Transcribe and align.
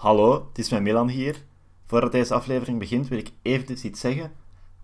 Hallo, 0.00 0.46
het 0.48 0.58
is 0.58 0.70
mijn 0.70 0.82
Milan 0.82 1.08
hier. 1.08 1.44
Voordat 1.86 2.12
deze 2.12 2.34
aflevering 2.34 2.78
begint 2.78 3.08
wil 3.08 3.18
ik 3.18 3.32
eventjes 3.42 3.84
iets 3.84 4.00
zeggen. 4.00 4.32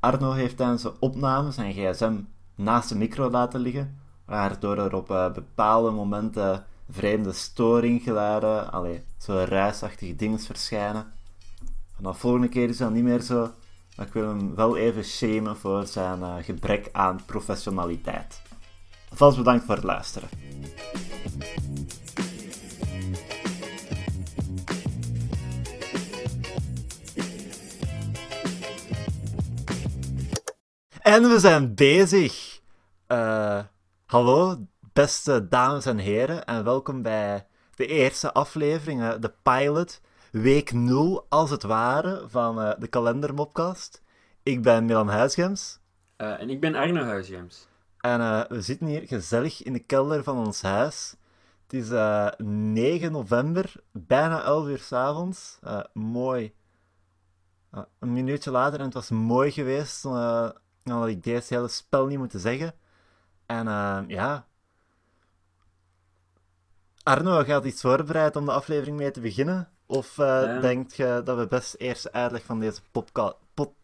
Arno 0.01 0.33
heeft 0.33 0.57
tijdens 0.57 0.83
de 0.83 0.93
opname 1.01 1.51
zijn 1.51 1.73
gsm 1.73 2.15
naast 2.55 2.89
de 2.89 2.97
micro 2.97 3.31
laten 3.31 3.61
liggen, 3.61 3.99
waardoor 4.25 4.79
er 4.79 4.95
op 4.95 5.11
uh, 5.11 5.33
bepaalde 5.33 5.91
momenten 5.91 6.65
vreemde 6.91 7.33
storinggeluiden, 7.33 8.73
allee, 8.73 9.05
zo 9.19 9.45
reisachtige 9.49 10.17
dingen 10.17 10.41
verschijnen. 10.41 11.13
Vanaf 11.95 12.19
volgende 12.19 12.49
keer 12.49 12.69
is 12.69 12.77
dat 12.77 12.93
niet 12.93 13.05
meer 13.05 13.21
zo, 13.21 13.51
maar 13.97 14.07
ik 14.07 14.13
wil 14.13 14.29
hem 14.29 14.55
wel 14.55 14.77
even 14.77 15.05
shamen 15.05 15.57
voor 15.57 15.87
zijn 15.87 16.21
uh, 16.21 16.35
gebrek 16.41 16.89
aan 16.93 17.21
professionaliteit. 17.27 18.43
Alvast 19.11 19.37
bedankt 19.37 19.65
voor 19.65 19.75
het 19.75 19.85
luisteren. 19.85 20.29
En 31.07 31.29
we 31.29 31.39
zijn 31.39 31.75
bezig. 31.75 32.61
Uh, 33.09 33.63
hallo, 34.07 34.67
beste 34.93 35.49
dames 35.49 35.87
en 35.87 35.99
heren, 35.99 36.45
en 36.45 36.65
welkom 36.65 37.03
bij 37.03 37.47
de 37.75 37.87
eerste 37.87 38.33
aflevering, 38.33 39.15
de 39.15 39.33
pilot, 39.43 40.01
week 40.31 40.73
0 40.73 41.27
als 41.29 41.51
het 41.51 41.63
ware, 41.63 42.25
van 42.29 42.59
uh, 42.61 42.73
de 42.79 42.87
kalendermopcast. 42.87 44.03
Ik 44.43 44.63
ben 44.63 44.85
Milan 44.85 45.09
Huisgems. 45.09 45.81
En 46.17 46.51
ik 46.51 46.61
ben 46.61 46.75
Arno 46.75 47.03
Huisgems. 47.03 47.69
En 48.01 48.49
we 48.49 48.61
zitten 48.61 48.87
hier 48.87 49.07
gezellig 49.07 49.63
in 49.63 49.73
de 49.73 49.85
kelder 49.85 50.23
van 50.23 50.37
ons 50.47 50.63
huis. 50.63 51.15
Het 51.67 51.73
is 51.73 51.89
9 52.39 53.13
november, 53.13 53.73
bijna 53.93 54.43
11 54.43 54.67
uur 54.67 54.79
s'avonds. 54.79 55.59
mooi. 55.93 56.55
een 57.71 58.13
minuutje 58.13 58.51
later 58.51 58.79
en 58.79 58.85
het 58.85 58.95
was 58.95 59.11
mooi 59.11 59.51
geweest 59.51 60.05
dan 60.91 60.99
had 60.99 61.09
ik 61.09 61.23
deze 61.23 61.55
hele 61.55 61.69
spel 61.69 62.07
niet 62.07 62.19
moeten 62.19 62.41
zeggen. 62.41 62.75
En 63.47 63.67
uh, 63.67 63.99
ja. 64.07 64.47
Arno, 67.03 67.45
gaat 67.45 67.65
iets 67.65 67.81
voorbereid 67.81 68.37
om 68.37 68.45
de 68.45 68.53
aflevering 68.53 68.97
mee 68.97 69.11
te 69.11 69.21
beginnen? 69.21 69.69
Of 69.87 70.19
uh, 70.19 70.27
ja. 70.27 70.61
denkt 70.61 70.97
je 70.97 71.21
dat 71.25 71.37
we 71.37 71.47
best 71.47 71.75
eerst 71.75 72.13
uitleg 72.13 72.45
van 72.45 72.61
deze 72.61 72.81
popcast... 72.91 73.37
Pop... 73.55 73.75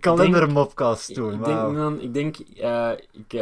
Kalendermopcast 0.00 1.14
doen? 1.14 1.32
Ik 1.32 1.44
denk, 1.44 1.72
man, 1.72 2.00
ik, 2.00 2.14
denk 2.14 2.38
uh, 2.38 2.92
ik, 3.10 3.32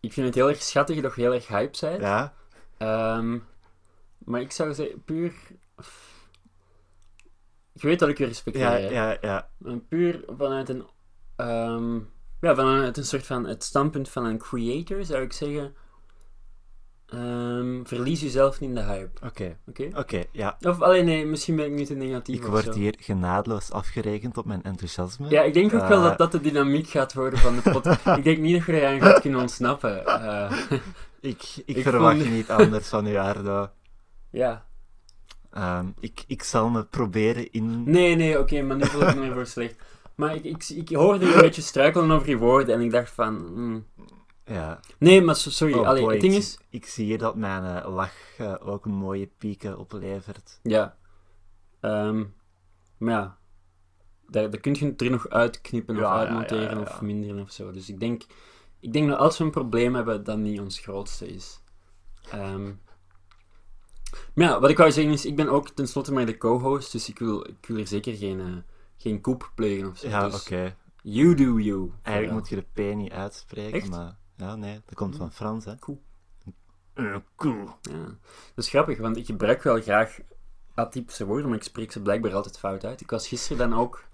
ik 0.00 0.12
vind 0.12 0.26
het 0.26 0.34
heel 0.34 0.48
erg 0.48 0.62
schattig 0.62 1.00
dat 1.00 1.14
je 1.14 1.20
heel 1.20 1.34
erg 1.34 1.48
hype 1.48 1.78
bent. 1.80 2.00
Ja. 2.00 2.32
Um, 3.16 3.46
maar 4.18 4.40
ik 4.40 4.52
zou 4.52 4.74
zeggen, 4.74 5.04
puur 5.04 5.32
je 7.80 7.86
weet 7.86 7.98
dat 7.98 8.08
ik 8.08 8.18
je 8.18 8.26
respecteer. 8.26 8.62
Ja, 8.62 8.76
ja, 8.76 9.16
ja. 9.20 9.48
En 9.64 9.86
puur 9.88 10.24
vanuit 10.36 10.68
een, 10.68 10.84
um, 11.36 12.10
ja, 12.40 12.54
vanuit 12.54 12.96
een 12.96 13.04
soort 13.04 13.26
van 13.26 13.46
het 13.46 13.64
standpunt 13.64 14.08
van 14.08 14.24
een 14.24 14.38
creator 14.38 15.04
zou 15.04 15.22
ik 15.22 15.32
zeggen. 15.32 15.74
Um, 17.14 17.86
verlies 17.86 18.20
jezelf 18.20 18.60
niet 18.60 18.68
in 18.68 18.74
de 18.74 18.82
hype. 18.82 19.26
Oké. 19.26 19.56
Oké, 19.66 19.88
Oké, 19.94 20.24
ja. 20.32 20.56
Of 20.60 20.82
alleen 20.82 21.04
nee, 21.04 21.26
misschien 21.26 21.56
ben 21.56 21.64
ik 21.64 21.72
niet 21.72 21.86
te 21.86 21.94
negatief. 21.94 22.36
Ik 22.36 22.46
word 22.46 22.74
hier 22.74 22.94
genadeloos 22.98 23.72
afgerekend 23.72 24.36
op 24.36 24.44
mijn 24.44 24.62
enthousiasme. 24.62 25.28
Ja, 25.28 25.42
ik 25.42 25.54
denk 25.54 25.74
ook 25.74 25.88
wel 25.88 26.02
dat 26.02 26.12
eh, 26.12 26.16
dat 26.16 26.32
de 26.32 26.40
dynamiek 26.40 26.88
gaat 26.88 27.14
worden 27.14 27.38
van 27.38 27.54
de 27.56 27.70
podcast. 27.70 28.06
ik 28.18 28.24
denk 28.24 28.38
niet 28.38 28.56
dat 28.56 28.66
je 28.66 28.80
eraan 28.80 29.00
gaat 29.00 29.20
kunnen 29.20 29.40
ontsnappen. 29.40 30.02
Uh, 30.06 30.52
ik, 31.20 31.42
ik, 31.64 31.76
ik, 31.76 31.82
verwacht 31.82 32.30
niet 32.30 32.50
anders 32.50 32.88
van 32.88 33.06
u, 33.06 33.16
Ardo. 33.16 33.70
Ja, 34.30 34.67
Um, 35.56 35.94
ik, 36.00 36.24
ik 36.26 36.42
zal 36.42 36.68
me 36.68 36.84
proberen 36.84 37.52
in... 37.52 37.90
Nee, 37.90 38.14
nee, 38.14 38.32
oké, 38.32 38.40
okay, 38.40 38.62
maar 38.62 38.76
nu 38.76 38.84
voel 38.84 39.08
ik 39.08 39.16
me 39.16 39.32
voor 39.32 39.46
slecht. 39.46 39.76
Maar 40.14 40.34
ik, 40.34 40.44
ik, 40.44 40.68
ik 40.68 40.88
hoorde 40.88 41.26
je 41.26 41.34
een 41.34 41.40
beetje 41.40 41.62
struikelen 41.62 42.10
over 42.10 42.28
je 42.28 42.36
woorden 42.36 42.74
en 42.74 42.80
ik 42.80 42.90
dacht 42.90 43.10
van... 43.10 43.34
Mm. 43.54 43.86
Ja. 44.44 44.80
Nee, 44.98 45.22
maar 45.22 45.36
sorry, 45.36 45.74
oh, 45.74 45.86
allee, 45.86 46.02
boy, 46.02 46.12
het 46.12 46.20
ding 46.20 46.32
ik, 46.32 46.38
is... 46.38 46.58
Ik 46.70 46.86
zie 46.86 47.04
hier 47.04 47.18
dat 47.18 47.36
mijn 47.36 47.64
uh, 47.64 47.94
lach 47.94 48.38
uh, 48.40 48.54
ook 48.60 48.86
mooie 48.86 49.30
pieken 49.38 49.78
oplevert. 49.78 50.60
Ja. 50.62 50.96
Um, 51.80 52.34
maar 52.98 53.12
ja, 53.12 53.38
daar, 54.26 54.50
daar 54.50 54.60
kun 54.60 54.74
je 54.74 54.94
er 54.96 55.10
nog 55.10 55.28
uitknippen 55.28 55.96
of 55.96 56.02
ja, 56.02 56.18
uitmonteren 56.18 56.62
ja, 56.62 56.70
ja, 56.70 56.80
of 56.80 56.96
verminderen 56.96 57.42
of 57.42 57.50
zo. 57.50 57.70
Dus 57.70 57.88
ik 57.88 58.00
denk, 58.00 58.22
ik 58.80 58.92
denk 58.92 59.08
dat 59.08 59.18
als 59.18 59.38
we 59.38 59.44
een 59.44 59.50
probleem 59.50 59.94
hebben, 59.94 60.24
dat 60.24 60.38
niet 60.38 60.60
ons 60.60 60.78
grootste 60.78 61.28
is. 61.28 61.60
Um, 62.34 62.80
maar 64.34 64.46
ja, 64.46 64.60
wat 64.60 64.70
ik 64.70 64.76
wou 64.76 64.92
zeggen 64.92 65.12
is, 65.12 65.24
ik 65.26 65.36
ben 65.36 65.48
ook 65.48 65.68
tenslotte 65.68 66.12
maar 66.12 66.26
de 66.26 66.38
co-host, 66.38 66.92
dus 66.92 67.08
ik 67.08 67.18
wil, 67.18 67.46
ik 67.46 67.66
wil 67.66 67.76
er 67.76 67.86
zeker 67.86 68.14
geen, 68.16 68.38
uh, 68.38 68.56
geen 68.96 69.20
koep 69.20 69.52
plegen 69.54 69.88
of 69.88 69.98
zo. 69.98 70.08
Ja, 70.08 70.24
dus 70.28 70.40
oké. 70.40 70.54
Okay. 70.54 70.76
You 71.02 71.34
do 71.34 71.58
you. 71.58 71.90
Eigenlijk 72.02 72.38
moet 72.38 72.48
je 72.48 72.56
de 72.56 72.92
P 72.92 72.96
niet 72.96 73.12
uitspreken, 73.12 73.80
Echt? 73.80 73.90
maar... 73.90 74.16
Ja, 74.36 74.56
nee, 74.56 74.80
dat 74.84 74.94
komt 74.94 75.16
van 75.16 75.32
Frans, 75.32 75.64
hè. 75.64 75.78
Cool. 75.78 76.02
Uh, 76.94 77.16
cool. 77.36 77.68
Ja. 77.82 78.04
Dat 78.54 78.64
is 78.64 78.68
grappig, 78.68 78.98
want 78.98 79.16
ik 79.16 79.26
gebruik 79.26 79.62
wel 79.62 79.80
graag 79.80 80.18
atypische 80.74 81.26
woorden, 81.26 81.48
maar 81.48 81.58
ik 81.58 81.64
spreek 81.64 81.92
ze 81.92 82.02
blijkbaar 82.02 82.34
altijd 82.34 82.58
fout 82.58 82.84
uit. 82.84 83.00
Ik 83.00 83.10
was 83.10 83.28
gisteren 83.28 83.70
dan 83.70 83.78
ook, 83.78 84.04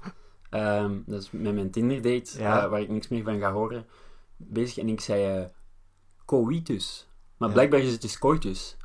um, 0.50 1.02
dat 1.06 1.22
is 1.22 1.30
met 1.30 1.54
mijn 1.54 1.70
Tinder-date, 1.70 2.38
Ja. 2.38 2.64
uh, 2.64 2.70
waar 2.70 2.80
ik 2.80 2.88
niks 2.88 3.08
meer 3.08 3.24
van 3.24 3.38
ga 3.38 3.52
horen, 3.52 3.86
bezig 4.36 4.78
en 4.78 4.88
ik 4.88 5.00
zei 5.00 5.40
uh, 5.40 5.46
coitus. 6.24 7.08
Maar 7.36 7.48
Ja. 7.48 7.54
blijkbaar 7.54 7.80
is 7.80 7.92
het 7.92 8.02
dus 8.02 8.18
coitus. 8.18 8.76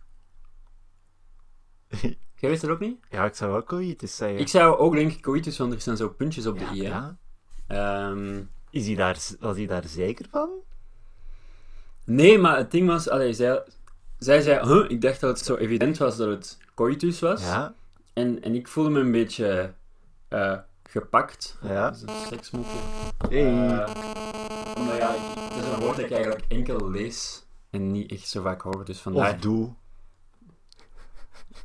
Jij 2.35 2.49
wist 2.49 2.61
dat 2.61 2.69
ook 2.69 2.79
niet? 2.79 2.99
Ja, 3.09 3.25
ik 3.25 3.35
zou 3.35 3.55
ook 3.57 3.67
coïtus 3.67 4.15
zeggen. 4.15 4.39
Ik 4.39 4.47
zou 4.47 4.77
ook 4.77 4.93
denken 4.95 5.19
coitus, 5.21 5.57
want 5.57 5.73
er 5.73 5.81
staan 5.81 5.97
zo 5.97 6.09
puntjes 6.09 6.45
op 6.45 6.59
de 6.59 6.65
i. 6.73 6.83
hè. 6.85 6.89
ja. 6.89 7.17
Ehm, 7.67 8.41
Is 8.69 8.85
hij 8.87 8.95
daar, 8.95 9.17
was 9.39 9.57
hij 9.57 9.65
daar 9.65 9.83
zeker 9.87 10.25
van? 10.31 10.49
nee, 12.05 12.37
maar 12.37 12.57
het 12.57 12.71
ding 12.71 12.87
was, 12.87 13.09
allee, 13.09 13.33
zij, 13.33 13.63
zij 14.17 14.41
zei, 14.41 14.67
huh, 14.67 14.89
ik 14.89 15.01
dacht 15.01 15.19
dat 15.19 15.37
het 15.37 15.45
zo 15.45 15.55
evident 15.55 15.97
was 15.97 16.17
dat 16.17 16.27
het 16.27 16.57
coitus 16.75 17.19
was. 17.19 17.41
Ja, 17.41 17.73
En, 18.13 18.41
en 18.43 18.55
ik 18.55 18.67
voelde 18.67 18.89
me 18.89 18.99
een 18.99 19.11
beetje 19.11 19.73
eh, 20.27 20.57
gepakt. 20.83 21.57
Ja. 21.61 21.89
Dat 21.89 21.95
is 22.41 22.49
een. 22.51 22.63
Hey. 23.29 23.41
Eh, 23.41 23.93
omdat 24.77 24.97
ja, 24.97 25.15
het 25.49 25.63
is 25.65 25.71
een 25.71 25.79
woord 25.79 25.95
dat 25.95 26.05
ik 26.05 26.11
eigenlijk 26.11 26.45
enkel 26.47 26.89
lees 26.89 27.45
en 27.69 27.91
niet 27.91 28.11
echt 28.11 28.27
zo 28.27 28.41
vaak 28.41 28.61
hoor, 28.61 28.85
dus 28.85 28.99
vandaar... 28.99 29.33
of 29.33 29.39
doe. 29.39 29.73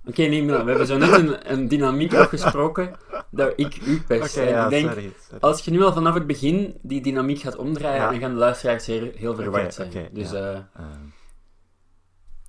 Oké, 0.06 0.22
nee, 0.22 0.44
maar 0.44 0.64
we 0.64 0.68
hebben 0.68 0.86
zo 0.86 0.96
net 0.98 1.12
een, 1.12 1.52
een 1.52 1.68
dynamiek 1.68 2.14
afgesproken 2.14 2.96
dat 3.30 3.52
ik 3.56 3.76
u 3.86 4.02
ja, 4.08 4.64
ik 4.64 4.70
denk, 4.70 4.88
sorry. 4.88 5.12
sorry. 5.20 5.40
als 5.40 5.64
je 5.64 5.70
nu 5.70 5.82
al 5.82 5.92
vanaf 5.92 6.14
het 6.14 6.26
begin 6.26 6.78
die 6.82 7.00
dynamiek 7.02 7.40
gaat 7.40 7.56
omdraaien, 7.56 8.00
Ja. 8.02 8.10
dan 8.10 8.20
gaan 8.20 8.30
de 8.32 8.36
luisteraars 8.38 8.86
heel, 8.86 9.10
heel 9.14 9.34
verward 9.34 9.74
zijn. 9.74 10.08
dus 10.12 10.30
ja. 10.30 10.38
ja. 10.38 10.70
Ehm, 10.76 11.00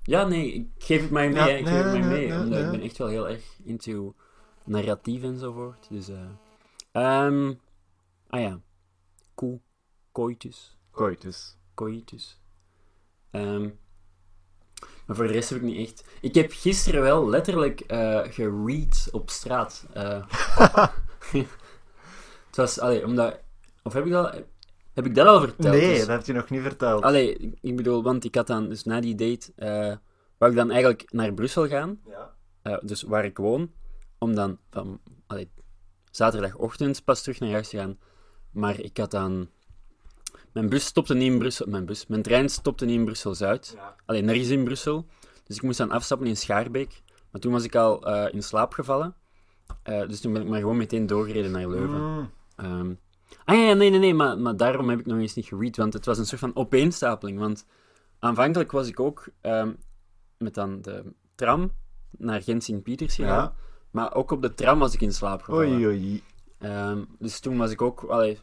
ja, 0.02 0.26
nee, 0.26 0.52
ik 0.52 0.66
geef 0.78 1.00
het 1.00 1.10
maar 1.10 1.30
mee. 1.30 1.58
Ik 1.58 1.66
geef 1.66 1.82
het 1.82 1.92
nee, 1.92 2.02
mee, 2.02 2.28
nee, 2.28 2.38
omdat 2.38 2.58
nee. 2.58 2.64
ik 2.64 2.70
ben 2.70 2.80
echt 2.80 2.98
wel 2.98 3.08
heel 3.08 3.28
erg 3.28 3.44
into 3.64 4.14
narratief 4.64 5.22
enzovoort. 5.22 5.86
Dus, 5.90 6.08
eh 6.08 6.16
ehm, 6.92 7.52
ah 8.28 8.40
ja, 8.40 8.60
coitus, 10.12 10.78
coitus. 10.90 11.56
coitus. 11.74 12.40
Ehm, 13.30 13.68
maar 15.06 15.16
voor 15.16 15.26
de 15.26 15.32
rest 15.32 15.48
heb 15.48 15.58
ik 15.58 15.64
niet 15.64 15.88
echt... 15.88 16.04
Ik 16.20 16.34
heb 16.34 16.52
gisteren 16.52 17.02
wel 17.02 17.28
letterlijk 17.28 17.82
geread 18.30 19.08
op 19.12 19.30
straat. 19.30 19.86
eh. 19.92 20.26
het 22.46 22.56
was, 22.56 22.80
allee, 22.80 23.04
omdat... 23.04 23.40
Of 23.82 23.92
heb 23.92 24.04
ik 24.06 24.12
dat... 24.12 24.42
Heb 24.92 25.06
ik 25.06 25.14
dat 25.14 25.26
al 25.26 25.40
verteld? 25.40 25.74
Nee, 25.74 25.88
Dus- 25.90 25.98
dat 25.98 26.08
heb 26.08 26.26
je 26.26 26.32
nog 26.32 26.50
niet 26.50 26.62
verteld. 26.62 27.02
Allee, 27.02 27.54
ik- 27.60 27.76
bedoel, 27.76 28.02
want 28.02 28.24
ik 28.24 28.34
had 28.34 28.46
dan, 28.46 28.68
dus 28.68 28.84
na 28.84 29.00
die 29.00 29.14
date, 29.14 29.52
eh 29.56 29.96
wou 30.38 30.50
ik 30.52 30.56
dan 30.58 30.70
eigenlijk 30.70 31.12
naar 31.12 31.34
Brussel 31.34 31.68
gaan, 31.68 32.00
Ja. 32.62 32.80
dus 32.82 33.02
waar 33.02 33.24
ik 33.24 33.36
woon, 33.38 33.72
om 34.18 34.34
dan 34.34 34.58
van, 34.70 35.00
allee, 35.26 35.50
zaterdagochtend 36.10 37.04
pas 37.04 37.22
terug 37.22 37.40
naar 37.40 37.50
huis 37.50 37.68
te 37.68 37.76
gaan. 37.76 37.98
Maar 38.50 38.80
ik 38.80 38.96
had 38.96 39.10
dan, 39.10 39.48
mijn 40.56 40.68
bus 40.68 40.84
stopte 40.84 41.14
niet 41.14 41.32
in 41.32 41.38
Brussel, 41.38 41.66
mijn 41.68 41.84
bus, 41.86 42.06
mijn 42.06 42.22
trein 42.22 42.48
stopte 42.48 42.84
niet 42.84 42.94
in 42.98 43.04
Brussel-Zuid, 43.04 43.72
Ja. 43.76 43.94
alleen 44.06 44.24
nergens 44.24 44.48
in 44.48 44.64
Brussel. 44.64 45.06
Dus 45.44 45.56
ik 45.56 45.62
moest 45.62 45.78
dan 45.78 45.90
afstappen 45.90 46.26
in 46.26 46.36
Schaarbeek, 46.36 47.02
maar 47.30 47.40
toen 47.40 47.52
was 47.52 47.64
ik 47.64 47.74
al 47.74 48.06
eh, 48.06 48.34
in 48.34 48.42
slaap 48.42 48.72
gevallen. 48.72 49.14
Eh, 49.82 50.08
dus 50.08 50.20
toen 50.20 50.32
ben 50.32 50.42
ik 50.42 50.48
maar 50.48 50.60
gewoon 50.60 50.76
meteen 50.76 51.06
doorgereden 51.06 51.50
naar 51.50 51.68
Leuven. 51.68 52.00
Mm. 52.00 52.30
Ehm, 52.56 52.92
ah 53.44 53.56
ja, 53.56 53.72
nee, 53.72 53.90
nee, 53.90 53.98
nee, 53.98 54.14
maar, 54.14 54.38
maar 54.38 54.56
daarom 54.56 54.88
heb 54.88 54.98
ik 54.98 55.06
nog 55.06 55.18
eens 55.18 55.34
niet 55.34 55.46
geread, 55.46 55.76
want 55.76 55.92
het 55.92 56.04
was 56.06 56.18
een 56.18 56.26
soort 56.26 56.40
van 56.40 56.56
opeenstapeling. 56.56 57.38
Want 57.38 57.66
aanvankelijk 58.18 58.72
was 58.72 58.88
ik 58.88 59.00
ook 59.00 59.28
ehm, 59.40 59.72
met 60.38 60.54
dan 60.54 60.82
de 60.82 61.04
tram 61.34 61.72
naar 62.10 62.42
Gent-Sint-Pieters 62.42 63.14
gegaan, 63.14 63.42
Ja. 63.42 63.54
maar 63.90 64.14
ook 64.14 64.30
op 64.30 64.42
de 64.42 64.54
tram 64.54 64.78
was 64.78 64.94
ik 64.94 65.00
in 65.00 65.12
slaap 65.12 65.42
gevallen. 65.42 65.68
Oei, 65.68 65.86
oei. 65.86 66.22
Ehm, 66.58 67.04
dus 67.18 67.40
toen 67.40 67.56
was 67.56 67.70
ik 67.70 67.82
ook 67.82 68.02
allee, 68.02 68.38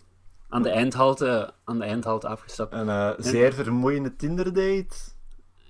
aan, 0.53 0.61
de 0.63 0.69
eindhalte, 0.69 1.53
aan 1.63 1.79
de 1.79 1.85
eindhalte 1.85 2.27
afgestapt. 2.27 2.73
Een 2.73 2.89
eh, 2.89 3.11
zeer 3.17 3.53
vermoeiende 3.53 4.15
Tinder-date. 4.15 4.95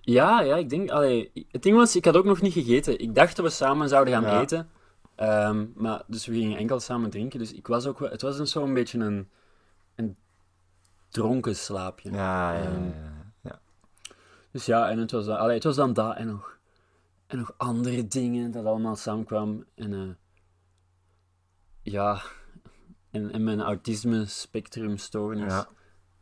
Ja, 0.01 0.41
ja, 0.41 0.55
ik 0.55 0.69
denk... 0.69 0.89
Allee, 0.91 1.31
het 1.51 1.63
ding 1.63 1.75
was, 1.75 1.95
ik 1.95 2.05
had 2.05 2.15
ook 2.17 2.25
nog 2.25 2.41
niet 2.41 2.53
gegeten. 2.53 2.99
Ik 2.99 3.15
dacht 3.15 3.35
dat 3.35 3.45
we 3.45 3.51
samen 3.51 3.89
zouden 3.89 4.13
gaan 4.13 4.23
Ja. 4.23 4.41
eten. 4.41 4.69
Ehm, 5.15 5.65
maar, 5.75 6.03
dus 6.07 6.25
we 6.25 6.33
gingen 6.33 6.57
enkel 6.57 6.79
samen 6.79 7.09
drinken. 7.09 7.39
Dus 7.39 7.53
ik 7.53 7.67
was 7.67 7.85
ook 7.85 7.99
wel... 7.99 8.09
Het 8.09 8.21
was 8.21 8.39
een 8.39 8.47
zo'n 8.47 8.73
beetje 8.73 8.99
een... 8.99 9.29
Een 9.95 10.15
dronken 11.09 11.55
slaapje. 11.55 12.11
Ja, 12.11 12.53
ja, 12.53 12.59
ja. 12.59 12.65
Ehm, 12.65 12.83
ja. 12.85 13.11
ja. 13.41 13.59
Dus 14.51 14.65
ja, 14.65 14.89
en 14.89 14.97
het 14.97 15.11
was, 15.11 15.25
dan- 15.25 15.37
allee, 15.37 15.55
het 15.55 15.63
was 15.63 15.75
dan 15.75 15.93
dat 15.93 16.15
en 16.15 16.27
nog, 16.27 16.57
en 17.27 17.37
nog 17.37 17.53
andere 17.57 18.07
dingen 18.07 18.51
dat 18.51 18.65
allemaal 18.65 18.95
samenkwam. 18.95 19.65
En 19.75 19.93
eh, 19.93 20.09
ja, 21.81 22.21
en, 23.13 23.43
mijn 23.43 23.61
autisme-spectrumstoornis. 23.61 25.51
Ja. 25.53 25.67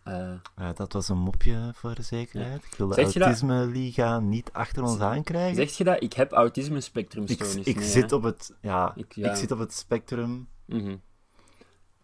Eh, 0.03 0.33
Ja, 0.55 0.73
dat 0.73 0.93
was 0.93 1.09
een 1.09 1.17
mopje 1.17 1.71
voor 1.73 1.95
de 1.95 2.01
zekerheid. 2.01 2.63
Ik 2.63 2.73
wil 2.77 2.87
de? 2.87 2.95
Autisme-liga 3.01 4.19
niet 4.19 4.49
achter 4.51 4.83
ons 4.83 4.99
aankrijgen. 4.99 5.55
zeg 5.55 5.77
je 5.77 5.83
dat? 5.83 6.03
Ik 6.03 6.13
heb 6.13 6.31
Ik, 6.31 6.37
autisme-spectrumstoornis. 6.37 7.65
ik, 7.65 7.75
Nee, 7.75 7.85
zit 7.85 8.11
op 8.11 8.23
het, 8.23 8.53
ja, 8.61 8.93
Ik- 8.95 9.13
zit 9.35 9.51
op 9.51 9.59
het 9.59 9.73
spectrum. 9.73 10.47
Mhm. 10.65 10.95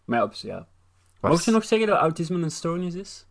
Maar 0.04 0.18
ja, 0.18 0.24
op, 0.24 0.32
ja. 0.32 0.66
Wacht. 1.20 1.34
Mocht 1.34 1.44
je 1.44 1.50
nog 1.50 1.64
zeggen 1.64 1.88
dat 1.88 1.98
autisme 1.98 2.42
een 2.42 2.50
stoornis 2.50 2.94
is? 2.94 3.26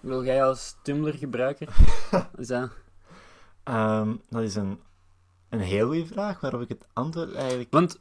Wil 0.00 0.24
jij 0.24 0.44
als 0.44 0.76
Tumblr-gebruiker? 0.82 1.68
Dat... 2.36 2.70
Ehm, 3.64 4.16
dat 4.28 4.42
is 4.42 4.54
een, 4.54 4.80
een 5.48 5.60
heel 5.60 5.86
goede 5.86 6.06
vraag, 6.06 6.40
waarop 6.40 6.60
ik 6.60 6.68
het 6.68 6.86
antwoord 6.92 7.34
eigenlijk... 7.34 7.70
Want, 7.70 8.00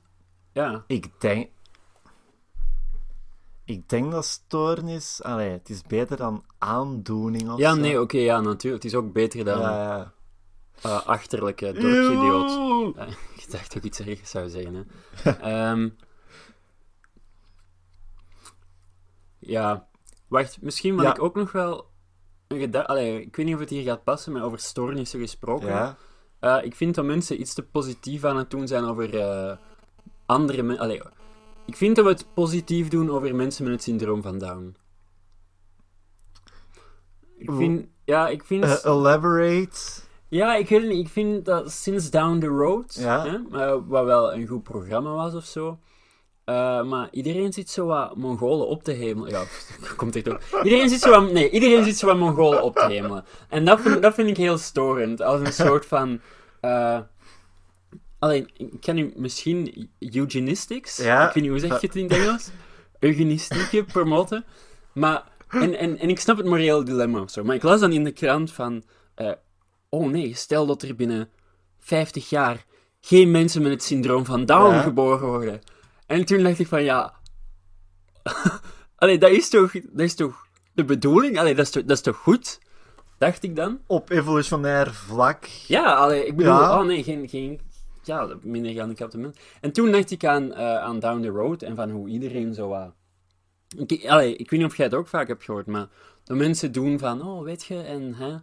ja, 0.54 0.84
Ik 0.88 1.22
denk... 1.22 1.50
Ik 3.70 3.90
denk 3.90 4.12
dat 4.12 4.26
stoornis... 4.26 5.24
Allee, 5.24 5.50
het 5.50 5.70
is 5.70 5.82
beter 5.82 6.18
dan 6.18 6.44
aandoening 6.58 7.50
of 7.52 7.58
ja 7.60 7.74
zo. 7.74 7.80
nee, 7.80 8.02
oké, 8.02 8.18
ja, 8.18 8.40
natuurlijk. 8.42 8.84
Het 8.84 8.92
is 8.94 8.98
ook 9.00 9.14
beter 9.14 9.46
dan 9.46 9.60
Ja, 9.60 9.72
ja. 9.98 10.14
eh, 10.82 11.06
achterlijke 11.08 11.66
dorpsidioot. 11.72 12.52
Ik 13.38 13.52
dacht 13.52 13.78
ook 13.78 13.84
iets 13.84 14.00
ergens 14.00 14.30
zou 14.30 14.50
zeggen. 14.50 14.88
Hè. 15.16 15.32
Ehm, 15.32 15.90
ja, 19.40 19.88
wacht, 20.28 20.62
misschien 20.62 20.96
wat 20.96 21.06
Ja. 21.06 21.12
ik 21.12 21.22
ook 21.22 21.36
nog 21.36 21.52
wel 21.52 21.90
een 22.48 22.60
gedachte. 22.60 23.22
Ik 23.22 23.36
weet 23.36 23.46
niet 23.46 23.56
of 23.56 23.62
het 23.62 23.70
hier 23.70 23.84
gaat 23.84 24.04
passen, 24.04 24.32
maar 24.34 24.44
over 24.44 24.60
stoornissen 24.60 25.20
gesproken. 25.20 25.68
Ja, 25.68 25.98
Eh, 26.40 26.58
ik 26.64 26.76
vind 26.76 26.96
dat 26.96 27.06
mensen 27.06 27.40
iets 27.42 27.54
te 27.54 27.64
positief 27.64 28.24
aan 28.24 28.38
het 28.38 28.50
doen 28.52 28.68
zijn 28.68 28.84
over 28.84 29.20
eh, 29.20 29.58
andere 30.26 30.64
mensen. 30.64 31.02
Ik 31.70 31.76
vind 31.76 31.96
dat 31.96 32.06
we 32.06 32.12
het 32.12 32.26
positief 32.34 32.88
doen 32.88 33.10
over 33.10 33.36
mensen 33.36 33.64
met 33.64 33.74
het 33.74 33.84
syndroom 33.84 34.22
van 34.22 34.38
Down. 34.38 34.76
Ik 37.38 37.52
vind, 37.52 37.88
ja, 38.06 38.28
ik 38.28 38.44
vind. 38.44 38.64
Eh, 38.64 38.76
elaborate. 38.84 39.78
Ja, 40.28 40.56
ik 40.56 40.70
weet 40.70 40.88
niet. 40.88 41.06
Ik 41.06 41.12
vind 41.12 41.46
dat 41.46 41.72
sinds 41.72 42.10
Down 42.10 42.40
the 42.40 42.48
Road, 42.48 42.96
Ja. 43.00 43.26
hè, 43.26 43.66
eh, 43.66 43.78
wat 43.88 44.06
wel 44.06 44.34
een 44.34 44.48
goed 44.48 44.64
programma 44.64 45.14
was 45.14 45.34
of 45.34 45.46
zo, 45.46 45.80
eh, 46.46 46.84
maar 46.84 47.08
iedereen 47.12 47.54
zit 47.54 47.70
zo 47.70 47.86
wat 47.86 48.16
Mongolen 48.16 48.68
op 48.68 48.84
te 48.84 48.92
hemelen. 48.92 49.30
Ja, 49.32 49.44
komt 49.98 50.16
echt 50.16 50.30
ook. 50.30 50.42
Iedereen 50.64 50.90
zit 50.90 51.00
zo 51.02 51.10
wat, 51.10 51.32
nee, 51.32 51.50
iedereen 51.50 51.84
zit 51.84 51.98
zo 51.98 52.08
wat 52.08 52.18
Mongolen 52.18 52.64
op 52.64 52.76
te 52.76 52.86
hemelen. 52.86 53.26
En 53.50 53.66
dat 53.66 53.82
vind, 53.82 54.02
dat 54.02 54.14
vind 54.14 54.30
ik 54.30 54.38
heel 54.38 54.58
storend. 54.58 55.22
Als 55.22 55.42
een 55.42 55.54
soort 55.54 55.86
van... 55.86 56.20
alleen, 58.20 58.50
ik 58.58 58.82
kan 58.82 58.96
nu 58.96 59.14
misschien 59.16 59.90
eugenistics, 60.00 60.98
Ja. 60.98 61.28
ik 61.28 61.34
weet 61.34 61.44
niet 61.44 61.52
hoe 61.52 61.60
zeg 61.62 61.82
je 61.82 61.88
het 61.88 61.96
in 61.96 62.04
het 62.04 62.14
Engels, 62.14 62.50
eugenistiek 63.00 63.86
promoten, 63.86 64.46
maar... 64.94 65.24
En, 65.50 65.78
en, 65.78 65.98
en 65.98 66.10
ik 66.10 66.20
snap 66.20 66.38
het 66.38 66.46
moreel 66.46 66.84
dilemma 66.84 67.22
of 67.22 67.30
zo, 67.32 67.44
maar 67.44 67.56
ik 67.56 67.64
las 67.64 67.80
dan 67.80 67.92
in 67.92 68.04
de 68.04 68.12
krant 68.12 68.52
van... 68.52 68.84
eh, 69.16 69.32
oh 69.90 70.10
nee, 70.10 70.36
stel 70.36 70.66
dat 70.66 70.82
er 70.82 70.96
binnen 70.96 71.30
50 71.80 72.30
jaar 72.30 72.66
geen 73.02 73.32
mensen 73.32 73.62
met 73.62 73.72
het 73.72 73.84
syndroom 73.84 74.26
van 74.26 74.46
Down 74.46 74.74
Ja. 74.74 74.82
geboren 74.82 75.28
worden. 75.28 75.62
En 76.08 76.26
toen 76.26 76.44
dacht 76.44 76.60
ik 76.60 76.68
van, 76.68 76.84
ja... 76.84 77.14
Allee, 78.96 79.18
dat 79.18 79.32
is 79.32 79.50
toch, 79.50 79.72
dat 79.72 79.82
is 80.00 80.16
toch 80.16 80.46
de 80.74 80.86
bedoeling? 80.86 81.40
Allee, 81.40 81.56
dat 81.56 81.66
is 81.66 81.72
toch, 81.72 81.84
dat 81.84 81.98
is 81.98 82.04
toch 82.04 82.18
goed? 82.18 82.60
Dacht 83.18 83.44
ik 83.44 83.56
dan. 83.56 83.80
Op 83.88 84.10
evolutionair 84.10 84.94
vlak. 84.94 85.46
Ja, 85.68 85.94
allee, 85.94 86.26
ik 86.26 86.36
bedoel, 86.36 86.54
Ja. 86.54 86.80
oh 86.80 86.86
nee, 86.86 87.04
geen, 87.04 87.30
geen 87.30 87.60
ja, 88.04 88.30
minder 88.42 88.72
gehandicapte 88.72 89.18
mensen. 89.18 89.42
En 89.62 89.72
toen 89.72 89.92
dacht 89.92 90.12
ik 90.12 90.26
aan, 90.26 90.54
eh, 90.54 90.76
aan 90.78 91.00
Down 91.00 91.22
the 91.22 91.28
Road 91.28 91.62
en 91.62 91.76
van 91.76 91.90
hoe 91.90 92.10
iedereen 92.10 92.54
zo... 92.54 92.68
wat 92.68 92.94
ik, 93.92 94.06
allee, 94.08 94.36
ik 94.36 94.50
weet 94.50 94.60
niet 94.60 94.70
of 94.70 94.78
jij 94.78 94.86
het 94.86 94.96
ook 94.96 95.08
vaak 95.08 95.28
hebt 95.28 95.44
gehoord, 95.44 95.66
maar 95.66 95.88
dat 96.24 96.38
mensen 96.38 96.72
doen 96.72 97.00
van, 97.00 97.22
oh, 97.28 97.44
weet 97.44 97.64
je, 97.64 97.82
en 97.82 98.14
hè, 98.14 98.38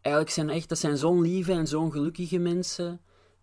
eigenlijk 0.00 0.34
zijn 0.34 0.50
echt, 0.50 0.68
dat 0.68 0.78
zijn 0.78 0.96
zo'n 0.96 1.20
lieve 1.22 1.52
en 1.52 1.66
zo'n 1.66 1.92
gelukkige 1.92 2.38
mensen. 2.38 3.00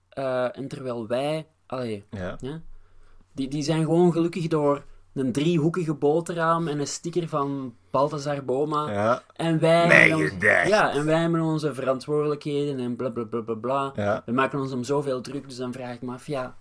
eh, 0.09 0.57
en 0.57 0.67
terwijl 0.67 1.07
wij, 1.07 1.47
allee, 1.65 2.03
Ja. 2.09 2.37
ja, 2.41 2.61
die, 3.31 3.47
die 3.47 3.63
zijn 3.63 3.83
gewoon 3.83 4.11
gelukkig 4.11 4.47
door 4.47 4.83
een 5.13 5.31
driehoekige 5.31 5.93
boterham 5.93 6.67
en 6.67 6.79
een 6.79 6.87
sticker 6.87 7.27
van 7.27 7.75
Balthazar 7.89 8.45
Boma. 8.45 8.91
Ja. 8.91 9.23
En 9.35 9.59
wij, 9.59 10.13
ons- 10.13 10.31
ja, 10.67 10.91
en 10.93 11.05
wij 11.05 11.29
met 11.29 11.41
onze 11.41 11.73
verantwoordelijkheden 11.73 12.79
en 12.79 12.95
bla 12.95 13.09
bla 13.09 13.23
bla 13.23 13.41
bla 13.41 13.53
bla. 13.55 13.91
Ja. 13.95 14.21
We 14.25 14.31
maken 14.31 14.59
ons 14.59 14.71
om 14.71 14.83
zoveel 14.83 15.21
druk, 15.21 15.47
dus 15.47 15.57
dan 15.57 15.73
vraag 15.73 15.93
ik 15.95 16.01
me 16.01 16.13
af, 16.13 16.27
ja, 16.27 16.57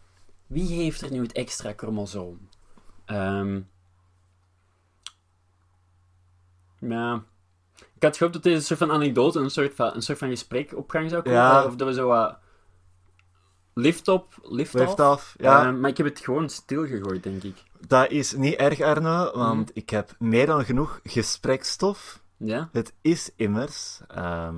wie 0.46 0.68
heeft 0.82 1.00
er 1.00 1.10
nu 1.10 1.22
het 1.22 1.32
extra 1.32 1.72
chromosoom? 1.76 2.48
Ehm 3.04 3.60
ja, 6.78 7.22
ik 7.94 8.02
had 8.02 8.16
gehoopt 8.16 8.34
dat 8.34 8.42
deze 8.42 8.62
soort 8.64 8.78
van 8.78 8.90
anekdote 8.90 9.38
een 9.38 9.50
soort 9.50 9.74
van, 9.74 9.94
een 9.94 10.02
soort 10.02 10.18
van 10.18 10.28
gesprek 10.28 10.76
op 10.76 10.90
gang 10.90 11.10
zou 11.10 11.22
komen. 11.22 11.38
Ja. 11.38 11.64
Of 11.64 11.76
dat 11.76 11.88
we 11.88 11.94
zo 11.94 12.06
wat 12.08 12.38
lift 13.74 14.08
op, 14.08 14.34
lift, 14.42 14.74
Lift 14.74 15.00
off. 15.00 15.34
Ja. 15.38 15.64
Ehm, 15.64 15.80
maar 15.80 15.90
ik 15.90 15.96
heb 15.96 16.06
het 16.06 16.20
gewoon 16.20 16.48
stilgegooid, 16.48 17.22
denk 17.22 17.42
ik. 17.42 17.56
Dat 17.86 18.10
is 18.10 18.32
niet 18.32 18.54
erg, 18.54 18.80
Arno, 18.80 19.30
want 19.34 19.68
Mhm. 19.68 19.78
ik 19.78 19.90
heb 19.90 20.14
meer 20.18 20.46
dan 20.46 20.64
genoeg 20.64 21.00
gesprekstof. 21.04 22.22
Ja? 22.36 22.68
Het 22.72 22.92
is 23.00 23.30
immers 23.36 24.00
ehm, 24.08 24.56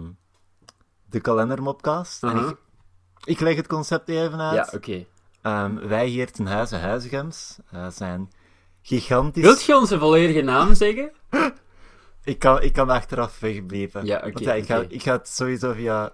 de 1.04 1.20
kalendermopcast. 1.20 2.22
En 2.22 2.28
Aha. 2.28 2.48
ik, 2.48 2.56
ik 3.24 3.40
leg 3.40 3.56
het 3.56 3.66
concept 3.66 4.08
even 4.08 4.40
uit. 4.40 4.54
Ja, 4.54 4.68
oké. 4.78 5.04
Ehm, 5.42 5.74
wij 5.88 6.06
hier 6.06 6.32
ten 6.32 6.46
huize 6.46 6.76
Huizegems 6.76 7.58
eh, 7.70 7.88
zijn 7.90 8.30
gigantisch... 8.82 9.42
Wilt 9.42 9.62
je 9.62 9.76
onze 9.76 9.98
volledige 9.98 10.40
naam 10.42 10.74
zeggen? 10.74 11.10
Ik 12.24 12.38
kan, 12.38 12.62
ik 12.62 12.72
kan 12.72 12.90
achteraf 12.90 13.40
wegbleven. 13.40 14.06
Ja, 14.06 14.16
oké, 14.16 14.32
Want 14.32 14.44
ja, 14.44 14.52
ik, 14.52 14.90
ik 14.90 15.02
ga 15.02 15.12
het 15.12 15.28
sowieso 15.28 15.72
via... 15.72 16.12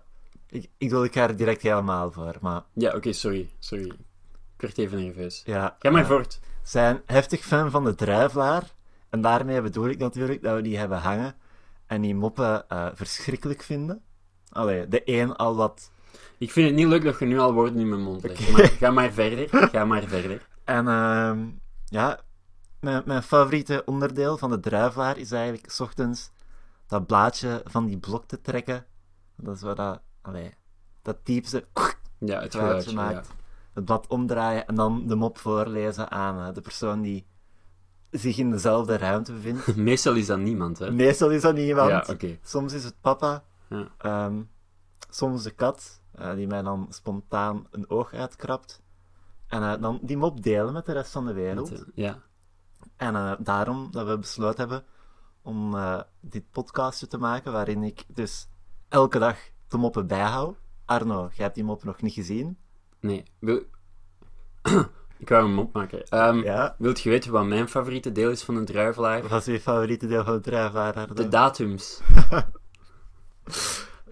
Ik, 0.48 0.68
ik 0.78 0.90
wil 0.90 1.04
ik 1.04 1.12
ga 1.12 1.22
er 1.22 1.36
direct 1.36 1.62
helemaal 1.62 2.12
voor, 2.12 2.34
maar 2.40 2.62
Ja, 2.72 2.94
oké, 2.94 3.12
sorry, 3.12 3.50
sorry. 3.58 3.84
Ik 4.54 4.60
werd 4.60 4.78
even 4.78 4.98
nerveus. 5.04 5.42
ja... 5.44 5.76
Ga 5.78 5.90
maar 5.90 6.02
eh, 6.02 6.08
voort. 6.08 6.40
Zijn 6.68 7.02
heftig 7.06 7.44
fan 7.44 7.70
van 7.70 7.84
de 7.84 7.94
druivelaar. 7.94 8.62
En 9.08 9.20
daarmee 9.20 9.62
bedoel 9.62 9.88
ik 9.88 9.98
natuurlijk 9.98 10.42
dat 10.42 10.54
we 10.56 10.62
die 10.62 10.78
hebben 10.78 10.98
hangen 10.98 11.34
en 11.86 12.00
die 12.00 12.14
moppen 12.14 12.68
eh, 12.68 12.86
verschrikkelijk 12.94 13.62
vinden. 13.62 14.02
Allee, 14.48 14.88
de 14.88 15.02
een 15.04 15.36
al 15.36 15.56
wat. 15.56 15.90
Ik 16.38 16.52
vind 16.52 16.66
het 16.66 16.76
niet 16.76 16.86
leuk 16.86 17.04
dat 17.04 17.18
je 17.18 17.24
nu 17.24 17.38
al 17.38 17.52
woorden 17.52 17.80
in 17.80 17.88
mijn 17.88 18.00
mond 18.02 18.22
legt. 18.22 18.50
Maar 18.50 18.66
ga 18.68 18.90
maar 18.90 19.12
verder, 19.12 19.48
ga 19.68 19.84
maar 19.84 20.02
verder. 20.02 20.46
En 20.64 20.88
ehm, 20.88 21.46
ja, 21.84 22.20
mijn, 22.80 23.02
mijn 23.06 23.22
favoriete 23.22 23.82
onderdeel 23.84 24.38
van 24.38 24.50
de 24.50 24.60
druivelaar 24.60 25.18
is 25.18 25.32
eigenlijk 25.32 25.70
's 25.72 25.80
ochtends 25.80 26.30
dat 26.86 27.06
blaadje 27.06 27.62
van 27.64 27.86
die 27.86 27.98
blok 27.98 28.24
te 28.26 28.40
trekken. 28.40 28.86
Dat 29.36 29.54
is 29.56 29.62
wat 29.62 29.76
dat, 29.76 30.00
allee, 30.22 30.54
dat 31.02 31.24
typische 31.24 31.64
Ja, 32.18 32.40
het 32.40 32.54
geluidje, 32.54 32.94
maakt. 32.94 33.26
ja. 33.26 33.37
Het 33.78 33.86
blad 33.86 34.06
omdraaien 34.06 34.66
en 34.66 34.74
dan 34.74 35.06
de 35.06 35.14
mop 35.14 35.38
voorlezen 35.38 36.10
aan 36.10 36.54
de 36.54 36.60
persoon 36.60 37.00
die 37.00 37.26
zich 38.10 38.38
in 38.38 38.50
dezelfde 38.50 38.96
ruimte 38.96 39.32
bevindt. 39.32 39.76
Meestal 39.90 40.14
is 40.14 40.26
dat 40.26 40.38
niemand, 40.38 40.78
hè? 40.78 40.90
Meestal 40.90 41.30
is 41.30 41.42
dat 41.42 41.54
niemand. 41.54 42.06
Ja. 42.20 42.36
Soms 42.42 42.72
is 42.72 42.84
het 42.84 42.94
papa, 43.00 43.44
Ja. 43.68 43.88
ehm, 43.98 44.42
soms 45.10 45.42
de 45.42 45.50
kat, 45.50 46.00
eh, 46.10 46.34
die 46.34 46.46
mij 46.46 46.62
dan 46.62 46.86
spontaan 46.90 47.66
een 47.70 47.90
oog 47.90 48.12
uitkrabt. 48.12 48.82
En 49.46 49.62
eh, 49.62 49.80
dan 49.80 49.98
die 50.02 50.16
mop 50.16 50.42
delen 50.42 50.72
met 50.72 50.86
de 50.86 50.92
rest 50.92 51.12
van 51.12 51.26
de 51.26 51.32
wereld. 51.32 51.70
Met, 51.70 51.84
Ja. 51.94 52.18
En 52.96 53.14
eh, 53.14 53.32
daarom 53.38 53.88
dat 53.90 54.06
we 54.06 54.18
besloten 54.18 54.58
hebben 54.58 54.84
om 55.42 55.76
dit 56.20 56.50
podcastje 56.50 57.06
te 57.06 57.18
maken, 57.18 57.52
waarin 57.52 57.82
ik 57.82 58.04
dus 58.06 58.48
elke 58.88 59.18
dag 59.18 59.36
de 59.68 59.76
moppen 59.76 60.06
bijhoud. 60.06 60.56
Arno, 60.84 61.28
jij 61.32 61.44
hebt 61.44 61.54
die 61.54 61.64
mop 61.64 61.84
nog 61.84 62.02
niet 62.02 62.12
gezien. 62.12 62.58
Nee, 63.00 63.22
wil... 63.38 63.62
ik 65.18 65.28
wou 65.28 65.46
hem 65.48 65.58
opmaken. 65.58 66.08
Ehm 66.08 66.42
Ja. 66.42 66.74
Wilt 66.78 67.00
je 67.00 67.10
weten 67.10 67.32
wat 67.32 67.46
mijn 67.46 67.68
favoriete 67.68 68.12
deel 68.12 68.30
is 68.30 68.42
van 68.42 68.56
een 68.56 68.64
druivelaar? 68.64 69.28
Wat 69.28 69.40
is 69.46 69.54
je 69.54 69.60
favoriete 69.60 70.06
deel 70.06 70.24
van 70.24 70.40
drijflaar, 70.40 70.94
Arno? 70.94 71.14
De 71.14 71.28
datums. 71.28 72.00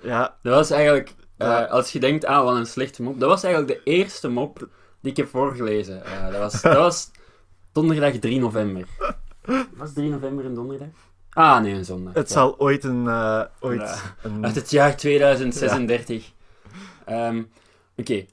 Ja, 0.02 0.36
Dat 0.42 0.54
was 0.54 0.70
eigenlijk, 0.70 1.14
eh, 1.36 1.48
Ja. 1.48 1.64
als 1.64 1.92
je 1.92 2.00
denkt, 2.00 2.24
ah, 2.24 2.44
wat 2.44 2.56
een 2.56 2.66
slechte 2.66 3.02
mop. 3.02 3.20
Dat 3.20 3.28
was 3.28 3.42
eigenlijk 3.42 3.74
de 3.84 3.90
eerste 3.92 4.28
mop 4.28 4.68
die 5.00 5.10
ik 5.10 5.16
heb 5.16 5.28
voorgelezen. 5.28 6.04
Eh, 6.04 6.24
dat, 6.30 6.38
was, 6.38 6.62
dat 6.62 6.76
was 6.76 7.10
donderdag 7.72 8.12
3 8.12 8.40
november. 8.40 8.86
Was 9.76 9.92
3 9.92 10.10
november 10.10 10.44
een 10.44 10.54
donderdag? 10.54 10.88
Ah, 11.30 11.60
nee, 11.62 11.72
een 11.74 11.84
zondag. 11.84 12.14
Het 12.14 12.28
Ja. 12.28 12.34
zal 12.34 12.58
ooit 12.58 12.84
een... 12.84 13.08
eh, 13.08 13.42
ooit 13.60 13.80
Ja. 13.80 13.98
een 14.22 14.44
Uit 14.44 14.54
het 14.54 14.70
jaar 14.70 14.96
2036. 14.96 16.32
Ehm, 17.04 17.42
Oké. 17.96 18.24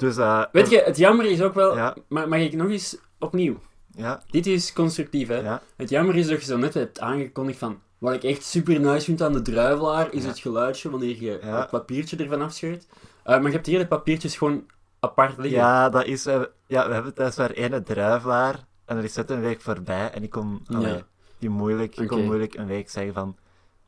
Dus, 0.00 0.16
eh, 0.16 0.44
Weet 0.52 0.70
je, 0.70 0.78
het 0.84 0.96
jammer 0.96 1.26
is 1.26 1.42
ook 1.42 1.54
wel... 1.54 1.76
Ja. 1.76 1.96
Ma- 2.08 2.26
mag 2.26 2.38
ik 2.38 2.52
nog 2.54 2.68
eens 2.68 2.96
opnieuw? 3.18 3.56
Ja, 3.96 4.22
Dit 4.30 4.46
is 4.46 4.72
constructief, 4.72 5.28
hè? 5.28 5.36
ja. 5.38 5.62
Het 5.76 5.88
jammer 5.88 6.16
is 6.16 6.26
dat 6.28 6.40
je 6.40 6.46
zo 6.46 6.56
net 6.56 6.74
hebt 6.74 7.00
aangekondigd 7.00 7.58
van... 7.58 7.80
Wat 7.98 8.14
ik 8.14 8.22
echt 8.24 8.44
super 8.44 8.80
nice 8.80 9.04
vind 9.04 9.22
aan 9.22 9.32
de 9.32 9.42
druivelaar, 9.42 10.12
is 10.12 10.24
het 10.24 10.38
geluidje 10.38 10.90
wanneer 10.90 11.22
je 11.22 11.38
het 11.42 11.70
papiertje 11.70 12.16
ervan 12.16 12.42
afscheurt. 12.42 12.86
Eh, 13.24 13.34
maar 13.34 13.46
je 13.46 13.50
hebt 13.52 13.66
hier 13.66 13.78
de 13.78 13.86
papiertjes 13.86 14.36
gewoon 14.36 14.64
apart 15.00 15.36
liggen. 15.38 15.58
Ja, 15.60 15.88
dat 15.88 16.04
is... 16.06 16.26
eh, 16.26 16.40
ja, 16.66 16.88
we 16.88 16.94
hebben 16.94 17.14
thuis 17.14 17.36
maar 17.36 17.50
ene 17.50 17.82
druivelaar. 17.82 18.64
En 18.84 18.96
er 18.96 19.04
is 19.04 19.14
net 19.14 19.30
een 19.30 19.40
week 19.40 19.60
voorbij. 19.60 20.10
En 20.10 20.22
ik 20.22 20.30
kon... 20.30 20.60
Allee, 20.66 21.02
die 21.38 21.50
moeilijk, 21.50 21.96
ik 21.96 22.08
kon 22.08 22.24
moeilijk 22.24 22.54
een 22.54 22.66
week 22.66 22.90
zeggen 22.90 23.14
van... 23.14 23.36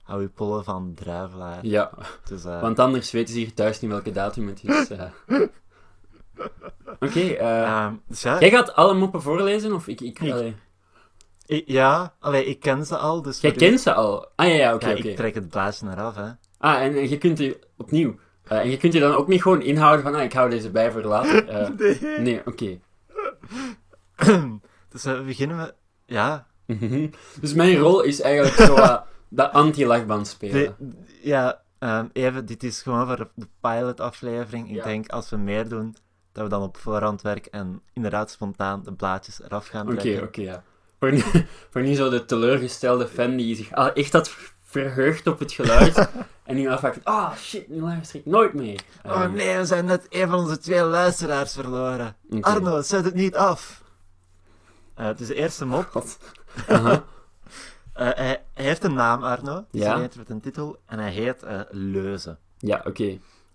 Hou 0.03 0.21
je 0.23 0.29
pollen 0.29 0.65
van 0.65 0.93
druivelaar. 0.95 1.59
Ja, 1.67 1.91
Dus, 2.29 2.45
eh, 2.45 2.61
want 2.61 2.79
anders 2.79 3.11
weten 3.11 3.35
ze 3.35 3.41
hier 3.41 3.55
thuis 3.55 3.81
niet 3.81 3.91
welke 3.91 4.13
datum 4.13 4.47
het 4.47 4.61
is. 4.65 4.89
Oké, 7.01 7.21
eh, 7.21 7.63
ehm, 7.63 7.95
dus 8.09 8.23
jij 8.23 8.51
gaat 8.51 8.75
alle 8.75 8.95
moppen 8.95 9.23
voorlezen? 9.23 9.73
Of 9.73 9.89
ik... 9.89 10.01
ik, 10.01 10.21
Ik- 10.21 10.33
allee. 10.33 10.55
ik, 11.47 11.63
ja 11.67 12.15
allee, 12.19 12.45
ik 12.45 12.61
ken 12.61 12.87
ze 12.87 12.97
al. 12.97 13.23
Dus 13.23 13.41
Jij 13.41 13.53
u- 13.53 13.57
kent 13.57 13.81
ze 13.81 13.95
al? 13.95 14.27
Ah 14.37 14.47
ja, 14.49 14.55
ja, 14.55 14.75
oké, 14.75 14.89
Ja, 14.89 14.95
ik 14.95 15.17
trek 15.17 15.35
het 15.35 15.49
blaasje 15.49 15.87
eraf, 15.91 16.15
hè. 16.15 16.31
Ah, 16.59 16.83
en, 16.83 16.95
en 16.97 17.09
je 17.09 17.19
kunt 17.19 17.37
die 17.37 17.59
opnieuw... 17.77 18.15
eh, 18.45 18.59
en 18.59 18.71
je 18.71 18.77
kunt 18.77 18.93
je 18.93 19.01
dan 19.01 19.15
ook 19.15 19.29
niet 19.29 19.43
gewoon 19.43 19.63
inhouden 19.63 20.03
van, 20.03 20.15
ah, 20.15 20.23
ik 20.23 20.33
hou 20.33 20.51
deze 20.51 20.71
bij 20.71 20.93
voor 20.93 21.03
later. 21.03 21.49
Eh, 21.49 21.69
Nee. 21.79 22.19
nee, 22.19 22.41
oké. 22.45 22.79
dus 24.91 25.03
we 25.03 25.23
beginnen 25.27 25.57
met... 25.57 25.75
Ja, 26.07 26.47
Mhm. 26.67 27.09
dus 27.41 27.55
mijn 27.55 27.77
rol 27.79 28.03
is 28.03 28.21
eigenlijk 28.21 28.55
zo 28.55 28.77
uh, 28.77 28.97
de 29.29 29.51
anti-lachband 29.51 30.27
spelen. 30.29 30.75
de- 30.79 30.87
ja 31.23 31.63
ehm, 31.79 32.07
even, 32.13 32.47
dit 32.47 32.63
is 32.63 32.83
gewoon 32.83 33.07
voor 33.07 33.29
de 33.35 33.49
pilot-aflevering. 33.61 34.69
Ik 34.69 34.75
Ja. 34.75 34.85
denk, 34.85 35.09
als 35.09 35.31
we 35.31 35.37
meer 35.37 35.69
doen, 35.69 35.97
dat 36.33 36.45
we 36.45 36.51
dan 36.51 36.63
op 36.63 36.77
voorhand 36.77 37.23
werken 37.23 37.53
en 37.53 37.83
inderdaad 37.93 38.31
spontaan 38.31 38.83
de 38.83 38.93
blaadjes 38.93 39.43
eraf 39.43 39.67
gaan 39.67 39.87
Oké, 39.93 39.97
trekken. 40.01 40.23
oké, 40.27 40.41
ja. 40.41 40.63
Voor 40.99 41.13
nu, 41.13 41.23
voor 41.71 41.83
nu 41.83 41.95
zo 41.95 42.09
de 42.11 42.25
teleurgestelde 42.25 43.09
fan 43.09 43.37
die 43.37 43.57
zich 43.57 43.73
ah, 43.73 43.91
echt 43.97 44.13
had 44.13 44.35
verheugd 44.63 45.27
op 45.27 45.39
het 45.39 45.53
geluid. 45.53 46.09
en 46.45 46.55
nu 46.57 46.69
afhaakt, 46.69 47.05
ah 47.05 47.37
shit, 47.37 47.69
nu 47.69 47.81
luister 47.81 48.19
ik 48.21 48.27
nooit 48.27 48.53
meer. 48.55 48.81
Oh 49.07 49.13
Ehm, 49.23 49.33
nee, 49.33 49.57
we 49.57 49.67
zijn 49.67 49.85
net 49.85 50.07
een 50.09 50.29
van 50.29 50.39
onze 50.39 50.59
twee 50.59 50.83
luisteraars 50.83 51.53
verloren. 51.53 52.17
oké. 52.31 52.41
Arno, 52.43 52.83
zet 52.83 53.05
het 53.05 53.15
niet 53.15 53.37
af. 53.37 53.83
Eh, 54.95 55.07
het 55.07 55.21
is 55.21 55.27
de 55.27 55.35
eerste 55.35 55.65
mop. 55.65 56.05
Eh, 57.93 58.05
hij, 58.15 58.43
hij 58.55 58.65
heeft 58.65 58.85
een 58.85 58.95
naam, 58.95 59.23
Arno. 59.23 59.65
Is 59.71 59.81
Ja. 59.81 59.95
een 59.95 60.11
met 60.17 60.31
een 60.31 60.41
titel. 60.41 60.77
En 60.87 60.99
hij 60.99 61.11
heet 61.11 61.43
eh, 61.43 61.61
Leuze. 61.71 62.37
Ja, 62.59 62.83
oké. 62.87 63.05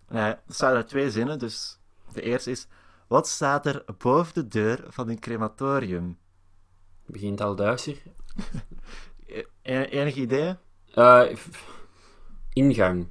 En 0.07 0.17
hij 0.17 0.39
staat 0.47 0.73
uit 0.75 0.87
twee 0.87 1.11
zinnen, 1.11 1.39
dus 1.39 1.79
de 2.13 2.21
eerste 2.21 2.51
is... 2.51 2.67
Wat 3.07 3.27
staat 3.27 3.65
er 3.65 3.83
boven 3.97 4.33
de 4.33 4.47
deur 4.47 4.85
van 4.87 5.09
een 5.09 5.19
crematorium? 5.19 6.17
Begint 7.05 7.41
al 7.41 7.55
duister. 7.55 7.97
E- 9.25 9.43
e- 9.61 9.83
enig 9.83 10.15
idee? 10.15 10.55
F- 11.35 11.79
ingang. 12.53 13.07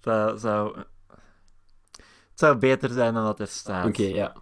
Dat 0.00 0.40
zou... 0.40 0.78
Het 2.30 2.42
zou 2.42 2.56
beter 2.56 2.90
zijn 2.90 3.14
dan 3.14 3.24
wat 3.24 3.40
er 3.40 3.46
staat. 3.46 3.86
Oké, 3.86 4.02
ja. 4.02 4.34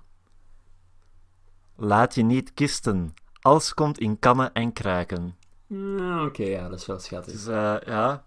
Laat 1.77 2.15
je 2.15 2.23
niet 2.23 2.55
kisten. 2.55 3.15
Alles 3.41 3.75
komt 3.75 3.99
in 3.99 4.19
kannen 4.19 4.53
en 4.53 4.73
kruiken. 4.73 5.37
Ah, 5.71 6.25
Oké, 6.25 6.43
ja, 6.43 6.69
dat 6.69 6.79
is 6.79 6.87
wel 6.87 6.99
schattig. 6.99 7.33
Dus 7.33 7.47
eh, 7.47 7.77
ja... 7.85 8.25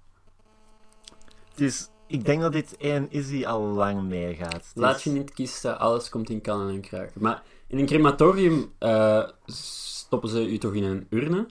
Het 1.50 1.62
is... 1.62 1.90
Ik 2.08 2.26
denk 2.26 2.42
dat 2.42 2.52
dit 2.54 2.78
één 2.78 3.12
is 3.12 3.28
die 3.28 3.48
al 3.48 3.62
lang 3.62 4.02
meegaat. 4.04 4.54
Het 4.54 4.72
Laat 4.74 5.02
je 5.04 5.10
niet 5.10 5.34
kisten, 5.34 5.80
alles 5.80 6.10
komt 6.10 6.30
in 6.30 6.42
kannen 6.42 6.70
en 6.74 6.82
kruiken. 6.82 7.22
Maar 7.22 7.44
in 7.68 7.80
een 7.80 7.86
crematorium 7.86 8.74
eh, 8.80 9.24
stoppen 9.46 10.30
ze 10.30 10.50
u 10.50 10.58
toch 10.58 10.74
in 10.74 10.84
een 10.84 11.08
urne? 11.10 11.46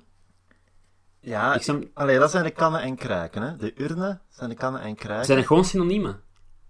Ja, 1.20 1.54
Ik 1.54 1.62
snap- 1.62 1.82
Allee, 1.94 2.18
dat 2.18 2.30
zijn 2.30 2.44
de 2.44 2.50
kannen 2.50 2.80
en 2.80 2.96
kruiken, 2.96 3.42
hè. 3.42 3.56
De 3.56 3.72
urnen 3.82 4.20
zijn 4.28 4.48
de 4.50 4.56
kannen 4.56 4.80
en 4.80 4.94
kruiken. 4.94 5.26
Zijn 5.26 5.38
het 5.38 5.46
gewoon 5.46 5.64
synoniemen? 5.64 6.20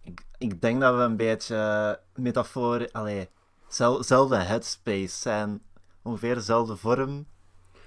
Ik, 0.03 0.21
ik 0.39 0.61
denk 0.61 0.81
dat 0.81 0.95
we 0.97 1.01
een 1.01 1.17
beetje 1.17 1.57
eh, 1.57 2.23
metafoor... 2.23 2.89
Allee, 2.93 3.29
zel- 3.69 4.03
zelfde 4.03 4.37
headspace 4.37 5.09
zijn. 5.19 5.63
Ongeveer 6.03 6.35
dezelfde 6.35 6.77
vorm. 6.77 7.27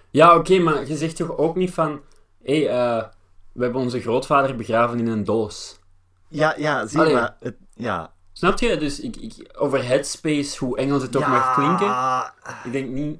Ja, 0.09 0.35
oké, 0.35 0.59
maar 0.59 0.87
je 0.87 0.97
zegt 0.97 1.15
toch 1.15 1.37
ook 1.37 1.55
niet 1.55 1.73
van... 1.73 2.01
Hé, 2.43 2.63
hey, 2.65 2.69
eh, 2.97 3.07
we 3.51 3.63
hebben 3.63 3.81
onze 3.81 4.01
grootvader 4.01 4.55
begraven 4.55 4.99
in 4.99 5.07
een 5.07 5.23
doos. 5.23 5.79
Ja, 6.29 6.53
ja, 6.57 6.85
zie 6.87 6.99
Allee. 6.99 7.13
maar. 7.13 7.35
Het, 7.39 7.55
ja. 7.73 8.13
Snap 8.31 8.59
je? 8.59 8.77
Dus 8.77 8.99
ik, 8.99 9.15
ik, 9.15 9.53
over 9.57 9.85
headspace, 9.85 10.65
hoe 10.65 10.77
Engels 10.77 11.01
het 11.01 11.15
ook 11.15 11.21
ja, 11.21 11.29
mag 11.29 11.53
klinken. 11.53 11.95
Ik 12.63 12.71
denk 12.71 12.89
niet... 12.89 13.19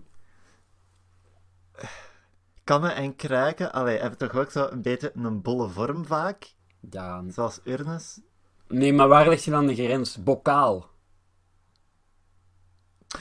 Kannen 2.63 2.95
en 2.95 3.15
kruiken, 3.15 3.71
allee, 3.71 3.97
hebben 3.97 4.19
toch 4.19 4.35
ook 4.35 4.51
zo 4.51 4.67
een 4.71 4.81
beetje 4.81 5.11
een 5.15 5.41
bolle 5.41 5.69
vorm 5.69 6.05
vaak? 6.05 6.53
Ja, 6.89 7.23
Zoals 7.29 7.59
urnes. 7.63 8.19
nee, 8.67 8.93
maar 8.93 9.07
waar 9.07 9.29
ligt 9.29 9.43
je 9.43 9.51
dan 9.51 9.67
de 9.67 9.75
grens? 9.75 10.23
Bokaal. 10.23 10.89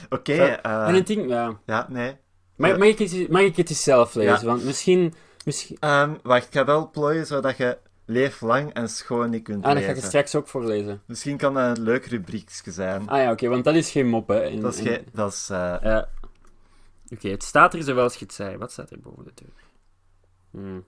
Oké, 0.08 0.32
eh, 0.32 0.88
en 0.88 0.94
het 0.94 1.06
ding, 1.06 1.28
ja... 1.28 1.58
ja, 1.66 1.86
nee. 1.90 2.16
Mag, 2.56 2.76
mag, 2.76 2.88
ik 2.88 2.98
het, 2.98 3.28
mag 3.28 3.42
ik 3.42 3.56
het 3.56 3.68
eens 3.68 3.82
zelf 3.82 4.14
lezen? 4.14 4.40
Ja. 4.40 4.44
Want 4.44 4.64
misschien... 4.64 5.14
misschien... 5.44 5.76
Ehm, 5.80 6.14
wacht, 6.22 6.46
ik 6.46 6.52
ga 6.52 6.64
wel 6.64 6.90
plooien 6.90 7.26
zodat 7.26 7.56
je 7.56 7.78
leef 8.06 8.40
lang 8.40 8.72
en 8.72 8.88
schoon 8.88 9.30
niet 9.30 9.42
kunt 9.42 9.64
Ah, 9.64 9.74
dat 9.74 9.82
ga 9.82 9.90
ik 9.90 10.02
straks 10.02 10.34
ook 10.34 10.48
voorlezen. 10.48 11.02
Misschien 11.06 11.36
kan 11.36 11.54
dat 11.54 11.76
een 11.78 11.82
leuk 11.84 12.06
rubriekje 12.06 12.72
zijn. 12.72 13.08
Ah 13.08 13.18
ja, 13.22 13.30
oké, 13.32 13.48
want 13.48 13.64
dat 13.64 13.74
is 13.74 13.90
geen 13.90 14.06
mop, 14.08 14.28
hè. 14.28 14.60
Dat 14.60 14.72
is, 14.74 14.78
en- 14.78 14.86
ge- 14.86 15.04
dat 15.12 15.32
is 15.32 15.50
eh, 15.50 16.02
Oké, 17.12 17.28
het 17.28 17.42
staat 17.42 17.74
er 17.74 17.82
zoals 17.82 18.14
je 18.16 18.24
het 18.24 18.34
zei. 18.34 18.56
Wat 18.56 18.72
staat 18.72 18.90
er 18.90 19.00
boven 19.00 19.24
de 19.24 19.32
deur? 19.34 19.52
Hmm. 20.50 20.84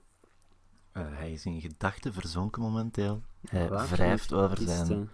eh, 0.91 1.03
hij 1.09 1.31
is 1.31 1.45
in 1.45 1.61
gedachten 1.61 2.13
verzonken 2.13 2.61
momenteel. 2.61 3.21
Hij 3.49 3.69
wrijft 3.69 4.33
over 4.33 4.57
kisten. 4.57 4.85
zijn 4.85 5.09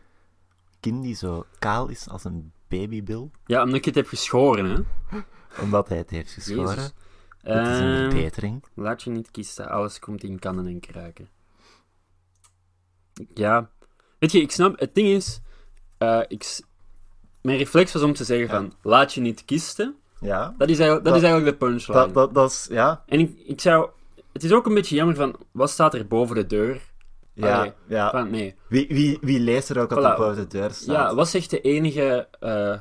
kin 0.80 1.02
die 1.02 1.16
zo 1.16 1.46
kaal 1.60 1.88
is 1.88 2.10
als 2.10 2.24
een 2.24 2.52
babybil. 2.68 3.32
Ja, 3.46 3.62
omdat 3.64 3.76
ik 3.78 3.86
het 3.86 3.96
heb 3.96 4.08
geschoren, 4.08 4.66
hè. 4.66 5.18
Omdat 5.62 5.88
hij 5.90 5.98
het 5.98 6.10
heeft 6.10 6.32
geschoren. 6.32 6.76
Jezus. 6.76 6.94
Het 7.42 7.68
is 7.68 7.80
een 7.80 7.92
Ehm, 7.94 8.10
verbetering. 8.10 8.64
laat 8.74 9.04
je 9.04 9.10
niet 9.10 9.32
kiezen, 9.32 9.70
alles 9.70 10.00
komt 10.00 10.24
in 10.24 10.40
kannen 10.40 10.68
en 10.68 10.80
kruiken. 10.80 11.30
Ja. 13.34 13.70
Weet 14.20 14.32
je, 14.32 14.42
ik 14.42 14.52
snap... 14.52 14.80
Het 14.80 14.96
ding 14.96 15.08
is... 15.08 15.42
eh, 15.98 16.22
ik, 16.28 16.60
mijn 17.42 17.58
reflex 17.58 17.94
was 17.94 18.02
om 18.02 18.14
te 18.14 18.24
zeggen 18.24 18.50
van... 18.50 18.74
Laat 18.82 19.14
je 19.14 19.22
niet 19.22 19.46
kisten. 19.46 19.96
Ja. 20.20 20.54
Dat 20.58 20.70
is 20.70 20.78
eigenlijk, 20.80 21.06
dat 21.06 21.14
Dat- 21.14 21.24
is 21.24 21.30
eigenlijk 21.30 21.60
de 21.60 21.66
punchline. 21.66 22.00
Dat, 22.00 22.14
dat, 22.14 22.34
dat 22.34 22.52
is, 22.52 22.68
ja. 22.72 23.04
En 23.08 23.20
ik, 23.20 23.40
ik 23.46 23.62
zou... 23.62 23.90
Het 24.34 24.44
is 24.44 24.52
ook 24.52 24.66
een 24.66 24.74
beetje 24.74 24.96
jammer 24.96 25.16
van... 25.16 25.36
Wat 25.52 25.70
staat 25.70 25.94
er 25.94 26.08
boven 26.08 26.36
de 26.36 26.46
deur? 26.46 26.82
Ja, 27.34 27.58
Allee, 27.60 27.74
ja. 27.88 28.10
Van, 28.12 28.30
nee. 28.30 28.56
Wie, 28.70 28.88
wie, 28.88 29.18
wie 29.22 29.40
leest 29.40 29.70
er 29.70 29.80
ook 29.80 29.92
Voilà. 29.92 29.96
de 29.96 30.14
boven 30.18 30.36
de 30.36 30.48
deur 30.48 30.72
staat? 30.72 30.96
Ja, 30.96 31.16
wat 31.16 31.28
zegt 31.30 31.50
de 31.50 31.62
enige... 31.62 32.28
eh, 32.40 32.80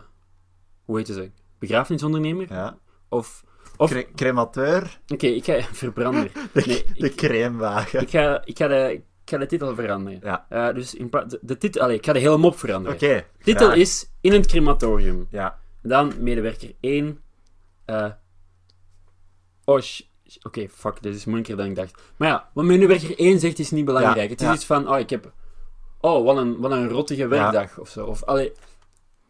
hoe 0.84 0.96
heet 0.98 1.06
ze? 1.06 1.30
Begrafenisondernemer? 1.58 2.52
Ja. 2.52 2.78
Of... 3.08 3.44
of 3.76 3.90
Cre- 3.90 4.06
cremateur, 4.14 5.00
Oké, 5.08 5.26
ik 5.26 5.44
ga... 5.44 5.60
Verbrander. 5.72 6.30
de, 6.32 6.62
Nee, 6.66 6.84
de 6.94 7.06
ik, 7.06 7.20
ik, 7.92 8.10
ga, 8.10 8.42
ik, 8.44 8.56
ga 8.58 8.66
de, 8.68 9.00
ik 9.24 9.30
ga 9.30 9.38
de 9.38 9.46
titel 9.46 9.74
veranderen. 9.74 10.20
Ja. 10.22 10.46
Eh, 10.48 10.74
dus 10.74 10.94
in, 10.94 11.10
de, 11.10 11.38
de 11.42 11.58
titel... 11.58 11.82
Allee, 11.82 11.96
ik 11.96 12.04
ga 12.04 12.12
de 12.12 12.18
hele 12.18 12.36
mop 12.36 12.58
veranderen. 12.58 12.96
Oké. 12.96 13.24
titel 13.42 13.72
is 13.72 14.10
In 14.20 14.32
het 14.32 14.46
crematorium. 14.46 15.26
Ja. 15.30 15.58
Dan 15.82 16.12
medewerker 16.18 16.72
1. 16.80 17.20
eh 17.84 18.10
oh, 19.64 19.80
Oké, 20.42 20.68
fuck, 20.68 21.02
dit 21.02 21.14
is 21.14 21.24
moeilijker 21.24 21.56
dan 21.56 21.66
ik 21.66 21.74
dacht. 21.74 22.00
Maar 22.16 22.28
ja, 22.28 22.50
wat 22.52 22.64
medewerker 22.64 23.18
1 23.18 23.40
zegt 23.40 23.58
is 23.58 23.70
niet 23.70 23.84
belangrijk. 23.84 24.16
Ja, 24.16 24.28
het 24.28 24.40
is 24.40 24.46
ja. 24.46 24.52
iets 24.54 24.64
van, 24.64 24.88
oh, 24.88 24.98
ik 24.98 25.10
heb... 25.10 25.32
Oh, 26.00 26.24
wat 26.24 26.36
een, 26.36 26.60
wat 26.60 26.70
een 26.70 26.88
rottige 26.88 27.26
werkdag, 27.26 27.78
of 27.78 27.88
zo. 27.88 28.06
Of, 28.06 28.22
allee, 28.22 28.52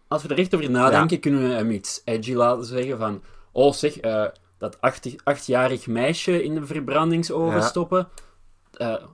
als 0.08 0.22
we 0.22 0.28
er 0.28 0.38
echt 0.38 0.54
over 0.54 0.70
nadenken, 0.70 1.20
kunnen 1.20 1.48
we 1.48 1.54
hem 1.54 1.70
iets 1.70 2.02
edgy 2.04 2.34
laten 2.34 2.64
zeggen 2.64 2.98
van... 2.98 3.22
Oh, 3.52 3.72
zeg, 3.72 3.98
eh, 3.98 4.26
dat 4.58 4.80
acht, 4.80 5.14
achtjarig 5.24 5.86
meisje 5.86 6.42
in 6.42 6.54
de 6.54 6.66
verbrandingsoven 6.66 7.62
stoppen... 7.62 8.08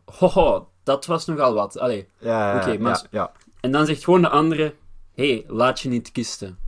hoho, 0.05 0.69
dat 0.83 1.07
was 1.07 1.27
nogal 1.27 1.55
wat. 1.55 1.79
Allee. 1.79 2.09
Ja, 2.19 2.53
ja, 2.55 2.61
Oké, 2.61 2.79
maar- 2.79 3.07
ja. 3.11 3.33
En 3.61 3.71
dan 3.73 3.87
zegt 3.87 4.05
gewoon 4.05 4.23
de 4.23 4.29
andere: 4.29 4.75
hé, 5.15 5.31
hey, 5.33 5.45
laat 5.49 5.81
je 5.81 5.89
niet 5.89 6.13
kisten. 6.13 6.59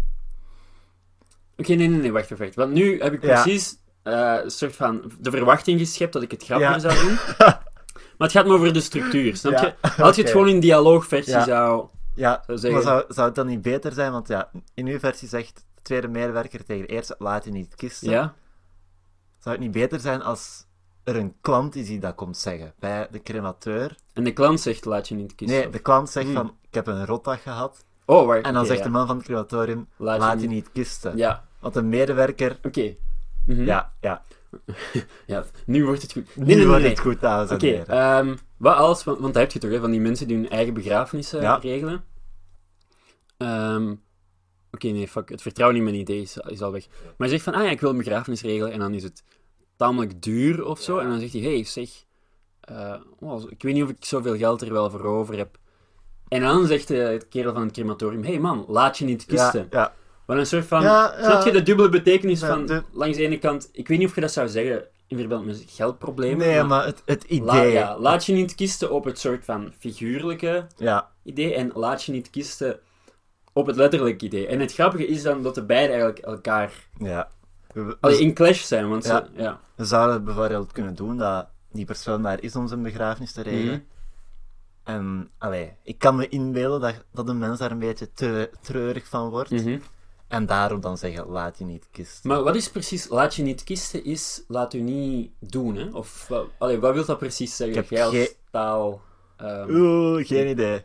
Oké, 1.57 1.73
nee, 1.75 1.89
nee, 1.89 1.99
nee, 1.99 2.13
wacht, 2.13 2.29
wacht, 2.29 2.41
wacht. 2.41 2.55
Want 2.55 2.73
nu 2.73 3.01
heb 3.03 3.13
ik 3.13 3.23
precies 3.43 3.77
een 4.03 4.51
soort 4.51 4.77
van 4.77 5.13
de 5.21 5.31
verwachting 5.31 5.79
geschept 5.81 6.13
dat 6.13 6.23
ik 6.23 6.31
het 6.31 6.45
grappiger 6.45 6.81
zou 6.81 6.95
doen. 7.07 7.15
maar 7.39 8.29
het 8.29 8.33
gaat 8.33 8.47
me 8.47 8.53
over 8.53 8.73
de 8.73 8.81
structuur, 8.81 9.37
snap 9.37 9.53
je? 9.63 9.75
Als 10.03 10.17
je 10.17 10.23
het 10.23 10.31
gewoon 10.31 10.49
in 10.49 10.61
dialoogversie 10.61 11.33
zou. 11.45 11.87
Ja, 12.15 12.43
Zou 12.47 12.59
zeggen- 12.59 12.73
maar 12.85 12.93
zou, 12.93 13.05
zou 13.13 13.27
het 13.27 13.35
dan 13.37 13.47
niet 13.47 13.63
beter 13.63 13.93
zijn? 13.93 14.13
Want 14.13 14.29
ja, 14.29 14.51
in 14.75 14.87
uw 14.87 14.99
versie 14.99 15.29
zegt 15.29 15.55
de 15.75 15.83
tweede 15.83 16.09
medewerker 16.09 16.65
tegen 16.65 16.87
de 16.87 16.93
eerste, 16.93 17.15
laat 17.19 17.45
je 17.45 17.51
niet 17.51 17.75
kisten. 17.75 18.11
Ja? 18.11 18.35
Zou 19.39 19.55
het 19.55 19.65
niet 19.65 19.73
beter 19.73 20.01
zijn 20.01 20.23
als 20.23 20.65
er 21.05 21.17
een 21.17 21.35
klant 21.41 21.77
is 21.77 21.87
die 21.87 21.99
dat 21.99 22.15
komt 22.15 22.37
zeggen. 22.37 22.73
Bij 22.79 23.09
de 23.11 23.23
cremateur. 23.23 23.97
En 24.13 24.25
de 24.25 24.33
klant 24.33 24.61
zegt, 24.61 24.85
laat 24.85 25.09
je 25.09 25.15
niet 25.15 25.35
kisten. 25.35 25.59
Nee, 25.59 25.71
de 25.71 25.79
klant 25.79 26.11
zegt 26.11 26.27
Hmm. 26.27 26.35
van, 26.35 26.57
ik 26.69 26.75
heb 26.75 26.87
een 26.87 27.07
rotdag 27.07 27.43
gehad. 27.43 27.85
Oh, 28.05 28.27
wacht. 28.27 28.45
En 28.45 28.53
dan 28.55 28.67
zegt 28.67 28.79
ja. 28.79 28.85
de 28.85 28.91
man 28.91 29.07
van 29.07 29.17
het 29.17 29.25
crematorium, 29.25 29.89
Laat 29.97 30.19
laat, 30.19 30.35
je 30.41 30.49
je 30.49 30.55
niet- 30.55 30.73
kisten. 30.73 31.17
Ja, 31.17 31.45
Want 31.61 31.77
een 31.77 31.89
medewerker... 31.89 32.59
oké. 32.63 32.95
Mhm. 33.47 33.65
Ja, 33.65 33.93
ja. 34.01 34.25
ja, 35.27 35.45
nu 35.67 35.85
wordt 35.85 36.03
het 36.03 36.13
goed. 36.13 36.37
Nee, 36.37 36.47
nu 36.47 36.55
nee, 36.55 36.67
wordt 36.67 36.81
nee. 36.81 36.91
het 36.91 37.01
goed, 37.01 37.21
dames 37.21 37.49
en 37.49 37.55
Oké, 37.55 37.67
heren. 37.67 37.87
ehm, 37.87 38.37
wat 38.57 38.77
als, 38.77 39.05
want, 39.05 39.19
want 39.19 39.35
dat 39.35 39.43
heb 39.43 39.53
je 39.53 39.59
toch, 39.59 39.71
hè, 39.71 39.81
van 39.81 39.91
die 39.91 40.01
mensen 40.01 40.27
die 40.29 40.37
hun 40.37 40.51
eigen 40.51 40.75
begrafenissen 40.75 41.41
Ja. 41.41 41.55
regelen. 41.57 42.05
Ehm, 43.37 43.95
Oké, 44.75 44.87
nee, 44.89 45.09
fuck, 45.09 45.29
het 45.29 45.43
vertrouwen 45.43 45.79
in 45.79 45.85
mijn 45.85 45.97
idee 45.97 46.21
is, 46.21 46.37
is 46.37 46.63
al 46.63 46.73
weg. 46.73 46.87
Maar 47.17 47.29
je 47.29 47.33
zegt 47.33 47.45
van, 47.45 47.55
ah 47.55 47.63
ja, 47.65 47.71
ik 47.71 47.81
wil 47.81 47.91
een 47.91 47.97
begrafenis 47.97 48.43
regelen, 48.43 48.73
en 48.73 48.79
dan 48.79 48.95
is 48.95 49.03
het 49.03 49.23
tamelijk 49.83 50.23
duur 50.23 50.65
of 50.65 50.81
zo, 50.81 50.97
Ja. 50.97 51.03
en 51.03 51.09
dan 51.09 51.21
zegt 51.21 51.33
hij, 51.33 51.43
hey, 51.43 51.65
zeg, 51.65 51.89
eh, 52.61 52.95
oh, 53.21 53.51
ik 53.51 53.63
weet 53.63 53.75
niet 53.75 53.83
of 53.83 53.89
ik 53.91 53.97
zoveel 54.05 54.37
geld 54.37 54.63
er 54.63 54.73
wel 54.73 54.91
voor 54.91 55.05
over 55.05 55.37
heb. 55.37 55.59
En 56.29 56.41
dan 56.41 56.67
zegt 56.67 56.89
de 56.89 57.21
kerel 57.31 57.53
van 57.53 57.63
het 57.63 57.73
crematorium, 57.73 58.25
hey 58.25 58.39
man, 58.39 58.65
laat 58.69 58.99
je 58.99 59.05
niet 59.05 59.25
kisten. 59.27 59.67
ja, 59.71 59.79
ja. 59.81 59.95
Wat 60.27 60.37
een 60.37 60.47
soort 60.47 60.67
van, 60.67 60.83
snap 60.83 61.45
je 61.45 61.53
de 61.53 61.63
dubbele 61.63 61.89
betekenis 61.89 62.41
van, 62.41 62.67
de- 62.67 62.83
langs 62.93 63.17
de 63.17 63.23
ene 63.23 63.39
kant, 63.39 63.69
ik 63.73 63.89
weet 63.89 63.99
niet 63.99 64.09
of 64.09 64.15
je 64.15 64.21
dat 64.21 64.33
zou 64.33 64.49
zeggen 64.49 64.85
in 65.07 65.19
verband 65.19 65.47
met 65.47 65.65
geldproblemen, 65.69 66.47
Nee, 66.47 66.63
maar 66.63 66.85
het, 66.87 67.03
het 67.05 67.25
idee... 67.25 67.73
ja, 67.73 67.99
laat 67.99 68.27
je 68.27 68.33
niet 68.33 68.55
kisten 68.55 68.91
op 68.91 69.05
het 69.05 69.19
soort 69.19 69.45
van 69.45 69.73
figuurlijke 69.79 70.67
ja. 70.77 71.11
idee 71.23 71.55
en 71.55 71.71
laat 71.75 72.03
je 72.05 72.13
niet 72.13 72.31
kisten 72.31 72.79
op 73.53 73.67
het 73.67 73.77
letterlijke 73.77 74.25
idee. 74.25 74.47
En 74.47 74.61
het 74.61 74.73
grappige 74.75 75.07
is 75.07 75.23
dan 75.23 75.43
dat 75.43 75.55
de 75.55 75.65
beide 75.65 75.93
eigenlijk 75.93 76.19
elkaar 76.19 76.73
ja. 76.99 77.29
Allee, 78.01 78.21
in 78.21 78.35
clash 78.35 78.63
zijn, 78.63 78.89
want 78.89 79.05
Ja. 79.05 79.29
ze, 79.35 79.43
ja. 79.43 79.61
we 79.75 79.85
zouden 79.85 80.25
bijvoorbeeld 80.25 80.73
kunnen 80.73 80.95
doen 80.95 81.17
dat 81.17 81.47
die 81.73 81.85
persoon 81.85 82.23
daar 82.23 82.43
is 82.43 82.57
om 82.57 82.69
zijn 82.69 82.83
begrafenis 82.83 83.33
te 83.33 83.43
regelen. 83.43 83.75
Mhm. 83.75 83.81
En, 84.85 85.31
allee, 85.39 85.73
ik 85.83 85.99
kan 85.99 86.17
me 86.17 86.29
inbeelden 86.29 86.81
dat, 86.81 87.05
dat 87.13 87.29
een 87.29 87.39
mens 87.39 87.59
daar 87.59 87.71
een 87.71 87.79
beetje 87.79 88.13
te, 88.13 88.51
treurig 88.61 89.07
van 89.09 89.29
wordt. 89.31 89.51
Mhm. 89.51 89.79
En 90.29 90.47
daarom 90.47 90.81
dan 90.81 90.99
zeggen, 90.99 91.27
laat 91.27 91.59
je 91.59 91.65
niet 91.65 91.89
kisten. 91.91 92.31
Maar 92.31 92.43
wat 92.43 92.55
is 92.57 92.71
precies, 92.71 93.09
laat 93.09 93.35
je 93.35 93.43
niet 93.43 93.65
kisten, 93.65 94.05
is 94.05 94.45
laat 94.49 94.75
u 94.75 94.81
niet 94.81 95.31
doen, 95.39 95.77
hè? 95.77 95.89
Of, 95.93 96.29
wat- 96.29 96.47
allee, 96.59 96.81
wat 96.81 96.95
wil 96.95 97.05
dat 97.05 97.19
precies 97.19 97.57
zeggen? 97.57 97.77
Ik 97.77 97.83
heb 97.83 97.91
Jij 97.91 98.05
als 98.07 98.15
geen- 98.15 98.29
taal... 98.51 99.01
ehm, 99.37 99.71
Oeh, 99.75 100.27
geen 100.27 100.49
idee. 100.49 100.85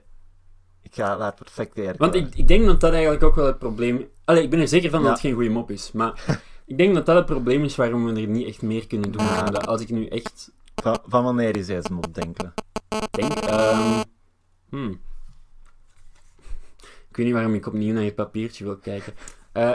Ik 0.81 0.95
ga 0.95 1.15
daar 1.17 1.33
perfect. 1.33 1.97
Want 1.97 2.15
ik, 2.15 2.35
ik 2.35 2.47
denk 2.47 2.65
dat 2.65 2.79
dat 2.79 2.91
eigenlijk 2.91 3.23
ook 3.23 3.35
wel 3.35 3.45
het 3.45 3.59
probleem... 3.59 4.07
Allee, 4.25 4.43
ik 4.43 4.49
ben 4.49 4.59
er 4.59 4.67
zeker 4.67 4.89
van 4.89 5.01
dat 5.01 5.11
het 5.11 5.19
geen 5.19 5.33
goede 5.33 5.49
mop 5.49 5.71
is, 5.71 5.91
maar 5.91 6.13
ik 6.67 6.77
denk 6.77 6.93
dat 6.95 7.05
dat 7.05 7.15
het 7.15 7.25
probleem 7.25 7.63
is 7.63 7.75
waarom 7.75 8.05
we 8.05 8.21
er 8.21 8.27
niet 8.27 8.47
echt 8.47 8.61
meer 8.61 8.87
kunnen 8.87 9.11
doen. 9.11 9.21
Ah. 9.21 9.43
Omdat 9.45 9.67
als 9.67 9.81
ik 9.81 9.89
nu 9.89 10.07
echt 10.07 10.51
Van, 10.75 10.97
van 11.05 11.23
wanneer 11.23 11.57
is 11.57 11.65
deze 11.65 11.93
mop, 11.93 12.13
denken 12.13 12.53
denk... 13.11 13.33
hmm. 14.69 14.99
Ik 17.09 17.15
weet 17.17 17.25
niet 17.25 17.33
waarom 17.35 17.53
ik 17.53 17.65
opnieuw 17.67 17.93
naar 17.93 18.03
je 18.03 18.13
papiertje 18.13 18.63
wil 18.63 18.77
kijken. 18.77 19.13
Eh 19.51 19.73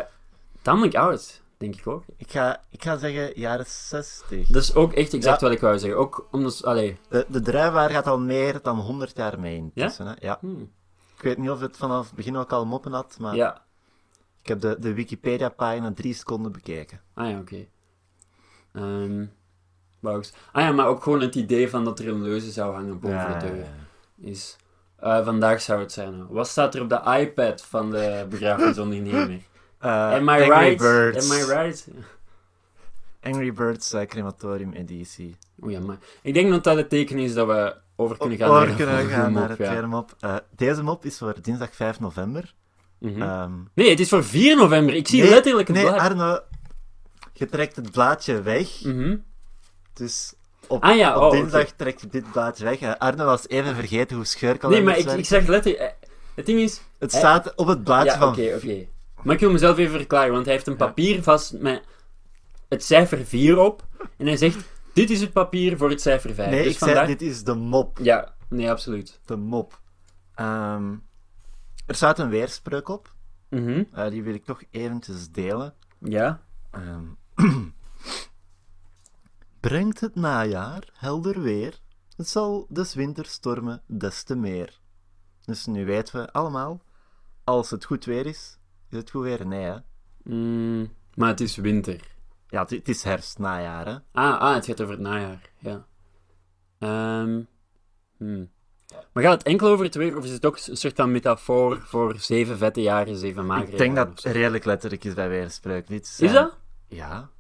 tamelijk 0.63 0.95
oud, 0.95 1.43
denk 1.57 1.77
ik 1.77 1.87
ook. 1.87 2.05
ik 2.17 2.31
ga, 2.31 2.63
ik 2.71 2.83
ga 2.83 2.97
zeggen 2.97 3.41
jaren 3.41 3.67
60. 3.67 4.47
Dat 4.47 4.63
is 4.63 4.75
ook 4.75 4.93
echt 4.93 5.15
exact 5.15 5.41
Ja. 5.41 5.47
wat 5.47 5.57
ik 5.57 5.61
wou 5.63 5.79
zeggen. 5.79 5.99
Ook 6.01 6.29
omdat... 6.31 6.65
Allee... 6.65 6.99
De, 7.09 7.27
de 7.29 7.41
druivaar 7.41 7.91
gaat 7.91 8.07
al 8.07 8.19
meer 8.19 8.59
dan 8.63 8.79
100 8.79 9.17
jaar 9.17 9.41
mee 9.41 9.71
Ja? 9.75 9.93
Hè? 9.97 10.13
Ja? 10.19 10.37
hmm, 10.41 10.71
Ik 11.17 11.23
weet 11.23 11.39
niet 11.39 11.51
of 11.51 11.61
het 11.61 11.77
vanaf 11.77 12.07
het 12.07 12.15
begin 12.15 12.37
ook 12.37 12.53
al 12.53 12.67
moppen 12.67 12.93
had, 12.93 13.17
maar 13.19 13.35
Ja. 13.37 13.65
Ik 14.43 14.49
heb 14.49 14.61
de, 14.61 14.77
de 14.81 14.95
Wikipedia-pagina 14.95 15.93
drie 15.93 16.15
seconden 16.15 16.53
bekeken. 16.53 17.01
Ah 17.15 17.31
ja, 17.31 17.39
oké. 17.39 17.67
Ehm, 18.73 19.21
ik- 19.23 20.31
ah 20.53 20.63
ja, 20.63 20.73
maar 20.73 20.87
ook 20.87 21.03
gewoon 21.03 21.21
het 21.21 21.35
idee 21.35 21.71
van 21.71 21.85
dat 21.85 21.99
er 21.99 22.09
een 22.09 22.23
leuze 22.23 22.51
zou 22.51 22.75
hangen 22.75 23.01
boven 23.01 23.39
de 23.39 23.47
deur. 23.47 23.67
Is... 24.31 24.57
eh, 24.97 25.25
vandaag 25.25 25.61
zou 25.61 25.81
het 25.81 25.93
zijn. 25.93 26.27
Wat 26.29 26.49
staat 26.49 26.75
er 26.75 26.83
op 26.83 26.89
de 26.89 27.19
iPad 27.21 27.63
van 27.63 27.91
de 27.91 28.27
begrafenisondernemer? 28.29 29.41
Eh, 29.79 29.91
Am 30.13 30.29
I 30.29 30.31
Angry 30.31 30.49
right? 30.51 30.77
Birds. 30.79 31.31
Am 31.31 31.37
I 31.39 31.43
right? 31.45 31.89
Angry 33.23 33.53
Birds 33.53 33.93
eh, 33.93 34.07
crematorium 34.07 34.73
editie. 34.73 35.37
O 35.61 35.69
ja, 35.71 35.81
maar 35.81 35.99
ik 36.23 36.35
denk 36.35 36.51
dat 36.51 36.65
dat 36.65 36.77
het 36.77 36.89
teken 36.89 37.19
is 37.19 37.35
dat 37.35 37.47
we 37.47 37.77
over 37.97 38.17
kunnen 38.19 38.39
gaan 38.39 38.51
Over 38.51 38.67
naar, 38.67 38.77
kunnen 38.77 38.97
de 38.97 39.09
gaan 39.11 39.33
naar 39.33 39.49
het 39.49 39.59
ja. 39.59 39.69
tweede 39.69 39.87
mop. 39.87 40.17
Deze 40.57 40.83
mop 40.83 41.05
is 41.05 41.19
voor 41.19 41.35
dinsdag 41.43 41.75
5 41.75 42.01
november. 42.01 42.55
Mhm. 43.03 43.23
Ehm, 43.23 43.53
Nee, 43.75 43.91
het 43.91 44.01
is 44.01 44.09
voor 44.09 44.25
4 44.25 44.57
november. 44.57 44.95
Ik 44.95 45.09
zie 45.09 45.23
nee, 45.23 45.31
letterlijk 45.31 45.69
het 45.69 45.77
Nee, 45.77 45.87
blaad. 45.87 46.01
Arno, 46.01 46.39
je 47.33 47.47
trekt 47.47 47.77
het 47.77 47.91
blaadje 47.91 48.43
weg. 48.43 48.83
Mhm. 48.85 49.17
Dus 49.93 50.35
op, 50.67 50.83
Ah 50.83 50.97
ja, 50.97 51.17
op 51.17 51.23
oh, 51.23 51.31
dinsdag 51.31 51.63
oké. 51.63 51.73
trek 51.77 52.01
je 52.01 52.07
dit 52.07 52.33
blaadje 52.33 52.65
weg. 52.65 52.79
Eh, 52.81 52.95
Arno 52.99 53.25
was 53.25 53.49
even 53.49 53.75
vergeten 53.75 54.09
hoe 54.09 54.17
Nee, 54.17 54.25
scheurkalenders 54.25 55.05
maar 55.05 55.13
ik, 55.15 55.19
ik 55.19 55.25
zeg 55.25 55.47
letterlijk... 55.47 55.83
eh, 55.85 56.09
Het 56.35 56.47
ding 56.47 56.61
is... 56.61 56.81
Het 56.99 57.11
hij- 57.13 57.21
staat 57.21 57.55
op 57.55 57.67
het 57.67 57.85
blaadje 57.85 58.11
Ja, 58.11 58.19
van... 58.19 58.29
oké, 58.29 58.53
oké. 58.57 58.87
Maar 59.23 59.35
ik 59.35 59.41
wil 59.41 59.51
mezelf 59.51 59.79
even 59.79 59.97
verklaren, 59.97 60.33
want 60.33 60.45
hij 60.45 60.55
heeft 60.55 60.67
een 60.67 60.73
Ja. 60.79 60.87
papier 60.87 61.23
vast 61.23 61.53
met 61.53 61.83
het 62.69 62.85
cijfer 62.85 63.27
4 63.27 63.59
op. 63.59 63.87
En 64.17 64.27
hij 64.27 64.37
zegt, 64.37 64.57
dit 64.93 65.11
is 65.11 65.21
het 65.21 65.33
papier 65.33 65.77
voor 65.77 65.91
het 65.91 66.01
cijfer 66.01 66.35
5. 66.35 66.51
Nee, 66.51 66.63
dus 66.63 66.73
ik 66.73 66.79
vandaar... 66.79 67.05
zei, 67.05 67.17
dit 67.17 67.29
is 67.29 67.45
de 67.45 67.55
mop. 67.55 67.99
Ja, 68.03 68.35
nee, 68.49 68.71
absoluut. 68.71 69.21
De 69.25 69.37
mop. 69.37 69.81
Ehm, 70.35 70.95
er 71.93 71.99
staat 71.99 72.19
een 72.19 72.29
weerspreuk 72.29 72.89
op. 72.89 73.15
Mhm. 73.49 73.85
Eh, 73.93 74.11
die 74.11 74.23
wil 74.23 74.35
ik 74.35 74.45
toch 74.45 74.63
eventjes 74.71 75.31
delen. 75.31 75.75
Ja. 75.99 76.43
Ehm, 76.71 77.05
Brengt 79.61 80.01
het 80.01 80.15
najaar 80.15 80.89
helder 80.93 81.41
weer, 81.41 81.81
het 82.17 82.29
zal 82.29 82.67
des 82.69 82.95
winters 82.95 83.31
stormen 83.31 83.83
des 83.87 84.23
te 84.23 84.35
meer. 84.35 84.81
Dus 85.45 85.67
nu 85.67 85.85
weten 85.85 86.21
we 86.21 86.33
allemaal, 86.33 86.83
als 87.45 87.71
het 87.71 87.85
goed 87.85 88.05
weer 88.05 88.27
is, 88.27 88.59
is 88.91 88.97
het 88.97 89.11
goed 89.11 89.23
weer? 89.23 89.47
Nee, 89.47 89.65
hè? 89.65 89.77
Mm, 90.23 90.93
maar 91.15 91.29
het 91.29 91.41
is 91.41 91.57
winter. 91.57 92.17
Ja, 92.49 92.61
het, 92.61 92.71
het 92.71 92.89
is 92.89 93.03
herfst, 93.03 93.39
najaar, 93.39 93.87
hè? 93.87 93.99
Ah, 94.13 94.41
ah, 94.41 94.55
het 94.55 94.67
gaat 94.67 94.81
over 94.81 94.95
het 94.95 95.03
najaar. 95.03 95.51
Ja. 95.59 95.87
Ehm, 96.79 97.43
hmm. 98.17 98.51
Maar 99.13 99.23
gaat 99.23 99.33
het 99.33 99.43
enkel 99.43 99.69
over 99.69 99.85
het 99.85 99.95
weer, 99.95 100.17
of 100.17 100.25
is 100.25 100.31
het 100.31 100.47
ook 100.47 100.59
een 100.67 100.77
soort 100.77 100.97
van 100.97 101.11
metafoor 101.13 101.81
voor 101.81 102.15
zeven 102.19 102.59
vette 102.59 102.81
jaren, 102.83 103.17
zeven 103.17 103.47
magere 103.47 103.73
Ik 103.73 103.79
denk 103.79 103.95
jaren 103.95 104.13
dat 104.13 104.23
het 104.25 104.33
zo? 104.33 104.39
redelijk 104.41 104.65
letterlijk 104.65 105.05
is 105.05 105.15
bij 105.15 105.29
weerspreuk. 105.29 105.87
Dit 105.87 106.01
Is 106.03 106.17
zijn- 106.17 106.33
dat? 106.33 106.57
Ja. 106.89 107.31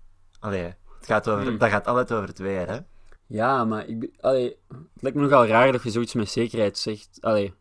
Allee, 0.40 0.62
het 0.62 1.06
gaat 1.06 1.28
over, 1.28 1.46
Hmm. 1.46 1.58
dat 1.58 1.68
gaat 1.70 1.86
altijd 1.86 2.12
over 2.12 2.28
het 2.28 2.38
weer, 2.38 2.68
hè? 2.68 2.78
Ja, 3.26 3.64
maar 3.64 3.86
ik, 3.86 4.10
allee, 4.20 4.56
het 4.68 5.02
lijkt 5.02 5.16
me 5.16 5.22
nogal 5.22 5.46
raar 5.46 5.72
dat 5.72 5.82
je 5.82 5.90
zoiets 5.90 6.14
met 6.14 6.28
zekerheid 6.30 6.78
zegt. 6.78 7.18
Allee, 7.20 7.54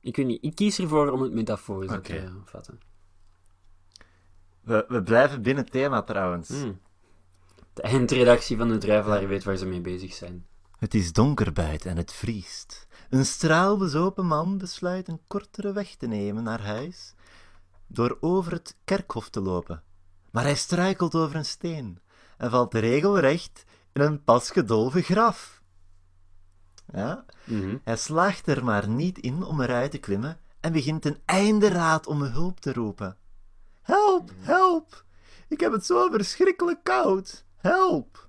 ik 0.00 0.16
weet 0.16 0.26
niet, 0.26 0.44
ik 0.44 0.54
kies 0.54 0.78
ervoor 0.78 1.10
om 1.10 1.22
het 1.22 1.32
metaforisch 1.32 1.92
Oké. 1.92 2.00
te 2.02 2.30
vatten. 2.44 2.80
We, 4.60 4.84
we 4.88 5.02
blijven 5.02 5.42
binnen 5.42 5.62
het 5.62 5.72
thema 5.72 6.02
trouwens. 6.02 6.48
Hmm. 6.48 6.80
De 7.72 7.82
eindredactie 7.82 8.56
van 8.56 8.68
de 8.68 8.78
Druivelaar 8.78 9.28
weet 9.28 9.44
waar 9.44 9.56
ze 9.56 9.66
mee 9.66 9.80
bezig 9.80 10.12
zijn. 10.12 10.46
Het 10.78 10.94
is 10.94 11.12
donker 11.12 11.52
buiten 11.52 11.90
en 11.90 11.96
het 11.96 12.12
vriest. 12.12 12.86
Een 13.10 13.26
straalbezopen 13.26 14.26
man 14.26 14.58
besluit 14.58 15.08
een 15.08 15.20
kortere 15.26 15.72
weg 15.72 15.94
te 15.94 16.06
nemen 16.06 16.42
naar 16.42 16.62
huis, 16.62 17.14
door 17.86 18.18
over 18.20 18.52
het 18.52 18.76
kerkhof 18.84 19.28
te 19.28 19.40
lopen. 19.40 19.82
Maar 20.30 20.42
hij 20.42 20.54
struikelt 20.54 21.14
over 21.14 21.36
een 21.36 21.44
steen 21.44 21.98
en 22.36 22.50
valt 22.50 22.74
regelrecht 22.74 23.64
in 23.92 24.00
een 24.00 24.24
pas 24.24 24.50
gedolven 24.50 25.02
graf. 25.02 25.62
Ja, 26.92 27.24
Mhm. 27.44 27.76
hij 27.84 27.96
slaagt 27.96 28.46
er 28.46 28.64
maar 28.64 28.88
niet 28.88 29.18
in 29.18 29.42
om 29.42 29.60
eruit 29.60 29.90
te 29.90 29.98
klimmen 29.98 30.38
en 30.60 30.72
begint 30.72 31.02
ten 31.02 31.18
einde 31.24 31.68
raad 31.68 32.06
om 32.06 32.22
hulp 32.22 32.60
te 32.60 32.72
roepen. 32.72 33.16
Help, 33.82 34.30
help! 34.38 35.04
Ik 35.48 35.60
heb 35.60 35.72
het 35.72 35.86
zo 35.86 36.10
verschrikkelijk 36.10 36.84
koud. 36.84 37.44
Help! 37.56 38.27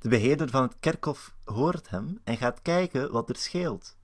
De 0.00 0.08
beheerder 0.08 0.50
van 0.50 0.62
het 0.62 0.76
kerkhof 0.80 1.34
hoort 1.44 1.90
hem 1.90 2.20
en 2.24 2.36
gaat 2.36 2.62
kijken 2.62 3.12
wat 3.12 3.28
er 3.28 3.36
scheelt. 3.36 3.96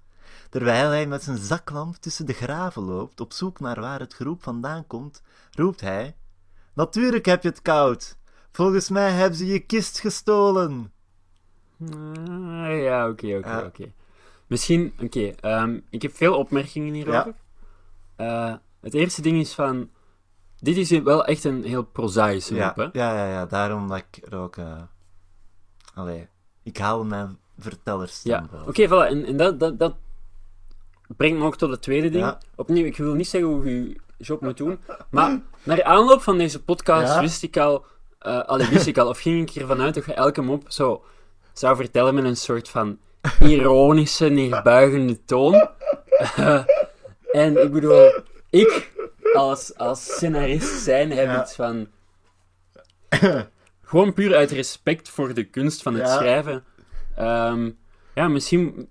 Terwijl 0.50 0.88
hij 0.88 1.06
met 1.06 1.22
zijn 1.22 1.38
zaklamp 1.38 1.94
tussen 1.96 2.26
de 2.26 2.32
graven 2.32 2.82
loopt, 2.82 3.20
op 3.20 3.32
zoek 3.32 3.60
naar 3.60 3.80
waar 3.80 4.00
het 4.00 4.14
geroep 4.14 4.42
vandaan 4.42 4.86
komt, 4.86 5.22
roept 5.52 5.80
hij: 5.80 6.16
Natuurlijk 6.74 7.24
heb 7.26 7.42
je 7.42 7.48
het 7.48 7.62
koud. 7.62 8.16
Volgens 8.52 8.88
mij 8.88 9.10
hebben 9.10 9.38
ze 9.38 9.46
je 9.46 9.58
kist 9.58 10.00
gestolen. 10.00 10.92
Ah, 11.80 12.80
ja, 12.82 13.08
oké, 13.08 13.36
oké, 13.36 13.48
Ja. 13.48 13.64
oké. 13.64 13.92
Misschien, 14.46 14.92
oké, 15.02 15.20
ehm, 15.40 15.80
ik 15.90 16.02
heb 16.02 16.14
veel 16.16 16.36
opmerkingen 16.36 16.94
hierover. 16.94 17.34
Eh, 18.16 18.54
het 18.80 18.94
eerste 18.94 19.22
ding 19.22 19.40
is 19.40 19.54
van, 19.54 19.90
dit 20.60 20.76
is 20.76 20.90
wel 20.90 21.24
echt 21.24 21.44
een 21.44 21.64
heel 21.64 21.82
prozaïsche 21.84 22.54
Ja, 22.54 22.66
mop, 22.66 22.76
hè? 22.76 23.00
ja, 23.00 23.14
ja, 23.16 23.30
ja, 23.30 23.46
daarom 23.46 23.88
dat 23.88 23.98
ik 23.98 24.26
er 24.26 24.36
ook. 24.38 24.56
Allee, 25.96 26.28
ik 26.62 26.78
haal 26.78 27.04
mijn 27.04 27.38
vertellerstem 27.58 28.32
Ja, 28.32 28.48
oké, 28.66 28.86
voilà. 28.88 29.10
En, 29.10 29.24
en 29.24 29.36
dat, 29.36 29.60
dat, 29.60 29.78
dat 29.78 29.94
brengt 31.16 31.38
me 31.38 31.44
ook 31.44 31.56
tot 31.56 31.70
het 31.70 31.82
tweede 31.82 32.08
ding. 32.10 32.24
Ja. 32.24 32.38
Opnieuw, 32.54 32.84
ik 32.84 32.96
wil 32.96 33.14
niet 33.14 33.28
zeggen 33.28 33.50
hoe 33.50 33.64
je 33.64 33.88
je 33.88 33.96
job 34.18 34.40
moet 34.40 34.56
doen, 34.56 34.78
maar 35.10 35.40
naar 35.62 35.82
aanloop 35.84 36.22
van 36.22 36.38
deze 36.38 36.62
podcast 36.62 37.12
Ja. 37.14 37.20
wist 37.20 37.42
ik 37.42 37.56
al, 37.56 37.84
eh 38.18 38.40
allee, 38.44 38.68
wist 38.68 38.86
ik 38.86 38.98
al, 38.98 39.08
of 39.08 39.20
ging 39.20 39.50
ik 39.50 39.56
ervan 39.62 39.80
uit 39.80 39.94
dat 39.94 40.04
je 40.04 40.12
elke 40.14 40.40
mop 40.42 40.64
zo 40.68 41.04
zou 41.52 41.76
vertellen 41.76 42.14
met 42.14 42.24
een 42.24 42.36
soort 42.36 42.68
van 42.68 42.98
ironische, 43.40 44.28
neerbuigende 44.28 45.24
toon. 45.24 45.68
Eh, 46.36 46.64
en 47.32 47.62
ik 47.62 47.72
bedoel, 47.72 48.22
ik 48.50 48.92
als, 49.34 49.76
als 49.76 50.04
scenarist 50.04 50.82
zijn 50.82 51.10
heb 51.12 51.26
Ja. 51.26 51.42
iets 51.42 51.54
van... 51.54 51.86
Gewoon 53.86 54.12
puur 54.12 54.34
uit 54.36 54.50
respect 54.50 55.08
voor 55.08 55.34
de 55.34 55.44
kunst 55.44 55.82
van 55.82 55.94
het 55.94 56.06
Ja. 56.06 56.16
schrijven. 56.16 56.64
Ehm, 57.16 57.70
ja, 58.14 58.28
misschien... 58.28 58.88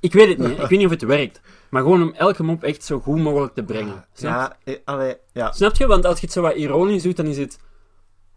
Ik 0.00 0.12
weet 0.12 0.28
het 0.28 0.38
niet, 0.38 0.50
ik 0.50 0.56
weet 0.68 0.70
niet 0.78 0.84
of 0.84 0.90
het 0.90 1.02
werkt. 1.02 1.40
Maar 1.70 1.82
gewoon 1.82 2.02
om 2.02 2.12
elke 2.14 2.42
mop 2.42 2.62
echt 2.62 2.84
zo 2.84 3.00
goed 3.00 3.18
mogelijk 3.18 3.54
te 3.54 3.62
brengen. 3.64 4.04
Snap, 4.12 4.32
Ja, 4.32 4.56
eh, 4.64 4.78
allee, 4.84 5.16
ja. 5.32 5.52
Snap 5.52 5.76
je? 5.76 5.86
Want 5.86 6.04
als 6.04 6.18
je 6.20 6.24
het 6.24 6.34
zo 6.34 6.42
wat 6.42 6.54
ironisch 6.54 7.02
doet, 7.02 7.16
dan 7.16 7.26
is 7.26 7.38
het 7.38 7.58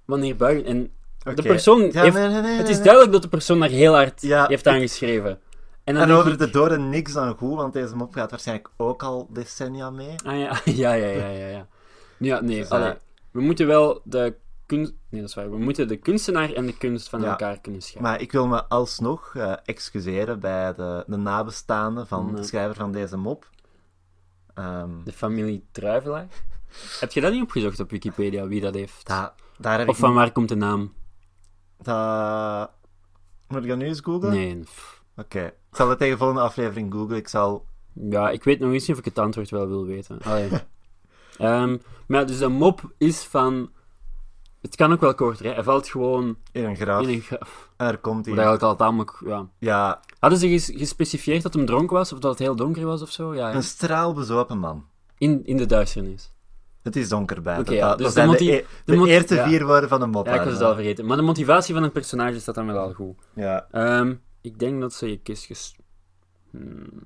wanneer 0.06 0.36
buigen. 0.36 0.65
En 0.65 0.91
de 1.36 1.41
persoon 1.41 1.89
Ja, 1.91 2.02
heeft... 2.04 2.15
nee, 2.15 2.28
nee, 2.28 2.41
nee, 2.41 2.58
Het 2.58 2.70
is 2.70 2.82
duidelijk 2.82 3.12
dat 3.12 3.22
de 3.22 3.28
persoon 3.28 3.60
daar 3.60 3.70
heel 3.70 3.94
hard 3.94 4.22
Ja, 4.22 4.48
heeft 4.48 4.68
aangeschreven. 4.68 5.39
En, 5.84 5.94
dan 5.94 6.04
En 6.04 6.12
over 6.12 6.32
ik- 6.32 6.38
de 6.38 6.50
doden 6.50 6.89
niks 6.89 7.13
dan 7.13 7.36
goed, 7.38 7.56
want 7.56 7.74
deze 7.74 7.96
mop 7.96 8.13
gaat 8.13 8.30
waarschijnlijk 8.30 8.70
ook 8.78 9.04
al 9.04 9.28
decennia 9.32 9.89
mee. 9.89 10.15
Ah 10.26 10.39
ja, 10.39 10.60
ja, 10.84 10.94
ja, 10.94 11.08
ja, 11.08 11.28
ja. 11.30 11.48
ja. 11.48 11.68
Ja, 12.18 12.41
nee, 12.41 12.60
Dus, 12.60 12.70
allee, 12.70 12.88
eh, 12.89 12.96
we 13.32 13.41
moeten 13.41 13.68
wel 13.68 14.02
de 14.04 14.36
kunst... 14.65 14.93
Nee, 15.10 15.21
dat 15.21 15.30
is 15.30 15.36
waar. 15.36 15.49
We 15.51 15.58
moeten 15.58 15.88
de 15.88 15.97
kunstenaar 15.97 16.51
en 16.54 16.65
de 16.65 16.78
kunst 16.78 17.10
van 17.10 17.21
Ja. 17.21 17.30
elkaar 17.30 17.60
kunnen 17.60 17.82
scheiden. 17.82 18.12
Maar 18.12 18.21
ik 18.21 18.32
wil 18.32 18.47
me 18.47 18.65
alsnog 18.65 19.36
eh, 19.36 19.54
excuseren 19.63 20.39
bij 20.39 20.73
de, 20.73 21.04
de 21.08 21.15
nabestaanden 21.17 22.08
van 22.08 22.25
Nee. 22.25 22.36
de 22.36 22.43
schrijver 22.43 22.75
van 22.75 22.91
deze 22.91 23.17
mop. 23.17 23.49
Ehm, 24.54 24.89
De 25.04 25.12
familie 25.13 25.65
Druivelaar. 25.71 26.28
Heb 26.99 27.12
je 27.12 27.21
dat 27.21 27.32
niet 27.32 27.41
opgezocht 27.43 27.80
op 27.80 27.89
Wikipedia, 27.89 28.47
wie 28.47 28.62
dat 28.62 28.73
heeft? 28.73 29.08
da- 29.08 29.36
daar 29.58 29.80
heb 29.80 29.88
Of 29.88 29.93
ik 29.95 29.99
van 30.01 30.13
waar 30.13 30.32
komt 30.32 30.49
de 30.49 30.56
naam? 30.56 30.93
Da... 31.82 32.73
Moet 33.47 33.63
ik 33.63 33.69
dat 33.69 33.78
nu 33.78 33.86
eens 33.86 33.99
googlen? 33.99 34.32
Nee. 34.32 34.63
Oké. 35.17 35.45
Ik 35.45 35.54
zal 35.82 35.89
het 35.89 35.97
tegen 35.97 36.13
de 36.13 36.19
volgende 36.19 36.43
aflevering 36.43 36.93
googlen. 36.93 37.17
Ik 37.17 37.28
zal... 37.28 37.65
Ja, 37.93 38.30
ik 38.30 38.43
weet 38.43 38.60
nog 38.60 38.71
eens 38.71 38.82
niet 38.88 38.91
of 38.91 38.99
ik 38.99 39.06
het 39.06 39.19
antwoord 39.19 39.49
wel 39.49 39.67
wil 39.67 39.86
weten. 39.86 40.19
Allee. 40.21 40.49
Ehm, 41.38 41.78
maar 42.08 42.25
dus 42.25 42.38
de 42.38 42.47
mop 42.47 42.93
is 42.97 43.23
van... 43.23 43.71
Het 44.65 44.75
kan 44.75 44.91
ook 44.91 44.99
wel 45.01 45.15
korter, 45.15 45.45
hè. 45.45 45.51
Hij 45.54 45.63
valt 45.63 45.88
gewoon 45.88 46.38
In 46.51 46.63
een 46.63 46.75
graf. 46.75 47.01
in 47.08 47.10
een 47.10 47.21
graf. 47.21 47.69
En 47.78 47.86
daar 47.86 47.97
komt 47.97 48.25
hij. 48.25 48.34
eigenlijk 48.34 48.63
al 48.63 48.75
tamelijk... 48.75 49.21
Ja. 49.25 49.47
Ja, 49.60 49.99
Hadden 50.19 50.39
ze 50.39 50.49
ges- 50.49 50.71
gespecifieerd 50.75 51.43
dat 51.43 51.54
hem 51.54 51.65
dronken 51.65 51.95
was, 51.95 52.13
of 52.13 52.19
dat 52.19 52.32
het 52.32 52.39
heel 52.39 52.56
donker 52.56 52.86
was 52.86 53.01
of 53.01 53.12
zo? 53.12 53.36
Ja, 53.36 53.49
ja. 53.49 53.56
een 53.56 53.63
straalbezopen 53.63 54.58
man. 54.58 54.86
In, 55.17 55.45
in 55.45 55.58
de 55.58 55.65
duisternis. 55.65 56.34
Het 56.82 56.95
is 56.95 57.10
donker 57.10 57.41
bij. 57.41 57.56
Dat, 57.56 57.69
ja, 57.69 57.89
dat 57.89 57.97
dus 57.97 58.13
zijn 58.13 58.30
de, 58.30 58.51
e- 58.54 58.65
de 58.86 58.95
de 58.97 59.08
eerste 59.08 59.36
ja. 59.36 59.47
vier 59.47 59.65
woorden 59.65 59.89
van 59.89 59.99
de 59.99 60.06
mop. 60.06 60.25
Ja, 60.25 60.34
ik 60.34 60.43
was 60.43 60.54
het 60.54 60.62
al 60.62 60.73
vergeten. 60.73 61.06
Maar 61.06 61.17
de 61.17 61.23
motivatie 61.23 61.73
van 61.73 61.84
het 61.84 61.93
personage 61.93 62.39
staat 62.39 62.56
dan 62.56 62.65
wel 62.65 62.78
al 62.78 62.93
goed. 62.93 63.15
Ja. 63.34 63.67
Ehm, 63.71 64.15
ik 64.41 64.60
denk 64.60 64.82
dat 64.82 64.93
ze 64.93 65.10
je 65.10 65.17
kist 65.17 65.45
ges... 65.45 65.75
Hmm. 66.51 67.04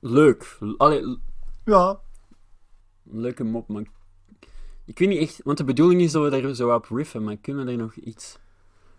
Leuk. 0.00 0.58
Allee, 0.76 1.18
Ja. 1.64 1.98
leuke 3.02 3.44
mop, 3.44 3.68
maar... 3.68 3.82
Ik 4.86 4.98
weet 4.98 5.08
niet 5.08 5.20
echt... 5.20 5.40
Want 5.44 5.58
de 5.58 5.64
bedoeling 5.64 6.00
is 6.00 6.12
dat 6.12 6.22
we 6.30 6.40
daar 6.40 6.54
zo 6.54 6.74
op 6.74 6.86
riffen, 6.90 7.24
maar 7.24 7.36
kunnen 7.36 7.66
we 7.66 7.70
er 7.72 7.78
nog 7.78 7.94
iets... 7.94 8.38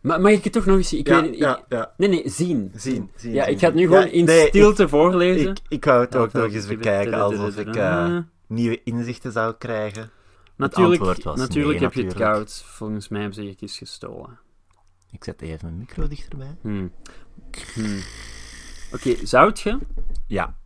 Maar 0.02 0.22
mag 0.22 0.32
ik 0.32 0.44
het 0.44 0.54
toch 0.54 0.66
nog 0.66 0.78
eens 0.78 0.90
zien? 0.90 1.00
Ik 1.00 1.08
ja, 1.08 1.22
weet, 1.22 1.34
ik- 1.34 1.40
ja, 1.40 1.66
ja. 1.70 1.94
Nee, 1.98 2.10
nee, 2.10 2.30
zien. 2.30 2.72
Zien, 2.76 3.12
zien, 3.16 3.34
Ja, 3.34 3.44
zien, 3.44 3.54
ik 3.54 3.60
ga 3.60 3.66
het 3.66 3.76
nu 3.76 3.88
gewoon 3.88 4.08
in 4.08 4.26
nee, 4.26 4.48
stilte 4.48 4.88
voorlezen. 4.88 5.50
Ik, 5.52 5.60
ik 5.70 5.86
wou 5.86 6.02
het 6.02 6.16
ook 6.16 6.32
nog 6.32 6.54
eens 6.54 6.68
bekijken, 6.68 7.14
alsof 7.14 7.58
ik 7.58 7.78
nieuwe 8.48 8.84
inzichten 8.84 9.32
zou 9.32 9.54
krijgen. 9.58 10.10
Natuurlijk, 10.56 11.24
was 11.24 11.38
natuurlijk 11.38 11.80
nee, 11.80 11.84
heb 11.84 11.94
je 11.94 12.00
het 12.00 12.08
natuurlijk. 12.10 12.36
koud. 12.36 12.64
Volgens 12.66 13.08
mij 13.08 13.20
hebben 13.20 13.38
ze 13.38 13.48
je 13.48 13.56
kist 13.56 13.78
gestolen. 13.78 14.40
Ik 15.12 15.24
zet 15.24 15.42
even 15.42 15.60
mijn 15.62 15.78
micro 15.78 16.08
dichterbij. 16.08 16.58
Hmm. 16.62 16.92
Hmm. 17.74 18.00
Oké, 18.94 19.26
zout 19.26 19.60
je? 19.60 19.78
Ja. 20.28 20.58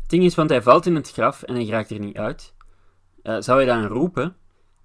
Het 0.00 0.10
ding 0.10 0.24
is, 0.24 0.34
want 0.34 0.50
hij 0.50 0.62
valt 0.62 0.86
in 0.86 0.94
het 0.94 1.10
graf 1.10 1.42
en 1.42 1.54
hij 1.54 1.66
raakt 1.66 1.90
er 1.90 1.98
niet 1.98 2.16
uit. 2.16 2.54
Eh, 3.22 3.36
zou 3.40 3.60
je 3.60 3.66
dan 3.66 3.86
roepen? 3.86 4.36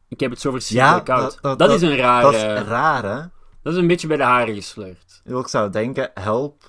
Ik 0.10 0.20
heb 0.20 0.32
het 0.32 0.40
zo 0.42 0.52
verschrikkelijk 0.52 1.08
Ja, 1.08 1.14
koud. 1.16 1.22
dat- 1.32 1.40
dat- 1.42 1.60
dat, 1.60 1.68
dat- 1.70 1.82
is 1.82 1.90
een 1.90 1.96
rare... 1.96 2.24
Dat 2.24 2.34
is 2.34 2.68
raar, 2.68 3.04
hè? 3.04 3.22
dat 3.64 3.74
is 3.74 3.80
een 3.80 3.88
beetje 3.88 4.08
bij 4.08 4.18
de 4.18 4.24
haren 4.24 4.56
gesleurd. 4.56 5.22
Ik 5.24 5.48
zou 5.48 5.70
denken, 5.70 6.12
help, 6.14 6.64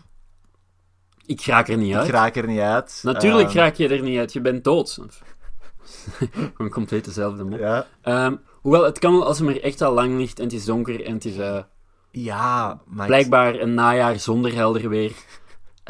Ik 1.27 1.41
raak 1.45 1.69
er 1.69 1.77
niet 1.77 1.95
uit. 1.95 2.07
ik 2.07 2.13
raak 2.13 2.37
er 2.37 2.47
niet 2.47 2.61
uit. 2.61 3.01
Natuurlijk 3.03 3.49
Ehm, 3.49 3.57
raak 3.59 3.75
je 3.75 3.89
er 3.89 4.03
niet 4.03 4.19
uit. 4.19 4.33
Je 4.33 4.41
bent 4.41 4.65
dood. 4.65 4.99
Gewoon 6.55 6.71
compleet 6.71 7.05
dezelfde 7.05 7.45
mop. 7.45 7.59
Ja, 7.59 7.87
Ehm, 8.03 8.37
hoewel, 8.53 8.85
het 8.85 8.99
kan 8.99 9.13
wel 9.13 9.27
als 9.27 9.39
hem 9.39 9.49
er 9.49 9.63
echt 9.63 9.81
al 9.83 9.93
lang 9.93 10.17
ligt 10.19 10.39
en 10.39 10.45
het 10.45 10.53
is 10.53 10.65
donker 10.65 11.05
en 11.05 11.13
het 11.15 11.25
is 11.25 11.37
eh, 11.37 11.63
ja 12.11 12.81
maar... 12.87 13.07
blijkbaar 13.07 13.55
een 13.55 13.75
najaar 13.75 14.19
zonder 14.19 14.55
helder 14.55 14.89
weer. 14.89 15.13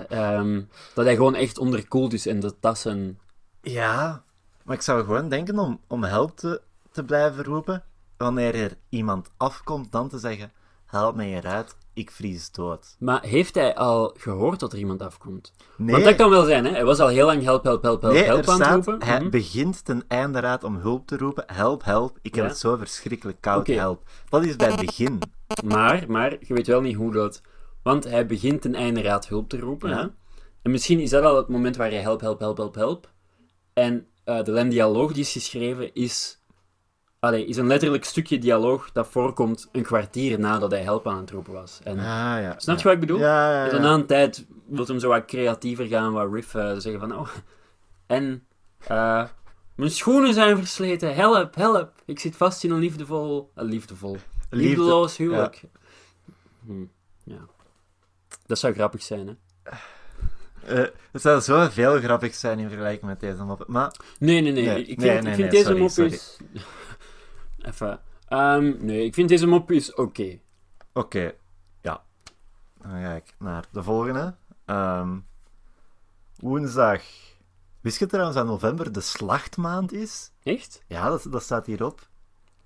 Ehm, 0.09 0.63
dat 0.95 1.05
hij 1.05 1.15
gewoon 1.15 1.35
echt 1.35 1.59
onderkoeld 1.59 2.13
is 2.13 2.27
en 2.27 2.41
de 2.41 2.59
tassen... 2.61 3.19
Ja, 3.63 4.23
maar 4.65 4.77
ik 4.77 4.83
zou 4.83 5.05
gewoon 5.05 5.29
denken 5.29 5.59
om, 5.59 5.81
om 5.89 6.05
help 6.05 6.37
te, 6.37 6.61
te 6.93 7.05
blijven 7.05 7.45
roepen. 7.45 7.85
Wanneer 8.17 8.55
er 8.55 8.77
iemand 8.89 9.31
afkomt, 9.37 9.93
dan 9.93 10.09
te 10.09 10.19
zeggen, 10.19 10.53
help 10.87 11.15
mij 11.15 11.35
eruit, 11.37 11.77
ik 11.95 12.11
vries 12.11 12.51
dood. 12.51 12.97
Maar 12.99 13.23
heeft 13.23 13.55
hij 13.55 13.75
al 13.77 14.15
gehoord 14.19 14.61
dat 14.61 14.73
er 14.73 14.79
iemand 14.79 15.03
afkomt? 15.03 15.53
Nee, 15.77 15.93
Want 15.93 16.05
dat 16.05 16.15
kan 16.15 16.31
wel 16.31 16.45
zijn, 16.45 16.65
hè? 16.65 16.71
Hij 16.71 16.85
was 16.85 16.99
al 17.01 17.09
heel 17.09 17.27
lang 17.27 17.43
help, 17.43 17.65
help, 17.65 17.83
help, 17.83 18.03
help, 18.03 18.15
nee 18.15 18.25
help 18.25 18.49
aan 18.49 18.61
het 18.63 18.87
roepen. 18.87 19.03
hij 19.09 19.21
Mhm. 19.21 19.31
begint 19.31 19.85
ten 19.85 20.05
einde 20.09 20.41
raad 20.41 20.65
om 20.65 20.77
hulp 20.77 21.07
te 21.07 21.17
roepen. 21.17 21.45
Help, 21.47 21.85
help, 21.85 22.19
ik 22.23 22.35
heb 22.35 22.45
Ja. 22.45 22.51
het 22.51 22.59
zo 22.59 22.77
verschrikkelijk 22.77 23.41
koud, 23.41 23.67
help. 23.67 24.03
Dat 24.29 24.45
is 24.45 24.57
bij 24.57 24.71
het 24.71 24.81
begin. 24.87 25.19
Maar, 25.65 26.05
maar, 26.09 26.37
je 26.41 26.55
weet 26.55 26.67
wel 26.67 26.81
niet 26.81 26.97
hoe 26.97 27.13
dat... 27.13 27.41
Want 27.83 28.05
hij 28.05 28.27
begint 28.27 28.63
ten 28.63 28.75
einde 28.75 29.01
raad 29.03 29.29
hulp 29.29 29.49
te 29.49 29.59
roepen, 29.59 29.91
Ja. 29.91 29.97
hè? 29.97 30.07
En 30.63 30.71
misschien 30.71 31.01
is 31.01 31.11
dat 31.11 31.25
al 31.25 31.37
het 31.37 31.49
moment 31.49 31.77
waar 31.77 31.91
hij 31.91 32.01
help, 32.01 32.21
help, 32.21 32.39
help, 32.39 32.57
help, 32.57 32.75
help. 32.75 33.11
En 33.73 34.07
eh, 34.25 34.43
de 34.43 34.51
lijn-dialoog 34.53 35.13
die 35.13 35.23
is 35.23 35.33
geschreven 35.33 35.95
is... 35.95 36.40
Allee, 37.21 37.47
is 37.47 37.57
een 37.57 37.67
letterlijk 37.67 38.05
stukje 38.05 38.39
dialoog 38.39 38.93
dat 38.93 39.09
voorkomt 39.09 39.69
een 39.73 39.83
kwartier 39.83 40.39
nadat 40.41 40.71
hij 40.71 40.83
help 40.83 41.07
aan 41.09 41.17
het 41.21 41.31
roepen 41.31 41.53
was. 41.53 41.81
En, 41.85 41.99
Ah, 41.99 42.05
ja. 42.05 42.55
snap 42.57 42.77
je 42.77 42.83
ja. 42.83 42.85
wat 42.89 42.93
ik 42.95 43.01
bedoel? 43.01 43.19
Ja, 43.19 43.53
ja, 43.53 43.65
Dus 43.65 43.73
ja. 43.73 43.79
na 43.79 43.95
een 43.95 44.07
tijd 44.07 44.47
wil 44.67 44.87
hem 44.87 44.99
zo 44.99 45.09
wat 45.09 45.25
creatiever 45.25 45.87
gaan, 45.87 46.13
wat 46.13 46.33
riff 46.33 46.55
eh, 46.55 46.77
zeggen 46.79 47.01
van... 47.01 47.19
Oh, 47.19 47.29
en... 48.07 48.47
eh, 48.87 49.25
mijn 49.77 49.91
schoenen 49.91 50.35
zijn 50.35 50.57
versleten, 50.57 51.15
help, 51.15 51.55
help. 51.55 51.93
Ik 52.05 52.19
zit 52.19 52.37
vast 52.37 52.65
in 52.65 52.71
een 52.71 52.79
liefdevol... 52.79 53.51
liefdevol... 53.55 54.13
Liefde- 54.51 54.67
Liefdeloos 54.69 55.17
huwelijk. 55.17 55.63
Hm, 56.67 56.85
ja. 57.25 57.39
Dat 58.47 58.59
zou 58.59 58.75
grappig 58.75 59.03
zijn, 59.03 59.27
hè? 59.27 59.35
Eh, 60.83 60.89
het 61.13 61.23
zou 61.23 61.41
zo 61.41 61.69
veel 61.71 61.99
grappig 62.01 62.35
zijn 62.35 62.59
in 62.59 62.69
vergelijking 62.69 63.07
met 63.11 63.21
deze 63.21 63.43
mop. 63.45 63.65
Maar 63.67 63.93
Nee, 64.19 64.41
nee, 64.41 64.53
nee. 64.53 64.65
Nee, 64.65 64.79
ik 64.85 64.87
vind, 64.87 65.01
nee, 65.01 65.17
ik 65.17 65.23
nee, 65.23 65.35
vind 65.35 65.53
nee, 65.53 65.63
deze 65.63 65.75
mop 65.75 65.89
sorry. 65.91 66.13
is... 66.13 66.37
Even. 67.63 68.01
Ehm, 68.29 68.75
nee, 68.79 69.05
ik 69.05 69.15
vind 69.15 69.29
deze 69.29 69.47
mop 69.47 69.71
is 69.71 69.95
oké. 69.95 70.39
Oké, 70.93 71.35
ja. 71.81 72.03
Dan 72.83 72.91
ga 72.91 73.15
ik 73.15 73.35
naar 73.39 73.65
de 73.73 73.83
volgende. 73.83 74.35
Ehm, 74.65 75.19
woensdag. 76.37 77.03
Wist 77.81 77.99
je 77.99 78.07
trouwens 78.07 78.37
dat 78.37 78.47
november 78.47 78.93
de 78.93 79.01
slachtmaand 79.01 79.93
is? 79.93 80.31
Echt? 80.43 80.83
Ja, 80.87 81.09
dat, 81.09 81.27
dat 81.31 81.43
staat 81.43 81.67
hierop. 81.67 82.09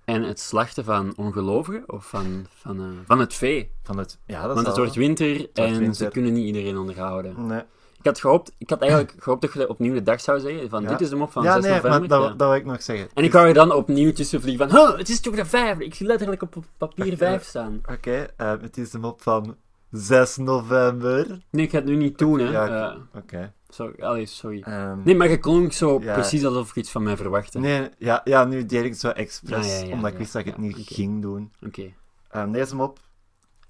En 0.05 0.23
het 0.23 0.39
slachten 0.39 0.83
van 0.83 1.13
ongelovigen? 1.15 1.83
Of 1.89 2.09
van, 2.09 2.45
van, 2.49 2.79
eh, 2.79 3.05
van 3.05 3.19
het 3.19 3.33
vee? 3.33 3.71
Van 3.83 3.97
het, 3.97 4.19
ja, 4.25 4.45
dat 4.45 4.55
Want 4.55 4.67
het 4.67 4.77
wordt 4.77 4.95
winter 4.95 5.51
en 5.53 5.95
ze 5.95 6.07
kunnen 6.07 6.33
niet 6.33 6.45
iedereen 6.45 6.77
onderhouden. 6.77 7.47
Nee. 7.47 7.63
Ik 8.05 8.11
had, 8.11 8.19
gehoopt, 8.19 8.51
ik 8.57 8.69
had 8.69 8.81
eigenlijk 8.81 9.13
gehoopt 9.23 9.41
dat 9.41 9.53
je 9.53 9.69
opnieuw 9.69 9.93
de 9.93 10.03
dag 10.03 10.21
zou 10.21 10.39
zeggen. 10.39 10.69
Van 10.69 10.83
Ja. 10.83 10.89
dit 10.89 11.01
is 11.01 11.09
de 11.09 11.15
mop 11.15 11.31
van 11.31 11.43
ja, 11.43 11.53
6 11.53 11.63
nee, 11.63 11.71
november. 11.73 11.99
maar 11.99 12.07
dat, 12.09 12.21
ja. 12.23 12.27
dat 12.35 12.47
wil 12.47 12.55
ik 12.57 12.65
nog 12.65 12.81
zeggen. 12.81 13.09
En 13.13 13.23
ik 13.23 13.31
wou 13.31 13.47
er 13.47 13.53
dan 13.53 13.71
opnieuw 13.71 14.11
tussen 14.13 14.41
vliegen 14.41 14.69
van... 14.69 14.79
Huh, 14.79 14.97
het 14.97 15.09
is 15.09 15.19
toch 15.19 15.35
de 15.35 15.45
vijfde? 15.45 15.85
Ik 15.85 15.93
zie 15.95 16.05
letterlijk 16.07 16.41
op 16.41 16.55
papier 16.77 17.17
5 17.27 17.43
staan. 17.43 17.81
Oké, 17.91 18.27
eh, 18.37 18.53
het 18.61 18.77
is 18.77 18.89
de 18.89 18.99
mop 18.99 19.21
van 19.21 19.55
6 19.91 20.37
november. 20.37 21.39
Nee, 21.49 21.65
ik 21.65 21.71
ga 21.71 21.77
het 21.77 21.85
nu 21.85 21.95
niet 21.95 22.17
doen, 22.17 22.39
hè. 22.39 22.49
Ja, 22.51 22.91
Eh, 22.93 22.97
Oké. 23.15 23.53
sorry, 23.69 24.03
allee, 24.03 24.25
sorry. 24.25 24.61
Ehm, 24.61 24.97
Nee, 25.03 25.15
maar 25.15 25.29
je 25.29 25.37
klonk 25.37 25.73
zo 25.73 25.99
Ja. 26.01 26.13
precies 26.13 26.45
alsof 26.45 26.73
je 26.73 26.79
iets 26.79 26.91
van 26.91 27.03
mij 27.03 27.17
verwachtte. 27.17 27.59
nee, 27.59 27.89
ja, 27.97 28.21
ja, 28.23 28.43
nu 28.45 28.65
deed 28.65 28.83
ik 28.83 28.89
het 28.91 28.99
zo 28.99 29.09
expres, 29.09 29.83
omdat 29.91 30.11
ik 30.11 30.17
wist 30.17 30.33
dat 30.33 30.41
ik 30.41 30.47
het 30.47 30.57
niet 30.57 30.75
ging 30.87 31.21
doen. 31.21 31.51
Oké. 31.65 31.93
Ehm, 32.29 32.51
deze 32.51 32.75
mop 32.75 32.99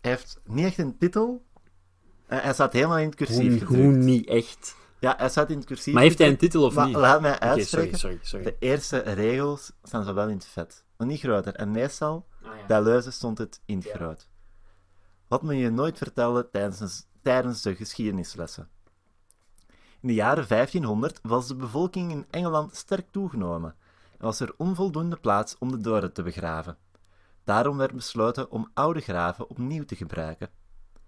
heeft 0.01 0.39
niet 0.45 0.65
echt 0.65 0.77
een 0.77 0.97
titel. 0.97 1.43
Hij 2.25 2.53
staat 2.53 2.73
helemaal 2.73 2.97
in 2.97 3.05
het 3.05 3.15
cursief 3.15 3.59
Hoe, 3.59 3.67
hoe 3.67 3.77
gedrukt. 3.85 4.05
niet 4.05 4.27
echt. 4.27 4.75
Ja, 4.99 5.13
hij 5.17 5.29
staat 5.29 5.49
in 5.49 5.57
het 5.57 5.65
cursief 5.65 5.93
Maar 5.93 6.03
heeft 6.03 6.17
hij 6.17 6.27
een 6.27 6.38
titel 6.38 6.63
of 6.63 6.75
Maar 6.75 6.85
niet? 6.88 6.95
laat 6.95 7.21
mij 7.21 7.31
sorry, 7.33 7.49
uitspreken. 7.51 7.97
sorry, 7.99 8.19
sorry. 8.21 8.45
De 8.45 8.55
eerste 8.59 8.97
regels 8.99 9.71
staan 9.83 10.03
zo 10.03 10.13
wel 10.13 10.27
in 10.27 10.35
het 10.35 10.45
vet, 10.45 10.83
maar 10.97 11.07
niet 11.07 11.19
groter. 11.19 11.53
En 11.55 11.71
meestal, 11.71 12.25
Ah, 12.43 12.57
ja. 12.59 12.65
bij 12.65 12.81
Leuzen 12.81 13.13
stond 13.13 13.38
het 13.38 13.61
in 13.65 13.77
het 13.77 13.85
Ja. 13.88 13.93
groot. 13.95 14.27
Wat 15.27 15.41
men 15.43 15.57
je 15.57 15.69
nooit 15.69 15.97
vertelde 15.97 16.49
tijdens, 16.51 17.05
tijdens 17.21 17.61
de 17.61 17.75
geschiedenislessen. 17.75 18.69
In 20.01 20.07
de 20.07 20.13
jaren 20.13 20.47
1500 20.47 21.19
was 21.21 21.47
de 21.47 21.55
bevolking 21.55 22.11
in 22.11 22.25
Engeland 22.29 22.75
sterk 22.75 23.11
toegenomen 23.11 23.75
en 24.17 24.25
was 24.25 24.39
er 24.39 24.53
onvoldoende 24.57 25.15
plaats 25.17 25.55
om 25.59 25.71
de 25.71 25.77
doden 25.81 26.13
te 26.13 26.23
begraven. 26.23 26.77
Daarom 27.43 27.77
werd 27.77 27.93
besloten 27.93 28.51
om 28.51 28.69
oude 28.73 28.99
graven 29.01 29.49
opnieuw 29.49 29.85
te 29.85 29.95
gebruiken. 29.95 30.49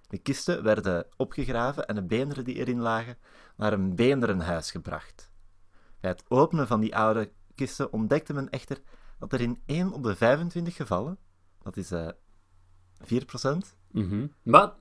De 0.07 0.17
kisten 0.17 0.63
werden 0.63 1.05
opgegraven 1.17 1.87
en 1.87 1.95
de 1.95 2.03
beenderen 2.03 2.43
die 2.43 2.55
erin 2.55 2.79
lagen 2.79 3.17
naar 3.55 3.73
een 3.73 3.95
beenderenhuis 3.95 4.71
gebracht. 4.71 5.31
Bij 5.99 6.09
het 6.09 6.23
openen 6.27 6.67
van 6.67 6.79
die 6.79 6.95
oude 6.95 7.31
kisten 7.55 7.91
ontdekte 7.93 8.33
men 8.33 8.49
echter 8.49 8.81
dat 9.19 9.33
er 9.33 9.41
in 9.41 9.61
1 9.65 9.91
op 9.91 10.03
de 10.03 10.15
25 10.15 10.75
gevallen, 10.75 11.17
dat 11.63 11.77
is 11.77 11.91
eh 11.91 12.07
4%, 13.03 13.77
Mhm. 13.91 14.27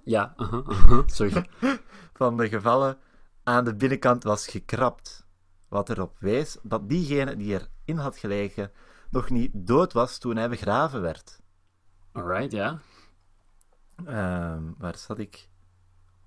Ja, 0.05 0.35
sorry. 1.07 1.47
van 2.13 2.37
de 2.37 2.49
gevallen 2.49 2.99
aan 3.43 3.65
de 3.65 3.75
binnenkant 3.75 4.23
was 4.23 4.47
gekrapt. 4.47 5.27
Wat 5.69 5.89
erop 5.89 6.17
wees 6.19 6.57
dat 6.63 6.89
diegene 6.89 7.37
die 7.37 7.61
erin 7.85 7.99
had 7.99 8.17
gelegen 8.17 8.73
nog 9.11 9.31
niet 9.31 9.51
dood 9.55 9.93
was 9.93 10.19
toen 10.19 10.37
hij 10.37 10.49
begraven 10.49 11.01
werd. 11.01 11.41
Alright, 12.13 12.53
ja. 12.53 12.79
Ehm, 14.05 14.63
waar 14.79 14.97
zat 14.97 15.19
ik? 15.19 15.49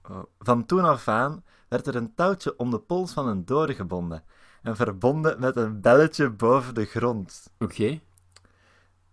Oh. 0.09 0.23
Van 0.39 0.65
toen 0.65 0.83
af 0.85 1.07
aan 1.07 1.43
werd 1.67 1.87
er 1.87 1.95
een 1.95 2.13
touwtje 2.15 2.57
om 2.57 2.71
de 2.71 2.79
pols 2.79 3.13
van 3.13 3.27
een 3.27 3.45
dode 3.45 3.73
gebonden 3.73 4.23
en 4.61 4.75
verbonden 4.75 5.39
met 5.39 5.55
een 5.55 5.81
belletje 5.81 6.29
boven 6.29 6.73
de 6.73 6.85
grond. 6.85 7.51
Oké. 7.59 7.99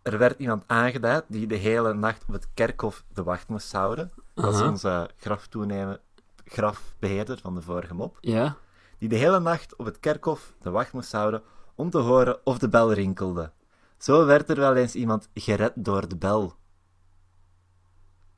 Er 0.03 0.19
werd 0.19 0.39
iemand 0.39 0.65
aangeduid 0.67 1.25
die 1.29 1.47
de 1.47 1.57
hele 1.57 1.95
nacht 1.95 2.25
op 2.29 2.33
het 2.33 2.49
kerkhof 2.55 3.05
de 3.13 3.23
wacht 3.23 3.49
moest 3.49 3.73
houden. 3.73 4.13
Dat 4.35 4.55
is 4.55 4.61
onze 4.61 5.11
graftoenemen, 5.17 6.01
grafbeheerder 6.45 7.39
van 7.43 7.55
de 7.55 7.63
vorige 7.63 7.95
mop. 7.95 8.19
Ja. 8.21 8.57
Die 8.99 9.09
de 9.09 9.17
hele 9.17 9.41
nacht 9.41 9.77
op 9.77 9.85
het 9.85 10.01
kerkhof 10.01 10.55
de 10.61 10.71
wacht 10.71 10.93
moest 10.93 11.13
houden 11.13 11.43
om 11.75 11.91
te 11.91 11.99
horen 11.99 12.47
of 12.47 12.59
de 12.59 12.69
bel 12.69 12.93
rinkelde. 12.93 13.53
Zo 13.99 14.27
werd 14.27 14.49
er 14.49 14.57
wel 14.57 14.75
eens 14.75 14.95
iemand 14.95 15.29
gered 15.35 15.73
door 15.75 16.09
de 16.09 16.17
bel. 16.17 16.57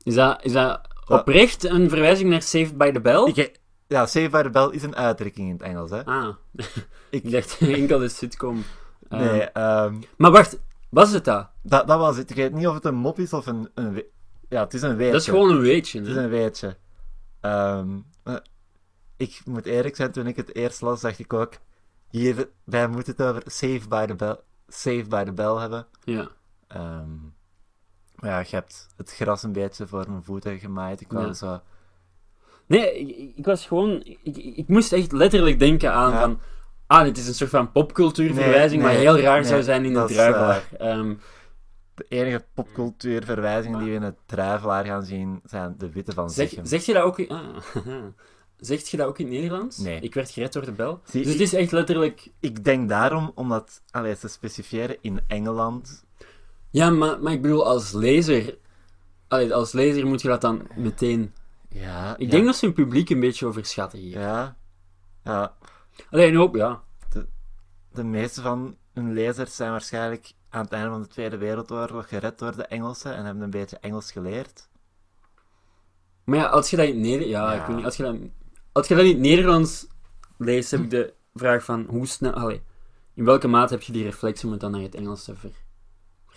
Is 0.03 0.13
dat, 0.15 0.43
is 0.43 0.51
dat 0.51 0.81
oprecht 1.07 1.63
een 1.63 1.89
verwijzing 1.89 2.29
naar 2.29 2.41
Saved 2.41 2.77
by 2.77 2.91
the 2.91 3.01
Bell? 3.01 3.31
Ik, 3.33 3.59
ja, 3.87 4.05
Save 4.05 4.29
by 4.29 4.41
the 4.41 4.49
Bell 4.49 4.67
is 4.71 4.83
een 4.83 4.95
uitdrukking 4.95 5.47
in 5.47 5.53
het 5.53 5.61
Engels, 5.61 5.91
hè? 5.91 6.05
Ah. 6.05 6.35
Ik- 7.09 7.31
dacht 7.31 7.57
enkel 7.59 7.99
de 7.99 8.09
sitcom. 8.09 8.63
Ehm, 9.09 9.21
Nee, 9.23 9.41
ehm, 9.41 9.95
Maar 10.17 10.31
wacht, 10.31 10.59
was 10.89 11.11
het 11.11 11.25
dat? 11.25 11.49
dat, 11.61 11.87
dat 11.87 11.99
was 11.99 12.17
het. 12.17 12.29
Ik 12.29 12.35
weet 12.35 12.53
niet 12.53 12.67
of 12.67 12.73
het 12.73 12.85
een 12.85 12.95
mop 12.95 13.19
is 13.19 13.33
of 13.33 13.45
een... 13.47 13.69
een 13.73 14.03
ja, 14.49 14.63
het 14.63 14.73
is 14.73 14.81
een 14.81 14.95
weetje. 14.95 15.11
Dat 15.11 15.21
is 15.21 15.27
gewoon 15.27 15.49
een 15.49 15.61
weetje. 15.61 15.99
Het 15.99 16.07
is 16.07 16.15
een 16.15 16.29
weetje. 16.29 16.77
Ehm, 17.41 17.87
eh, 18.23 18.35
ik 19.17 19.41
moet 19.45 19.65
eerlijk 19.65 19.95
zijn, 19.95 20.11
toen 20.11 20.27
ik 20.27 20.35
het 20.35 20.55
eerst 20.55 20.81
las, 20.81 21.01
dacht 21.01 21.19
ik 21.19 21.33
ook... 21.33 21.53
Hier, 22.09 22.49
wij 22.63 22.87
moeten 22.87 23.13
het 23.17 23.25
over 23.25 23.41
Save 23.45 23.81
by 23.89 24.05
the 24.05 24.15
Bell, 24.15 24.39
Save 24.67 25.03
by 25.09 25.23
the 25.23 25.33
Bell 25.33 25.55
hebben. 25.55 25.87
Ja. 26.03 26.27
Ehm, 26.67 27.09
maar 27.21 27.38
ja, 28.21 28.39
je 28.39 28.45
hebt 28.49 28.87
het 28.97 29.11
gras 29.13 29.43
een 29.43 29.51
beetje 29.51 29.87
voor 29.87 30.05
mijn 30.09 30.23
voeten 30.23 30.59
gemaaid. 30.59 31.01
Ik 31.01 31.11
Ja. 31.11 31.33
zo... 31.33 31.61
Nee, 32.65 32.99
ik, 32.99 33.37
ik 33.37 33.45
was 33.45 33.65
gewoon... 33.67 34.03
Ik, 34.23 34.67
moest 34.67 34.93
echt 34.93 35.11
letterlijk 35.11 35.59
denken 35.59 35.93
aan 35.93 36.11
Ja. 36.11 36.19
van... 36.19 36.39
Ah, 36.87 37.03
dit 37.03 37.17
is 37.17 37.27
een 37.27 37.33
soort 37.33 37.49
van 37.49 37.71
popcultuurverwijzing, 37.71 38.81
Nee, 38.81 38.91
maar 38.91 38.99
heel 39.01 39.19
raar 39.19 39.39
nee, 39.39 39.49
zou 39.49 39.63
zijn 39.63 39.85
in 39.85 39.93
de 39.93 40.05
druivelaar. 40.05 40.63
Ehm, 40.77 41.13
De 41.95 42.05
enige 42.09 42.45
popcultuurverwijzingen 42.53 43.79
die 43.79 43.87
we 43.89 43.95
in 43.95 44.01
het 44.01 44.15
druivelaar 44.25 44.85
gaan 44.85 45.03
zien, 45.03 45.41
zijn 45.43 45.75
de 45.77 45.91
witte 45.91 46.11
van 46.11 46.29
zeg, 46.29 46.49
Zichem. 46.49 46.65
zeg 46.65 46.85
je 46.85 46.93
dat 46.93 47.03
ook... 47.03 47.19
in- 47.19 47.29
Ah, 47.29 47.55
Zegt 48.59 48.89
je 48.89 48.97
dat 48.97 49.07
ook 49.07 49.19
in 49.19 49.25
het 49.25 49.33
Nederlands? 49.33 49.77
Nee. 49.77 49.99
Ik 50.01 50.13
werd 50.13 50.29
gered 50.31 50.53
door 50.53 50.65
de 50.65 50.71
bel. 50.71 51.01
Zie, 51.03 51.21
dus 51.23 51.31
het 51.31 51.41
ik- 51.41 51.47
is 51.47 51.53
echt 51.53 51.71
letterlijk... 51.71 52.27
Ik 52.39 52.63
denk 52.63 52.89
daarom, 52.89 53.31
omdat 53.35 53.81
allee, 53.91 54.17
te 54.17 54.27
specifieren 54.27 54.97
in 55.01 55.19
Engeland. 55.27 56.05
Ja, 56.69 56.89
maar, 56.89 57.21
maar 57.21 57.33
ik 57.33 57.41
bedoel, 57.41 57.65
als 57.65 57.91
lezer... 57.91 58.57
Allee, 59.27 59.53
als 59.53 59.71
lezer 59.71 60.05
moet 60.07 60.21
je 60.21 60.27
dat 60.27 60.41
dan 60.41 60.67
meteen... 60.75 61.33
Ja, 61.69 62.13
Ik 62.17 62.25
ja, 62.25 62.29
denk 62.29 62.45
dat 62.45 62.55
ze 62.55 62.65
hun 62.65 62.73
publiek 62.73 63.09
een 63.09 63.19
beetje 63.19 63.45
overschatten 63.45 63.99
hier. 63.99 64.19
Ja, 64.19 64.57
ja, 65.23 65.55
Alleen 66.09 66.35
hoop, 66.35 66.55
ja. 66.55 66.83
de 67.91 68.03
meeste 68.03 68.41
van 68.41 68.75
hun 68.93 69.13
lezers 69.13 69.55
zijn 69.55 69.71
waarschijnlijk 69.71 70.31
aan 70.49 70.63
het 70.63 70.71
einde 70.71 70.89
van 70.89 71.01
de 71.01 71.07
Tweede 71.07 71.37
Wereldoorlog 71.37 72.07
gered 72.07 72.39
door 72.39 72.55
de 72.55 72.63
Engelsen 72.65 73.15
en 73.15 73.25
hebben 73.25 73.43
een 73.43 73.49
beetje 73.49 73.77
Engels 73.79 74.11
geleerd. 74.11 74.69
Maar 76.23 76.37
ja, 76.37 76.45
als 76.45 76.69
je 76.69 76.75
dat 76.77 76.85
in 76.85 76.91
het 76.93 77.01
Nederlands... 77.01 77.31
Ja, 77.31 77.53
Ja. 77.53 77.61
ik 77.61 77.67
weet 77.67 77.75
niet. 77.75 77.85
Als 77.85 77.95
je, 77.97 78.03
dat, 78.03 78.15
als 78.71 78.87
je 78.87 78.95
dat 78.95 79.03
in 79.03 79.09
het 79.11 79.19
Nederlands 79.19 79.87
leest, 80.37 80.71
heb 80.71 80.79
ik 80.81 80.89
de 80.89 81.13
vraag 81.33 81.63
van 81.63 81.85
hoe 81.89 82.07
snel... 82.07 82.33
Allee, 82.33 82.61
in 83.13 83.25
welke 83.25 83.47
mate 83.47 83.73
heb 83.73 83.81
je 83.83 83.91
die 83.91 84.03
reflex 84.03 84.43
om 84.43 84.51
het 84.51 84.59
dan 84.59 84.71
naar 84.71 84.81
het 84.81 84.95
Engels 84.95 85.23
te 85.23 85.35
ver- 85.35 85.67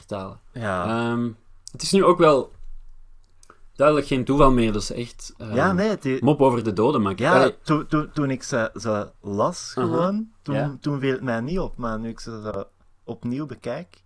vertalen? 0.07 0.41
Ja, 0.53 0.85
Ehm, 0.87 1.31
het 1.73 1.83
is 1.83 1.93
nu 1.93 2.05
ook 2.05 2.19
wel 2.19 2.53
duidelijk 3.75 4.07
geen 4.07 4.25
toeval 4.25 4.51
meer, 4.53 4.73
dus 4.73 4.91
echt... 4.91 5.35
ehm, 5.39 5.55
ja 5.55 5.73
nee, 5.73 5.99
die, 5.99 6.25
Mop 6.25 6.41
over 6.41 6.65
de 6.65 6.73
doden 6.73 7.03
maken. 7.03 7.25
ja 7.25 7.51
toen, 7.63 7.87
toen, 7.87 8.11
toen 8.13 8.31
ik 8.31 8.43
ze, 8.43 8.71
ze 8.75 9.11
las 9.21 9.73
gewoon, 9.73 10.31
toen, 10.43 10.55
ja. 10.55 10.77
toen 10.81 11.01
viel 11.01 11.13
het 11.13 11.23
mij 11.23 11.41
niet 11.41 11.59
op, 11.59 11.77
maar 11.77 11.99
nu 11.99 12.09
ik 12.09 12.21
ze 12.21 12.51
zo 12.53 12.65
opnieuw 13.05 13.47
bekijk, 13.47 14.03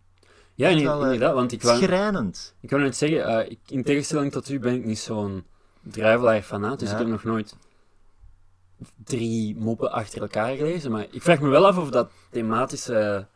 ja, 0.55 0.69
in- 0.69 0.85
wel, 0.85 0.99
eh, 0.99 1.05
inderdaad, 1.05 1.35
want 1.35 1.53
ik 1.53 1.63
wou, 1.63 1.79
schrijnend. 1.83 2.55
ik 2.61 2.71
wou 2.71 2.83
net 2.83 2.97
zeggen, 2.97 3.25
eh, 3.27 3.51
ik, 3.51 3.59
in 3.67 3.83
tegenstelling 3.85 4.33
tot 4.33 4.49
u 4.49 4.59
ben 4.59 4.75
ik 4.75 4.85
niet 4.85 4.99
zo'n 4.99 5.45
druivelaar 5.83 6.43
fanaat, 6.43 6.79
dus 6.79 6.89
Ja. 6.89 6.95
ik 6.95 7.01
heb 7.01 7.09
nog 7.11 7.25
nooit 7.25 7.57
drie 9.05 9.57
moppen 9.57 9.93
achter 9.93 10.21
elkaar 10.21 10.57
gelezen, 10.57 10.91
maar 10.91 11.07
ik 11.11 11.23
vraag 11.23 11.41
me 11.41 11.49
wel 11.49 11.67
af 11.67 11.79
of 11.79 11.91
dat 11.91 12.11
thematische 12.31 13.27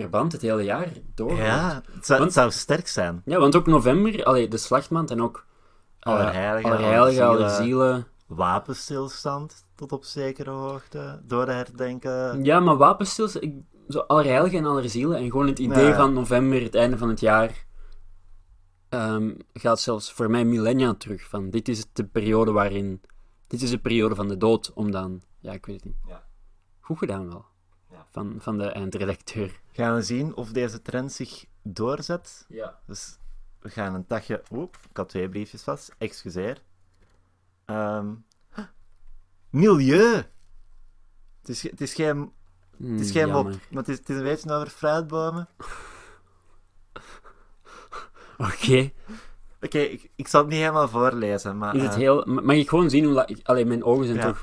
verband 0.00 0.32
het 0.32 0.42
hele 0.42 0.62
jaar 0.62 0.88
doorgaat. 1.14 1.38
Ja, 1.46 1.82
het 1.92 2.06
zou, 2.06 2.18
Want- 2.18 2.22
het 2.30 2.32
zou 2.32 2.50
sterk 2.50 2.88
zijn. 2.88 3.22
Ja, 3.24 3.38
want 3.38 3.56
ook 3.56 3.66
november, 3.66 4.24
allee, 4.24 4.48
de 4.48 4.56
slachtmaand 4.56 5.10
en 5.10 5.22
ook 5.22 5.46
eh, 6.00 6.12
Allerheiligen, 6.12 6.70
Allerheiligen, 6.72 7.26
Allerzielen. 7.26 8.06
Wapenstilstand 8.26 9.64
tot 9.74 9.92
op 9.92 10.04
zekere 10.04 10.50
hoogte, 10.50 11.20
door 11.24 11.46
de 11.46 11.52
herdenken. 11.52 12.44
Ja, 12.44 12.60
maar 12.60 12.76
wapenstilstand, 12.76 13.44
ik, 13.44 13.54
zo 13.88 13.98
Allerheiligen 13.98 14.58
en 14.58 14.64
Allerzielen 14.66 15.18
en 15.18 15.30
gewoon 15.30 15.46
het 15.46 15.58
idee 15.58 15.86
Ja. 15.86 15.96
van 15.96 16.12
november, 16.12 16.62
het 16.62 16.74
einde 16.74 16.98
van 16.98 17.08
het 17.08 17.20
jaar, 17.20 17.64
ehm, 18.88 19.34
gaat 19.52 19.80
zelfs 19.80 20.12
voor 20.12 20.30
mij 20.30 20.44
millennia 20.44 20.94
terug. 20.94 21.28
Van, 21.28 21.50
dit 21.50 21.68
is 21.68 21.84
de 21.92 22.04
periode 22.04 22.52
waarin, 22.52 23.00
dit 23.46 23.62
is 23.62 23.70
de 23.70 23.78
periode 23.78 24.14
van 24.14 24.28
de 24.28 24.36
dood, 24.36 24.72
om 24.74 24.90
dan, 24.90 25.22
ja, 25.40 25.52
ik 25.52 25.66
weet 25.66 25.76
het 25.76 25.84
niet. 25.84 25.96
Ja. 26.08 26.22
Goed 26.80 26.98
gedaan 26.98 27.28
wel. 27.28 27.44
Van, 28.16 28.36
van 28.38 28.58
de 28.58 28.64
eindredacteur. 28.64 29.60
Gaan 29.72 29.94
we 29.94 30.02
zien 30.02 30.34
of 30.36 30.50
deze 30.52 30.82
trend 30.82 31.12
zich 31.12 31.44
doorzet. 31.62 32.44
Ja. 32.48 32.78
Dus 32.86 33.18
we 33.60 33.68
gaan 33.70 33.94
een 33.94 34.04
dagje... 34.08 34.42
Oep, 34.52 34.78
ik 34.90 34.96
had 34.96 35.08
twee 35.08 35.28
briefjes 35.28 35.62
vast. 35.62 35.94
Excuseer. 35.98 36.62
Ehm, 37.64 38.14
milieu! 39.50 40.14
Het 41.40 41.48
is, 41.48 41.62
het 41.62 41.80
is 41.80 41.94
geen, 41.94 42.32
het 42.82 43.00
is 43.00 43.10
geen 43.10 43.28
mop, 43.30 43.44
maar 43.44 43.58
het 43.82 43.88
is, 43.88 43.98
het 43.98 44.08
is 44.08 44.16
een 44.16 44.22
beetje 44.22 44.52
over 44.52 44.68
fruitbomen. 44.68 45.48
Oké, 48.38 48.90
Oké, 49.60 49.78
ik, 49.78 50.10
ik 50.16 50.28
zal 50.28 50.40
het 50.40 50.50
niet 50.50 50.58
helemaal 50.58 50.88
voorlezen, 50.88 51.58
maar... 51.58 51.74
is 51.74 51.82
het 51.82 51.90
eh, 51.92 51.96
heel, 51.98 52.24
ma- 52.26 52.40
mag 52.40 52.56
ik 52.56 52.68
gewoon 52.68 52.90
zien 52.90 53.04
hoe, 53.04 53.12
la- 53.12 53.28
allee, 53.42 53.64
mijn 53.66 53.84
ogen 53.84 54.04
zijn 54.06 54.16
Ja. 54.16 54.24
toch... 54.26 54.42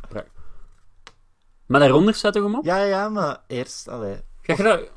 Maar 1.66 1.80
daaronder 1.80 2.14
staat 2.14 2.34
toch 2.34 2.44
een 2.44 2.52
mop? 2.52 2.66
Ja, 2.66 2.78
ja, 2.84 3.10
maar 3.10 3.42
eerst... 3.48 3.88
Allee, 3.88 4.16
Ga 4.42 4.54
je 4.58 4.64
dat... 4.64 4.90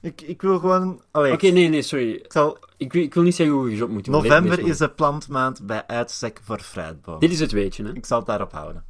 ik, 0.00 0.20
ik 0.20 0.42
wil 0.42 0.58
gewoon... 0.58 1.02
Oké, 1.12 1.46
nee, 1.46 1.68
nee, 1.68 1.82
sorry. 1.82 2.10
ik 2.12 2.32
zal, 2.32 2.58
Ik, 2.76 2.92
wil- 2.92 3.02
ik 3.02 3.14
wil 3.14 3.22
niet 3.22 3.34
zeggen 3.34 3.56
hoe 3.56 3.76
je 3.76 3.84
op 3.84 3.90
moet 3.90 4.04
doen. 4.04 4.14
November 4.14 4.58
is 4.58 4.78
de 4.78 4.88
plantmaand 4.90 5.66
bij 5.66 5.86
uitstek 5.86 6.40
voor 6.42 6.58
fruitbomen. 6.60 7.20
Dit 7.20 7.30
is 7.30 7.40
het 7.40 7.52
weetje, 7.52 7.84
hè? 7.84 7.92
Ik 7.94 8.06
zal 8.06 8.18
het 8.18 8.26
daarop 8.26 8.52
houden. 8.52 8.84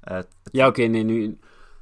Eh, 0.00 0.16
het 0.16 0.28
Ja, 0.50 0.66
oké, 0.66 0.82
nee, 0.82 1.02
nu... 1.02 1.38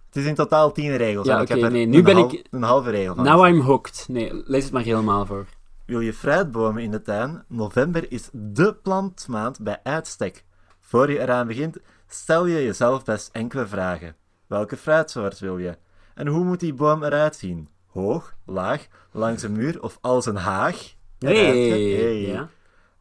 het 0.07 0.17
is 0.17 0.25
in 0.25 0.35
totaal 0.35 0.73
tien 0.73 0.97
regels. 0.97 1.27
Ja, 1.27 1.37
en 1.37 1.43
ik 1.43 1.49
heb 1.49 1.57
oké, 1.57 1.67
er 1.67 1.73
nee, 1.73 1.87
nu 1.87 1.97
een, 1.99 2.05
ben 2.05 2.17
ik- 2.19 2.47
een 2.51 2.63
halve 2.63 2.91
regel 2.91 3.15
van. 3.15 3.25
Now 3.25 3.47
I'm 3.47 3.61
hooked. 3.61 4.05
Nee, 4.09 4.43
lees 4.45 4.65
het 4.65 4.73
maar 4.73 4.83
helemaal 4.83 5.27
voor. 5.27 5.47
Wil 5.87 6.01
je 6.01 6.13
fruitbomen 6.15 6.83
in 6.83 6.91
de 6.91 7.03
tuin? 7.03 7.45
November 7.49 8.13
is 8.13 8.29
dé 8.33 8.75
plantmaand 8.75 9.61
bij 9.61 9.81
uitstek. 9.83 10.45
Voor 10.81 11.11
je 11.11 11.19
eraan 11.19 11.47
begint, 11.47 11.79
stel 12.09 12.47
je 12.47 12.63
jezelf 12.65 13.05
best 13.05 13.29
enkele 13.33 13.67
vragen. 13.67 14.17
Welke 14.51 14.77
fruitsoort 14.77 15.39
wil 15.39 15.59
je? 15.59 15.79
En 16.15 16.27
hoe 16.27 16.45
moet 16.45 16.61
die 16.61 16.75
boom 16.75 17.03
eruit 17.03 17.37
zien? 17.37 17.69
Hoog, 17.87 18.35
laag, 18.45 18.87
langs 19.13 19.43
een 19.43 19.53
muur 19.53 19.83
of 19.83 19.99
als 20.01 20.27
een 20.27 20.37
haag? 20.37 20.95
Hey? 21.19 21.35
Hey. 21.35 22.21
Ja. 22.21 22.49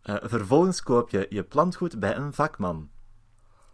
Eh, 0.01 0.15
vervolgens 0.21 0.83
koop 0.83 1.09
je 1.09 1.25
je 1.29 1.43
plantgoed 1.43 1.99
bij 1.99 2.15
een 2.15 2.33
vakman. 2.33 2.89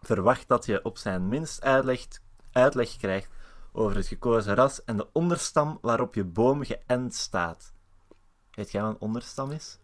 Verwacht 0.02 0.48
dat 0.48 0.66
je 0.66 0.84
op 0.84 0.98
zijn 0.98 1.28
minst 1.28 1.62
uitleg, 1.62 2.08
uitleg 2.52 2.98
krijgt 2.98 3.30
over 3.72 3.96
het 3.96 4.08
gekozen 4.08 4.56
ras 4.56 4.84
en 4.84 4.98
de 4.98 5.08
onderstam 5.12 5.78
waarop 5.82 6.16
je 6.16 6.24
boom 6.24 6.64
geënt 6.64 7.16
staat. 7.16 7.74
Weet 8.52 8.72
jij 8.72 8.82
wat 8.82 8.92
een 8.92 9.00
onderstam 9.00 9.52
is? 9.52 9.80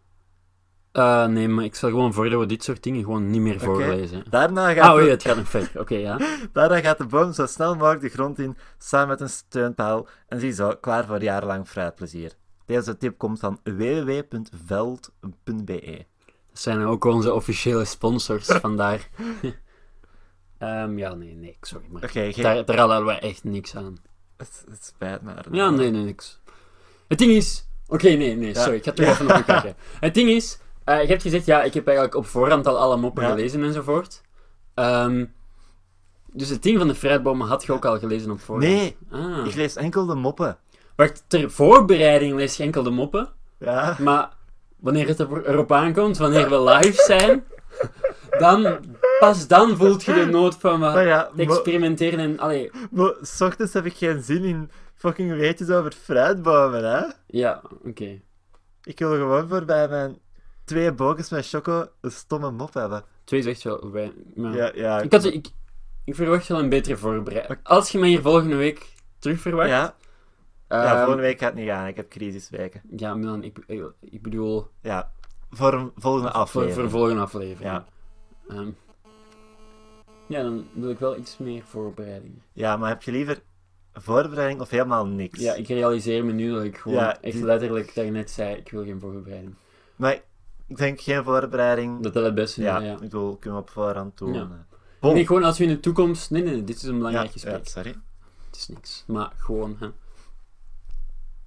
Eh, 0.91 1.25
nee, 1.25 1.47
maar 1.47 1.63
ik 1.63 1.75
stel 1.75 1.89
gewoon 1.89 2.13
voor 2.13 2.29
dat 2.29 2.39
we 2.39 2.45
dit 2.45 2.63
soort 2.63 2.83
dingen 2.83 3.03
gewoon 3.03 3.29
niet 3.29 3.41
meer 3.41 3.59
voorlezen. 3.59 4.23
Daarna 4.29 4.73
gaat, 4.73 4.87
Ah, 4.89 4.93
oei, 4.95 5.05
de, 5.05 5.09
het 5.11 5.23
gaat 5.23 5.35
nog 5.37 5.49
ver. 5.49 5.71
Oké, 5.77 5.95
ja. 5.95 6.19
daarna 6.53 6.79
gaat 6.79 6.97
de 6.97 7.05
boom 7.05 7.33
zo 7.33 7.45
snel 7.45 7.75
mogelijk 7.75 8.01
de 8.01 8.09
grond 8.09 8.39
in, 8.39 8.57
samen 8.77 9.07
met 9.07 9.21
een 9.21 9.29
steunpaal, 9.29 10.07
en 10.27 10.39
ziezo, 10.39 10.75
klaar 10.81 11.05
voor 11.05 11.23
jarenlang 11.23 11.67
fruitplezier. 11.67 12.31
Deze 12.65 12.97
tip 12.97 13.17
komt 13.17 13.39
van 13.39 13.59
www.veld.be. 13.63 16.05
Dat 16.49 16.59
zijn 16.61 16.85
ook 16.85 17.03
onze 17.05 17.33
officiële 17.33 17.85
sponsors, 17.85 18.45
vandaar. 18.61 19.09
Ehm, 20.57 20.97
ja, 20.97 21.13
nee, 21.13 21.35
nee, 21.35 21.57
sorry. 21.61 21.85
Maar 21.89 22.03
Oké, 22.03 22.33
geen- 22.33 22.43
daar, 22.43 22.65
daar 22.65 22.77
hadden 22.77 23.05
we 23.05 23.11
echt 23.13 23.43
niks 23.43 23.75
aan. 23.75 23.97
het, 24.37 24.65
het 24.69 24.85
spijt 24.85 25.21
me. 25.21 25.33
Ja, 25.51 25.69
nee, 25.69 25.89
nee, 25.91 26.03
niks. 26.03 26.39
Het 27.07 27.17
ding 27.17 27.31
is... 27.31 27.67
Oké, 27.87 28.09
nee, 28.09 28.35
nee, 28.35 28.53
Ja. 28.53 28.61
sorry. 28.61 28.77
Ik 28.77 28.83
ga 28.83 28.91
terug 28.91 29.09
even 29.09 29.29
op 29.29 29.35
je 29.35 29.43
kijken. 29.43 29.75
Het 29.99 30.13
ding 30.13 30.29
is... 30.29 30.59
eh, 30.95 31.01
je 31.01 31.07
hebt 31.07 31.21
gezegd, 31.21 31.45
ja, 31.45 31.63
ik 31.63 31.73
heb 31.73 31.85
eigenlijk 31.87 32.17
op 32.17 32.25
voorhand 32.25 32.67
al 32.67 32.77
alle 32.77 32.97
moppen 32.97 33.23
Ja. 33.23 33.29
gelezen 33.29 33.63
enzovoort. 33.63 34.21
Ehm, 34.73 35.25
dus 36.33 36.49
het 36.49 36.63
ding 36.63 36.77
van 36.77 36.87
de 36.87 36.95
fruitbomen 36.95 37.47
had 37.47 37.63
je 37.65 37.73
ook 37.73 37.85
al 37.85 37.99
gelezen 37.99 38.31
op 38.31 38.39
voorhand? 38.39 38.71
Nee, 38.73 38.97
Ah. 39.11 39.45
ik 39.45 39.55
lees 39.55 39.75
enkel 39.75 40.05
de 40.05 40.15
moppen. 40.15 40.57
Wacht, 40.95 41.23
ter 41.27 41.51
voorbereiding 41.51 42.35
lees 42.35 42.57
je 42.57 42.63
enkel 42.63 42.83
de 42.83 42.89
moppen. 42.89 43.29
Ja. 43.59 43.95
Maar 43.99 44.29
wanneer 44.79 45.07
het 45.07 45.19
er- 45.19 45.47
erop 45.47 45.71
aankomt, 45.71 46.17
wanneer 46.17 46.49
we 46.49 46.61
live 46.63 47.03
zijn, 47.05 47.43
dan, 48.39 48.77
pas 49.19 49.47
dan 49.47 49.77
voelt 49.77 50.03
je 50.03 50.13
de 50.13 50.25
nood 50.25 50.55
van 50.55 50.79
wat 50.79 50.93
ja, 50.93 51.29
experimenteren 51.35 52.19
en... 52.19 52.39
Allee, 52.39 52.71
maar 52.91 53.13
s 53.21 53.41
ochtends 53.41 53.73
heb 53.73 53.85
ik 53.85 53.93
geen 53.93 54.21
zin 54.23 54.43
in 54.43 54.71
fucking 54.95 55.31
weetjes 55.31 55.69
over 55.69 55.91
fruitbomen, 56.03 56.83
hè? 56.91 57.01
ja, 57.27 57.61
oké. 57.85 58.19
Ik 58.83 58.99
wil 58.99 59.09
gewoon 59.11 59.47
voor 59.49 59.65
bij 59.65 59.87
mijn 59.87 60.17
twee 60.63 60.93
bogens 60.93 61.29
met 61.29 61.47
choco 61.47 61.87
een 62.01 62.11
stomme 62.11 62.51
mop 62.51 62.73
hebben. 62.73 63.03
Twee 63.23 63.39
is 63.39 63.45
echt 63.45 63.63
wel... 63.63 63.91
Maar- 64.35 64.55
Ja, 64.55 64.71
ja. 64.75 65.01
Ik, 65.01 65.11
had, 65.11 65.23
ik, 65.25 65.47
ik 66.03 66.15
verwacht 66.15 66.47
wel 66.47 66.59
een 66.59 66.69
betere 66.69 66.97
voorbereiding. 66.97 67.59
Als 67.63 67.89
je 67.91 67.99
mij 67.99 68.09
hier 68.09 68.21
volgende 68.21 68.55
week 68.55 68.93
terug 69.19 69.39
verwacht... 69.41 69.69
Ja, 69.69 69.95
ja, 70.69 70.83
ehm, 70.85 70.97
volgende 70.97 71.21
week 71.21 71.39
gaat 71.39 71.49
het 71.49 71.59
niet 71.59 71.69
gaan. 71.69 71.87
Ik 71.87 71.95
heb 71.95 72.09
crisisweken. 72.09 72.81
Ja, 72.95 73.15
Milan, 73.15 73.43
ik, 73.43 73.57
ik, 73.67 73.83
ik 73.99 74.21
bedoel... 74.21 74.67
Ja, 74.81 75.11
voor 75.49 75.73
een 75.73 75.91
volgende 75.95 76.31
aflevering. 76.31 76.73
voor 76.73 76.83
de 76.83 76.89
volgende 76.89 77.21
aflevering. 77.21 77.71
Ja. 77.71 77.85
Ehm, 78.49 78.69
ja, 80.27 80.41
dan 80.43 80.67
wil 80.73 80.89
ik 80.89 80.99
wel 80.99 81.17
iets 81.17 81.37
meer 81.37 81.63
voorbereiding. 81.63 82.33
Ja, 82.53 82.77
maar 82.77 82.89
heb 82.89 83.01
je 83.03 83.11
liever 83.11 83.41
voorbereiding 83.93 84.61
of 84.61 84.69
helemaal 84.69 85.05
niks? 85.05 85.39
Ja, 85.39 85.53
ik 85.53 85.67
realiseer 85.67 86.25
me 86.25 86.31
nu 86.31 86.53
dat 86.53 86.63
ik 86.63 86.77
gewoon 86.77 86.97
Ja, 86.97 87.21
echt 87.21 87.35
die- 87.35 87.45
letterlijk 87.45 87.95
daarnet 87.95 88.31
zei, 88.31 88.55
ik 88.55 88.71
wil 88.71 88.83
geen 88.83 88.99
voorbereiding. 88.99 89.53
Maar 89.95 90.21
ik 90.71 90.77
denk 90.77 91.01
geen 91.01 91.23
voorbereiding. 91.23 92.03
Dat 92.03 92.13
dat 92.13 92.23
het 92.23 92.35
beste 92.35 92.59
is, 92.61 92.65
ja, 92.67 92.77
ja. 92.79 92.85
ja. 92.85 92.93
ik 92.93 92.99
bedoel, 92.99 93.35
kunnen 93.37 93.59
we 93.59 93.65
op 93.65 93.69
voorhand 93.71 94.17
doen. 94.17 94.33
Ja. 94.33 94.65
Bon. 94.99 95.13
Nee, 95.13 95.25
gewoon 95.25 95.43
als 95.43 95.57
we 95.57 95.63
in 95.63 95.69
de 95.69 95.79
toekomst... 95.79 96.31
Nee, 96.31 96.43
nee, 96.43 96.53
nee, 96.53 96.63
dit 96.63 96.75
is 96.75 96.83
een 96.83 96.91
ja, 96.91 96.97
belangrijk 96.97 97.25
ja, 97.25 97.31
gesprek. 97.31 97.67
sorry. 97.67 97.95
Het 98.45 98.55
is 98.55 98.67
niks. 98.67 99.03
Maar 99.07 99.31
gewoon, 99.37 99.75
hè. 99.79 99.87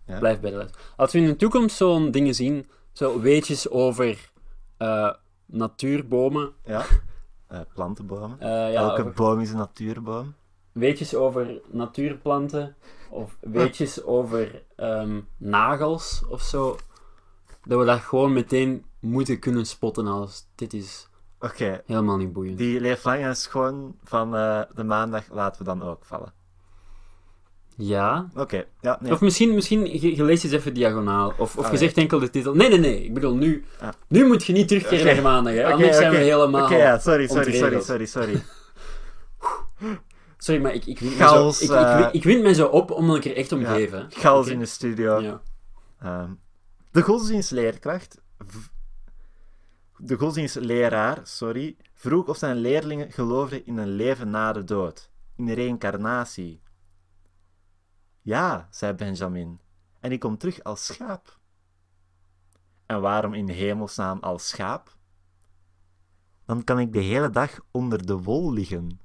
Ja. 0.07 0.19
Blijf 0.19 0.41
bij 0.41 0.51
de 0.51 0.57
les. 0.57 0.71
Als 0.97 1.13
we 1.13 1.19
in 1.19 1.27
de 1.27 1.37
toekomst 1.37 1.77
zo'n 1.77 2.11
dingen 2.11 2.35
zien, 2.35 2.69
zo 2.93 3.21
weetjes 3.21 3.69
over 3.71 4.31
eh, 4.77 5.11
natuurbomen, 5.47 6.53
Ja. 6.65 6.85
Eh, 7.47 7.61
plantenbomen. 7.75 8.37
ja, 8.41 8.71
Elke 8.73 9.01
over- 9.01 9.13
boom 9.13 9.41
is 9.41 9.51
een 9.51 9.57
natuurboom. 9.57 10.35
weetjes 10.73 11.15
over 11.15 11.61
natuurplanten, 11.71 12.77
of 13.11 13.37
weetjes 13.41 14.03
over 14.03 14.63
ehm, 14.77 15.21
nagels 15.37 16.23
of 16.29 16.43
zo, 16.43 16.77
dat 17.65 17.79
we 17.79 17.85
dat 17.85 18.01
gewoon 18.01 18.33
meteen 18.33 18.85
moeten 19.05 19.39
kunnen 19.39 19.67
spotten 19.67 20.07
als 20.07 20.47
dit 20.55 20.73
is 20.73 21.09
Oké, 21.41 21.83
helemaal 21.87 22.17
niet 22.17 22.33
boeiend. 22.33 22.59
die 22.59 22.81
leeflang 22.81 23.23
en 23.23 23.37
schoon 23.37 23.97
van 24.05 24.37
eh, 24.37 24.61
de 24.75 24.85
maandag 24.85 25.25
laten 25.31 25.59
we 25.59 25.65
dan 25.65 25.83
ook 25.83 26.05
vallen. 26.05 26.33
Ja. 27.77 28.29
Oké, 28.35 28.65
ja, 28.81 28.99
nee. 29.01 29.13
Of 29.13 29.21
misschien, 29.21 29.55
misschien 29.55 30.01
je, 30.01 30.17
je 30.17 30.25
leest 30.25 30.45
eens 30.45 30.53
even 30.53 30.75
diagonaal. 30.75 31.33
Of, 31.39 31.57
of 31.57 31.71
je 31.71 31.77
zegt 31.77 31.97
enkel 31.97 32.19
de 32.19 32.31
titel. 32.31 32.55
Nee, 32.55 32.69
nee, 32.69 32.79
nee. 32.79 33.05
Ik 33.05 33.15
bedoel, 33.15 33.35
nu, 33.35 33.65
nu 34.09 34.27
moet 34.27 34.45
je 34.45 34.53
niet 34.53 34.69
terugkeren 34.69 35.15
naar 35.15 35.23
maandag. 35.23 35.55
Hè? 35.55 35.73
Anders 35.73 35.97
zijn 35.97 36.11
we 36.11 36.17
helemaal... 36.17 36.65
Oké, 36.65 36.77
ja, 36.77 36.99
sorry, 36.99 37.27
sorry, 37.27 37.43
sorry, 37.43 37.77
ontregeld. 37.77 37.85
sorry, 37.85 38.07
sorry. 38.07 38.43
Sorry, 40.39 40.61
maar 40.61 40.75
ik, 40.75 40.87
ik, 40.87 40.99
zo, 40.99 41.49
ik, 41.49 41.55
ik, 41.61 41.71
eh, 41.71 42.09
ik 42.13 42.43
mij 42.43 42.55
zo 42.55 42.67
op 42.67 42.91
omdat 42.91 43.17
ik 43.17 43.25
er 43.25 43.37
echt 43.37 43.53
om 43.53 43.61
Ja, 43.61 43.73
geef. 43.73 43.93
Oké. 44.25 44.51
in 44.51 44.59
de 44.59 44.67
studio. 44.67 45.21
Ja. 45.21 45.41
Ehm, 46.01 46.31
de 46.91 47.03
godsdienstleerkracht... 47.03 48.21
De 50.05 50.17
godsdienstleraar, 50.17 51.21
sorry, 51.23 51.77
vroeg 51.93 52.27
of 52.27 52.37
zijn 52.37 52.57
leerlingen 52.57 53.13
geloofden 53.13 53.67
in 53.67 53.77
een 53.77 53.89
leven 53.89 54.31
na 54.31 54.53
de 54.53 54.65
dood. 54.65 55.11
In 55.37 55.51
reïncarnatie. 55.51 56.63
Ja, 58.21 58.69
zei 58.71 58.93
Benjamin. 58.93 59.61
En 60.01 60.13
ik 60.13 60.21
kom 60.21 60.39
terug 60.39 60.63
als 60.63 60.87
schaap. 60.87 61.39
En 62.87 63.01
waarom 63.01 63.35
in 63.35 63.49
hemelsnaam 63.49 64.19
als 64.21 64.49
schaap? 64.49 64.97
Dan 66.45 66.65
kan 66.65 66.79
ik 66.79 66.93
de 66.93 67.01
hele 67.01 67.31
dag 67.31 67.61
onder 67.71 68.07
de 68.07 68.17
wol 68.17 68.53
liggen. 68.53 69.01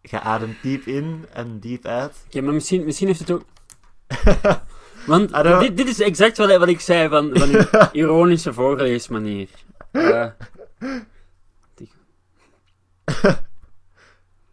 Je 0.00 0.20
ademt 0.20 0.62
diep 0.62 0.82
in 0.82 1.26
en 1.32 1.60
diep 1.60 1.84
uit. 1.84 2.22
Oké, 2.26 2.40
maar 2.40 2.54
misschien, 2.54 2.84
misschien 2.84 3.06
heeft 3.06 3.20
het 3.20 3.30
ook... 3.30 3.44
Want 5.06 5.32
dit, 5.60 5.76
dit 5.76 5.88
is 5.88 6.00
exact 6.00 6.36
wat, 6.36 6.56
wat 6.56 6.68
ik 6.68 6.80
zei 6.80 7.08
van, 7.08 7.30
van 7.34 7.48
uw 7.48 7.64
ironische 8.02 8.52
voorleesmanier. 8.52 9.48
Eh, 9.90 10.26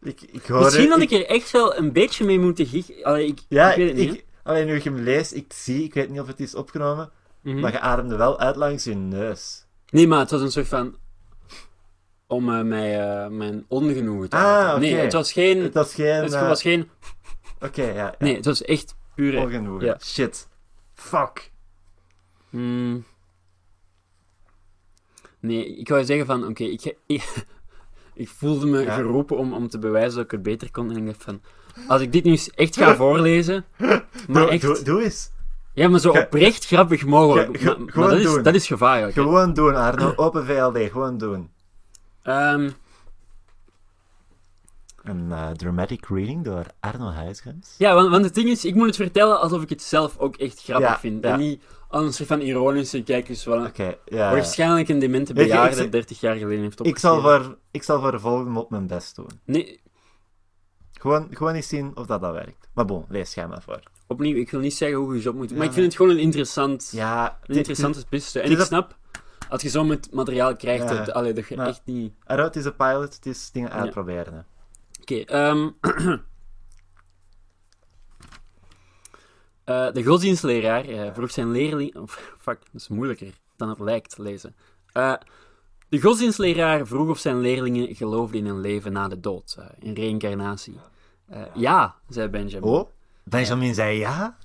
Ik, 0.03 0.21
ik 0.21 0.45
hoor 0.45 0.63
misschien 0.63 0.89
had 0.89 1.01
ik- 1.01 1.11
ik 1.11 1.19
er 1.21 1.35
echt 1.35 1.51
wel 1.51 1.77
een 1.77 1.91
beetje 1.91 2.25
mee 2.25 2.39
moeten 2.39 2.67
ik, 2.73 3.39
Ja, 3.49 3.71
ik 3.71 3.77
weet 3.77 3.87
het 3.87 3.97
niet. 3.97 4.23
alleen 4.43 4.65
nu 4.65 4.75
ik 4.75 4.83
hem 4.83 4.97
lees, 4.97 5.33
ik 5.33 5.53
zie, 5.53 5.83
ik 5.83 5.93
weet 5.93 6.09
niet 6.09 6.19
of 6.19 6.27
het 6.27 6.39
is 6.39 6.55
opgenomen, 6.55 7.11
Mhm. 7.41 7.59
maar 7.59 7.71
je 7.71 7.79
ademde 7.79 8.15
wel 8.15 8.39
uit 8.39 8.55
langs 8.55 8.83
je 8.83 8.95
neus. 8.95 9.65
Nee, 9.89 10.07
maar 10.07 10.19
het 10.19 10.31
was 10.31 10.41
een 10.41 10.51
soort 10.51 10.67
van... 10.67 10.95
Om 12.27 12.53
eh, 12.53 12.61
mij, 12.61 12.99
eh, 13.01 13.27
mijn 13.29 13.65
ongenoegen 13.67 14.29
te 14.29 14.35
Ah, 14.35 14.57
uiten. 14.57 14.81
Nee, 14.81 14.95
het 14.95 15.13
was 15.13 15.31
geen... 15.31 15.61
Het 15.63 15.73
was 15.73 15.93
geen... 15.93 16.23
Het 16.23 16.31
was 16.31 16.61
geen... 16.61 16.89
Oké, 17.61 17.83
ja, 17.83 17.93
ja. 17.93 18.15
Nee, 18.19 18.35
het 18.35 18.45
was 18.45 18.61
echt 18.61 18.95
Ja. 19.15 19.97
Shit. 20.01 20.47
Fuck. 20.93 21.51
Hmm. 22.49 23.05
Nee, 25.39 25.75
ik 25.77 25.89
wou 25.89 26.03
zeggen 26.05 26.25
van, 26.25 26.47
oké, 26.47 26.63
ik, 26.63 26.95
ik, 27.05 27.45
ik 28.23 28.29
voelde 28.29 28.65
me 28.65 28.79
Ja. 28.81 28.95
geroepen 28.95 29.37
om, 29.37 29.53
om 29.53 29.67
te 29.67 29.79
bewijzen 29.79 30.15
dat 30.15 30.25
ik 30.25 30.31
het 30.31 30.43
beter 30.43 30.71
kon. 30.71 30.89
En 30.91 30.97
ik 30.97 31.05
dacht 31.05 31.23
van, 31.23 31.41
als 31.87 32.01
ik 32.01 32.11
dit 32.11 32.23
nu 32.23 32.37
echt 32.55 32.77
ga 32.77 32.95
voorlezen, 33.05 33.65
maar 33.77 34.05
Doe, 34.27 34.49
echt, 34.49 34.61
doe, 34.61 34.81
doe 34.83 35.03
eens. 35.03 35.31
ja, 35.73 35.87
maar 35.89 35.99
zo 35.99 36.09
oprecht 36.11 36.65
grappig 36.65 37.05
mogelijk. 37.05 37.57
ge- 37.57 37.77
maar 37.95 38.09
dat, 38.09 38.19
is, 38.19 38.43
dat 38.43 38.55
is 38.55 38.67
gevaarlijk. 38.67 39.15
hè. 39.15 39.21
Gewoon 39.21 39.53
doen, 39.53 39.75
Arno. 39.75 40.13
Open 40.15 40.45
VLD, 40.45 40.91
gewoon 40.91 41.17
doen. 41.17 41.49
Ehm, 42.23 42.69
Een 45.03 45.31
eh, 45.31 45.49
dramatic 45.49 46.05
reading 46.07 46.43
door 46.43 46.65
Arno 46.79 47.09
Huisgens. 47.09 47.75
ja, 47.77 47.93
want, 47.93 48.09
want 48.09 48.25
het 48.25 48.33
ding 48.35 48.49
is, 48.49 48.65
ik 48.65 48.75
moet 48.75 48.85
het 48.85 48.95
vertellen 48.95 49.39
alsof 49.39 49.61
ik 49.61 49.69
het 49.69 49.81
zelf 49.81 50.17
ook 50.17 50.35
echt 50.35 50.63
grappig 50.63 50.87
Ja, 50.89 50.99
vind. 50.99 51.23
ja. 51.23 51.31
En 51.33 51.39
niet 51.39 51.63
als 51.87 52.05
een 52.05 52.13
soort 52.13 52.27
van 52.27 52.41
ironische 52.41 53.03
kijk 53.03 53.29
eens 53.29 53.43
wel. 53.43 53.65
Oké, 53.65 53.95
ja. 54.05 54.31
Waarschijnlijk 54.31 54.89
een 54.89 54.99
demente 54.99 55.33
bejaarde 55.33 55.75
zeg- 55.75 55.89
30 55.89 56.19
jaar 56.19 56.35
geleden 56.35 56.63
heeft 56.63 56.85
Ik 56.85 56.97
zal, 56.97 57.15
opgeschreven. 57.17 57.45
voor, 57.45 57.57
ik 57.71 57.83
zal 57.83 57.99
voor 58.01 58.11
de 58.11 58.19
volgende 58.19 58.49
mop 58.49 58.69
mijn 58.69 58.87
best 58.87 59.15
doen. 59.15 59.29
Nee, 59.45 59.81
Gewoon, 60.99 61.27
gewoon 61.31 61.53
eens 61.53 61.67
zien 61.67 61.91
of 61.97 62.05
dat, 62.05 62.21
dat 62.21 62.31
werkt. 62.33 62.67
Maar 62.73 62.85
bon, 62.85 63.05
lees 63.09 63.33
jij 63.33 63.47
maar 63.47 63.61
voor. 63.61 63.79
opnieuw, 64.07 64.35
ik 64.37 64.49
wil 64.51 64.59
niet 64.59 64.73
zeggen 64.73 64.97
hoe 64.97 65.21
je 65.21 65.29
op 65.29 65.35
moet. 65.35 65.49
Maar 65.51 65.59
Ja. 65.59 65.65
ik 65.65 65.71
vind 65.73 65.85
het 65.85 65.95
gewoon 65.95 66.11
een 66.11 66.19
interessant... 66.19 66.89
Ja, 66.91 67.39
Een 67.45 67.55
interessante 67.55 68.05
piste. 68.09 68.39
En 68.39 68.51
ik 68.51 68.59
snap, 68.59 68.97
als 69.49 69.61
je 69.61 69.69
zo 69.69 69.83
met 69.83 70.07
materiaal 70.11 70.55
krijgt, 70.55 70.87
dat, 70.87 71.11
allee, 71.13 71.33
dat 71.33 71.47
je 71.47 71.55
Maar- 71.55 71.67
echt 71.67 71.81
niet... 71.85 72.13
Het 72.23 72.55
is 72.55 72.65
een 72.65 72.75
pilot, 72.75 73.15
het 73.15 73.25
is 73.25 73.51
dingen 73.51 73.71
uitproberen. 73.71 74.45
Oké, 75.03 75.19
ehm 75.19 75.69
eh, 79.63 79.91
de 79.91 80.03
godsdienstleraar 80.03 80.85
eh, 80.85 81.13
vroeg 81.13 81.31
zijn 81.31 81.51
leerling... 81.51 81.95
Of, 81.95 82.35
fuck, 82.39 82.59
dat 82.71 82.81
is 82.81 82.87
moeilijker 82.87 83.33
dan 83.55 83.69
het 83.69 83.79
lijkt 83.79 84.15
te 84.15 84.21
lezen. 84.21 84.55
Eh, 84.91 85.13
de 85.89 86.01
godsdienstleraar 86.01 86.87
vroeg 86.87 87.09
of 87.09 87.19
zijn 87.19 87.39
leerlingen 87.39 87.95
geloofden 87.95 88.39
in 88.39 88.45
een 88.45 88.59
leven 88.59 88.91
na 88.91 89.07
de 89.07 89.19
dood, 89.19 89.57
in 89.79 89.93
reïncarnatie. 89.93 90.77
Ja, 91.53 91.95
zei 92.09 92.27
Benjamin. 92.27 92.69
Oh, 92.69 92.89
Benjamin 93.23 93.73
zei 93.73 93.97
ja? 93.97 94.37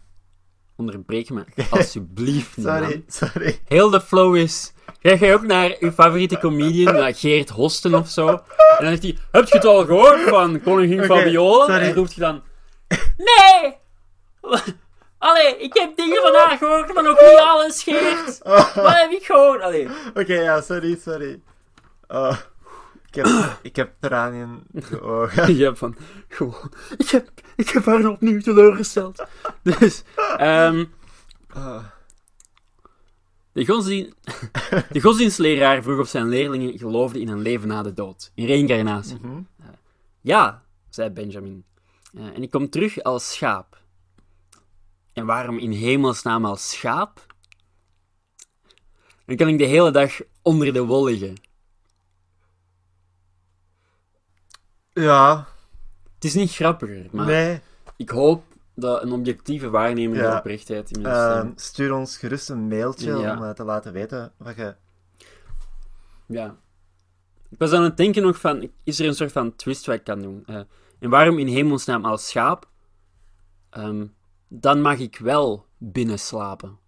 Onderbreek 0.76 1.30
me, 1.30 1.44
alsjeblieft. 1.70 2.56
man. 2.56 2.64
Sorry, 2.64 3.04
sorry. 3.06 3.60
Heel 3.64 3.90
de 3.90 4.00
flow 4.00 4.36
is. 4.36 4.72
Ga 5.02 5.14
jij 5.14 5.34
ook 5.34 5.42
naar 5.42 5.76
uw 5.80 5.90
favoriete 5.90 6.38
comedian, 6.38 6.94
naar 6.94 7.14
Geert 7.14 7.48
Hosten 7.48 7.94
of 7.94 8.08
zo? 8.08 8.26
En 8.28 8.38
dan 8.78 8.86
zegt 8.86 9.02
hij: 9.02 9.16
Heb 9.30 9.46
je 9.48 9.54
het 9.56 9.64
al 9.64 9.84
gehoord 9.84 10.20
van 10.20 10.60
Koningin 10.62 11.04
Fabiola? 11.04 11.64
sorry. 11.66 11.80
En 11.88 11.94
roept 11.94 12.14
je 12.14 12.20
dan: 12.20 12.42
Nee! 13.16 13.76
Allee, 15.18 15.58
ik 15.58 15.74
heb 15.74 15.96
dingen 15.96 16.22
van 16.22 16.34
haar 16.34 16.56
gehoord, 16.58 16.94
maar 16.94 17.02
nog 17.02 17.20
niet 17.20 17.38
alles, 17.38 17.82
Geert. 17.82 18.40
Wat 18.74 18.94
heb 18.96 19.10
ik 19.10 19.24
gehoord? 19.24 19.60
Allee. 19.62 19.88
Oké, 20.14 20.34
ja, 20.34 20.60
sorry, 20.60 20.98
sorry. 21.02 21.40
Oh, 22.08 22.36
ik, 23.10 23.14
heb, 23.14 23.26
ik 23.62 23.76
heb 23.76 23.90
tranen 24.00 24.66
in 24.72 24.84
de 24.90 25.02
ogen. 25.02 25.54
Ja, 25.56 25.74
van, 25.74 25.96
gewoon, 26.28 26.72
ik 26.98 27.08
heb, 27.10 27.28
ik 27.56 27.68
heb 27.68 27.84
haar 27.84 28.06
opnieuw 28.06 28.40
teleurgesteld. 28.40 29.24
Dus, 29.62 30.02
ehm, 30.36 30.84
Ah. 31.54 31.84
De, 33.58 33.66
godsdien... 33.66 34.14
de 34.90 35.00
godsdienstleraar 35.00 35.82
vroeg 35.82 35.98
of 35.98 36.08
zijn 36.08 36.28
leerlingen 36.28 36.78
geloofden 36.78 37.20
in 37.20 37.28
een 37.28 37.40
leven 37.40 37.68
na 37.68 37.82
de 37.82 37.92
dood. 37.92 38.30
In 38.34 38.46
reïncarnatie. 38.46 39.18
Mhm. 39.20 39.40
Ja, 40.20 40.62
zei 40.88 41.10
Benjamin. 41.10 41.64
Eh, 42.14 42.24
en 42.24 42.42
ik 42.42 42.50
kom 42.50 42.70
terug 42.70 43.02
als 43.02 43.32
schaap. 43.32 43.82
En 45.12 45.26
waarom 45.26 45.58
in 45.58 45.70
hemelsnaam 45.70 46.44
als 46.44 46.70
schaap? 46.70 47.26
Dan 49.24 49.36
kan 49.36 49.48
ik 49.48 49.58
de 49.58 49.64
hele 49.64 49.90
dag 49.90 50.20
onder 50.42 50.72
de 50.72 50.84
wol 50.84 51.04
liggen. 51.04 51.34
Ja, 54.92 55.48
Het 56.14 56.24
is 56.24 56.34
niet 56.34 56.54
grappiger, 56.54 57.06
maar 57.12 57.26
nee. 57.26 57.60
ik 57.96 58.10
hoop 58.10 58.44
dat 58.80 59.02
een 59.02 59.12
objectieve 59.12 59.70
waarnemer 59.70 60.16
Ja. 60.16 60.30
de 60.30 60.36
oprechtheid 60.38 60.90
in. 60.96 61.06
Ehm, 61.06 61.50
stuur 61.54 61.94
ons 61.94 62.16
gerust 62.16 62.48
een 62.50 62.68
mailtje 62.68 63.16
Ja. 63.16 63.36
om 63.36 63.44
eh, 63.44 63.50
te 63.50 63.64
laten 63.64 63.92
weten 63.92 64.32
wat 64.36 64.56
je... 64.56 64.74
Ja. 66.26 66.56
Ik 67.50 67.58
was 67.58 67.72
aan 67.72 67.82
het 67.82 67.96
denken 67.96 68.22
nog 68.22 68.38
van, 68.40 68.70
is 68.84 69.00
er 69.00 69.06
een 69.06 69.14
soort 69.14 69.32
van 69.32 69.56
twist 69.56 69.86
wat 69.86 69.94
ik 69.94 70.04
kan 70.04 70.20
doen? 70.22 70.42
Eh, 70.46 70.60
en 70.98 71.10
waarom 71.10 71.38
in 71.38 71.46
hemelsnaam 71.46 72.04
als 72.04 72.28
schaap? 72.28 72.68
Ehm, 73.70 74.06
dan 74.48 74.80
mag 74.80 74.98
ik 74.98 75.18
wel 75.18 75.66
binnen 75.78 76.18
slapen. 76.18 76.78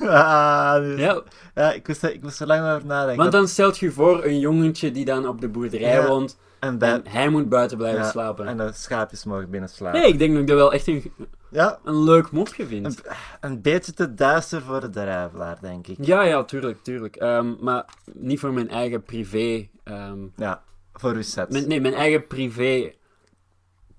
ah, 0.00 0.74
dus- 0.76 0.98
Ja, 1.00 1.22
ja, 1.54 1.72
ik, 1.72 1.88
moest, 1.88 2.02
er- 2.02 2.12
ik 2.14 2.22
moest 2.22 2.40
er 2.40 2.46
lang 2.46 2.74
over 2.74 2.86
nadenken. 2.86 3.16
want 3.16 3.32
dan 3.32 3.48
stelt 3.48 3.78
je 3.78 3.90
voor 3.92 4.24
een 4.24 4.38
jongetje 4.38 4.90
die 4.90 5.04
dan 5.04 5.26
op 5.28 5.40
de 5.40 5.48
boerderij 5.48 6.06
woont 6.06 6.38
en, 6.62 6.78
bij, 6.78 6.92
en 6.92 7.06
hij 7.08 7.28
moet 7.28 7.48
buiten 7.48 7.76
blijven 7.76 8.00
ja, 8.02 8.10
slapen. 8.10 8.46
en 8.46 8.56
de 8.56 8.72
schaapjes 8.72 9.24
mogen 9.24 9.50
binnen 9.50 9.68
slapen. 9.68 10.00
Nee, 10.00 10.08
ik 10.12 10.18
denk 10.18 10.32
dat 10.32 10.40
ik 10.40 10.46
dat 10.46 10.56
wel 10.56 10.72
echt 10.72 10.86
een, 10.86 11.12
Ja, 11.50 11.78
een 11.84 12.02
leuk 12.04 12.30
mopje 12.30 12.66
vind. 12.66 12.86
een, 12.86 13.14
een 13.40 13.60
beetje 13.62 13.92
te 13.92 14.14
duister 14.14 14.62
voor 14.62 14.80
de 14.80 14.90
drijflaar, 14.90 15.58
denk 15.60 15.86
ik. 15.86 15.96
Ja, 16.00 16.22
ja, 16.22 16.44
tuurlijk, 16.44 16.82
tuurlijk. 16.82 17.16
Ehm, 17.16 17.54
maar 17.60 17.84
niet 18.12 18.40
voor 18.40 18.52
mijn 18.52 18.68
eigen 18.68 19.02
privé... 19.02 19.68
ehm, 19.84 20.18
Ja, 20.36 20.62
voor 20.92 21.12
uw 21.14 21.22
set. 21.22 21.50
Mijn, 21.52 21.68
nee, 21.68 21.80
mijn 21.80 21.94
eigen 21.94 22.26
privé 22.26 22.92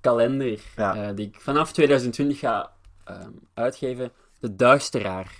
kalender, 0.01 0.59
Ja. 0.75 0.95
eh, 0.95 1.15
die 1.15 1.27
ik 1.27 1.41
vanaf 1.41 1.71
2020 1.73 2.39
ga 2.39 2.71
ehm, 3.03 3.29
uitgeven. 3.53 4.11
De 4.39 4.55
Duisteraar. 4.55 5.31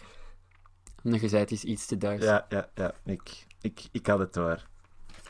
Omdat 1.04 1.22
je 1.22 1.28
zei, 1.28 1.42
het 1.42 1.52
is 1.52 1.64
iets 1.64 1.86
te 1.86 1.98
duister. 1.98 2.30
Ja, 2.30 2.46
Ja, 2.50 2.70
ja, 2.76 2.84
ja. 3.06 3.12
Ik, 3.14 3.46
ik, 3.62 3.82
ik 3.92 4.08
had 4.08 4.20
het 4.20 4.34
door. 4.34 4.64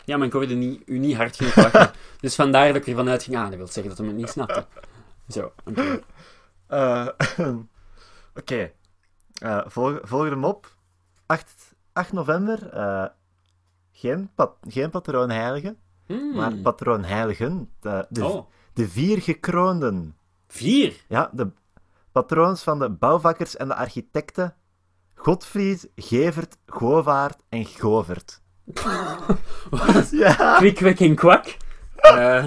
Maar 0.06 0.22
ik 0.24 0.34
hoorde 0.34 0.54
niet, 0.54 0.82
u 0.86 0.98
niet 0.98 1.16
hard 1.16 1.36
genoeg 1.36 1.56
lachen. 1.56 1.92
dus 2.22 2.36
vandaar 2.36 2.68
dat 2.68 2.76
ik 2.76 2.88
ervan 2.88 3.10
uitging, 3.10 3.38
ah, 3.38 3.46
dat 3.50 3.56
wil 3.56 3.68
zeggen 3.68 3.88
dat 3.88 3.98
hij 3.98 4.08
het 4.08 4.16
niet 4.16 4.30
snapte. 4.30 4.66
Zo, 5.28 5.52
oké. 5.66 6.00
Eh, 6.68 7.08
Oké. 8.36 8.72
Eh, 9.42 9.62
volg, 9.66 10.00
volgende 10.04 10.36
mop. 10.36 10.76
8, 11.26 11.74
8 11.94 12.12
november. 12.14 12.70
eh, 12.70 13.06
geen, 13.92 14.30
pat, 14.36 14.56
geen 14.68 14.90
patroonheilige, 14.90 15.76
Hmm. 16.06 16.36
maar 16.36 16.54
patroonheiligen. 16.56 17.70
De, 17.80 18.06
de, 18.10 18.26
Oh, 18.26 18.50
de 18.74 18.88
vier 18.90 19.22
gekroonden. 19.22 20.16
vier? 20.48 21.04
Ja, 21.08 21.30
de 21.34 21.52
patroons 22.12 22.64
van 22.64 22.80
de 22.80 22.90
bouwvakkers 22.90 23.56
en 23.58 23.68
de 23.68 23.76
architecten. 23.76 24.56
Godfried, 25.16 25.90
Gevert, 25.96 26.58
Govaert 26.66 27.40
en 27.50 27.66
Govert. 27.66 28.42
ja, 30.12 30.56
Kwikwek 30.58 31.00
en 31.00 31.16
kwak? 31.16 31.58
Eh, 31.96 32.46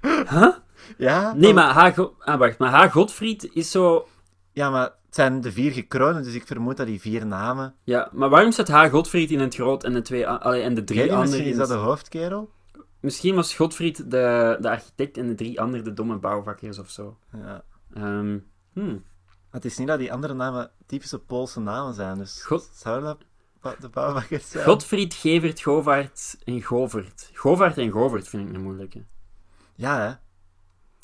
huh? 0.00 0.54
ja. 0.98 1.32
Nee, 1.32 1.54
maar 1.54 1.72
H. 1.72 1.94
Go- 1.94 2.14
ah, 2.18 2.38
wacht, 2.38 2.58
maar. 2.58 2.90
Godfried 2.90 3.50
is 3.52 3.70
zo... 3.70 4.08
Ja, 4.52 4.70
maar 4.70 4.82
het 4.82 5.14
zijn 5.14 5.40
de 5.40 5.52
vier 5.52 5.72
gekronen, 5.72 6.22
dus 6.22 6.34
ik 6.34 6.46
vermoed 6.46 6.76
dat 6.76 6.86
die 6.86 7.00
vier 7.00 7.26
namen... 7.26 7.74
Ja, 7.84 8.08
maar 8.12 8.28
waarom 8.28 8.52
staat 8.52 8.68
H. 8.68 8.88
Godfried 8.90 9.30
in 9.30 9.40
het 9.40 9.54
groot 9.54 9.84
en 9.84 9.92
de, 9.92 10.02
twee, 10.02 10.28
allee, 10.28 10.62
en 10.62 10.74
de 10.74 10.84
drie 10.84 11.00
anderen 11.02 11.20
misschien 11.20 11.46
is 11.46 11.56
dat 11.56 11.68
de 11.68 11.74
hoofdkerel? 11.74 12.50
Misschien 13.00 13.34
was 13.34 13.54
Godfried 13.54 14.10
de, 14.10 14.56
de 14.60 14.70
architect 14.70 15.16
en 15.18 15.26
de 15.26 15.34
drie 15.34 15.60
anderen 15.60 15.84
de 15.84 15.92
domme 15.92 16.16
bouwvakkers 16.16 16.78
of 16.78 16.90
zo. 16.90 17.18
Ja. 17.32 17.62
Ehm, 17.94 18.38
hmm. 18.72 19.04
Het 19.50 19.64
is 19.64 19.78
niet 19.78 19.88
dat 19.88 19.98
die 19.98 20.12
andere 20.12 20.34
namen 20.34 20.70
typische 20.86 21.18
Poolse 21.18 21.60
namen 21.60 21.94
zijn, 21.94 22.18
dus 22.18 22.44
God- 22.44 22.70
zou 22.74 23.02
dat 23.02 23.18
de 23.80 23.88
bouwvakkers 23.88 24.50
zijn? 24.50 24.64
Godfried, 24.64 25.14
Gevert, 25.14 25.60
Govaert 25.62 26.36
en 26.44 26.62
Govert. 26.62 27.30
Govaert 27.34 27.78
en 27.78 27.90
Govert 27.90 28.28
vind 28.28 28.48
ik 28.48 28.54
een 28.54 28.62
moeilijke. 28.62 29.04
Ja, 29.74 30.00
hè? 30.00 30.12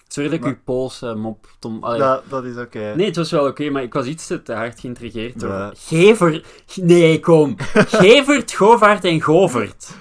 Sorry 0.08 0.28
dat 0.28 0.38
ik 0.38 0.44
Maar- 0.44 0.54
uw 0.54 0.62
Poolse 0.64 1.14
mop... 1.14 1.56
Tom, 1.58 1.84
allee. 1.84 1.98
Dat, 1.98 2.22
dat 2.28 2.44
is 2.44 2.56
oké. 2.56 2.94
Nee, 2.96 3.06
het 3.06 3.16
was 3.16 3.30
wel 3.30 3.46
oké, 3.46 3.70
maar 3.70 3.82
ik 3.82 3.92
was 3.92 4.06
iets 4.06 4.26
te, 4.26 4.40
hard 4.44 4.80
geïntrigeerd 4.80 5.40
door... 5.40 5.50
Ja. 5.50 5.72
Gever... 5.76 6.44
Nee, 6.74 7.20
kom. 7.20 7.54
Gevert, 7.98 8.52
Govaert 8.52 9.04
en 9.04 9.20
Govert. 9.22 9.94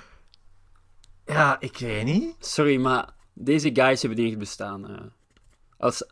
Ja, 1.26 1.60
ik 1.60 1.78
weet 1.78 2.04
niet. 2.06 2.36
Sorry, 2.40 2.78
maar 2.80 3.10
deze 3.34 3.70
guys 3.74 4.02
hebben 4.02 4.24
niet 4.24 4.38
bestaan. 4.38 4.90
eh. 4.90 5.02
als... 5.78 6.04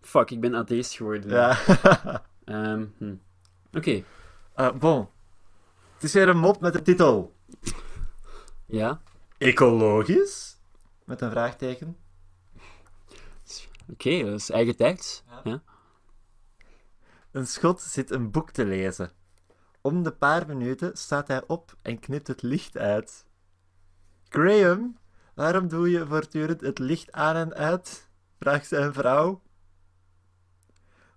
Fuck, 0.00 0.30
ik 0.30 0.40
ben 0.40 0.54
atheist 0.54 0.94
geworden. 0.94 1.30
Ja. 1.30 1.58
Ehm, 2.44 2.84
hm. 2.98 3.14
Oké. 3.72 4.02
Eh, 4.54 4.70
bon. 4.72 5.08
Het 6.00 6.08
is 6.08 6.14
weer 6.14 6.28
een 6.28 6.38
mop 6.38 6.60
met 6.60 6.72
de 6.72 6.82
titel... 6.82 7.36
Ja? 8.66 9.00
Ecologisch? 9.38 10.60
Met 11.04 11.20
een 11.20 11.30
vraagteken. 11.30 11.96
Oké, 13.88 14.24
dat 14.24 14.34
is 14.34 14.50
eigen 14.50 14.76
tijd. 14.76 15.24
Ja. 15.44 15.62
Een 17.30 17.46
schot 17.46 17.80
zit 17.80 18.10
een 18.10 18.30
boek 18.30 18.50
te 18.50 18.64
lezen. 18.64 19.10
Om 19.80 20.02
de 20.02 20.12
paar 20.12 20.46
minuten 20.46 20.96
staat 20.96 21.28
hij 21.28 21.42
op 21.46 21.76
en 21.82 21.98
knipt 21.98 22.26
het 22.26 22.42
licht 22.42 22.76
uit. 22.76 23.26
Graham, 24.28 24.98
waarom 25.34 25.68
doe 25.68 25.90
je 25.90 26.06
voortdurend 26.06 26.60
het 26.60 26.78
licht 26.78 27.12
aan 27.12 27.36
en 27.36 27.54
uit? 27.54 28.08
vraagt 28.38 28.66
zijn 28.66 28.92
vrouw. 28.92 29.42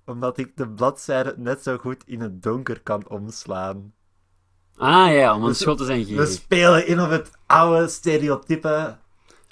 Omdat 0.06 0.38
ik 0.38 0.58
de 0.58 0.70
bladzijde 0.70 1.34
net 1.38 1.64
zo 1.64 1.78
goed 1.78 2.08
in 2.08 2.22
het 2.22 2.44
donker 2.44 2.82
kan 2.82 3.10
omslaan. 3.10 3.94
Ah 4.78 5.12
ja, 5.14 5.36
om 5.36 5.42
een 5.42 5.48
Dus- 5.48 5.60
schot 5.60 5.78
te 5.78 5.86
zijn 5.86 6.00
We 6.00 6.06
gierig. 6.06 6.28
spelen 6.30 6.88
in 6.88 7.02
op 7.02 7.10
het 7.10 7.32
oude 7.46 7.88
stereotype. 7.88 8.96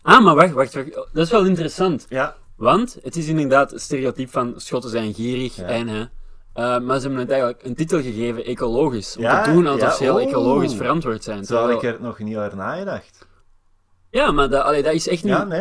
Ah, 0.01 0.23
maar 0.23 0.35
wacht, 0.35 0.51
wacht, 0.51 0.73
wacht. 0.73 0.93
Dat 0.93 1.25
is 1.25 1.31
wel 1.31 1.45
interessant. 1.45 2.05
Ja, 2.09 2.35
Want 2.55 2.97
het 3.03 3.15
is 3.15 3.27
inderdaad 3.27 3.71
het 3.71 3.81
stereotype 3.81 4.31
van 4.31 4.53
schotten 4.57 4.89
zijn 4.89 5.13
gierig 5.13 5.55
Ja. 5.55 5.63
en... 5.63 5.87
Hè, 5.87 6.01
eh, 6.53 6.79
maar 6.79 6.95
ze 6.99 7.01
hebben 7.07 7.19
het 7.19 7.29
eigenlijk 7.29 7.63
een 7.63 7.75
titel 7.75 8.01
gegeven, 8.01 8.45
ecologisch. 8.45 9.15
Om 9.17 9.21
Ja, 9.23 9.43
te 9.43 9.51
doen 9.53 9.67
alsof 9.67 9.93
ze 9.93 10.03
heel 10.03 10.19
ecologisch 10.19 10.73
verantwoord 10.75 11.23
zijn. 11.23 11.45
zo 11.45 11.55
had 11.55 11.63
Terwijl- 11.69 11.93
ik 11.93 11.99
er 11.99 12.05
nog 12.05 12.19
niet 12.19 12.37
over 12.37 12.55
nagedacht. 12.55 13.27
Ja, 14.09 14.31
maar 14.31 14.49
dat, 14.49 14.63
allee, 14.63 14.83
dat 14.83 14.93
is 14.93 15.07
echt 15.07 15.23
niet... 15.23 15.33
Ja, 15.33 15.43
nee. 15.43 15.59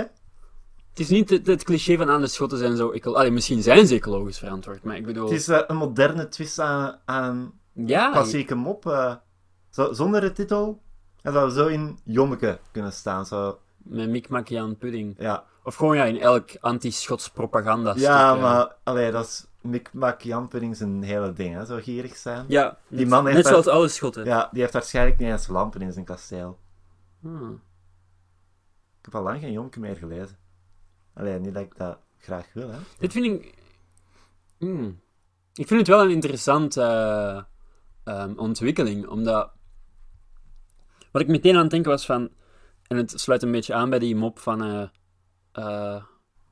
Het 0.90 0.98
is 0.98 1.08
niet 1.08 1.30
het, 1.30 1.46
het 1.46 1.64
cliché 1.64 1.96
van 1.96 2.11
aan 2.11 2.20
de 2.20 2.26
schotten 2.26 2.58
zijn 2.58 2.76
zo... 2.76 2.90
Eco 2.90 3.12
allee, 3.12 3.30
misschien 3.30 3.62
zijn 3.62 3.86
ze 3.86 3.94
ecologisch 3.94 4.38
verantwoord, 4.38 4.82
maar 4.84 4.96
ik 4.96 5.06
bedoel... 5.06 5.24
Het 5.30 5.38
is 5.38 5.48
eh, 5.48 5.61
een 5.66 5.76
moderne 5.76 6.28
twist 6.28 6.58
aan, 6.61 6.98
aan 7.04 7.52
ja, 7.72 8.11
klassieke 8.11 8.54
mop. 8.54 8.86
eh, 8.86 9.14
zo, 9.70 9.92
zonder 9.92 10.20
de 10.20 10.32
titel. 10.32 10.80
En 11.22 11.32
zou 11.32 11.50
zo 11.50 11.66
in 11.66 11.98
Jommeke 12.04 12.58
kunnen 12.72 12.92
staan. 12.92 13.26
Zo, 13.26 13.58
met 13.76 14.08
Mikmak 14.08 14.48
Jan 14.48 14.76
Pudding. 14.76 15.14
ja, 15.18 15.44
Of 15.64 15.74
gewoon 15.74 15.96
ja, 15.96 16.04
in 16.04 16.20
elk 16.20 16.50
anti-Schots 16.60 17.30
propaganda 17.30 17.94
ja 17.96 18.34
maar 18.34 18.76
allee, 18.82 19.10
dat 19.10 19.24
is 19.24 19.46
Mikmak 19.60 20.20
Jampudding 20.20 20.76
zijn 20.76 21.02
hele 21.02 21.32
ding, 21.32 21.54
hè, 21.54 21.64
zo 21.64 21.78
gierig 21.82 22.16
zijn. 22.16 22.44
Ja. 22.48 22.62
Ja, 22.62 22.76
Die 22.88 22.98
net, 22.98 23.08
man 23.08 23.24
heeft 23.24 23.34
net 23.36 23.44
daar- 23.44 23.52
zoals 23.52 23.68
alle 23.68 23.88
schotten. 23.88 24.24
die 24.24 24.60
heeft 24.60 24.72
waarschijnlijk 24.72 25.18
niet 25.18 25.28
eens 25.28 25.46
lampen 25.46 25.80
in 25.82 25.92
zijn 25.92 26.04
kasteel. 26.04 26.58
Ah. 27.24 27.50
Ik 28.98 29.04
heb 29.04 29.14
al 29.14 29.22
lang 29.22 29.40
geen 29.40 29.52
Jommeke 29.52 29.80
meer 29.80 29.96
gelezen. 29.96 30.36
Alleen 31.14 31.42
niet 31.42 31.54
dat 31.54 31.62
ik 31.62 31.76
dat 31.76 31.98
graag 32.18 32.46
wil, 32.52 32.70
hè. 32.70 32.78
Dit 32.98 33.12
vind 33.12 33.24
ik... 33.26 33.54
Hmm. 34.58 35.00
Ik 35.54 35.66
vind 35.66 35.80
het 35.80 35.88
wel 35.88 36.02
een 36.02 36.10
interessante 36.10 36.82
eh, 36.82 37.42
ehm, 38.14 38.32
ontwikkeling, 38.36 39.06
omdat... 39.06 39.50
Wat 41.11 41.22
ik 41.22 41.28
meteen 41.28 41.54
aan 41.54 41.61
het 41.62 41.70
denken 41.70 41.90
was 41.90 42.06
van... 42.06 42.30
En 42.86 42.96
het 42.96 43.20
sluit 43.20 43.42
een 43.42 43.50
beetje 43.50 43.74
aan 43.74 43.90
bij 43.90 43.98
die 43.98 44.16
mop 44.16 44.38
van... 44.38 44.90
eh, 45.52 46.02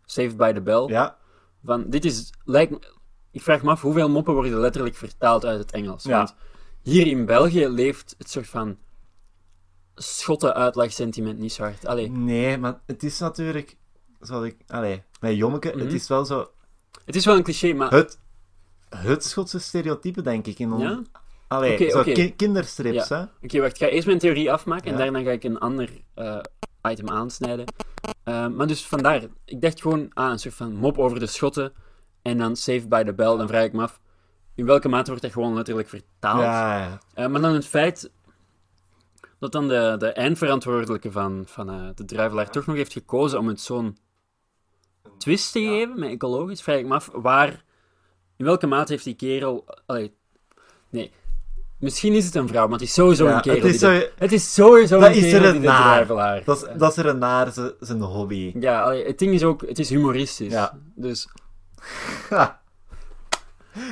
Saved 0.05 0.37
by 0.37 0.53
the 0.53 0.61
Bell. 0.61 0.85
Ja, 0.87 1.17
Van, 1.65 1.85
dit 1.91 2.05
is... 2.05 2.33
Lijkt, 2.45 2.93
ik 3.31 3.43
vraag 3.43 3.63
me 3.63 3.71
af, 3.71 3.81
hoeveel 3.83 4.09
moppen 4.09 4.35
worden 4.35 4.59
letterlijk 4.59 4.95
vertaald 4.95 5.45
uit 5.45 5.59
het 5.59 5.71
Engels? 5.73 6.05
Ja. 6.05 6.17
Want 6.17 6.35
hier 6.83 7.07
in 7.07 7.27
België 7.27 7.69
leeft 7.69 8.15
het 8.19 8.31
soort 8.31 8.47
van... 8.47 8.79
Schotten-uitlagsentiment 9.95 11.39
niet 11.39 11.53
zo 11.53 11.63
hard. 11.63 11.87
Allee, 11.87 12.11
nee, 12.11 12.59
maar 12.59 12.81
het 12.87 13.03
is 13.03 13.19
natuurlijk... 13.19 13.77
Zoals 14.21 14.45
ik... 14.47 14.57
Allee, 14.67 15.03
met 15.21 15.37
Jommeke, 15.37 15.69
Mhm. 15.69 15.79
het 15.79 15.93
is 15.93 16.09
wel 16.09 16.25
zo... 16.25 16.51
het 17.05 17.17
is 17.17 17.25
wel 17.25 17.37
een 17.37 17.43
cliché, 17.43 17.73
maar... 17.73 17.91
Het, 17.91 18.19
het 18.89 19.25
Schotse 19.25 19.59
stereotype, 19.59 20.23
denk 20.23 20.47
ik. 20.47 20.59
In 20.59 20.73
on- 20.73 20.81
Ja? 20.81 21.03
Allee, 21.49 21.91
zo 21.91 22.03
ki- 22.03 22.37
kinderstrips, 22.37 23.09
hè. 23.09 23.23
Oké, 23.43 23.61
wacht. 23.61 23.73
Ik 23.73 23.79
ga 23.79 23.87
eerst 23.87 24.07
mijn 24.07 24.19
theorie 24.19 24.53
afmaken 24.53 24.91
en 24.93 24.97
daarna 24.99 25.23
ga 25.23 25.31
ik 25.31 25.45
een 25.45 25.59
ander 25.59 25.91
eh, 26.15 26.39
item 26.91 27.09
aansnijden. 27.09 27.65
Eh, 28.25 28.47
maar 28.49 28.67
dus 28.67 28.87
vandaar, 28.87 29.23
ik 29.45 29.61
dacht 29.61 29.81
gewoon 29.83 30.11
aan 30.15 30.31
een 30.31 30.39
soort 30.39 30.55
van 30.55 30.75
mop 30.75 30.99
over 30.99 31.19
de 31.19 31.27
Schotten 31.27 31.73
en 32.23 32.39
dan 32.39 32.57
Saved 32.57 32.89
by 32.89 33.03
the 33.03 33.15
Bell. 33.15 33.37
Dan 33.37 33.49
vraag 33.49 33.65
ik 33.65 33.73
me 33.73 33.83
af, 33.83 34.01
in 34.55 34.67
welke 34.67 34.89
mate 34.89 35.07
wordt 35.09 35.23
dat 35.23 35.33
gewoon 35.33 35.55
letterlijk 35.55 35.89
vertaald? 35.89 36.41
Ja, 36.43 36.79
ja. 36.79 36.99
Eh, 37.15 37.27
maar 37.27 37.41
dan 37.41 37.55
het 37.55 37.67
feit 37.67 38.11
dat 39.39 39.53
dan 39.53 39.69
de, 39.69 39.95
de 39.99 40.09
eindverantwoordelijke 40.13 41.13
van, 41.13 41.43
van 41.47 41.93
de 41.95 42.05
druivelaar 42.05 42.51
toch 42.51 42.67
nog 42.67 42.77
heeft 42.77 42.93
gekozen 42.93 43.39
om 43.39 43.49
het 43.49 43.61
zo'n 43.61 43.97
twist 45.19 45.53
te 45.53 45.61
geven 45.61 45.99
met 45.99 46.11
ecologisch, 46.11 46.63
vraag 46.63 46.79
ik 46.79 46.87
me 46.87 46.95
af 46.95 47.11
waar, 47.13 47.65
in 48.37 48.45
welke 48.45 48.67
mate 48.67 48.93
heeft 48.93 49.05
die 49.05 49.15
kerel. 49.15 49.65
allee, 49.87 50.15
nee, 50.91 51.13
misschien 51.79 52.13
is 52.13 52.25
het 52.25 52.35
een 52.35 52.49
vrouw, 52.49 52.65
maar 52.65 52.79
het 52.79 52.89
is 52.89 52.95
sowieso 52.95 53.27
Ja, 53.27 53.35
een 53.35 53.41
kerel. 53.41 53.57
het 53.63 53.75
is 53.75 53.81
de- 53.81 54.13
het 54.17 54.33
is 54.33 54.55
sowieso 54.55 54.99
Dat 55.01 55.09
een 55.09 55.15
is 55.17 55.23
er 55.25 55.31
kerel 55.39 55.55
een 55.55 55.61
die 55.61 55.69
naar. 55.71 56.07
Dat, 56.45 56.57
is, 56.57 56.79
dat 56.79 56.91
is 56.91 56.97
er 56.97 57.07
een 57.07 57.19
naar 57.19 57.53
zijn 57.81 58.01
hobby. 58.01 58.53
Ja, 58.61 58.83
allee, 58.83 59.07
het 59.07 59.19
ding 59.19 59.35
is 59.35 59.45
ook, 59.45 59.61
het 59.69 59.79
is 59.79 59.89
humoristisch. 59.89 60.53
Ja. 60.53 60.79
Dus. 60.95 61.29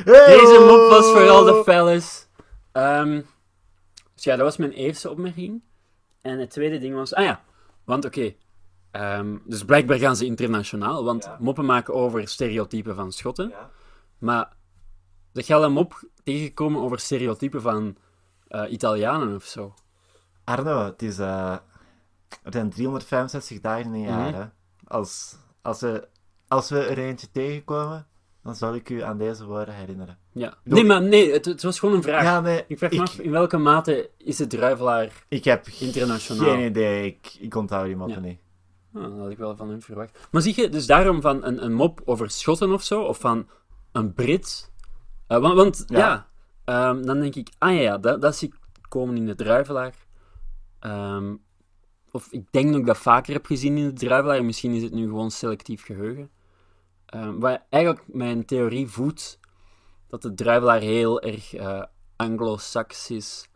Deze 0.04 0.64
mop 0.68 0.88
was 0.90 1.06
voor 1.10 1.28
al 1.28 1.44
de 1.44 1.62
fellas. 1.64 2.26
Ehm, 2.72 3.20
dus 4.14 4.24
ja, 4.24 4.36
dat 4.36 4.44
was 4.44 4.56
mijn 4.56 4.72
eerste 4.72 5.10
opmerking. 5.10 5.62
En 6.22 6.38
het 6.38 6.50
tweede 6.50 6.78
ding 6.78 6.94
was... 6.94 7.14
Ah 7.14 7.24
ja, 7.24 7.42
want 7.84 8.04
oké. 8.04 8.34
ehm, 8.90 9.36
dus 9.44 9.64
blijkbaar 9.64 9.98
gaan 9.98 10.16
ze 10.16 10.24
internationaal, 10.24 11.04
want 11.04 11.24
Ja. 11.24 11.36
moppen 11.40 11.64
maken 11.64 11.94
over 11.94 12.28
stereotypen 12.28 12.94
van 12.94 13.12
Schotten. 13.12 13.48
Ja. 13.48 13.70
Maar 14.18 14.52
dat 15.36 15.46
je 15.46 15.54
al 15.54 15.64
een 15.64 15.72
mop 15.72 16.04
tegengekomen 16.24 16.80
over 16.82 16.98
stereotypen 16.98 17.62
van 17.62 17.96
eh, 18.48 18.72
Italianen 18.72 19.34
of 19.34 19.44
zo? 19.44 19.74
Arno, 20.44 20.84
het 20.84 21.02
is, 21.02 21.18
er 21.18 21.60
zijn 22.44 22.70
365 22.70 23.60
dagen 23.60 23.84
in 23.84 23.92
een 23.92 24.00
jaar. 24.00 24.30
Mhm. 24.30 24.40
hè. 24.40 24.44
Als, 24.84 25.36
als, 25.62 25.80
we, 25.80 26.08
als 26.48 26.70
we 26.70 26.78
er 26.78 26.98
eentje 26.98 27.30
tegenkomen, 27.30 28.06
dan 28.42 28.54
zal 28.54 28.74
ik 28.74 28.88
u 28.90 29.02
aan 29.02 29.18
deze 29.18 29.46
woorden 29.46 29.74
herinneren. 29.74 30.18
Ja. 30.32 30.54
Nee, 30.64 30.84
maar 30.84 31.02
nee, 31.02 31.32
het, 31.32 31.44
het 31.44 31.62
was 31.62 31.78
gewoon 31.78 31.94
een 31.94 32.02
vraag. 32.02 32.22
Ja, 32.22 32.40
nee, 32.40 32.64
Ik 32.68 32.78
vraag 32.78 32.90
me 32.90 32.96
ik, 32.96 33.02
af, 33.02 33.18
in 33.18 33.30
welke 33.30 33.56
mate 33.56 34.10
is 34.16 34.38
het 34.38 34.50
druivelaar... 34.50 35.24
ik 35.28 35.44
heb 35.44 35.66
Internationaal. 35.66 36.44
geen 36.44 36.64
idee. 36.66 37.06
Ik, 37.06 37.36
ik 37.40 37.54
onthoud 37.54 37.86
die 37.86 37.96
moppen 37.96 38.22
Ja. 38.22 38.28
niet. 38.28 38.40
Ah, 38.94 39.02
dat 39.02 39.18
had 39.18 39.30
ik 39.30 39.38
wel 39.38 39.56
van 39.56 39.68
hem 39.68 39.82
verwacht. 39.82 40.18
Maar 40.30 40.42
zie 40.42 40.60
je, 40.60 40.68
dus 40.68 40.86
daarom 40.86 41.20
van 41.20 41.44
een, 41.44 41.64
een 41.64 41.72
mop 41.74 42.00
over 42.04 42.30
Schotten 42.30 42.72
of 42.72 42.82
zo, 42.82 43.02
of 43.02 43.18
van 43.20 43.48
een 43.92 44.14
Brit. 44.14 44.70
Eh, 45.26 45.38
want 45.38 45.54
want 45.54 45.84
ja, 45.86 45.98
Ja. 45.98 46.26
ehm, 46.64 47.02
dan 47.02 47.20
denk 47.20 47.34
ik, 47.34 47.48
ah 47.58 47.74
ja, 47.74 47.80
ja, 47.80 47.98
dat, 47.98 48.20
dat 48.22 48.36
zie 48.36 48.48
ik 48.48 48.54
komen 48.88 49.16
in 49.16 49.26
de 49.26 49.34
druivelaar. 49.34 49.94
Ehm, 50.80 51.34
of 52.10 52.28
ik 52.30 52.52
denk 52.52 52.70
dat 52.70 52.80
ik 52.80 52.86
dat 52.86 52.98
vaker 52.98 53.32
heb 53.32 53.46
gezien 53.46 53.76
in 53.76 53.84
de 53.86 53.92
druivelaar. 53.92 54.44
Misschien 54.44 54.72
is 54.74 54.82
het 54.82 54.92
nu 54.92 55.04
gewoon 55.06 55.30
selectief 55.30 55.84
geheugen. 55.84 56.30
Ehm 57.06 57.38
waar 57.38 57.66
eigenlijk 57.70 58.04
mijn 58.06 58.44
theorie 58.44 58.88
voedt 58.88 59.38
dat 60.08 60.22
de 60.22 60.34
druivelaar 60.34 60.80
heel 60.80 61.20
erg 61.20 61.54
eh 61.54 61.82
anglo-saxisch. 62.16 63.48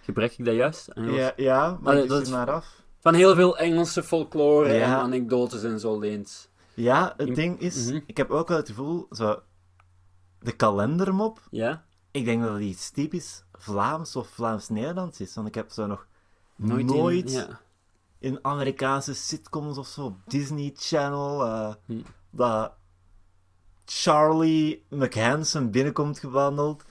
Gebruik 0.00 0.38
ik 0.38 0.44
dat 0.44 0.54
juist? 0.54 0.88
Ja, 0.94 1.32
ja 1.36 1.78
maar 1.80 1.92
Allee, 1.94 2.08
dat 2.08 2.22
is- 2.22 2.28
maar 2.30 2.50
af. 2.50 2.82
Van 3.00 3.14
heel 3.14 3.34
veel 3.34 3.58
Engelse 3.58 4.02
folklore 4.02 4.72
en 4.72 4.90
anekdotes 4.90 5.62
en 5.62 5.80
zo 5.80 5.98
leent. 5.98 6.50
Ja, 6.74 7.14
het 7.16 7.28
In- 7.28 7.34
ding 7.34 7.60
is, 7.60 7.86
Mhm. 7.86 8.00
ik 8.06 8.16
heb 8.16 8.30
ook 8.30 8.48
wel 8.48 8.56
het 8.56 8.68
gevoel, 8.68 9.06
zo, 9.10 9.40
de 10.40 10.52
kalendermop, 10.52 11.40
Ja? 11.50 11.84
ik 12.10 12.24
denk 12.24 12.42
dat 12.42 12.50
dat 12.52 12.60
iets 12.60 12.90
typisch 12.90 13.42
Vlaams 13.52 14.16
of 14.16 14.28
Vlaams-Nederlands 14.28 15.20
is. 15.20 15.34
Want 15.34 15.48
ik 15.48 15.54
heb 15.54 15.70
zo 15.70 15.86
nog 15.86 16.06
Nooit, 16.56 16.86
nooit, 16.86 17.30
in... 17.30 17.38
Ja. 17.38 17.60
in 18.18 18.38
Amerikaanse 18.42 19.14
sitcoms 19.14 19.78
of 19.78 19.86
zo, 19.86 20.04
op 20.04 20.16
Disney 20.26 20.72
Channel, 20.76 21.44
eh, 21.44 21.74
Hm. 21.86 22.00
dat 22.30 22.72
Charlie 23.84 24.84
McHanson 24.88 25.70
binnenkomt 25.70 26.18
gewandeld 26.18 26.84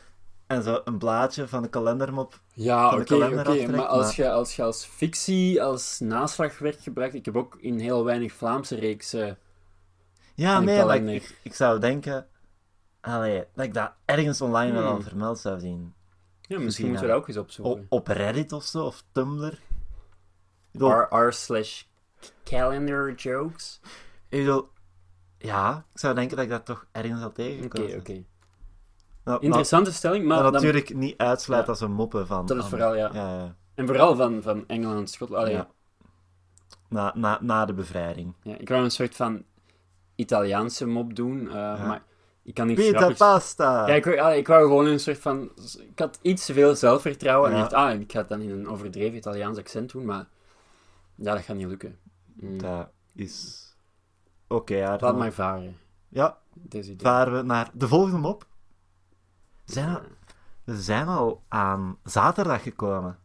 en 0.47 0.63
zo 0.63 0.81
een 0.85 0.97
blaadje 0.97 1.47
van 1.47 1.61
de 1.61 1.69
kalendermop. 1.69 2.39
Ja, 2.53 2.85
oké, 2.87 2.95
oké. 2.95 3.03
kalender 3.03 3.45
aftrekt, 3.47 3.71
maar 3.71 3.85
als 3.85 4.17
maar- 4.17 4.25
je, 4.25 4.31
als 4.31 4.55
je 4.55 4.63
als 4.63 4.85
fictie, 4.85 5.63
als 5.63 5.99
naslagwerk 5.99 6.79
gebruikt... 6.79 7.13
Ik 7.13 7.25
heb 7.25 7.35
ook 7.37 7.55
in 7.59 7.79
heel 7.79 8.03
weinig 8.03 8.33
Vlaamse 8.33 8.75
reeksen... 8.75 9.37
Ja, 10.35 10.59
nee, 10.59 10.85
maar 10.85 10.97
ik 11.43 11.53
zou 11.53 11.79
denken 11.79 12.27
allee, 13.01 13.43
dat 13.55 13.65
ik 13.65 13.73
dat 13.73 13.91
ergens 14.05 14.41
online 14.41 14.71
wel 14.71 14.81
Hmm. 14.85 14.91
al 14.95 15.01
vermeld 15.01 15.39
zou 15.39 15.59
zien. 15.59 15.79
Ja, 16.41 16.55
misschien 16.59 16.63
Misschien 16.63 16.87
moeten 16.87 17.05
we 17.05 17.11
dat 17.11 17.21
ook 17.21 17.27
eens 17.27 17.37
opzoeken. 17.37 17.81
O- 17.89 17.95
op 17.95 18.07
Reddit 18.07 18.51
of 18.51 18.63
zo, 18.63 18.85
of 18.85 19.03
Tumblr. 19.11 19.59
R, 21.09 21.31
slash 21.31 21.83
calendar 22.43 23.13
jokes. 23.13 23.79
ik 24.29 24.39
bedoel, 24.39 24.69
ja, 25.37 25.85
ik 25.93 25.99
zou 25.99 26.15
denken 26.15 26.35
dat 26.35 26.45
ik 26.45 26.51
dat 26.51 26.65
toch 26.65 26.85
ergens 26.91 27.21
al 27.21 27.27
Oké, 27.27 27.35
tegengekomen 27.35 27.97
oké. 27.99 28.11
Nou, 28.11 28.23
nou, 29.23 29.39
Interessante 29.41 29.93
stelling, 29.93 30.25
maar... 30.25 30.43
Dan- 30.43 30.51
natuurlijk 30.53 30.93
niet 30.93 31.17
uitsluit 31.17 31.63
Ja. 31.65 31.69
als 31.69 31.81
een 31.81 31.91
moppen 31.91 32.27
van. 32.27 32.45
Dat 32.45 32.57
is 32.57 32.65
vooral, 32.69 32.95
ja. 32.95 33.09
Ja, 33.13 33.37
ja. 33.39 33.55
En 33.75 33.85
vooral 33.85 34.15
van, 34.15 34.41
van 34.41 34.67
Engeland 34.67 34.99
en 34.99 35.07
Schotland. 35.07 35.43
Allee, 35.43 35.55
Ja. 35.55 35.67
Na, 36.89 37.11
na, 37.15 37.37
na 37.41 37.65
de 37.65 37.73
bevrijding. 37.73 38.33
ja, 38.43 38.55
ik 38.57 38.69
wou 38.69 38.83
een 38.83 38.91
soort 38.91 39.15
van 39.15 39.43
Italiaanse 40.15 40.85
mop 40.87 41.15
doen, 41.15 41.47
eh, 41.47 41.87
maar 41.87 42.01
ik 42.43 42.53
kan 42.53 42.67
niet 42.67 42.75
Pita 42.75 42.97
grappigs... 42.97 43.19
pasta! 43.19 43.87
Ja, 43.87 43.93
ik, 43.93 44.05
ik 44.37 44.47
wou 44.47 44.61
gewoon 44.67 44.85
een 44.85 44.99
soort 44.99 45.17
van... 45.17 45.51
Ik 45.89 45.99
had 45.99 46.19
iets 46.21 46.45
te 46.45 46.53
veel 46.53 46.75
zelfvertrouwen 46.75 47.49
en 47.51 47.55
Ja. 47.55 47.61
dacht, 47.61 47.73
ah, 47.73 47.99
ik 47.99 48.11
ga 48.11 48.19
het 48.19 48.29
dan 48.29 48.41
in 48.41 48.49
een 48.49 48.67
overdreven 48.69 49.17
Italiaans 49.17 49.57
accent 49.57 49.91
doen, 49.91 50.05
maar 50.05 50.27
ja, 51.15 51.33
dat 51.33 51.43
gaat 51.43 51.55
niet 51.55 51.67
lukken. 51.67 51.97
Mm. 52.33 52.57
Dat 52.57 52.89
is... 53.15 53.65
Oké, 54.47 54.75
ja. 54.75 54.97
Laat 54.99 55.17
maar 55.17 55.31
varen. 55.31 55.77
Ja, 56.09 56.37
Deze 56.53 56.91
idee. 56.91 57.05
varen 57.07 57.33
we 57.33 57.41
naar 57.41 57.69
de 57.73 57.87
volgende 57.87 58.17
mop. 58.17 58.45
We 59.65 59.73
zijn, 59.73 59.95
al, 59.95 60.01
we 60.63 60.81
zijn 60.81 61.07
al 61.07 61.43
aan 61.47 61.97
zaterdag 62.03 62.63
gekomen. 62.63 63.17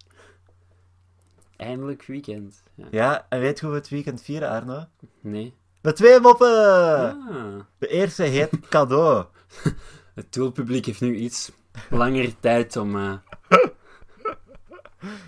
Eindelijk 1.56 2.04
weekend. 2.04 2.62
Ja. 2.74 2.86
Ja, 2.90 3.26
en 3.28 3.40
weet 3.40 3.58
je 3.58 3.64
hoe 3.64 3.74
we 3.74 3.80
het 3.80 3.88
weekend 3.90 4.22
vieren, 4.22 4.48
Arno? 4.48 4.84
Nee. 5.20 5.54
Met 5.84 5.96
twee 5.96 6.20
moppen! 6.20 6.48
Ah. 7.28 7.60
De 7.78 7.86
eerste 7.88 8.22
heet 8.22 8.68
cadeau. 8.68 9.24
Het 10.14 10.32
doelpubliek 10.32 10.86
heeft 10.86 11.00
nu 11.00 11.14
iets 11.16 11.52
langer 11.90 12.40
tijd 12.40 12.76
om... 12.76 12.96
eh, 12.96 13.12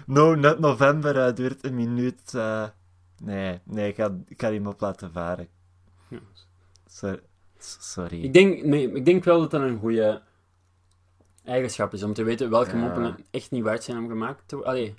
No 0.07 0.35
Nut 0.35 0.59
November 0.59 1.27
eh, 1.27 1.35
duurt 1.35 1.65
een 1.65 1.75
minuut. 1.75 2.35
eh. 2.35 2.65
Nee, 3.23 3.61
nee, 3.65 3.89
ik 3.89 3.97
ga, 3.97 4.17
ik 4.29 4.41
ga 4.41 4.51
die 4.51 4.61
mop 4.61 4.81
laten 4.81 5.13
varen. 5.13 5.49
Ja. 6.09 6.19
Sorry. 6.87 7.21
Sorry. 7.59 8.23
Ik 8.23 8.33
denk, 8.33 8.63
nee, 8.65 8.93
ik 8.93 9.05
denk 9.05 9.25
wel 9.25 9.41
dat 9.41 9.51
dat 9.51 9.61
een 9.61 9.79
goede 9.79 10.23
eigenschap 11.45 11.93
is 11.93 12.03
om 12.03 12.13
te 12.15 12.23
weten 12.23 12.51
welke 12.51 12.71
Ja. 12.71 12.77
moppen 12.77 13.17
echt 13.31 13.51
niet 13.51 13.63
waard 13.63 13.85
zijn 13.85 13.99
om 13.99 14.09
gemaakt 14.09 14.43
te 14.47 14.55
worden. 14.57 14.73
Allee. 14.73 14.95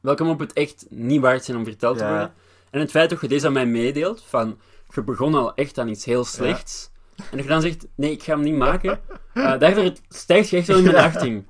Welke 0.00 0.24
moppen 0.24 0.46
het 0.46 0.56
echt 0.56 0.86
niet 0.90 1.20
waard 1.20 1.44
zijn 1.44 1.56
om 1.56 1.64
verteld 1.64 1.98
te 1.98 2.06
worden. 2.06 2.32
En 2.74 2.80
het 2.80 2.90
feit 2.90 3.10
dat 3.10 3.20
je 3.20 3.28
deze 3.28 3.46
aan 3.46 3.52
mij 3.52 3.66
meedeelt, 3.66 4.22
van 4.26 4.58
je 4.94 5.02
begon 5.02 5.34
al 5.34 5.54
echt 5.54 5.78
aan 5.78 5.88
iets 5.88 6.04
heel 6.04 6.24
slechts, 6.24 6.90
en 7.16 7.36
dat 7.36 7.42
je 7.42 7.48
dan 7.48 7.60
zegt, 7.60 7.86
nee, 7.94 8.10
ik 8.10 8.22
ga 8.22 8.32
hem 8.32 8.42
niet 8.42 8.54
maken, 8.54 9.00
daardoor 9.34 9.92
stijgt 10.08 10.48
je 10.48 10.56
echt 10.56 10.66
wel 10.66 10.78
in 10.78 10.84
mijn. 10.84 11.46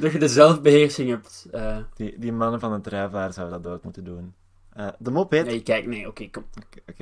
Dat 0.00 0.12
je 0.12 0.18
de 0.18 0.28
zelfbeheersing 0.28 1.08
hebt. 1.08 1.46
eh 1.50 1.76
Die, 1.94 2.14
die 2.18 2.32
mannen 2.32 2.60
van 2.60 2.72
het 2.72 2.84
drijfvaar 2.84 3.32
zouden 3.32 3.62
dat 3.62 3.72
ook 3.72 3.82
moeten 3.82 4.04
doen. 4.04 4.34
Eh, 4.72 4.86
de 4.98 5.10
mop 5.10 5.30
heet... 5.30 5.46
nee, 5.46 5.62
kijk, 5.62 5.86
nee, 5.86 6.08
oké, 6.08 6.30
kom. 6.30 6.44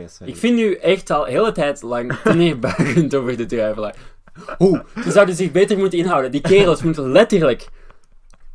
Sorry. 0.06 0.32
Ik 0.32 0.36
vind 0.38 0.58
u 0.58 0.74
echt 0.74 1.10
al 1.10 1.24
heel 1.24 1.44
de 1.44 1.52
tijd 1.52 1.82
lang 1.82 2.22
neerbuigend 2.34 3.14
over 3.14 3.36
de 3.36 3.46
druivelaar. 3.46 3.96
Hoe? 4.58 4.84
Ze 5.02 5.10
zouden 5.10 5.34
zich 5.34 5.52
beter 5.52 5.78
moeten 5.78 5.98
inhouden. 5.98 6.30
Die 6.30 6.40
kerels 6.40 6.82
moeten 6.82 7.12
letterlijk 7.12 7.68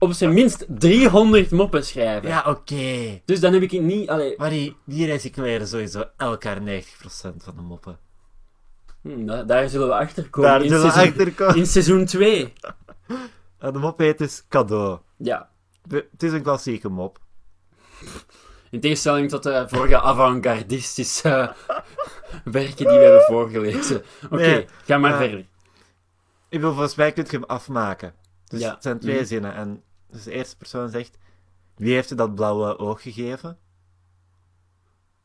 op 0.03 0.13
zijn 0.13 0.33
minst 0.33 0.65
300 0.67 1.51
moppen 1.51 1.85
schrijven. 1.85 2.29
Ja, 2.29 2.43
oké. 2.47 3.21
Dus 3.25 3.39
dan 3.39 3.53
heb 3.53 3.61
ik 3.61 3.71
niet... 3.71 4.09
Allee, 4.09 4.33
Maar 4.37 4.49
die, 4.49 4.75
die 4.85 5.05
recycleren 5.05 5.67
sowieso 5.67 6.03
elk 6.17 6.43
jaar 6.43 6.57
90% 6.59 6.63
van 7.37 7.55
de 7.55 7.61
moppen. 7.61 7.97
hm, 9.01 9.25
da- 9.25 9.43
daar 9.43 9.69
zullen 9.69 9.87
we 9.87 9.93
achter 9.95 10.29
komen 10.29 10.49
Daar 10.49 10.61
in, 10.61 10.69
zullen 10.69 10.85
we 10.85 10.91
seizoen, 10.91 11.17
achter 11.17 11.33
komen. 11.33 11.55
in 11.55 11.65
seizoen 11.65 12.05
2. 12.05 12.53
Eh, 13.59 13.73
de 13.73 13.79
mop 13.79 13.97
heet 13.99 14.17
dus 14.17 14.45
cadeau. 14.49 14.99
Ja. 15.17 15.49
Het 15.89 16.23
is 16.23 16.31
een 16.31 16.41
klassieke 16.41 16.89
mop. 16.89 17.19
In 18.69 18.79
tegenstelling 18.79 19.29
tot 19.29 19.43
de 19.43 19.65
vorige 19.67 20.01
avant-gardistische 20.01 21.53
werken 22.43 22.75
die 22.75 22.97
we 22.97 23.03
hebben 23.03 23.21
voorgelezen. 23.27 24.03
Oké, 24.25 24.35
Nee, 24.35 24.65
ga 24.85 24.97
maar 24.97 25.11
eh, 25.11 25.17
verder. 25.17 25.39
Ik 25.39 25.47
bedoel, 26.49 26.71
volgens 26.71 26.95
mij 26.95 27.11
kun 27.11 27.23
je 27.29 27.31
hem 27.31 27.43
afmaken. 27.43 28.13
Dus 28.47 28.59
Ja. 28.61 28.73
het 28.73 28.83
zijn 28.83 28.99
twee 28.99 29.15
Mhm. 29.15 29.25
zinnen. 29.25 29.53
En 29.55 29.83
dus 30.11 30.23
de 30.23 30.31
eerste 30.31 30.57
persoon 30.57 30.89
zegt... 30.89 31.17
Wie 31.75 31.93
heeft 31.93 32.09
je 32.09 32.15
dat 32.15 32.35
blauwe 32.35 32.77
oog 32.77 33.01
gegeven? 33.01 33.57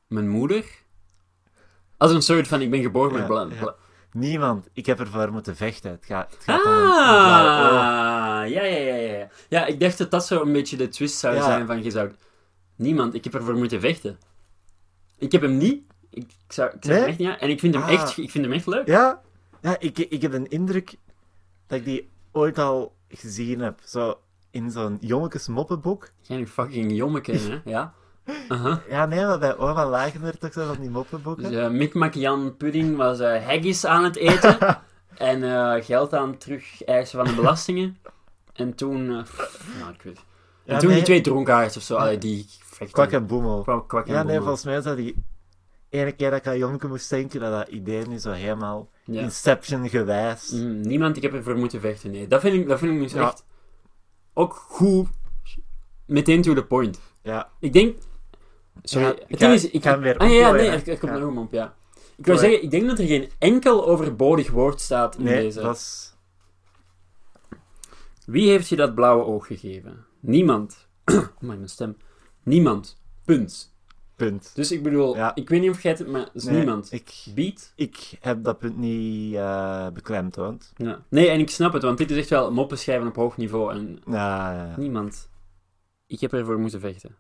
Mijn 0.07 0.29
moeder? 0.29 0.65
Als 1.97 2.13
een 2.13 2.23
soort 2.23 2.49
van, 2.49 2.61
ik 2.61 2.71
ben 2.71 2.83
geboren 2.83 3.13
met 3.13 3.21
Ja, 3.21 3.27
bla- 3.27 3.55
ja. 3.55 3.61
bla- 3.61 3.75
Niemand. 4.13 4.69
Ik 4.73 4.87
heb 4.87 5.01
ervoor 5.01 5.33
moeten 5.33 5.57
vechten. 5.57 5.91
Het 5.91 6.05
gaat, 6.05 6.31
het 6.35 6.43
gaat 6.45 6.65
om 6.65 6.71
blauw 6.73 7.65
oog. 7.65 7.81
Ah, 7.81 8.49
ja, 8.49 8.63
ja, 8.63 8.63
ja, 8.63 8.95
ja. 8.95 9.29
Ja, 9.49 9.67
ik 9.67 9.81
dacht 9.81 9.99
dat 9.99 10.11
dat 10.11 10.27
zo 10.27 10.43
een 10.43 10.53
beetje 10.53 10.77
de 10.77 10.89
twist 10.89 11.19
zou 11.19 11.35
Ja. 11.35 11.43
zijn 11.45 11.67
van 11.67 11.83
je 11.83 11.91
zou... 11.91 12.13
Niemand, 12.77 13.15
ik 13.15 13.25
heb 13.25 13.35
ervoor 13.35 13.55
moeten 13.57 13.81
vechten. 13.81 14.19
Ik 15.19 15.33
heb 15.33 15.43
hem 15.43 15.57
niet. 15.57 15.83
Ik, 16.11 16.23
ik 16.47 16.53
zou, 16.53 16.71
ik 16.75 16.85
zou 16.85 16.99
hem 16.99 17.07
echt 17.09 17.19
niet 17.19 17.29
aan- 17.29 17.39
En 17.39 17.51
ik 17.51 17.61
vind, 17.61 17.75
hem 17.75 17.83
Ah. 17.83 17.93
echt, 17.93 18.17
ik 18.19 18.31
vind 18.31 18.45
hem 18.45 18.53
echt 18.55 18.67
leuk. 18.67 18.87
Ja, 18.87 19.23
ja 19.61 19.79
ik, 19.79 19.99
ik 19.99 20.23
heb 20.23 20.33
een 20.33 20.49
indruk 20.49 20.95
dat 21.67 21.79
ik 21.79 21.85
die 21.85 22.11
ooit 22.33 22.59
al 22.59 22.97
gezien 23.09 23.61
heb. 23.61 23.81
Zo 23.85 24.21
in 24.57 24.71
zo'n 24.71 24.97
jongetjes 25.01 25.49
moppenboek. 25.49 26.11
Geen 26.23 26.49
fucking 26.49 26.93
jommeke, 26.93 27.33
hè? 27.33 27.61
Ja. 27.71 27.93
Ja, 28.89 29.07
nee, 29.07 29.25
maar 29.25 29.39
bij 29.39 29.57
Oma 29.57 29.89
lagen 29.89 30.23
er 30.25 30.39
toch 30.39 30.53
zo 30.53 30.67
van 30.67 30.81
die 30.81 30.91
moppenboeken? 30.91 31.51
Dus 31.51 31.87
eh 31.89 31.95
Mac-Jan 31.95 32.57
Pudding 32.57 32.97
was 32.97 33.21
eh 33.21 33.47
haggis 33.47 33.85
aan 33.85 34.05
het 34.05 34.17
eten. 34.17 34.59
en 35.31 35.43
eh, 35.43 35.85
geld 35.85 36.15
aan 36.15 36.31
het 36.31 36.41
terug 36.41 36.85
eisen 36.85 37.19
van 37.19 37.29
de 37.29 37.35
belastingen. 37.35 37.99
En 38.55 38.75
toen... 38.75 39.23
pff, 39.23 39.69
nou, 39.81 39.93
ik 39.93 40.03
weet 40.03 40.17
En 40.65 40.75
Ja, 40.75 40.79
toen 40.79 40.89
nee. 40.89 40.97
die 40.97 41.07
twee 41.07 41.21
dronkaards 41.21 41.77
of 41.77 41.83
zo, 41.83 41.97
allee, 41.97 42.19
die 42.19 42.47
vechten. 42.65 42.91
Kwak 42.93 43.11
en 43.13 43.27
boemel. 43.27 43.63
Kwak, 43.63 43.89
kwak 43.89 44.07
en 44.07 44.13
Ja, 44.15 44.23
nee, 44.23 44.39
volgens 44.39 44.65
mij 44.65 44.81
zou 44.81 44.97
die 44.97 45.25
ene 45.89 46.13
keer 46.13 46.31
dat 46.31 46.39
ik 46.39 46.47
aan 46.47 46.59
Jomke 46.59 46.87
moest 46.89 47.11
denken, 47.11 47.41
dat 47.41 47.53
dat 47.53 47.69
idee 47.69 48.07
nu 48.07 48.19
zo 48.19 48.31
helemaal 48.31 48.89
Ja. 49.05 49.21
Inception 49.21 49.89
gewijs. 49.89 50.51
Mm, 50.51 50.81
niemand, 50.81 51.17
ik 51.17 51.23
heb 51.23 51.33
ervoor 51.35 51.57
moeten 51.57 51.81
vechten. 51.81 52.11
Nee, 52.11 52.27
dat 52.27 52.41
vind 52.41 52.55
ik, 52.55 52.69
dat 52.69 52.79
vind 52.79 52.95
ik 52.95 53.01
dus 53.01 53.13
Ja. 53.13 53.23
echt 53.27 53.45
ook 54.37 54.55
goed. 54.55 55.09
Meteen 56.07 56.43
to 56.43 56.55
the 56.55 56.65
point. 56.65 57.01
Ja, 57.23 57.51
Ik 57.61 57.73
denk. 57.73 57.97
Sorry, 58.83 59.07
Ja, 59.07 59.13
het 59.13 59.21
ik 59.23 59.29
ding 59.29 59.41
ga- 59.41 59.53
is. 59.57 59.71
Ik, 59.71 59.83
ga 59.83 59.91
hem 59.91 60.01
weer 60.01 60.17
ah, 60.19 60.31
ja, 60.33 60.51
nee, 60.51 60.69
er, 60.69 60.89
er 60.89 60.99
komt 60.99 61.13
Ja. 61.13 61.19
nog 61.19 61.31
een 61.31 61.39
op, 61.39 61.53
ja. 61.53 61.75
Ik 62.17 62.27
Gooi. 62.27 62.39
zeggen, 62.39 62.63
ik 62.63 62.71
denk 62.71 62.87
dat 62.87 62.99
er 62.99 63.07
geen 63.07 63.31
enkel 63.39 63.87
overbodig 63.87 64.51
woord 64.51 64.81
staat 64.81 65.17
in 65.17 65.25
nee, 65.25 65.43
deze. 65.43 65.61
dat 65.61 65.77
is... 65.77 66.15
Wie 68.27 68.49
heeft 68.51 68.69
je 68.69 68.77
dat 68.77 68.95
blauwe 68.95 69.25
oog 69.25 69.47
gegeven? 69.47 70.07
Niemand. 70.21 70.89
oh 71.05 71.27
mijn 71.41 71.69
stem. 71.69 71.97
Niemand. 72.43 73.01
Punt. 73.25 73.76
Punt. 74.17 74.51
Dus 74.55 74.73
ik 74.73 74.83
bedoel, 74.83 75.17
Ja. 75.17 75.35
ik 75.35 75.49
weet 75.49 75.61
niet 75.61 75.71
of 75.71 75.83
jij 75.83 75.91
het, 75.91 76.01
hebt, 76.01 76.11
maar 76.13 76.21
het 76.21 76.31
is 76.35 76.45
Nee, 76.45 76.57
niemand. 76.57 76.93
Ik, 76.93 77.25
Beat? 77.35 77.73
ik 77.77 78.17
heb 78.21 78.45
dat 78.45 78.59
punt 78.59 78.77
niet 78.77 79.35
eh 79.35 79.89
beklemtoond. 79.89 80.73
Ja. 80.77 81.03
Nee, 81.09 81.29
en 81.29 81.41
ik 81.41 81.51
snap 81.51 81.73
het, 81.73 81.83
want 81.83 81.99
dit 81.99 82.11
is 82.11 82.17
echt 82.17 82.29
wel 82.29 82.53
moppen 82.53 82.79
schrijven 82.79 83.07
op 83.09 83.17
hoog 83.17 83.37
niveau. 83.37 83.73
En 83.75 83.99
Ja. 84.07 84.75
Niemand. 84.77 85.29
Ik 86.07 86.21
heb 86.21 86.33
ervoor 86.33 86.59
moeten 86.59 86.81
vechten. 86.81 87.17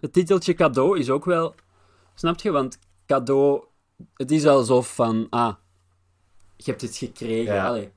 Het 0.00 0.12
titeltje 0.12 0.54
cadeau 0.54 0.98
is 0.98 1.10
ook 1.10 1.24
wel... 1.24 1.54
Snap 2.14 2.40
je? 2.40 2.50
Want 2.50 2.78
cadeau... 3.06 3.64
Het 4.14 4.30
is 4.30 4.46
alsof 4.46 4.94
van... 4.94 5.26
Ah, 5.30 5.54
je 6.56 6.70
hebt 6.70 6.80
het 6.80 6.96
gekregen. 6.96 7.62
Allee. 7.62 7.92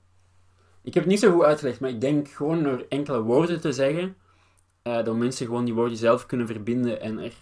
Ik 0.84 0.94
heb 0.94 1.04
het 1.04 1.12
niet 1.12 1.20
zo 1.22 1.32
goed 1.32 1.44
uitgelegd, 1.44 1.80
maar 1.80 1.90
ik 1.90 2.02
denk 2.02 2.28
gewoon 2.30 2.64
door 2.64 2.86
enkele 2.90 3.22
woorden 3.22 3.62
te 3.62 3.72
zeggen... 3.72 4.16
eh 4.82 5.04
dat 5.04 5.16
mensen 5.16 5.46
gewoon 5.46 5.66
die 5.66 5.74
woorden 5.74 5.98
zelf 5.98 6.26
kunnen 6.26 6.48
verbinden 6.48 7.02
en 7.02 7.20
er 7.20 7.34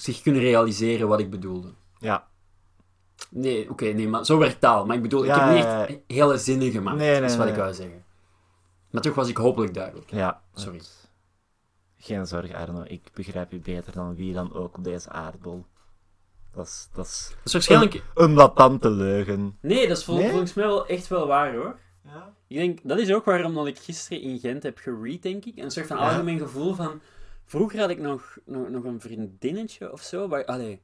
zich 0.00 0.22
kunnen 0.22 0.40
realiseren 0.40 1.08
wat 1.08 1.20
ik 1.20 1.30
bedoelde. 1.30 1.68
ja. 1.98 2.26
Nee, 3.30 3.70
oké, 3.70 3.84
nee, 3.84 4.08
maar 4.08 4.24
zo 4.24 4.38
werkt 4.38 4.60
taal. 4.60 4.86
Maar 4.86 4.96
ik 4.96 5.02
bedoel, 5.02 5.24
ik 5.24 5.34
heb 5.34 5.50
niet 5.54 5.62
ja, 5.62 5.86
echt 5.86 5.98
hele 6.06 6.38
zinnen 6.38 6.70
gemaakt. 6.70 6.96
Nee, 6.96 7.10
nee, 7.10 7.20
dat 7.20 7.30
is 7.30 7.36
wat 7.36 7.44
nee. 7.44 7.54
ik 7.54 7.60
wou 7.60 7.74
zeggen. 7.74 8.04
Maar 8.90 9.02
toch 9.02 9.14
was 9.14 9.28
ik 9.28 9.36
hopelijk 9.36 9.74
duidelijk. 9.74 10.10
ja. 10.10 10.42
Sorry. 10.54 10.80
Geen 11.96 12.26
zorg, 12.26 12.52
Arno. 12.52 12.82
Ik 12.86 13.10
begrijp 13.14 13.52
u 13.52 13.60
beter 13.60 13.92
dan 13.92 14.14
wie 14.14 14.32
dan 14.34 14.54
ook 14.54 14.76
op 14.76 14.84
deze 14.84 15.10
aardbol. 15.10 15.66
Dat 16.52 16.66
is, 16.66 16.88
dat 16.94 17.06
is 17.06 17.28
Dat 17.36 17.46
is 17.46 17.52
waarschijnlijk... 17.52 18.04
een 18.14 18.32
latante 18.32 18.90
leugen. 18.90 19.58
Nee, 19.60 19.88
dat 19.88 19.96
is 19.96 20.04
vol- 20.04 20.28
volgens 20.28 20.54
mij 20.54 20.66
wel 20.66 20.86
echt 20.86 21.08
wel 21.08 21.26
waar 21.26 21.54
hoor. 21.54 21.78
Ja. 22.04 22.34
Ik 22.48 22.56
denk, 22.56 22.78
dat 22.82 22.98
is 22.98 23.12
ook 23.12 23.24
waarom 23.24 23.54
dat 23.54 23.66
ik 23.66 23.78
gisteren 23.78 24.22
in 24.22 24.38
Gent 24.38 24.62
heb 24.62 24.78
geread, 24.78 25.22
denk 25.22 25.44
ik. 25.44 25.56
Een 25.56 25.70
soort 25.70 25.86
van 25.86 25.96
algemeen 25.98 26.38
gevoel 26.38 26.74
van... 26.74 27.00
Vroeger 27.48 27.80
had 27.80 27.90
ik 27.90 27.98
nog, 27.98 28.38
nog, 28.44 28.68
nog 28.68 28.84
een 28.84 29.00
vriendinnetje 29.00 29.92
of 29.92 30.02
zo, 30.02 30.28
waar, 30.28 30.44
allee, 30.44 30.82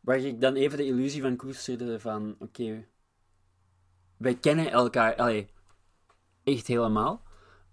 waar 0.00 0.18
ik 0.18 0.40
dan 0.40 0.54
even 0.54 0.78
de 0.78 0.84
illusie 0.84 1.22
van 1.22 1.36
koesterde 1.36 2.00
van... 2.00 2.36
Oké, 2.38 2.86
wij 4.16 4.34
kennen 4.34 4.70
elkaar, 4.70 5.16
allee, 5.16 5.48
echt 6.44 6.66
helemaal. 6.66 7.22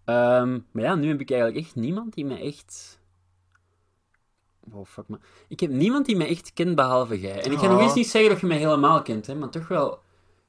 Ehm, 0.05 0.59
maar 0.71 0.83
ja, 0.83 0.95
nu 0.95 1.07
heb 1.07 1.19
ik 1.21 1.31
eigenlijk 1.31 1.65
echt 1.65 1.75
niemand 1.75 2.13
die 2.13 2.25
me 2.25 2.39
echt... 2.39 2.99
Oh, 4.71 4.85
fuck 4.85 5.07
man. 5.07 5.21
Ik 5.47 5.59
heb 5.59 5.71
niemand 5.71 6.05
die 6.05 6.15
me 6.15 6.25
echt 6.25 6.53
kent 6.53 6.75
behalve 6.75 7.19
jij. 7.19 7.43
En 7.43 7.51
ik 7.51 7.57
ga 7.57 7.67
nog 7.67 7.77
Oh. 7.77 7.83
eens 7.83 7.93
niet 7.93 8.07
zeggen 8.07 8.31
dat 8.31 8.39
je 8.39 8.47
me 8.47 8.53
helemaal 8.53 9.01
kent, 9.01 9.27
hè, 9.27 9.35
maar 9.35 9.49
toch 9.49 9.67
wel... 9.67 10.01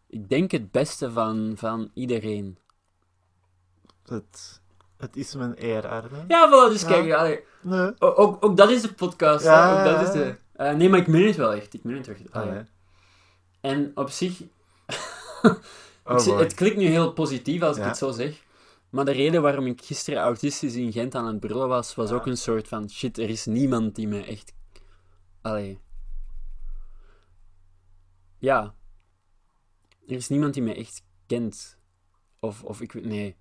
Ik 0.07 0.29
denk 0.29 0.51
het 0.51 0.71
beste 0.71 1.11
van, 1.11 1.53
van 1.57 1.91
iedereen. 1.95 2.59
Het, 4.05 4.63
het 5.07 5.17
is 5.17 5.35
mijn 5.35 5.55
eer, 5.57 5.87
Arno. 5.89 6.25
Ja, 6.29 6.49
voilà, 6.49 6.73
dus 6.73 6.81
Ja. 6.83 6.89
kijk, 6.89 7.13
allee, 7.13 7.41
Nee. 7.63 8.01
ook, 8.01 8.45
ook 8.45 8.57
dat 8.57 8.71
is 8.71 8.83
de 8.83 8.93
podcast. 8.93 9.45
Ja, 9.45 9.79
ook 9.79 9.85
dat 9.85 10.07
is 10.09 10.13
de... 10.13 10.37
Eh, 10.53 10.73
nee, 10.75 10.89
maar 10.89 10.99
ik 10.99 11.07
meen 11.07 11.27
het 11.27 11.37
wel 11.37 11.53
echt. 11.53 11.75
Ik 11.75 11.85
meen 11.85 11.97
het 11.97 12.09
echt. 12.09 12.33
Allee. 12.33 12.49
Allee. 12.49 12.65
En 13.61 13.93
op 13.95 14.11
zich... 14.11 14.41
Oh 16.07 16.39
het 16.39 16.55
klinkt 16.55 16.77
nu 16.77 16.87
heel 16.87 17.13
positief 17.13 17.63
als 17.63 17.77
ik 17.77 17.83
het 17.85 17.97
zo 17.97 18.11
zeg. 18.11 18.43
Maar 18.91 19.05
de 19.05 19.11
reden 19.11 19.43
waarom 19.43 19.67
ik 19.67 19.83
gisteren 19.83 20.21
autistisch 20.23 20.75
in 20.75 20.93
Gent 20.93 21.15
aan 21.15 21.27
het 21.27 21.41
brullen 21.41 21.69
was, 21.69 21.95
was 21.95 22.11
ook 22.11 22.27
een 22.27 22.37
soort 22.37 22.69
van... 22.69 22.91
Shit, 22.91 23.19
er 23.19 23.29
is 23.29 23.47
niemand 23.47 23.95
die 23.95 24.09
me 24.09 24.25
echt... 24.25 24.53
Allee. 25.43 25.79
Ja. 28.39 28.75
Er 30.07 30.15
is 30.17 30.29
niemand 30.29 30.55
die 30.55 30.63
me 30.63 30.75
echt 30.75 31.03
kent. 31.27 31.77
Of, 32.41 32.63
of 32.63 32.81
ik 32.81 32.93
weet... 32.93 33.05
Nee. 33.05 33.37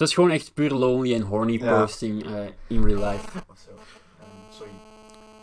Het 0.00 0.08
was 0.08 0.18
gewoon 0.18 0.30
echt 0.30 0.54
puur 0.54 0.70
lonely 0.70 1.14
en 1.14 1.20
horny 1.22 1.52
Ja. 1.52 1.80
posting 1.80 2.24
eh, 2.24 2.46
in 2.66 2.84
real 2.84 3.10
life. 3.10 3.28
sorry. 4.50 4.70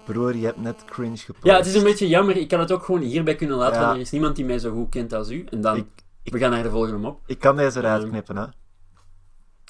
Broer, 0.06 0.36
je 0.36 0.46
hebt 0.46 0.58
net 0.62 0.86
cringe 0.86 1.18
gepost. 1.18 1.46
Ja, 1.46 1.56
het 1.58 1.66
is 1.66 1.76
een 1.76 1.84
beetje 1.84 2.08
jammer. 2.08 2.36
Ik 2.38 2.48
kan 2.48 2.60
het 2.60 2.72
ook 2.72 2.84
gewoon 2.84 3.02
hierbij 3.02 3.36
kunnen 3.36 3.58
laten, 3.58 3.76
Ja. 3.80 3.82
want 3.82 3.96
er 3.96 4.02
is 4.02 4.12
niemand 4.12 4.36
die 4.36 4.46
mij 4.46 4.60
zo 4.60 4.72
goed 4.74 4.90
kent 4.90 5.14
als 5.14 5.30
u. 5.30 5.46
En 5.50 5.62
dan... 5.62 5.78
Ik, 6.24 6.32
we 6.34 6.40
gaan 6.40 6.52
naar 6.52 6.64
de 6.64 6.70
volgende 6.70 7.08
op. 7.08 7.20
ik 7.26 7.40
kan 7.40 7.56
deze 7.56 7.80
eruit 7.80 8.02
Ehm, 8.02 8.10
knippen, 8.12 8.36
hè. 8.38 8.44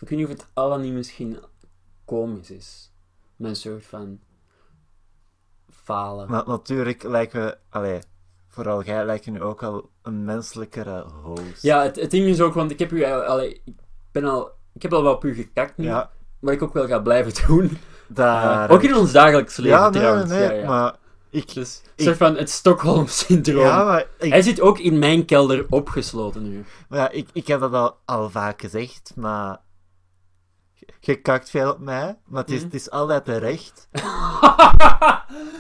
Ik 0.02 0.10
weet 0.10 0.20
niet 0.20 0.24
of 0.28 0.32
het 0.32 0.46
al 0.54 0.70
dan 0.70 0.82
niet 0.82 0.94
misschien 0.94 1.40
komisch 2.06 2.52
is. 2.52 2.92
Mijn 3.36 3.56
soort 3.56 3.86
van 3.86 4.20
falen. 5.70 6.32
Na- 6.32 6.44
natuurlijk 6.48 7.04
lijken 7.04 7.46
we... 7.46 7.58
Allee, 7.70 8.00
vooral 8.48 8.84
jij 8.84 9.06
lijkt 9.06 9.26
nu 9.26 9.42
ook 9.42 9.64
al 9.64 9.90
een 10.02 10.26
menselijkere 10.26 11.02
host. 11.24 11.62
Ja, 11.62 11.84
het, 11.84 11.96
het 11.96 12.12
ding 12.12 12.26
is 12.26 12.42
ook, 12.42 12.54
want 12.54 12.72
ik 12.72 12.80
heb 12.80 12.92
u 12.92 13.04
al, 13.04 13.22
allee, 13.22 13.62
ik 13.66 13.74
ben 14.12 14.24
al, 14.24 14.56
ik 14.78 14.82
heb 14.84 14.94
al 14.94 15.04
wel 15.04 15.14
op 15.14 15.24
u 15.26 15.34
gekakt 15.36 15.78
nu, 15.78 15.86
Ja, 15.86 16.10
wat 16.40 16.54
ik 16.54 16.62
ook 16.64 16.74
wel 16.74 16.88
ga 16.88 17.00
blijven 17.00 17.34
doen. 17.48 17.78
daar... 18.08 18.70
Eh, 18.70 18.76
ook 18.76 18.84
in 18.84 18.96
ons 18.96 19.12
dagelijks 19.12 19.58
leven 19.58 19.78
Ja, 19.78 19.90
nee, 19.90 20.02
trouwens. 20.02 20.30
nee, 20.30 20.42
ja, 20.44 20.52
ja. 20.52 20.68
maar... 20.68 20.96
Ik, 21.30 21.54
Dus, 21.54 21.82
ik- 21.96 22.06
soort 22.06 22.18
van 22.18 22.36
het 22.38 22.50
Stockholm-syndroom. 22.50 23.66
ja, 23.66 23.84
maar 23.84 24.06
Hij 24.18 24.42
zit 24.42 24.62
ook 24.62 24.80
in 24.80 25.00
mijn 25.00 25.26
kelder 25.26 25.66
opgesloten 25.70 26.50
nu. 26.50 26.66
maar 26.90 27.00
ja, 27.00 27.10
ik, 27.10 27.28
ik 27.34 27.48
heb 27.48 27.60
dat 27.60 27.74
al, 27.74 27.98
al 28.06 28.30
vaak 28.30 28.62
gezegd, 28.62 29.12
maar... 29.16 29.58
je- 31.00 31.16
kakt 31.16 31.50
veel 31.50 31.72
op 31.72 31.80
mij, 31.80 32.18
maar 32.26 32.42
het 32.42 32.52
is, 32.52 32.56
Mhm. 32.56 32.66
het 32.66 32.74
is 32.74 32.90
altijd 32.92 33.26
terecht. 33.26 33.88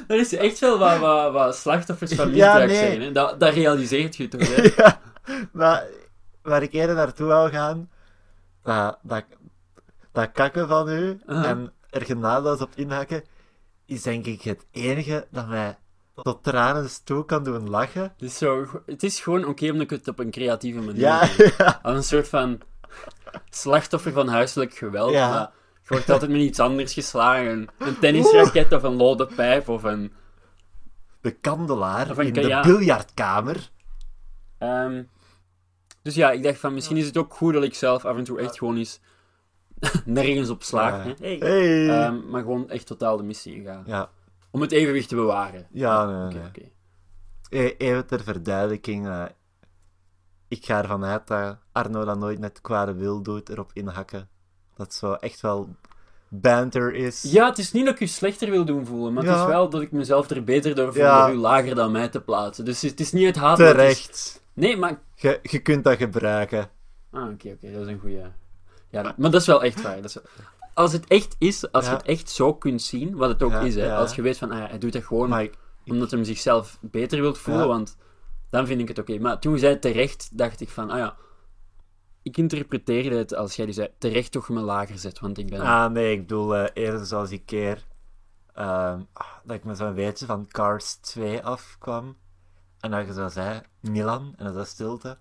dat 0.07 0.17
is 0.25 0.33
echt 0.35 0.59
wel 0.59 0.77
wat, 0.79 0.97
wat, 0.99 1.31
wat 1.33 1.55
slachtoffers 1.55 2.13
van 2.13 2.33
Ja, 2.33 2.33
misbruik 2.53 2.67
nee. 2.69 2.77
zijn. 2.77 3.01
Hè? 3.01 3.11
Dat, 3.11 3.39
dat 3.39 3.53
realiseert 3.53 4.15
je 4.15 4.27
toch, 4.27 4.55
hè? 4.55 4.61
ja, 4.83 4.99
maar 5.51 5.83
waar 6.41 6.61
ik 6.63 6.73
eerder 6.73 6.95
naartoe 6.95 7.27
wil 7.27 7.49
gaan, 7.49 7.89
dat, 8.67 8.99
dat, 9.01 9.23
dat 10.11 10.31
kakken 10.31 10.67
van 10.67 10.89
u 10.89 11.19
Aha. 11.25 11.45
en 11.45 11.73
er 11.89 12.05
genadeloos 12.05 12.61
op 12.61 12.71
inhakken, 12.75 13.23
is 13.85 14.01
denk 14.01 14.25
ik 14.25 14.41
het 14.41 14.65
enige 14.71 15.27
dat 15.31 15.47
mij 15.47 15.77
tot 16.15 16.43
tranen 16.43 16.89
toe 17.03 17.25
kan 17.25 17.43
doen 17.43 17.69
lachen. 17.69 18.01
Het 18.01 18.21
is, 18.21 18.37
zo, 18.37 18.67
het 18.85 19.03
is 19.03 19.19
gewoon 19.19 19.45
oké 19.45 19.65
omdat 19.65 19.81
ik 19.81 19.89
het 19.89 20.07
op 20.07 20.19
een 20.19 20.31
creatieve 20.31 20.79
manier 20.79 21.01
Ja, 21.57 21.79
Als 21.81 21.95
een 21.95 22.03
soort 22.03 22.27
van 22.27 22.61
slachtoffer 23.49 24.11
van 24.11 24.27
huiselijk 24.27 24.73
geweld. 24.73 25.11
Ja. 25.11 25.29
maar 25.29 25.51
Je 25.81 25.87
wordt 25.87 26.09
altijd 26.09 26.31
met 26.31 26.41
iets 26.41 26.59
anders 26.59 26.93
geslagen. 26.93 27.67
Een 27.77 27.99
tennisraket 27.99 28.73
of 28.73 28.83
een 28.83 28.95
lode 28.95 29.25
pijp 29.35 29.69
of 29.69 29.83
een... 29.83 30.13
de 31.21 31.31
kandelaar 31.31 32.09
Of 32.09 32.17
een 32.17 32.27
in 32.27 32.33
de 32.33 32.47
ja. 32.47 32.61
biljartkamer. 32.61 33.69
Ehm, 34.57 35.03
dus 36.07 36.15
ja, 36.15 36.31
ik 36.31 36.43
dacht 36.43 36.59
van 36.59 36.73
misschien 36.73 36.97
is 36.97 37.05
het 37.05 37.17
ook 37.17 37.33
goed 37.33 37.53
dat 37.53 37.63
ik 37.63 37.73
zelf 37.75 38.05
af 38.05 38.17
en 38.17 38.23
toe 38.23 38.39
echt 38.39 38.57
gewoon 38.57 38.77
eens 38.77 38.99
nergens 40.05 40.49
op 40.49 40.63
slaag. 40.63 41.05
Ja. 41.05 41.13
Hey. 41.19 41.35
Hey. 41.37 41.89
Ehm, 41.89 42.29
maar 42.29 42.41
gewoon 42.41 42.69
echt 42.69 42.85
totaal 42.87 43.17
de 43.17 43.23
missie 43.23 43.55
ingaan. 43.55 43.83
ja, 43.85 44.09
Om 44.51 44.61
het 44.61 44.71
evenwicht 44.71 45.09
te 45.09 45.15
bewaren. 45.15 45.67
ja, 45.71 46.05
nee, 46.05 46.25
Oké, 46.25 46.35
nee. 46.37 46.47
oké. 46.47 46.61
E- 47.49 47.75
Even 47.77 48.05
ter 48.07 48.23
verduidelijking. 48.23 49.07
eh, 49.07 49.25
ik 50.47 50.65
ga 50.65 50.81
ervan 50.81 51.03
uit 51.05 51.27
dat 51.27 51.57
Arno 51.71 52.05
dat 52.05 52.17
nooit 52.19 52.39
met 52.39 52.61
kwade 52.61 52.93
wil 52.93 53.21
doet, 53.21 53.49
erop 53.49 53.71
inhakken. 53.73 54.29
Dat 54.75 54.93
zo 54.93 55.13
echt 55.13 55.41
wel 55.41 55.75
banter 56.29 56.93
is. 56.93 57.21
Ja, 57.21 57.45
het 57.49 57.57
is 57.57 57.71
niet 57.71 57.85
dat 57.85 57.93
ik 57.93 57.99
u 57.99 58.07
slechter 58.07 58.49
wil 58.51 58.65
doen 58.65 58.85
voelen, 58.85 59.13
maar 59.13 59.23
het 59.23 59.35
is 59.39 59.45
wel 59.45 59.69
dat 59.69 59.81
ik 59.81 59.91
mezelf 59.91 60.29
er 60.29 60.43
beter 60.43 60.75
door 60.75 60.93
voel 60.93 61.03
Ja. 61.03 61.25
door 61.27 61.35
u 61.35 61.39
lager 61.39 61.75
dan 61.75 61.91
mij 61.91 62.07
te 62.07 62.21
plaatsen. 62.21 62.65
Dus 62.65 62.81
het 62.81 62.99
is 62.99 63.11
niet 63.11 63.25
het 63.25 63.35
haat. 63.35 63.57
het 63.57 63.67
is- 63.67 63.73
Terecht. 63.73 64.41
Nee, 64.53 64.77
maar 64.77 64.99
Je, 65.15 65.39
je 65.41 65.59
kunt 65.59 65.83
dat 65.83 65.97
gebruiken. 65.97 66.69
Ah, 67.11 67.23
oké, 67.23 67.47
oké, 67.49 67.71
dat 67.71 67.81
is 67.81 67.87
een 67.87 67.99
goede. 67.99 68.31
Ja, 68.89 69.13
maar 69.17 69.31
dat 69.31 69.41
is 69.41 69.47
wel 69.47 69.63
echt 69.63 69.81
waar. 69.81 69.95
Dat 69.95 70.05
is 70.05 70.13
wel- 70.13 70.23
als 70.73 70.91
het 70.93 71.07
echt 71.07 71.35
is, 71.39 71.71
als 71.71 71.85
Ja. 71.85 71.91
je 71.91 71.97
het 71.97 72.05
echt 72.05 72.29
zo 72.29 72.53
kunt 72.53 72.81
zien, 72.81 73.15
wat 73.15 73.29
het 73.29 73.43
ook 73.43 73.53
is, 73.53 73.75
hè, 73.75 73.95
als 73.95 74.15
je 74.15 74.21
weet 74.21 74.37
van, 74.37 74.51
ah 74.51 74.57
ja, 74.59 74.67
hij 74.67 74.77
doet 74.77 74.93
dat 74.93 75.03
gewoon 75.03 75.39
ik, 75.39 75.53
omdat 75.87 76.11
hij 76.11 76.23
zichzelf 76.23 76.77
beter 76.81 77.21
wilt 77.21 77.37
voelen, 77.37 77.67
want 77.67 77.97
dan 78.49 78.67
vind 78.67 78.81
ik 78.81 78.87
het 78.87 78.99
oké. 78.99 79.17
Maar 79.19 79.39
toen 79.39 79.57
zei 79.59 79.79
terecht, 79.79 80.29
dacht 80.31 80.61
ik 80.61 80.69
van, 80.69 80.89
ah 80.89 80.97
ja, 80.97 81.15
ik 82.27 82.37
interpreteerde 82.37 83.15
het 83.15 83.35
als 83.35 83.55
jij 83.55 83.65
dus 83.65 83.75
zei, 83.75 83.89
terecht 83.97 84.31
toch 84.31 84.49
me 84.49 84.59
lager 84.59 84.97
zet, 84.97 85.19
want 85.19 85.37
ik 85.37 85.49
ben... 85.49 85.61
ah 85.61 85.91
nee, 85.91 86.11
ik 86.11 86.19
bedoel 86.19 86.55
eh, 86.55 86.69
eerder 86.73 87.05
zoals 87.05 87.29
die 87.29 87.41
keer 87.45 87.85
ehm, 88.53 89.01
ah, 89.13 89.27
dat 89.43 89.55
ik 89.55 89.63
me 89.63 89.75
zo'n 89.75 89.93
beetje 89.93 90.25
van 90.25 90.47
Cars 90.47 90.95
2 90.95 91.43
afkwam. 91.43 92.17
En 92.79 92.91
dat 92.91 93.07
je 93.07 93.13
zo 93.13 93.27
zei, 93.27 93.61
Milan, 93.79 94.33
en 94.37 94.45
dat 94.45 94.53
was 94.53 94.69
stilte. 94.69 95.17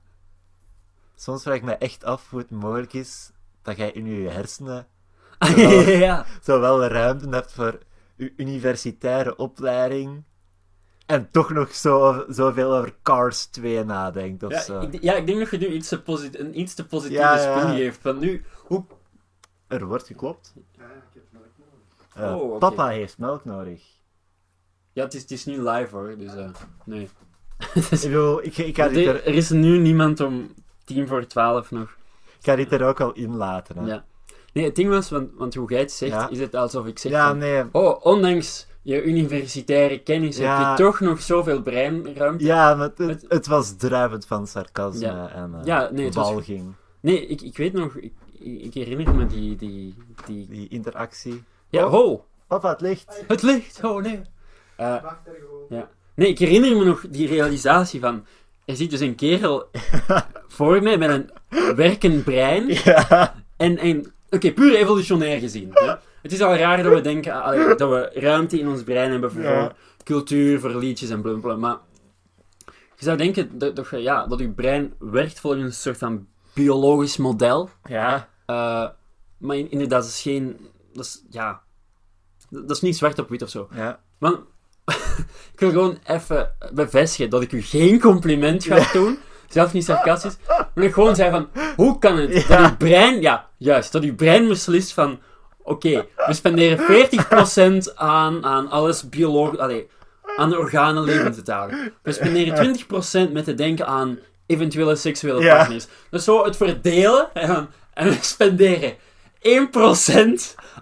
Soms 1.15 1.43
vraag 1.43 1.57
ik 1.57 1.63
me 1.63 1.73
echt 1.73 2.05
af 2.05 2.31
hoe 2.31 2.39
het 2.39 2.51
mogelijk 2.51 2.93
is 2.93 3.31
dat 3.63 3.77
jij 3.77 3.91
in 3.91 4.07
je 4.07 4.29
hersenen 4.29 4.87
ja. 6.07 6.27
zo 6.43 6.61
wel 6.61 6.85
ruimte 6.85 7.29
hebt 7.29 7.53
voor 7.53 7.79
je 8.17 8.33
universitaire 8.37 9.37
opleiding. 9.37 10.25
En 11.07 11.31
toch 11.31 11.51
nog 11.51 11.75
zo, 11.75 12.25
zoveel 12.29 12.75
over 12.77 12.95
Cars 13.03 13.45
2 13.47 13.85
nadenkt 13.85 14.43
of 14.43 14.51
Ja, 14.53 14.61
zo. 14.63 14.81
ik, 14.81 15.03
ja, 15.03 15.15
ik 15.15 15.27
denk 15.27 15.39
dat 15.39 15.51
je 15.51 15.59
nu 15.59 15.67
iets 15.75 15.89
te 15.89 16.03
een 16.33 16.61
iets 16.61 16.75
te 16.75 16.87
positieve 16.87 17.23
Ja, 17.23 17.37
ja. 17.37 17.59
spin 17.61 17.77
geeft. 17.77 17.99
Van 18.01 18.19
nu, 18.19 18.45
hoe... 18.65 18.85
Er 19.67 19.87
wordt 19.87 20.07
geklopt. 20.07 20.55
Eh, 22.15 22.37
Oh. 22.37 22.59
Papa 22.59 22.89
heeft 22.89 23.19
melk 23.19 23.45
nodig. 23.45 23.83
Ja, 24.93 25.05
het 25.05 25.15
is, 25.15 25.21
het 25.23 25.31
is 25.31 25.45
nu 25.45 25.69
live 25.69 25.97
hoor, 25.97 26.15
dus 26.19 26.35
eh, 26.35 26.49
nee. 26.85 27.09
Ik 27.75 28.01
bedoel, 28.01 28.45
ik, 28.45 28.57
ik, 28.59 28.77
ga 28.77 28.89
dit 28.89 29.07
er, 29.07 29.15
er, 29.15 29.27
er 29.27 29.35
is 29.35 29.51
nu 29.51 29.79
niemand 29.79 30.21
om 30.21 30.55
tien 30.85 31.09
voor 31.09 31.27
twaalf 31.27 31.71
nog. 31.71 31.97
ik 32.39 32.45
ga 32.45 32.57
dit 32.57 32.73
er 32.73 32.85
ook 32.85 33.01
al 33.01 33.13
in 33.13 33.37
laten. 33.37 33.79
Hè. 33.79 33.87
Ja. 33.87 34.05
Nee, 34.53 34.65
het 34.65 34.75
ding 34.75 34.89
was, 34.89 35.11
want, 35.11 35.31
want 35.35 35.55
hoe 35.55 35.71
jij 35.71 35.81
het 35.81 35.93
zegt, 35.93 36.13
Ja. 36.13 36.29
is 36.29 36.39
het 36.39 36.55
alsof 36.55 36.87
ik 36.87 36.99
zeg 36.99 37.13
Ja, 37.13 37.29
van, 37.29 37.39
nee. 37.39 37.65
Oh, 37.73 38.05
ondanks 38.05 38.67
je 38.87 39.03
universitaire 39.05 39.99
kennis 39.99 40.37
Ja. 40.37 40.69
heb 40.69 40.79
je 40.79 40.85
toch 40.85 41.01
nog 41.01 41.23
zoveel 41.23 41.63
breinruimte. 41.63 42.45
Ja, 42.45 42.75
maar 42.75 42.91
het, 42.97 43.25
het, 43.29 43.47
was 43.47 43.77
druivend 43.77 44.27
van 44.27 44.47
sarcasme 44.47 45.07
Ja. 45.07 45.29
en 45.35 45.55
eh 45.55 45.65
Ja, 45.65 45.89
nee, 45.93 46.13
was-. 46.13 46.47
Nee, 47.01 47.27
ik, 47.27 47.43
ik 47.43 47.57
weet 47.57 47.73
nog, 47.73 47.97
ik, 47.97 48.13
ik 48.39 48.75
herinner 48.75 49.15
me 49.15 49.27
die... 49.27 49.57
die, 49.57 49.95
die... 50.27 50.47
Die 50.49 50.69
interactie. 50.69 51.43
Ja, 51.69 51.85
Oh. 51.85 51.91
ho! 51.91 52.25
Papa, 52.47 52.69
het 52.71 52.81
licht. 52.81 53.25
Het 53.27 53.43
licht! 53.43 53.85
Oh, 53.85 54.03
nee. 54.03 54.21
Eh, 54.77 54.97
ja. 55.69 55.89
Nee, 56.15 56.29
ik 56.29 56.39
herinner 56.39 56.77
me 56.77 56.85
nog 56.85 57.05
die 57.11 57.29
realisatie 57.29 58.01
van... 58.01 58.27
Er 58.65 58.77
zit 58.77 58.91
dus 58.91 59.01
een 59.01 59.15
kerel 59.15 59.69
voor 60.57 60.83
mij 60.83 60.99
met 60.99 61.11
een 61.11 61.31
werkend 61.77 62.25
brein. 62.25 62.67
Ja. 62.85 63.35
En, 63.57 63.79
en 63.79 64.13
oké, 64.31 64.53
puur 64.53 64.75
evolutionair 64.75 65.39
gezien. 65.41 65.71
Hè? 65.73 65.93
Het 66.27 66.35
is 66.35 66.43
al 66.43 66.55
raar 66.57 66.83
dat 66.83 66.93
we 66.93 67.01
denken 67.01 67.33
ah, 67.33 67.45
allee, 67.45 67.75
dat 67.75 67.91
we 67.91 68.11
ruimte 68.21 68.59
in 68.59 68.69
ons 68.69 68.83
brein 68.83 69.11
hebben 69.11 69.33
voor, 69.33 69.43
Ja. 69.43 69.73
cultuur, 70.05 70.61
voor 70.61 70.75
liedjes 70.75 71.11
en 71.11 71.21
blablabla. 71.23 71.57
Maar 71.57 71.77
je 72.97 73.05
zou 73.05 73.17
denken 73.17 73.59
dat, 73.59 73.89
ja, 73.91 74.27
dat 74.27 74.39
je 74.39 74.51
brein 74.51 74.95
werkt 74.99 75.41
volgens 75.41 75.63
een 75.63 75.73
soort 75.73 75.99
van 75.99 76.27
biologisch 76.55 77.17
model. 77.17 77.71
Ja. 77.85 78.29
Eh, 78.47 78.89
maar 79.39 79.57
in- 79.57 79.71
inderdaad, 79.71 80.03
dat 80.03 80.11
is 80.11 80.23
geen... 80.23 80.57
Dat 80.93 81.05
is, 81.05 81.23
ja... 81.31 81.61
Dat 82.51 82.71
is 82.71 82.81
niet 82.81 82.97
zwart 82.97 83.19
op 83.19 83.29
wit 83.29 83.43
of 83.43 83.49
zo. 83.49 83.69
Ja. 83.75 84.01
Maar 84.19 84.33
ik 85.55 85.61
wil 85.61 85.71
gewoon 85.71 85.99
even 86.07 86.55
bevestigen 86.73 87.31
dat 87.31 87.43
ik 87.43 87.53
u 87.53 87.63
geen 87.63 88.01
compliment 88.01 88.65
ga 88.65 88.93
doen. 88.93 89.19
Zelf 89.49 89.73
niet 89.73 89.85
sarcastisch. 89.85 90.37
Maar 90.75 90.85
ik 90.85 90.93
gewoon 90.93 91.15
zei 91.17 91.31
van, 91.31 91.49
hoe 91.77 91.99
kan 91.99 92.17
het 92.17 92.33
Ja. 92.33 92.61
dat 92.61 92.71
uw 92.71 92.77
brein... 92.77 93.21
Ja, 93.21 93.49
juist. 93.57 93.93
Dat 93.93 94.03
uw 94.03 94.15
brein 94.15 94.49
beslist 94.49 94.93
van... 94.93 95.19
Oké, 95.69 96.07
we 96.27 96.33
spenderen 96.35 97.07
40% 97.91 97.95
aan, 97.95 98.45
aan 98.45 98.71
alles 98.71 99.09
biologisch... 99.09 99.59
Allee, 99.59 99.89
aan 100.37 100.51
de 100.51 100.59
organen 100.59 101.03
levend 101.03 101.45
te 101.45 101.53
houden. 101.53 101.93
We 102.03 102.13
spenderen 102.13 102.77
20% 103.29 103.33
met 103.33 103.45
te 103.45 103.55
denken 103.55 103.87
aan 103.87 104.19
eventuele 104.47 104.97
seksuele 104.97 105.41
Ja. 105.41 105.57
partners. 105.57 105.87
Dus 106.11 106.25
zo 106.25 106.45
het 106.45 106.57
verdelen 106.57 107.35
en, 107.35 107.69
en 107.95 108.09
we 108.09 108.17
spenderen 108.21 108.95
1% 108.95 108.99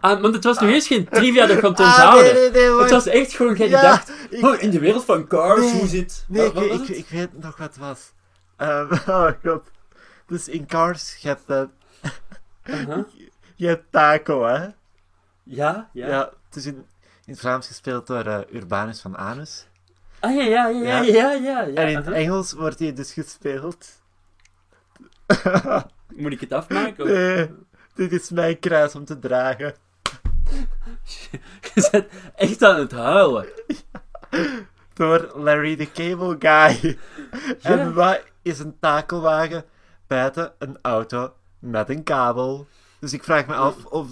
aan... 0.01 0.21
Want 0.21 0.35
het 0.35 0.45
was 0.45 0.59
nog 0.59 0.71
eens 0.71 0.87
geen 0.87 1.09
trivia 1.09 1.47
dat 1.47 1.57
ik 1.57 1.63
kon 1.63 1.75
Ah, 1.75 1.81
onthouden. 1.87 2.35
nee, 2.35 2.51
nee, 2.51 2.51
nee, 2.51 2.81
Het 2.81 2.91
was 2.91 3.07
echt 3.07 3.33
gewoon, 3.33 3.55
jij 3.55 3.69
Ja, 3.69 3.81
dacht, 3.83 4.13
ik- 4.31 4.45
oh, 4.45 4.63
in 4.63 4.71
de 4.71 4.79
wereld 4.79 5.05
van 5.05 5.27
cars, 5.27 5.73
hoe 5.73 5.87
zit... 5.87 6.25
Nee, 6.29 6.51
wat 6.53 6.65
ik, 6.65 6.89
ik, 6.89 7.07
weet 7.09 7.29
nog 7.43 7.57
wat 7.57 7.67
het 7.69 7.79
was. 7.79 8.13
Ehm, 8.57 8.93
oh 9.17 9.31
god. 9.45 9.63
Dus 10.27 10.49
in 10.49 10.67
Cars, 10.67 11.17
je 11.21 11.29
hebt, 11.29 11.43
eh. 11.47 11.63
je 13.55 13.67
hebt 13.67 13.85
Taco, 13.93 14.45
hè? 14.47 14.67
Ja, 15.43 15.89
ja. 15.93 16.07
Ja. 16.09 16.31
het 16.47 16.57
is 16.57 16.67
in, 16.67 16.75
in 17.25 17.33
het 17.33 17.41
Vlaams 17.41 17.67
gespeeld 17.67 18.07
door 18.07 18.25
eh, 18.27 18.39
Urbanus 18.53 19.01
van 19.01 19.17
Anus. 19.17 19.67
Ah, 20.21 20.35
ja, 20.37 20.43
ja, 20.43 20.69
ja, 20.69 21.01
ja, 21.01 21.33
Ja. 21.33 21.63
ja, 21.63 21.67
en 21.75 21.89
in 21.89 21.97
het. 21.97 22.09
Engels 22.09 22.53
wordt 22.53 22.79
hij 22.79 22.93
dus 22.93 23.13
gespeeld. 23.13 23.87
Moet 26.17 26.33
ik 26.33 26.41
het 26.41 26.53
afmaken? 26.53 27.05
of- 27.05 27.11
Nee, 27.11 27.51
dit 27.95 28.13
is 28.13 28.31
mijn 28.31 28.59
kruis 28.59 28.95
om 28.95 29.05
te 29.05 29.19
dragen. 29.19 29.75
Je 31.75 31.89
bent 31.91 32.07
echt 32.35 32.63
aan 32.63 32.79
het 32.79 32.93
huilen. 32.93 33.47
Door 34.95 35.33
Larry 35.35 35.77
the 35.77 35.91
Cable 35.93 36.37
Guy. 36.39 36.99
En 37.63 37.95
wat 37.95 38.23
is 38.43 38.59
een 38.59 38.77
takelwagen 38.81 39.65
buiten 40.07 40.53
een 40.59 40.79
auto 40.83 41.33
met 41.59 41.89
een 41.89 42.03
kabel? 42.03 42.67
Dus 43.05 43.13
ik 43.13 43.25
vraag 43.25 43.47
me 43.47 43.55
af 43.55 43.85
of 43.85 44.07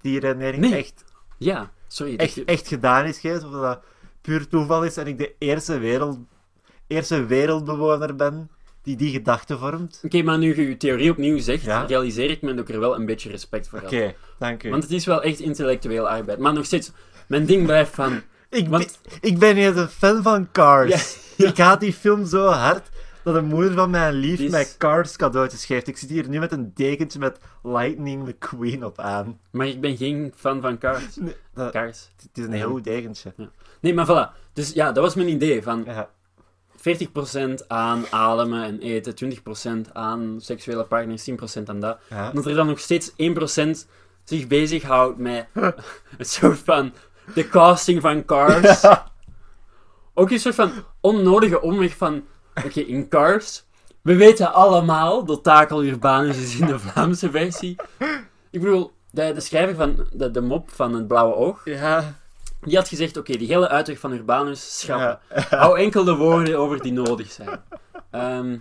die 0.00 0.20
redenering 0.20 0.62
Nee. 0.62 0.74
echt, 0.76 1.04
Ja, 1.38 1.70
sorry. 1.88 2.16
echt, 2.16 2.34
je- 2.34 2.44
echt 2.44 2.68
gedaan 2.68 3.04
is 3.04 3.18
geweest. 3.18 3.44
Of 3.44 3.52
dat 3.52 3.80
puur 4.20 4.48
toeval 4.48 4.84
is 4.84 4.96
en 4.96 5.06
ik 5.06 5.18
de 5.18 5.34
eerste, 5.38 5.78
wereld, 5.78 6.18
eerste 6.86 7.24
wereldbewoner 7.24 8.16
ben 8.16 8.50
die 8.82 8.96
die 8.96 9.12
gedachte 9.12 9.58
vormt. 9.58 10.00
Oké, 10.04 10.22
maar 10.22 10.38
nu 10.38 10.56
je 10.56 10.68
je 10.68 10.76
theorie 10.76 11.10
opnieuw 11.10 11.38
zegt, 11.38 11.64
Ja. 11.64 11.84
realiseer 11.84 12.30
ik 12.30 12.42
me 12.42 12.54
dat 12.54 12.68
ik 12.68 12.74
er 12.74 12.80
wel 12.80 12.94
een 12.94 13.06
beetje 13.06 13.30
respect 13.30 13.68
voor 13.68 13.80
Oké, 13.80 13.96
heb. 13.96 14.16
dank 14.38 14.62
u. 14.62 14.70
Want 14.70 14.82
het 14.82 14.92
is 14.92 15.06
wel 15.06 15.22
echt 15.22 15.38
intellectueel 15.40 16.08
arbeid. 16.08 16.38
Maar 16.38 16.52
nog 16.52 16.64
steeds, 16.64 16.90
mijn 17.26 17.46
ding 17.46 17.66
blijft 17.66 17.94
van... 17.94 18.22
ik, 18.50 18.68
want- 18.68 18.98
ben, 19.02 19.18
ik 19.30 19.38
ben 19.38 19.54
niet 19.54 19.64
eens 19.64 19.76
een 19.76 19.88
fan 19.88 20.22
van 20.22 20.48
Cars. 20.52 20.90
Ja, 21.36 21.44
ja. 21.44 21.50
Ik 21.50 21.58
haat 21.58 21.80
die 21.80 21.92
film 21.92 22.26
zo 22.26 22.46
hard 22.46 22.88
dat 23.24 23.34
de 23.34 23.42
moeder 23.42 23.72
van 23.72 23.90
mijn 23.90 24.14
lief 24.14 24.40
is- 24.40 24.50
mij 24.50 24.66
Cars 24.78 25.16
cadeautjes 25.16 25.64
geeft. 25.66 25.88
Ik 25.88 25.96
zit 25.96 26.08
hier 26.10 26.28
nu 26.28 26.38
met 26.38 26.52
een 26.52 26.70
dekentje 26.74 27.18
met 27.18 27.38
Lightning 27.62 28.28
McQueen 28.28 28.84
op 28.84 28.98
aan. 28.98 29.38
Maar 29.50 29.66
ik 29.66 29.80
ben 29.80 29.96
geen 29.96 30.32
fan 30.36 30.60
van 30.60 30.78
cars. 30.78 31.16
Nee, 31.16 31.36
dat- 31.54 31.72
Cars. 31.72 32.10
het 32.16 32.38
is 32.38 32.44
een 32.44 32.52
heel 32.52 32.70
goed 32.70 32.84
dekentje. 32.84 33.34
Nee, 33.80 33.94
maar 33.94 34.06
voilà. 34.06 34.52
Dus 34.52 34.72
ja, 34.72 34.92
dat 34.92 35.04
was 35.04 35.14
mijn 35.14 35.28
idee. 35.28 35.62
Van 35.62 35.82
Ja. 35.86 36.08
40% 36.76 37.68
aan 37.68 38.04
ademen 38.10 38.62
en 38.64 38.78
eten, 38.80 39.14
20% 39.14 39.90
aan 39.92 40.36
seksuele 40.40 40.84
partners, 40.84 41.24
10% 41.24 41.68
aan 41.68 41.80
dat. 41.80 41.98
Ja. 42.10 42.30
Dat 42.30 42.46
er 42.46 42.54
dan 42.54 42.66
nog 42.66 42.78
steeds 42.78 43.12
1% 43.16 43.86
zich 44.24 44.46
bezighoudt 44.46 45.18
met 45.18 45.46
een 46.18 46.24
soort 46.26 46.58
van 46.58 46.92
de 47.34 47.48
casting 47.48 48.00
van 48.00 48.24
Cars. 48.24 48.82
Ook 50.14 50.30
een 50.30 50.38
soort 50.38 50.54
van 50.54 50.72
onnodige 51.00 51.60
omweg 51.60 51.96
van, 51.96 52.24
oké, 52.64 52.80
in 52.80 53.08
Cars, 53.08 53.64
we 54.02 54.14
weten 54.16 54.52
allemaal 54.52 55.24
dat 55.24 55.42
Takel 55.42 55.84
Urbanus 55.84 56.36
is 56.36 56.58
in 56.58 56.66
de 56.66 56.78
Vlaamse 56.78 57.30
versie. 57.30 57.76
Ik 58.50 58.60
bedoel, 58.60 58.92
de, 59.10 59.32
de 59.32 59.40
schrijver 59.40 59.74
van 59.74 60.06
de, 60.12 60.30
de 60.30 60.40
mop 60.40 60.70
van 60.70 60.94
het 60.94 61.06
blauwe 61.08 61.34
oog, 61.34 61.64
Ja. 61.64 62.14
die 62.60 62.76
had 62.76 62.88
gezegd, 62.88 63.16
oké, 63.16 63.36
die 63.36 63.48
hele 63.48 63.68
uitweg 63.68 63.98
van 63.98 64.12
Urbanus 64.12 64.80
schrappen. 64.80 65.18
Ja. 65.34 65.42
Hou 65.58 65.78
enkel 65.78 66.04
de 66.04 66.14
woorden 66.16 66.58
over 66.58 66.82
die 66.82 66.92
nodig 66.92 67.30
zijn. 67.30 67.60
Ehm, 68.10 68.58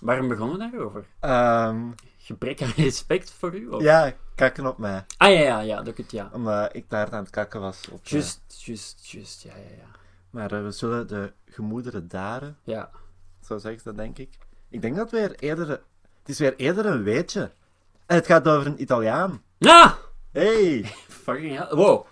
waarom 0.00 0.28
begonnen 0.28 0.58
we 0.58 0.70
daarover? 0.70 1.04
Ehm, 1.20 1.80
Gebrek 2.18 2.62
aan 2.62 2.72
respect 2.76 3.30
voor 3.38 3.54
u? 3.54 3.68
Of? 3.68 3.82
ja, 3.82 4.12
kakken 4.34 4.66
op 4.66 4.78
mij. 4.78 5.04
Ah 5.16 5.32
ja, 5.32 5.40
ja, 5.40 5.60
ja, 5.60 5.82
dat 5.82 5.96
het 5.96 6.10
ja. 6.10 6.30
Omdat 6.32 6.68
ik 6.74 6.84
daar 6.90 7.10
aan 7.12 7.22
het 7.22 7.30
kakken 7.30 7.60
was. 7.60 7.88
Op, 7.90 8.00
eh, 8.04 8.10
Just, 8.10 8.40
just, 8.64 9.06
just, 9.10 9.42
ja, 9.42 9.52
ja, 9.54 9.76
ja. 9.76 9.98
maar 10.30 10.52
eh, 10.52 10.62
we 10.62 10.70
zullen 10.70 11.08
de 11.08 11.32
gemoederen 11.46 12.08
daren, 12.08 12.56
Ja, 12.64 12.90
zo 13.46 13.58
zeggen 13.58 13.80
ze 13.82 13.88
dat 13.88 13.96
denk 13.96 14.18
ik. 14.18 14.28
Ik 14.68 14.82
denk 14.82 14.96
dat 14.96 15.10
weer 15.10 15.34
eerder... 15.38 15.68
Het 15.68 16.28
is 16.30 16.38
weer 16.38 16.54
eerder 16.56 16.86
een 16.86 17.02
weetje. 17.02 17.50
En 18.06 18.16
het 18.16 18.26
gaat 18.26 18.48
over 18.48 18.66
een 18.66 18.80
Italiaan. 18.82 19.42
ah! 19.60 19.92
Hey! 20.32 20.84
Fucking 21.08 21.56
hell. 21.58 21.76
Wow. 21.76 22.06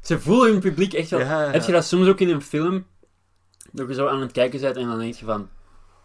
Ze 0.00 0.20
voelen 0.20 0.50
hun 0.50 0.60
publiek 0.60 0.92
echt 0.92 1.10
wel. 1.10 1.20
Ja, 1.20 1.42
ja. 1.44 1.50
Heb 1.50 1.62
je 1.62 1.72
dat 1.72 1.84
soms 1.84 2.08
ook 2.08 2.20
in 2.20 2.28
een 2.30 2.42
film? 2.42 2.86
Dat 3.72 3.88
je 3.88 3.94
zo 3.94 4.06
aan 4.08 4.20
het 4.20 4.32
kijken 4.32 4.60
bent 4.60 4.76
en 4.76 4.86
dan 4.86 4.98
denk 4.98 5.14
je 5.14 5.24
van... 5.24 5.48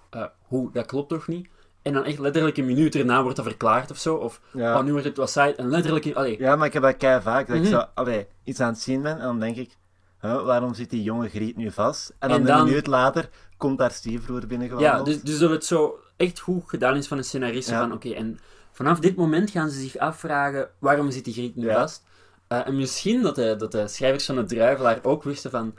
eh, 0.10 0.26
hoe, 0.42 0.72
dat 0.72 0.86
klopt 0.86 1.10
toch 1.10 1.28
niet? 1.28 1.48
En 1.82 1.94
dan 1.94 2.04
echt 2.04 2.20
letterlijk 2.20 2.58
een 2.58 2.66
minuut 2.66 2.96
erna 2.96 3.22
wordt 3.22 3.36
dat 3.38 3.46
verklaard 3.46 3.92
of 3.92 3.98
zo. 3.98 4.16
Of, 4.16 4.42
Ja. 4.54 4.78
oh, 4.78 4.84
nu 4.84 4.92
wordt 4.92 5.06
het 5.06 5.18
wat 5.18 5.30
saai. 5.30 5.54
En 5.54 5.70
letterlijk... 5.70 6.16
Allee, 6.16 6.40
Ja, 6.40 6.56
maar 6.56 6.68
ik 6.68 6.74
heb 6.74 6.84
dat 6.84 6.98
kei 6.98 7.22
vaak. 7.22 7.48
Dat 7.48 7.56
ik 7.56 7.62
Mhm. 7.62 7.72
zo, 7.72 7.84
allee, 7.94 8.28
iets 8.44 8.60
aan 8.60 8.72
het 8.72 8.80
zien 8.82 9.02
ben 9.02 9.12
en 9.20 9.26
dan 9.26 9.40
denk 9.40 9.56
ik, 9.56 9.76
huh, 10.22 10.44
waarom 10.44 10.74
zit 10.74 10.90
die 10.90 11.04
jonge 11.04 11.30
Griet 11.30 11.56
nu 11.56 11.72
vast? 11.72 12.14
En 12.20 12.30
dan, 12.30 12.40
En 12.40 12.46
dan- 12.46 12.60
een 12.60 12.66
minuut 12.66 12.88
later 12.88 13.30
komt 13.58 13.78
daar 13.78 13.92
stiefbroer 13.92 14.42
Ja, 14.42 14.48
binnengewandeld. 14.48 15.06
dus, 15.06 15.22
dus 15.22 15.40
dat 15.40 15.50
het 15.50 15.66
zo 15.66 16.00
echt 16.16 16.40
goed 16.40 16.64
gedaan 16.70 16.96
is 16.96 17.08
van 17.08 17.18
een 17.18 17.24
scenarist. 17.24 17.70
Ja. 17.70 17.80
Van 17.80 17.92
oké, 17.94 18.10
en 18.10 18.40
vanaf 18.72 19.00
dit 19.00 19.16
moment 19.16 19.50
gaan 19.50 19.70
ze 19.70 19.80
zich 19.80 19.98
afvragen 19.98 20.70
waarom 20.80 21.12
zit 21.12 21.24
die 21.26 21.34
Griet 21.34 21.56
nu 21.56 21.66
Ja. 21.66 21.74
vast. 21.80 22.04
Eh, 22.48 22.68
en 22.68 22.76
misschien 22.76 23.22
dat 23.22 23.36
de, 23.36 23.56
dat 23.58 23.72
de 23.72 23.88
schrijvers 23.88 24.26
van 24.26 24.38
het 24.38 24.48
Druivelaar 24.48 25.00
ook 25.04 25.24
wisten 25.24 25.52
van... 25.52 25.74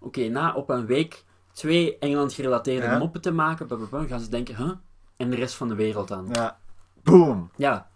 Oké, 0.00 0.28
na 0.28 0.54
op 0.54 0.68
een 0.70 0.86
week 0.86 1.24
twee 1.52 1.98
Engeland-gerelateerde 1.98 2.86
Ja. 2.86 2.98
moppen 2.98 3.20
te 3.20 3.30
maken, 3.32 3.66
blablabla, 3.66 4.04
gaan 4.06 4.20
ze 4.20 4.28
denken, 4.30 4.56
huh? 4.56 4.70
En 5.16 5.30
de 5.30 5.36
rest 5.36 5.54
van 5.54 5.68
de 5.68 5.74
wereld 5.74 6.08
dan. 6.08 6.28
Ja. 6.32 6.58
Boom. 7.02 7.50
Ja, 7.56 7.88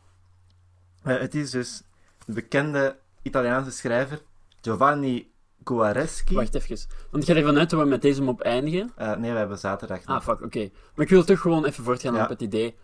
Eh, 1.03 1.18
het 1.18 1.34
is 1.34 1.51
dus 1.51 1.82
de 2.26 2.32
bekende 2.32 2.97
Italiaanse 3.22 3.70
schrijver 3.70 4.22
Giovanni 4.61 5.32
Guareschi. 5.65 6.35
wacht 6.35 6.55
even. 6.55 6.79
Want 7.11 7.25
ga 7.25 7.35
ervan 7.35 7.59
uit 7.59 7.71
dat 7.71 7.81
we 7.81 7.87
met 7.87 8.03
deze 8.03 8.23
mop 8.23 8.41
eindigen. 8.41 8.93
Eh, 8.97 9.17
nee, 9.17 9.33
we 9.33 9.39
hebben 9.39 9.59
zaterdag 9.59 10.05
nog. 10.05 10.17
Ah, 10.17 10.23
fuck, 10.23 10.41
oké. 10.43 10.71
Maar 10.95 11.05
ik 11.05 11.11
wil 11.11 11.25
toch 11.25 11.41
gewoon 11.41 11.65
even 11.65 11.85
voortgaan 11.85 12.15
Ja. 12.15 12.23
op 12.23 12.29
het 12.29 12.41
idee. 12.43 12.77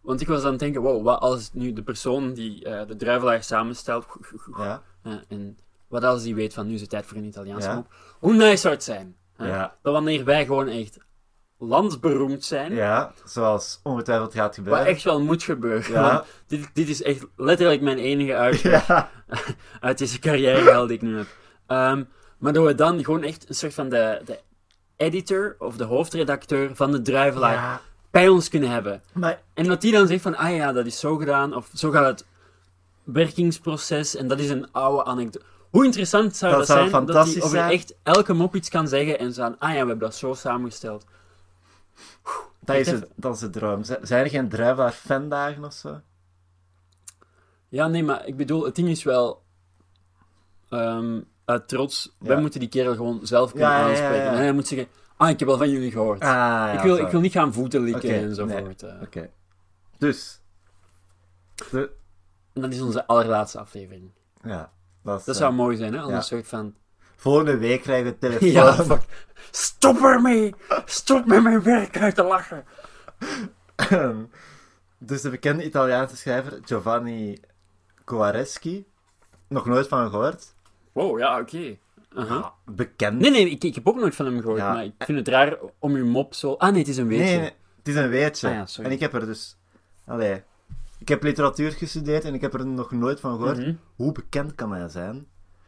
Want 0.00 0.20
ik 0.20 0.28
was 0.28 0.44
aan 0.44 0.50
het 0.50 0.58
denken, 0.60 0.80
wow, 0.82 1.04
wat 1.04 1.20
als 1.20 1.50
nu 1.52 1.72
de 1.72 1.82
persoon 1.82 2.32
die 2.32 2.64
eh, 2.64 2.86
de 2.86 2.96
druivelaar 2.96 3.42
samenstelt, 3.42 4.06
Ja. 4.58 4.82
eh, 5.02 5.12
en 5.28 5.58
wat 5.88 6.04
als 6.04 6.22
die 6.22 6.34
weet 6.34 6.54
van 6.54 6.66
nu 6.66 6.74
is 6.74 6.80
het 6.80 6.90
tijd 6.90 7.06
voor 7.06 7.16
een 7.16 7.24
Italiaanse 7.24 7.68
Ja. 7.68 7.74
mop, 7.74 7.86
hoe 8.18 8.32
nice 8.34 8.56
zou 8.56 8.74
het 8.74 8.84
zijn? 8.84 9.16
Dat 9.82 9.92
wanneer 9.92 10.24
wij 10.24 10.44
gewoon 10.46 10.68
echt 10.68 10.98
landsberoemd 11.58 12.44
zijn, 12.44 12.72
ja, 12.74 13.12
zoals 13.24 13.80
ongetwijfeld 13.82 14.34
gaat 14.34 14.46
wat 14.46 14.54
gebeuren. 14.54 14.86
echt 14.86 15.02
wel 15.02 15.20
moet 15.22 15.42
gebeuren. 15.42 15.92
Ja. 15.92 16.24
Dit, 16.46 16.70
dit 16.74 16.88
is 16.88 17.02
echt 17.02 17.26
letterlijk 17.36 17.80
mijn 17.80 17.98
enige 17.98 18.34
uitweg 18.36 19.08
uit 19.80 19.98
deze 19.98 20.18
carrière 20.18 20.86
die 20.86 20.96
ik 20.96 21.02
nu 21.02 21.16
heb. 21.16 21.26
Ehm, 21.66 22.04
maar 22.40 22.52
dat 22.52 22.66
we 22.66 22.74
dan 22.74 23.04
gewoon 23.04 23.22
echt 23.22 23.48
een 23.48 23.54
soort 23.54 23.74
van 23.74 23.88
de, 23.88 24.20
de 24.24 24.40
editor 24.96 25.56
of 25.58 25.76
de 25.76 25.84
hoofdredacteur 25.84 26.76
van 26.76 26.92
de 26.92 27.02
druivelaar 27.02 27.54
ja. 27.54 27.80
bij 28.10 28.28
ons 28.28 28.48
kunnen 28.48 28.70
hebben. 28.70 29.02
Maar 29.12 29.42
En 29.54 29.64
dat 29.64 29.80
die 29.80 29.92
dan 29.92 30.06
zegt 30.06 30.22
van, 30.22 30.36
ah 30.36 30.54
ja, 30.54 30.72
dat 30.72 30.86
is 30.86 30.98
zo 30.98 31.16
gedaan, 31.16 31.54
of 31.54 31.70
zo 31.74 31.90
gaat 31.90 32.06
het 32.06 32.26
werkingsproces, 33.04 34.16
en 34.16 34.28
dat 34.28 34.38
is 34.38 34.50
een 34.50 34.72
oude 34.72 35.04
anekdote. 35.04 35.44
Hoe 35.70 35.84
interessant 35.84 36.36
zou 36.36 36.50
Dat 36.50 36.66
dat, 36.66 36.76
zou 36.76 36.88
zijn, 36.88 37.06
dat 37.06 37.26
hij 37.26 37.36
over 37.36 37.48
zijn. 37.48 37.70
echt 37.70 37.94
elke 38.02 38.32
mop 38.32 38.54
iets 38.54 38.68
kan 38.68 38.88
zeggen 38.88 39.18
en 39.18 39.32
zo, 39.32 39.42
ah 39.42 39.54
ja, 39.58 39.68
we 39.68 39.76
hebben 39.76 39.98
dat 39.98 40.14
zo 40.14 40.34
samengesteld. 40.34 41.04
dat 42.60 42.76
is, 42.76 42.90
het, 42.90 43.08
dat 43.14 43.34
is 43.34 43.40
de 43.40 43.50
droom. 43.50 43.84
Zijn 43.84 44.24
er 44.24 44.30
geen 44.30 44.48
druivelaar-fandagen 44.48 45.64
of 45.64 45.72
zo? 45.72 46.00
Ja, 47.68 47.88
nee, 47.88 48.04
maar 48.04 48.26
ik 48.26 48.36
bedoel, 48.36 48.64
het 48.64 48.74
ding 48.74 48.88
is 48.88 49.02
wel, 49.02 49.42
ehm, 50.68 51.20
uit 51.50 51.68
trots, 51.68 52.16
wij 52.18 52.34
Ja. 52.34 52.40
moeten 52.40 52.60
die 52.60 52.68
kerel 52.68 52.94
gewoon 52.94 53.20
zelf 53.22 53.50
kunnen 53.50 53.68
Ja, 53.70 53.76
ja, 53.78 53.82
ja, 53.84 53.88
aanspreken. 53.90 54.24
ja. 54.24 54.30
En 54.30 54.36
hij 54.36 54.52
moet 54.52 54.66
zeggen, 54.68 54.88
ah, 55.16 55.28
ik 55.30 55.38
heb 55.38 55.48
wel 55.48 55.56
van 55.58 55.70
jullie 55.70 55.90
gehoord. 55.90 56.20
Ah, 56.20 56.28
ja, 56.28 56.72
ik, 56.72 56.80
wil, 56.80 56.96
zo. 56.96 57.04
ik 57.04 57.10
wil 57.10 57.20
niet 57.20 57.32
gaan 57.32 57.52
voeten 57.52 57.80
likken 57.82 58.08
Oké, 58.10 58.18
enzovoort. 58.18 58.82
eh. 58.82 59.00
Oké. 59.02 59.30
Dus. 59.98 60.40
De, 61.70 61.90
En 62.52 62.60
dat 62.60 62.72
is 62.72 62.80
onze 62.80 63.06
allerlaatste 63.06 63.58
aflevering. 63.58 64.10
ja, 64.44 64.72
dat, 65.02 65.18
is, 65.18 65.24
Dat 65.24 65.34
eh, 65.34 65.40
zou 65.40 65.54
mooi 65.54 65.76
zijn, 65.76 65.92
hè? 65.92 66.00
Als 66.00 66.10
ja. 66.10 66.16
een 66.16 66.22
soort 66.22 66.48
van... 66.48 66.74
Volgende 67.16 67.56
week 67.58 67.82
krijgen 67.82 68.12
we 68.12 68.18
telefoon. 68.28 68.48
Ja, 68.50 68.72
fuck. 68.74 69.02
Stop 69.50 70.00
ermee! 70.02 70.54
Stop 70.84 71.26
met 71.26 71.42
mijn 71.42 71.62
werk 71.62 71.98
uit 71.98 72.14
te 72.14 72.22
lachen! 72.22 72.64
dus 74.98 75.20
de 75.20 75.30
bekende 75.30 75.64
Italiaanse 75.64 76.16
schrijver 76.16 76.58
Giovanni 76.64 77.40
Guareschi. 78.04 78.86
Nog 79.48 79.66
nooit 79.66 79.88
van 79.88 80.10
gehoord. 80.10 80.54
Wow, 80.92 81.18
ja, 81.18 81.40
oké. 81.40 81.76
Ja, 82.14 82.52
bekend. 82.64 83.18
Nee, 83.20 83.30
nee, 83.30 83.50
ik, 83.50 83.64
ik 83.64 83.74
heb 83.74 83.88
ook 83.88 83.96
nooit 83.96 84.14
van 84.14 84.26
hem 84.26 84.40
gehoord, 84.40 84.58
Ja. 84.58 84.72
maar 84.72 84.84
ik 84.84 84.92
vind 84.98 85.18
het 85.18 85.28
raar 85.28 85.56
om 85.78 85.94
uw 85.94 86.06
mop 86.06 86.34
zo... 86.34 86.52
Ah, 86.52 86.70
nee, 86.70 86.78
het 86.78 86.88
is 86.88 86.96
een 86.96 87.06
weetje. 87.06 87.24
Nee, 87.24 87.38
nee, 87.38 87.52
het 87.76 87.88
is 87.88 87.94
een 87.94 88.08
weetje. 88.08 88.48
Ah 88.48 88.54
ja, 88.54 88.66
sorry. 88.66 88.88
en 88.90 88.94
ik 88.96 89.00
heb 89.00 89.14
er 89.14 89.26
dus... 89.26 89.56
Allee. 90.06 90.42
Ik 90.98 91.08
heb 91.08 91.22
literatuur 91.22 91.72
gestudeerd 91.72 92.24
en 92.24 92.34
ik 92.34 92.40
heb 92.40 92.54
er 92.54 92.66
nog 92.66 92.90
nooit 92.90 93.20
van 93.20 93.36
gehoord. 93.38 93.58
Mhm. 93.58 93.74
Hoe 93.96 94.12
bekend 94.12 94.54
kan 94.54 94.72
hij 94.72 94.88
zijn? 94.88 95.26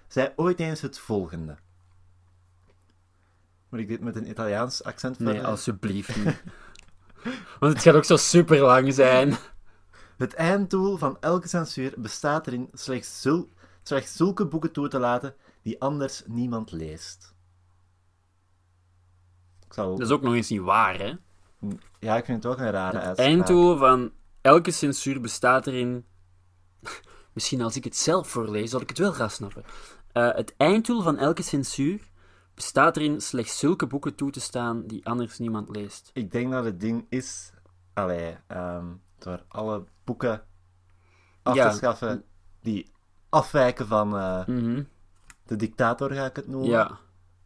Zij 0.09 0.33
ooit 0.37 0.61
eens 0.61 0.81
het 0.81 0.99
volgende. 0.99 1.57
Moet 3.68 3.81
ik 3.81 3.89
dit 3.89 4.01
met 4.01 4.16
een 4.16 4.29
Italiaans 4.29 4.85
accent 4.85 5.18
Nee, 5.18 5.33
verder? 5.33 5.51
alsjeblieft 5.51 6.16
niet. 6.25 6.43
Want 7.61 7.73
het 7.73 7.83
gaat 7.83 7.95
ook 7.95 8.05
zo 8.05 8.16
super 8.16 8.61
lang 8.61 8.95
zijn. 8.95 9.37
Het 10.16 10.35
einddoel 10.35 10.97
van 10.97 11.16
elke 11.20 11.49
censuur 11.49 11.93
bestaat 11.97 12.47
erin 12.47 12.68
slechts, 12.73 13.20
zul- 13.23 13.49
slechts 13.83 14.16
zulke 14.16 14.47
boeken 14.47 14.72
toe 14.72 14.89
te 14.89 14.99
laten 14.99 15.35
die 15.62 15.80
anders 15.80 16.22
niemand 16.26 16.72
leest. 16.72 17.35
Ik 19.66 19.72
zal... 19.72 19.91
Dat 19.97 20.07
is 20.07 20.12
ook 20.12 20.22
nog 20.22 20.35
eens 20.35 20.49
niet 20.51 20.61
waar, 20.61 20.99
hè? 20.99 21.12
Ja, 21.99 22.16
ik 22.16 22.24
vind 22.24 22.43
het 22.43 22.53
ook 22.53 22.59
een 22.59 22.70
rare 22.70 22.97
Het 22.97 23.07
uitspraak. 23.07 23.28
einddoel 23.28 23.76
van 23.76 24.12
elke 24.41 24.70
censuur 24.70 25.20
bestaat 25.20 25.66
erin... 25.66 26.05
Misschien 27.33 27.62
als 27.62 27.76
ik 27.76 27.85
het 27.85 27.97
zelf 27.97 28.28
voorlees, 28.28 28.70
zal 28.70 28.80
ik 28.80 28.89
het 28.89 28.99
wel 28.99 29.12
gaan 29.12 29.30
snappen. 29.30 29.64
Eh, 30.12 30.35
het 30.35 30.55
einddoel 30.57 31.03
van 31.03 31.18
elke 31.18 31.43
censuur 31.43 32.11
bestaat 32.55 32.97
erin 32.97 33.20
slechts 33.20 33.59
zulke 33.59 33.87
boeken 33.87 34.14
toe 34.14 34.30
te 34.30 34.41
staan 34.41 34.87
die 34.87 35.07
anders 35.07 35.39
niemand 35.39 35.68
leest. 35.76 36.11
Ik 36.12 36.30
denk 36.30 36.53
dat 36.53 36.64
het 36.64 36.80
ding 36.80 37.07
is... 37.09 37.53
Allee, 37.95 38.37
ehm, 38.47 38.87
door 39.18 39.45
alle 39.49 39.85
boeken 40.05 40.45
af 41.43 41.55
Ja. 41.55 41.70
te 41.70 41.76
schaffen 41.76 42.24
die 42.61 42.91
afwijken 43.33 43.87
van 43.87 44.16
eh, 44.16 44.47
Mhm. 44.47 44.83
de 45.47 45.57
dictator, 45.57 46.12
ga 46.12 46.24
ik 46.26 46.37
het 46.37 46.49
noemen. 46.49 46.70
Ja. 46.70 46.99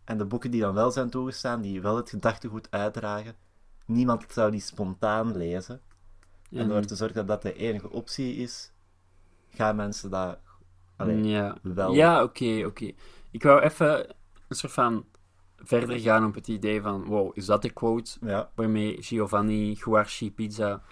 En 0.04 0.18
de 0.18 0.24
boeken 0.24 0.50
die 0.50 0.60
dan 0.60 0.74
wel 0.74 0.90
zijn 0.90 1.10
toegestaan, 1.10 1.60
die 1.60 1.80
wel 1.80 1.96
het 1.96 2.10
gedachtegoed 2.10 2.66
uitdragen. 2.70 3.34
Niemand 3.84 4.24
zou 4.28 4.50
die 4.50 4.60
spontaan 4.60 5.36
lezen. 5.36 5.80
En 6.50 6.58
En- 6.58 6.68
door 6.68 6.84
te 6.84 6.96
zorgen 6.96 7.16
dat 7.16 7.26
dat 7.26 7.42
de 7.42 7.54
enige 7.54 7.90
optie 7.90 8.36
is, 8.36 8.72
gaan 9.54 9.76
mensen 9.76 10.10
dat 10.10 10.38
allee, 10.96 11.22
ja. 11.24 11.56
wel. 11.62 11.92
Ja, 11.94 12.22
oké, 12.22 12.62
oké. 12.66 12.92
Ik 13.30 13.42
wou 13.42 13.60
even 13.60 14.08
een 14.48 14.56
soort 14.56 14.72
van 14.72 15.04
verder 15.56 15.98
gaan 16.00 16.24
op 16.26 16.34
het 16.34 16.48
idee 16.48 16.82
van, 16.82 17.04
wow, 17.04 17.30
is 17.34 17.46
dat 17.46 17.62
de 17.62 17.70
quote 17.70 18.10
Ja. 18.20 18.50
waarmee 18.54 19.02
Giovanni 19.02 19.74
Guarci 19.76 20.32
pizza, 20.32 20.82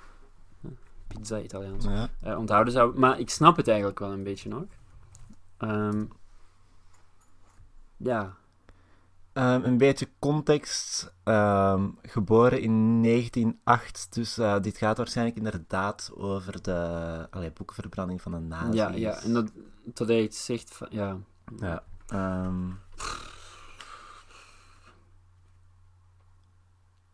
pizza 1.07 1.39
Italiaans, 1.41 1.85
ja. 1.85 2.09
eh, 2.21 2.39
onthouden 2.39 2.73
zou? 2.73 2.99
Maar 2.99 3.19
ik 3.19 3.31
snap 3.31 3.57
het 3.57 3.69
eigenlijk 3.69 3.99
wel 3.99 4.13
een 4.13 4.23
beetje 4.23 4.49
nog. 4.49 4.65
Ehm, 5.69 6.05
ja, 7.97 8.35
Ehm, 9.33 9.63
een 9.65 9.79
beetje 9.79 10.09
context. 10.19 11.13
ehm, 11.25 11.89
geboren 12.03 12.61
in 12.61 13.01
1908, 13.01 14.15
dus 14.15 14.39
eh, 14.39 14.61
dit 14.61 14.77
gaat 14.77 14.97
waarschijnlijk 14.97 15.37
inderdaad 15.37 16.11
over 16.15 16.63
de 16.63 17.27
allee, 17.31 17.53
boekenverbranding 17.53 18.23
van 18.23 18.33
de 18.33 18.39
nazi's. 18.39 18.75
ja, 18.75 18.89
ja. 18.91 19.23
En 19.23 19.33
dat, 19.33 19.53
dat 19.85 20.09
hij 20.09 20.23
iets 20.23 20.45
zegt 20.45 20.75
van, 20.75 20.87
ja, 20.91 21.17
Ja. 21.57 21.83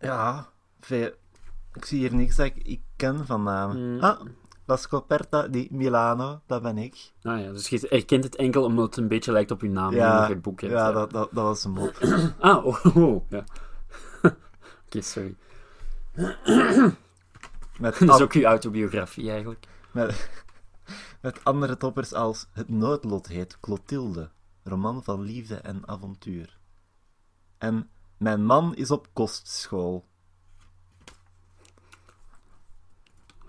ja, 0.00 0.48
veel. 0.80 1.10
Ik 1.72 1.84
zie 1.84 1.98
hier 1.98 2.14
niks 2.14 2.36
dat 2.36 2.46
ik, 2.46 2.56
ik 2.56 2.80
ken 2.96 3.26
van 3.26 3.42
namen. 3.42 3.94
Mm. 3.94 4.00
Ah, 4.00 4.20
La 4.70 4.76
Scoperta 4.76 5.48
di 5.48 5.68
Milano, 5.70 6.40
dat 6.46 6.62
ben 6.62 6.78
ik. 6.78 7.12
nou 7.22 7.38
ja, 7.38 7.52
dus 7.52 7.68
je 7.68 7.86
herkent 7.88 8.24
het 8.24 8.36
enkel 8.36 8.64
omdat 8.64 8.86
het 8.86 8.96
een 8.96 9.08
beetje 9.08 9.32
lijkt 9.32 9.50
op 9.50 9.60
je 9.60 9.68
naam, 9.68 9.94
Ja, 9.94 10.26
je 10.26 10.32
het 10.32 10.42
boek 10.42 10.60
hebt. 10.60 10.72
ja 10.72 10.86
ja. 10.86 10.92
dat, 10.92 11.10
dat, 11.10 11.28
dat 11.32 11.44
was 11.44 11.64
een 11.64 11.70
mop. 11.70 11.98
Ah, 12.38 12.66
oh, 12.66 12.86
oh, 12.96 13.30
ja. 13.30 13.44
Oké, 14.86 15.00
sorry. 15.00 15.36
Met, 17.78 17.98
Dat 18.06 18.14
is 18.14 18.20
ook 18.20 18.32
uw 18.32 18.44
autobiografie 18.44 19.30
eigenlijk. 19.30 19.66
met, 19.92 20.30
met 21.20 21.44
andere 21.44 21.76
toppers 21.76 22.12
als 22.12 22.48
Het 22.52 22.68
noodlot 22.68 23.26
heet 23.26 23.60
Clotilde, 23.60 24.30
roman 24.64 25.04
van 25.04 25.20
liefde 25.20 25.54
en 25.54 25.88
avontuur. 25.88 26.58
En 27.58 27.90
Mijn 28.16 28.44
man 28.44 28.74
is 28.74 28.90
op 28.90 29.08
kostschool. 29.12 30.08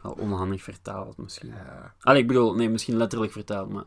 Wel 0.02 0.12
onhandig 0.12 0.64
vertaald 0.64 1.18
misschien. 1.18 1.50
Ja. 1.50 1.94
Allee, 2.02 2.22
ik 2.22 2.28
bedoel, 2.28 2.56
nee, 2.56 2.70
misschien 2.70 2.98
letterlijk 2.98 3.32
vertaald, 3.32 3.70
maar... 3.70 3.84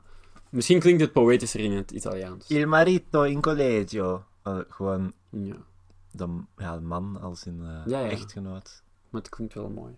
Misschien 0.48 0.80
klinkt 0.80 1.00
het 1.00 1.12
poëtischer 1.12 1.60
in 1.60 1.72
het 1.72 1.90
Italiaans. 1.90 2.48
Il 2.48 2.68
marito 2.68 3.22
in 3.22 3.40
collegio. 3.40 4.24
Eh, 4.42 4.58
gewoon 4.68 5.12
Ja, 5.30 5.54
de, 6.10 6.28
ja, 6.56 6.74
de 6.76 6.84
man 6.84 7.20
als 7.20 7.46
in 7.46 7.60
eh, 7.62 7.86
Ja, 7.92 7.98
ja. 8.00 8.08
echtgenoot. 8.10 8.82
maar 9.10 9.20
het 9.20 9.30
klinkt 9.30 9.54
wel 9.54 9.68
mooi. 9.68 9.94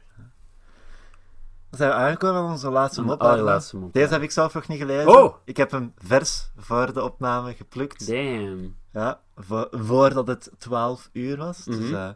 Dan 1.70 1.78
zijn 1.78 1.90
we 1.90 1.96
aangekomen 1.96 2.42
aan 2.42 2.50
onze 2.50 2.70
laatste 2.70 3.02
mop. 3.02 3.20
Allerlaatste 3.20 3.76
mop, 3.76 3.92
Deze 3.92 4.12
heb 4.12 4.22
ik 4.22 4.30
zelf 4.30 4.54
nog 4.54 4.68
niet 4.68 4.78
gelezen. 4.78 5.08
Oh! 5.22 5.34
Ik 5.44 5.56
heb 5.56 5.70
hem 5.70 5.92
vers 5.96 6.50
voor 6.56 6.92
de 6.92 7.02
opname 7.02 7.54
geplukt. 7.54 8.06
Damn. 8.06 8.76
Ja, 8.92 9.20
vo- 9.36 9.68
voordat 9.70 10.26
het 10.26 10.50
12 10.58 11.08
uur 11.12 11.36
was. 11.36 11.64
Dus, 11.64 11.76
Mhm. 11.90 12.12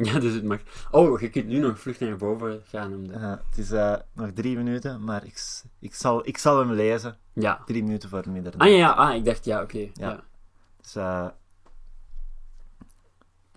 Ja, 0.08 0.18
dus 0.18 0.34
het 0.34 0.44
mag... 0.44 0.60
Oh, 0.90 1.20
je 1.20 1.30
kunt 1.30 1.46
nu 1.46 1.58
nog 1.58 1.80
vlug 1.80 2.00
naar 2.00 2.16
boven 2.16 2.62
gaan 2.66 2.94
om 2.94 3.08
de... 3.08 3.18
het 3.18 3.58
is 3.58 3.70
eh, 3.70 3.96
nog 4.12 4.30
drie 4.34 4.56
minuten, 4.56 5.04
maar 5.04 5.24
ik, 5.24 5.62
ik, 5.78 5.94
zal, 5.94 6.26
ik 6.26 6.38
zal 6.38 6.58
hem 6.58 6.72
lezen. 6.72 7.16
Ja. 7.32 7.62
Drie 7.66 7.82
minuten 7.82 8.08
voor 8.08 8.24
middernacht. 8.28 8.70
Ah, 8.70 8.76
ja, 8.76 8.76
ja, 8.76 8.90
ah, 8.90 9.14
ik 9.14 9.24
dacht, 9.24 9.44
ja, 9.44 9.62
oké. 9.62 9.78
Ja. 9.78 9.90
Ja. 9.94 10.24
Dus, 10.80 10.94
eh, 10.94 11.28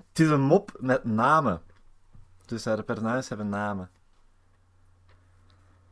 het 0.07 0.19
is 0.19 0.29
een 0.29 0.41
mop 0.41 0.77
met 0.79 1.03
namen. 1.03 1.61
Dus 2.45 2.65
eh, 2.65 2.75
de 2.75 2.83
personages 2.83 3.29
hebben 3.29 3.49
namen. 3.49 3.89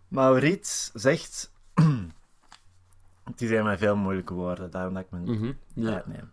Maurits 0.07 0.91
zegt... 0.93 1.51
het 3.23 3.39
zijn 3.39 3.63
maar 3.63 3.77
veel 3.77 3.95
moeilijke 3.95 4.33
woorden, 4.33 4.71
daarom 4.71 4.93
dat 4.93 5.03
ik 5.03 5.11
mijn 5.11 5.23
Mhm, 5.23 5.51
ja. 5.73 5.89
tijd 5.91 6.07
neem. 6.07 6.31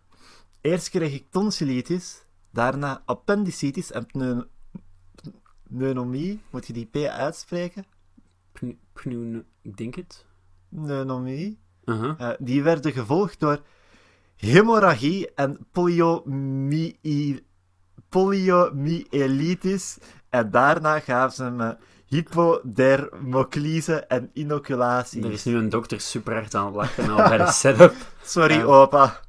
Eerst 0.61 0.89
kreeg 0.89 1.13
ik 1.13 1.31
tonsillitis, 1.31 2.23
daarna 2.59 3.01
appendicitis 3.05 3.91
en 3.91 4.05
pneu- 4.05 4.43
pneumonie. 5.63 6.41
Moet 6.49 6.67
je 6.67 6.73
die 6.73 6.85
P 6.85 6.95
uitspreken? 6.95 7.85
Pnu- 8.93 9.45
ik 9.61 9.77
denk 9.77 9.95
het. 9.95 10.25
Pneumonie. 10.69 11.59
Eh, 12.17 12.29
die 12.39 12.63
werden 12.63 12.91
gevolgd 12.91 13.39
door 13.39 13.61
hemorragie 14.35 15.33
en 15.33 15.67
poliomyelitis. 18.09 19.97
En 20.29 20.51
daarna 20.51 20.99
gaven 20.99 21.35
ze 21.35 21.49
me 21.49 21.77
hypodermoclise 22.05 23.95
en 24.05 24.29
inoculatie. 24.33 25.23
Er 25.23 25.31
is 25.31 25.43
nu 25.43 25.55
een 25.55 25.69
dokter 25.69 26.01
super 26.01 26.33
hard 26.33 26.55
aan 26.55 26.65
het 26.65 26.75
lachen 26.75 27.09
al 27.09 27.15
bij 27.29 27.37
de 27.37 27.51
setup. 27.51 27.95
Sorry, 28.23 28.63
opa. 28.63 29.19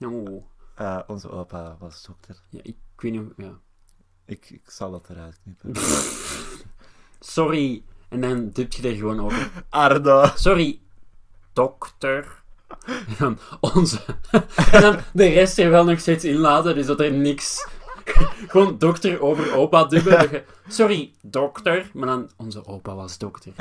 Oh. 0.00 0.44
Eh, 0.76 0.98
onze 1.06 1.30
opa 1.30 1.76
was 1.78 2.02
dokter. 2.02 2.36
Ja, 2.48 2.60
ik, 2.62 2.76
ik 2.94 3.00
weet 3.00 3.12
niet... 3.12 3.22
Ja. 3.36 3.58
Ik, 4.24 4.50
ik 4.50 4.70
zal 4.70 4.90
dat 4.90 5.10
eruit 5.10 5.38
knippen. 5.42 5.72
Sorry. 7.20 7.82
En 8.08 8.20
dan 8.20 8.48
dubt 8.48 8.74
je 8.74 8.88
er 8.88 8.94
gewoon 8.96 9.20
over. 9.20 9.50
Arno. 9.68 10.24
Sorry, 10.34 10.80
dokter. 11.52 12.42
En 12.86 13.14
dan 13.18 13.38
onze... 13.60 14.00
En 14.72 14.80
dan 14.80 14.98
de 15.12 15.26
rest 15.28 15.58
er 15.58 15.70
wel 15.70 15.84
nog 15.84 16.00
steeds 16.00 16.24
inladen, 16.24 16.74
dus 16.74 16.86
dat 16.86 17.00
er 17.00 17.12
niks... 17.12 17.66
Gewoon 18.46 18.78
dokter 18.78 19.20
over 19.20 19.54
opa 19.54 19.84
dubben. 19.84 20.44
Sorry, 20.68 21.12
dokter. 21.22 21.90
Maar 21.94 22.06
dan, 22.06 22.30
onze 22.36 22.66
opa 22.66 22.94
was 22.94 23.18
dokter. 23.18 23.52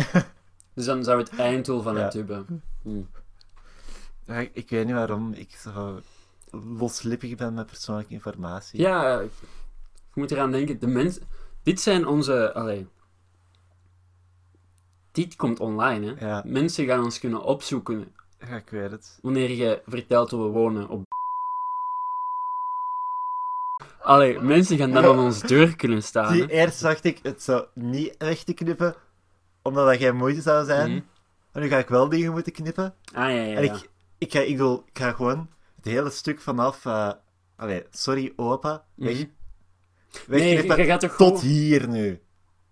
Dus 0.74 0.86
dan 0.86 1.04
zou 1.04 1.20
het 1.20 1.30
einddoel 1.30 1.82
van 1.82 1.96
Ja. 1.96 2.02
het 2.04 2.12
dubben. 2.12 2.62
Hm. 2.82 3.02
Ik, 4.32 4.50
ik 4.54 4.70
weet 4.70 4.86
niet 4.86 4.96
waarom 4.96 5.34
ik 5.34 5.56
zo 5.56 6.00
loslippig 6.64 7.36
ben 7.36 7.54
met 7.54 7.66
persoonlijke 7.66 8.14
informatie. 8.14 8.80
Ja, 8.80 9.20
je 9.20 9.30
moet 10.14 10.32
eraan 10.32 10.52
denken. 10.52 10.80
De 10.80 10.88
mens... 10.88 11.20
Dit 11.64 11.80
zijn 11.80 12.08
onze... 12.08 12.54
Allee. 12.54 12.88
Dit 15.12 15.36
komt 15.36 15.60
online, 15.60 16.16
hè. 16.16 16.26
Ja. 16.28 16.44
Mensen 16.46 16.86
gaan 16.86 17.04
ons 17.04 17.20
kunnen 17.20 17.44
opzoeken 17.44 18.14
Ja, 18.40 18.56
ik 18.56 18.70
weet 18.70 18.92
het. 18.92 19.20
wanneer 19.22 19.52
je 19.52 19.82
vertelt 19.86 20.32
hoe 20.32 20.44
we 20.44 20.50
wonen 20.50 20.90
op. 20.90 21.04
Allee, 24.00 24.40
mensen 24.40 24.78
gaan 24.78 24.92
dan 24.92 25.06
aan 25.06 25.20
ons 25.20 25.42
deur 25.42 25.76
kunnen 25.76 26.04
staan. 26.04 26.34
Hè. 26.34 26.48
eerst 26.48 26.82
dacht 26.82 27.04
ik 27.04 27.20
het 27.22 27.44
zo 27.44 27.68
niet 27.74 28.16
weg 28.18 28.44
te 28.44 28.54
knippen, 28.54 28.96
omdat 29.62 29.88
dat 29.88 29.98
geen 29.98 30.16
moeite 30.16 30.42
zou 30.42 30.66
zijn. 30.66 30.92
Mhm. 30.92 31.02
En 31.52 31.62
nu 31.62 31.68
ga 31.68 31.78
ik 31.78 31.88
wel 31.88 32.10
dingen 32.10 32.32
moeten 32.32 32.52
knippen. 32.52 32.94
Ah 33.14 33.30
ja, 33.30 33.30
ja. 33.30 33.56
En 33.56 33.64
ja. 33.64 33.74
ik, 33.74 33.90
ik, 34.18 34.32
ga, 34.32 34.40
ik, 34.40 34.58
bedoel, 34.58 34.84
ik 34.86 34.98
ga 34.98 35.12
gewoon 35.12 35.50
het 35.86 35.94
hele 35.94 36.10
stuk 36.10 36.42
vanaf... 36.42 36.86
eh 36.86 37.12
allee, 37.56 37.84
sorry 37.92 38.34
opa, 38.36 38.86
weg, 38.96 39.14
Mhm. 39.18 39.26
wegknippen 40.28 40.68
Nee, 40.78 40.86
je 40.86 40.92
gaat 40.92 41.00
toch 41.00 41.16
tot 41.16 41.40
gewoon- 41.40 41.52
hier 41.52 41.88
nu. 41.88 42.22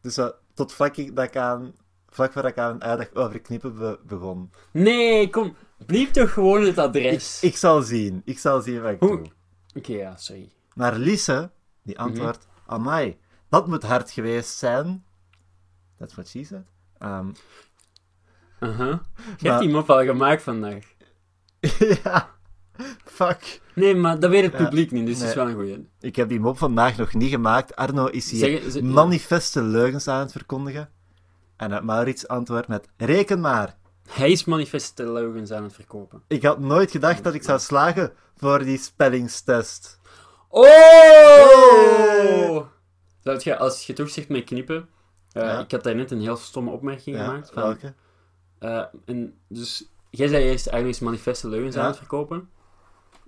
Dus 0.01 0.13
zo, 0.13 0.31
tot 0.53 0.73
vlak, 0.73 0.97
ik, 0.97 1.15
dat 1.15 1.25
ik 1.25 1.35
aan, 1.37 1.73
vlak 2.09 2.31
voordat 2.31 2.51
ik 2.51 2.57
aan 2.57 2.73
een 2.73 2.83
uitleg 2.83 3.13
over 3.13 3.39
knippen 3.41 3.75
be- 3.75 3.99
begon. 4.05 4.51
Nee, 4.71 5.29
kom. 5.29 5.55
Blijf 5.85 6.11
toch 6.11 6.33
gewoon 6.33 6.61
het 6.63 6.77
adres. 6.77 7.43
ik 7.43 7.57
zal 7.57 7.81
zien, 7.81 8.21
ik 8.25 8.39
zal 8.39 8.61
zien 8.61 8.81
wat 8.81 8.91
ik 8.91 8.99
Hoe- 8.99 9.17
doe. 9.17 9.31
Oké, 9.75 9.93
ja, 9.93 10.15
sorry. 10.15 10.51
Maar 10.75 10.95
Lise, 10.95 11.51
die 11.83 11.99
antwoordt, 11.99 12.47
amai, 12.65 13.17
dat 13.49 13.67
moet 13.67 13.83
hard 13.83 14.11
geweest 14.11 14.57
zijn. 14.57 15.05
That's 15.97 16.13
what 16.13 16.27
she 16.27 16.43
said. 16.43 16.63
Ehm, 16.97 17.31
Uh-huh. 18.59 18.99
Je 19.37 19.47
hebt 19.49 19.59
die 19.61 19.69
mop 19.69 19.89
al 19.89 20.03
gemaakt 20.03 20.41
vandaag. 20.43 20.83
ja, 22.03 22.32
fuck. 23.05 23.61
Nee, 23.75 23.95
maar 23.95 24.19
dat 24.19 24.29
weet 24.29 24.43
het 24.43 24.51
Ja, 24.51 24.57
publiek 24.63 24.91
niet, 24.91 25.05
dus 25.05 25.19
het 25.19 25.29
is 25.29 25.35
wel 25.35 25.47
een 25.47 25.53
goeie. 25.53 25.87
Ik 25.99 26.15
heb 26.15 26.29
die 26.29 26.39
mop 26.39 26.57
vandaag 26.57 26.97
nog 26.97 27.13
niet 27.13 27.29
gemaakt. 27.29 27.75
Arno 27.75 28.05
is 28.05 28.31
hier 28.31 28.39
Zeg- 28.39 28.71
zeg- 28.71 28.81
manifeste 28.83 29.61
leugens 29.61 30.07
aan 30.07 30.19
het 30.19 30.31
verkondigen. 30.31 30.89
En 31.57 31.85
Maurits 31.85 32.27
antwoordt 32.27 32.67
met, 32.67 32.87
reken 32.97 33.39
maar. 33.39 33.77
Hij 34.09 34.31
is 34.31 34.45
manifeste 34.45 35.11
leugens 35.11 35.51
aan 35.51 35.63
het 35.63 35.73
verkopen. 35.73 36.21
Ik 36.27 36.43
had 36.43 36.59
nooit 36.59 36.91
gedacht 36.91 37.23
dat 37.23 37.33
ik 37.33 37.43
zou 37.43 37.59
slagen 37.59 38.13
voor 38.37 38.63
die 38.63 38.77
spellingstest. 38.77 39.99
Oh! 40.49 40.63
Zou 43.23 43.39
je, 43.43 43.57
als 43.57 43.87
je 43.87 44.07
zegt 44.07 44.29
met 44.29 44.43
knippen... 44.43 44.89
eh, 45.31 45.43
Ja. 45.43 45.59
Ik 45.59 45.71
had 45.71 45.83
daar 45.83 45.95
net 45.95 46.11
een 46.11 46.21
heel 46.21 46.35
stomme 46.35 46.71
opmerking 46.71 47.17
gemaakt. 47.17 47.51
Van, 47.53 47.63
welke? 47.63 47.93
Eh, 48.59 48.83
en 49.05 49.33
dus, 49.47 49.89
jij 50.09 50.27
zei 50.27 50.43
eerst 50.43 50.67
eigenlijk 50.67 51.03
manifeste 51.03 51.49
leugens 51.49 51.77
aan 51.77 51.85
het 51.85 51.97
verkopen. 51.97 52.49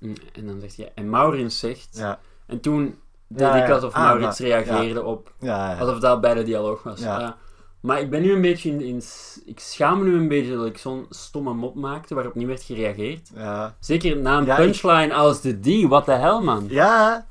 Mm, 0.07 0.13
En 0.33 0.45
dan 0.47 0.59
zegt 0.59 0.75
je, 0.75 0.91
en 0.95 1.09
Maurits 1.09 1.59
zegt. 1.59 1.97
Ja, 1.97 2.19
En 2.45 2.59
toen 2.59 2.99
deed 3.27 3.39
Ja, 3.39 3.63
ik 3.65 3.69
alsof 3.71 3.93
Ah, 3.93 4.03
Maurits 4.03 4.39
maar- 4.39 4.47
reageerde 4.49 5.03
op. 5.03 5.33
Alsof 5.79 5.99
dat 5.99 6.21
bij 6.21 6.33
de 6.33 6.43
dialoog 6.43 6.83
was. 6.83 6.99
Ja. 6.99 7.37
Maar 7.79 7.99
ik 7.99 8.09
ben 8.09 8.21
nu 8.21 8.31
een 8.31 8.41
beetje 8.41 8.69
in, 8.69 8.81
in. 8.81 9.01
Ik 9.45 9.59
schaam 9.59 9.97
me 9.99 10.03
nu 10.05 10.15
een 10.15 10.27
beetje 10.27 10.55
dat 10.55 10.65
ik 10.65 10.77
zo'n 10.77 11.05
stomme 11.09 11.53
mop 11.53 11.75
maakte 11.75 12.13
waarop 12.15 12.35
niet 12.35 12.47
werd 12.47 12.63
gereageerd. 12.63 13.29
ja. 13.33 13.75
Zeker 13.79 14.17
na 14.17 14.37
een 14.37 14.45
Ja, 14.45 14.57
ik- 14.57 14.63
punchline 14.63 15.13
als 15.13 15.41
de 15.41 15.59
die, 15.59 15.87
what 15.87 16.05
the 16.05 16.11
hell 16.11 16.39
man. 16.39 16.65
Ja, 16.69 17.27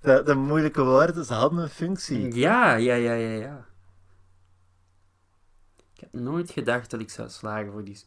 de, 0.00 0.22
de 0.24 0.34
moeilijke 0.34 0.82
woorden, 0.84 1.24
ze 1.24 1.34
hadden 1.34 1.58
een 1.58 1.68
functie. 1.68 2.34
Ja, 2.34 2.74
ja, 2.74 2.94
ja, 2.94 3.12
ja, 3.12 3.30
ja. 3.38 3.64
Ik 5.94 6.00
heb 6.00 6.12
nooit 6.22 6.50
gedacht 6.50 6.90
dat 6.90 7.00
ik 7.00 7.10
zou 7.10 7.28
slagen 7.28 7.72
voor 7.72 7.84
die. 7.84 7.98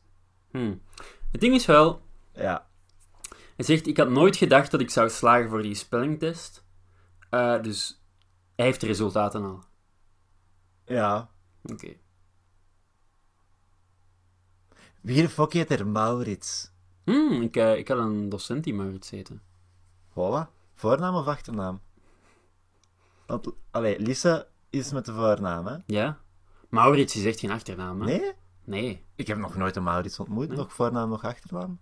Hm. 0.51 0.73
Het 1.31 1.41
ding 1.41 1.53
is 1.55 1.65
wel, 1.65 2.01
Ja, 2.33 2.65
hij 3.55 3.65
zegt: 3.65 3.87
Ik 3.87 3.97
had 3.97 4.09
nooit 4.09 4.35
gedacht 4.35 4.71
dat 4.71 4.81
ik 4.81 4.89
zou 4.89 5.09
slagen 5.09 5.49
voor 5.49 5.61
die 5.61 5.75
spellingtest. 5.75 6.65
Eh, 7.29 7.61
dus 7.61 8.01
hij 8.55 8.65
heeft 8.65 8.81
de 8.81 8.87
resultaten 8.87 9.43
al. 9.43 9.63
ja. 10.85 11.29
Oké. 11.71 11.93
Wie 15.01 15.21
de 15.21 15.29
fuck 15.29 15.53
heet 15.53 15.71
er 15.71 15.87
Maurits? 15.87 16.71
Hm, 17.03 17.41
ik, 17.41 17.55
eh, 17.55 17.77
ik 17.77 17.87
had 17.87 17.97
een 17.97 18.29
docent 18.29 18.63
die 18.63 18.73
Maurits 18.73 19.09
heette. 19.09 19.39
Voilà. 20.09 20.49
Voornaam 20.73 21.15
of 21.15 21.25
achternaam? 21.27 21.81
Want, 23.25 23.47
allee, 23.71 23.99
Lisa 23.99 24.45
is 24.69 24.91
met 24.91 25.05
de 25.05 25.13
voornaam, 25.13 25.65
hè? 25.65 25.77
Ja? 25.85 26.19
Maurits 26.69 27.15
is 27.15 27.25
echt 27.25 27.39
geen 27.39 27.51
achternaam, 27.51 28.01
hè? 28.01 28.05
Nee? 28.05 28.31
Nee. 28.63 29.05
Ik 29.15 29.27
heb 29.27 29.37
nog 29.37 29.55
nooit 29.55 29.75
een 29.75 29.83
Maurits 29.83 30.19
ontmoet. 30.19 30.47
Nee. 30.47 30.57
Nog 30.57 30.73
voornaam, 30.73 31.09
nog 31.09 31.23
achternaam. 31.23 31.79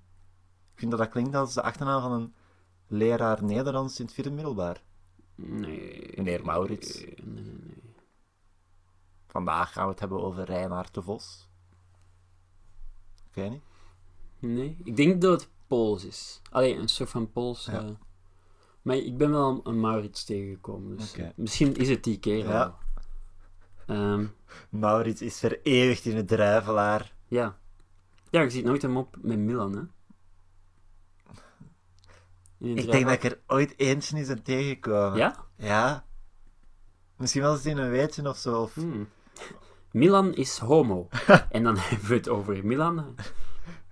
Ik 0.81 0.87
vind 0.87 0.99
dat 0.99 1.07
dat 1.07 1.21
klinkt 1.21 1.35
als 1.35 1.53
de 1.53 1.61
achternaam 1.61 2.01
van 2.01 2.11
een 2.11 2.33
leraar 2.87 3.43
Nederlands 3.43 3.99
in 3.99 4.05
het 4.05 4.13
vierde 4.13 4.31
middelbaar. 4.31 4.81
Nee. 5.35 6.11
Meneer 6.15 6.45
Maurits. 6.45 6.97
Nee, 6.99 7.15
nee, 7.23 7.43
nee. 7.43 7.93
Vandaag 9.27 9.71
gaan 9.73 9.83
we 9.85 9.91
het 9.91 9.99
hebben 9.99 10.21
over 10.21 10.43
Reinaard 10.43 10.93
de 10.93 11.01
Vos. 11.01 11.49
Ik 13.29 13.33
weet 13.33 13.49
niet. 13.49 13.61
Nee, 14.39 14.77
ik 14.83 14.95
denk 14.95 15.21
dat 15.21 15.41
het 15.41 15.49
Pools 15.67 16.05
is. 16.05 16.41
Allee, 16.49 16.75
een 16.75 16.87
soort 16.89 17.09
van 17.09 17.31
Pools. 17.31 17.65
Ja. 17.65 17.81
eh. 17.83 17.89
Maar 18.81 18.95
ik 18.95 19.17
ben 19.17 19.31
wel 19.31 19.61
een 19.63 19.79
Maurits 19.79 20.23
tegengekomen, 20.23 20.97
dus 20.97 21.11
Oké. 21.11 21.33
misschien 21.35 21.75
is 21.75 21.89
het 21.89 22.03
die 22.03 22.19
keer 22.19 22.47
Ja. 22.47 22.77
Ehm, 23.87 24.25
Maurits 24.69 25.21
is 25.21 25.39
vereeuwigd 25.39 26.05
in 26.05 26.15
het 26.15 26.27
druivelaar. 26.27 27.13
ja. 27.27 27.59
Ja, 28.29 28.41
je 28.41 28.49
ziet 28.49 28.65
nooit 28.65 28.81
hem 28.81 28.97
op 28.97 29.17
met 29.21 29.37
Milan, 29.39 29.75
hè? 29.75 29.81
Ik 32.61 32.91
denk 32.91 33.03
dat 33.05 33.13
ik 33.13 33.23
er 33.23 33.39
ooit 33.47 33.79
eentje 33.79 34.19
is 34.19 34.27
ben 34.27 34.43
tegengekomen. 34.43 35.17
Ja? 35.17 35.45
Ja. 35.57 36.05
Misschien 37.17 37.41
was 37.41 37.57
het 37.57 37.65
in 37.65 37.77
een 37.77 37.89
weetje 37.89 38.29
of 38.29 38.37
zo. 38.37 38.61
Of... 38.61 38.73
Hmm. 38.73 39.09
Milan 39.91 40.33
is 40.33 40.57
homo. 40.57 41.07
en 41.49 41.63
dan 41.63 41.77
hebben 41.79 42.07
we 42.07 42.15
het 42.15 42.29
over 42.29 42.65
Milan. 42.65 43.15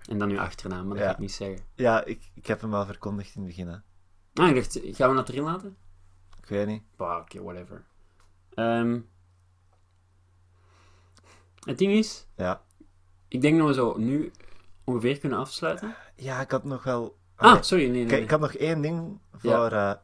En 0.08 0.18
dan 0.18 0.30
uw 0.30 0.40
achternaam, 0.40 0.86
maar 0.86 0.96
dat 0.96 0.98
Ja. 0.98 1.04
ga 1.06 1.12
ik 1.14 1.18
niet 1.20 1.32
zeggen. 1.32 1.64
Ja, 1.74 2.04
ik, 2.04 2.30
ik 2.34 2.46
heb 2.46 2.60
hem 2.60 2.74
al 2.74 2.86
verkondigd 2.86 3.34
in 3.34 3.40
het 3.42 3.50
begin. 3.50 3.68
Hè. 3.68 3.76
Ah, 4.34 4.48
ik 4.48 4.54
dacht, 4.54 4.80
gaan 4.96 5.10
we 5.10 5.16
dat 5.16 5.28
erin 5.28 5.42
laten? 5.42 5.76
Ik 6.42 6.48
weet 6.48 6.66
niet. 6.66 6.82
Bah, 6.96 7.20
oké, 7.20 7.42
whatever. 7.42 7.84
Ehm, 8.54 9.00
het 11.60 11.78
ding 11.78 11.92
is, 11.92 12.26
Ja. 12.36 12.62
ik 13.28 13.40
denk 13.40 13.58
dat 13.58 13.66
we 13.66 13.74
zo 13.74 13.96
nu 13.98 14.30
ongeveer 14.84 15.18
kunnen 15.18 15.38
afsluiten. 15.38 15.94
Ja, 16.16 16.40
ik 16.40 16.50
had 16.50 16.64
nog 16.64 16.82
wel... 16.82 17.18
Ah, 17.40 17.62
sorry, 17.62 17.84
nee, 17.84 17.92
nee. 17.92 18.02
ik, 18.02 18.10
nee. 18.10 18.20
ik 18.22 18.30
had 18.30 18.40
nog 18.40 18.52
één 18.54 18.80
ding 18.80 19.18
voor... 19.32 19.50
Ja. 19.50 19.90
eh, 19.90 19.96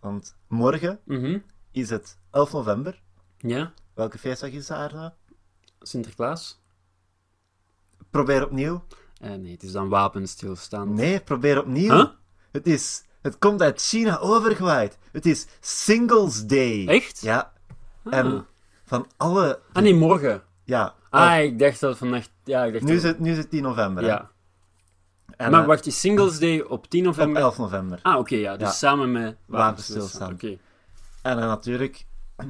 want 0.00 0.36
morgen 0.48 1.00
Mhm. 1.04 1.38
is 1.70 1.90
het 1.90 2.18
11 2.30 2.52
november. 2.52 3.02
Ja, 3.38 3.72
Welke 3.94 4.18
feestdag 4.18 4.50
is 4.50 4.66
daar? 4.66 4.94
nou? 4.94 5.10
Sinterklaas. 5.80 6.60
Probeer 8.10 8.44
opnieuw. 8.44 8.84
Eh, 9.20 9.30
nee, 9.34 9.52
het 9.52 9.62
is 9.62 9.72
dan 9.72 9.88
wapenstilstand. 9.88 10.90
Nee, 10.94 11.20
probeer 11.20 11.58
opnieuw. 11.60 11.90
Huh? 11.94 12.04
Het 12.52 12.66
is... 12.66 13.04
Het 13.22 13.38
komt 13.38 13.62
uit 13.62 13.80
China 13.82 14.18
overgewaaid. 14.18 14.98
Het 15.12 15.26
is 15.26 15.46
Singles 15.60 16.46
Day. 16.46 16.86
Echt? 16.88 17.20
Ja. 17.20 17.52
Ah. 18.04 18.12
En 18.18 18.46
van 18.84 19.06
alle... 19.16 19.60
Ah 19.72 19.82
nee, 19.82 19.94
morgen. 19.94 20.42
Ja. 20.64 20.94
Ah, 21.10 21.40
ik 21.42 21.58
dacht 21.58 21.80
dat 21.80 21.98
vannacht... 21.98 22.30
Ja, 22.44 22.64
ik 22.64 22.72
dacht 22.72 22.84
nu, 22.84 22.94
is 22.94 23.02
dat- 23.02 23.10
het, 23.10 23.20
nu 23.20 23.30
is 23.30 23.36
het 23.36 23.50
10 23.50 23.62
november. 23.62 24.04
Ja. 24.04 24.30
En, 25.36 25.50
maar 25.50 25.60
eh, 25.60 25.66
wacht, 25.66 25.86
is 25.86 26.00
Singles 26.00 26.38
Day 26.38 26.60
op 26.60 26.86
10 26.86 27.00
op 27.00 27.06
november? 27.06 27.42
11 27.42 27.58
november. 27.58 27.98
Ah, 28.02 28.18
oké, 28.18 28.34
ja. 28.36 28.56
Dus 28.56 28.66
Ja. 28.68 28.72
samen 28.74 29.12
met 29.12 29.36
Wapenstilstand. 29.46 30.32
Oké. 30.32 30.56
En 31.22 31.36
dan 31.36 31.46
natuurlijk 31.48 32.06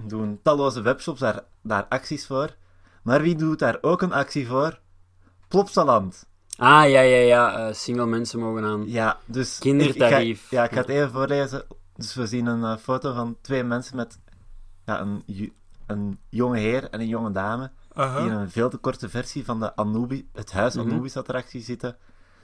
doen 0.07 0.41
talloze 0.43 0.81
webshops 0.83 1.21
daar, 1.21 1.43
daar 1.63 1.87
acties 1.89 2.27
voor. 2.27 2.55
Maar 3.03 3.23
wie 3.23 3.37
doet 3.37 3.59
daar 3.59 3.79
ook 3.81 4.03
een 4.03 4.13
actie 4.13 4.47
voor? 4.47 4.79
Plopsaland. 5.49 6.27
Ah, 6.57 6.89
ja, 6.91 7.01
ja, 7.01 7.17
ja. 7.17 7.57
eh, 7.69 7.75
single 7.75 8.07
mensen 8.07 8.39
mogen 8.39 8.65
aan. 8.65 8.89
Ja, 8.89 9.19
dus... 9.25 9.59
Kindertarief. 9.59 10.43
Ik, 10.43 10.49
ga, 10.49 10.57
ja, 10.57 10.65
ik 10.65 10.73
ga 10.73 10.79
het 10.81 10.89
even 10.89 11.11
voorlezen. 11.11 11.65
Dus 11.97 12.15
we 12.15 12.27
zien 12.27 12.47
een 12.47 12.65
eh, 12.65 12.77
foto 12.77 13.13
van 13.15 13.37
twee 13.41 13.65
mensen 13.65 13.97
met 13.97 14.19
ja, 14.87 15.01
een, 15.01 15.25
een 15.87 16.19
jonge 16.29 16.59
heer 16.59 16.91
en 16.91 17.01
een 17.01 17.09
jonge 17.09 17.33
dame. 17.33 17.71
Die 17.95 18.05
in 18.05 18.31
een 18.33 18.51
veel 18.51 18.69
te 18.71 18.77
korte 18.77 19.09
versie 19.09 19.45
van 19.45 19.61
de 19.61 19.77
Anubi, 19.77 20.29
het 20.33 20.53
Huis 20.53 20.75
Mhm. 20.75 20.91
Anubis-attractie 20.91 21.61
zitten. 21.63 21.97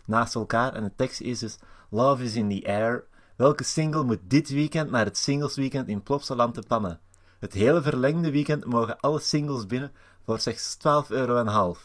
Naast 0.09 0.35
elkaar. 0.35 0.75
En 0.75 0.83
de 0.85 0.93
tekst 0.97 1.21
is 1.21 1.39
dus... 1.39 1.57
Love 1.91 2.25
is 2.25 2.35
in 2.35 2.49
the 2.49 2.67
air. 2.69 3.05
Welke 3.37 3.65
single 3.65 4.05
moet 4.05 4.19
dit 4.23 4.49
weekend 4.49 4.91
naar 4.91 5.05
het 5.05 5.17
Singles 5.19 5.57
Weekend 5.57 5.89
in 5.89 6.03
Plopsaland 6.03 6.55
te 6.55 6.63
pannen? 6.67 7.01
Het 7.39 7.53
hele 7.53 7.83
verlengde 7.83 8.31
weekend 8.31 8.65
mogen 8.65 9.01
alle 9.01 9.21
singles 9.21 9.67
binnen 9.67 9.93
voor 10.25 10.39
slechts 10.39 10.77
12,5 10.77 11.09
euro. 11.09 11.77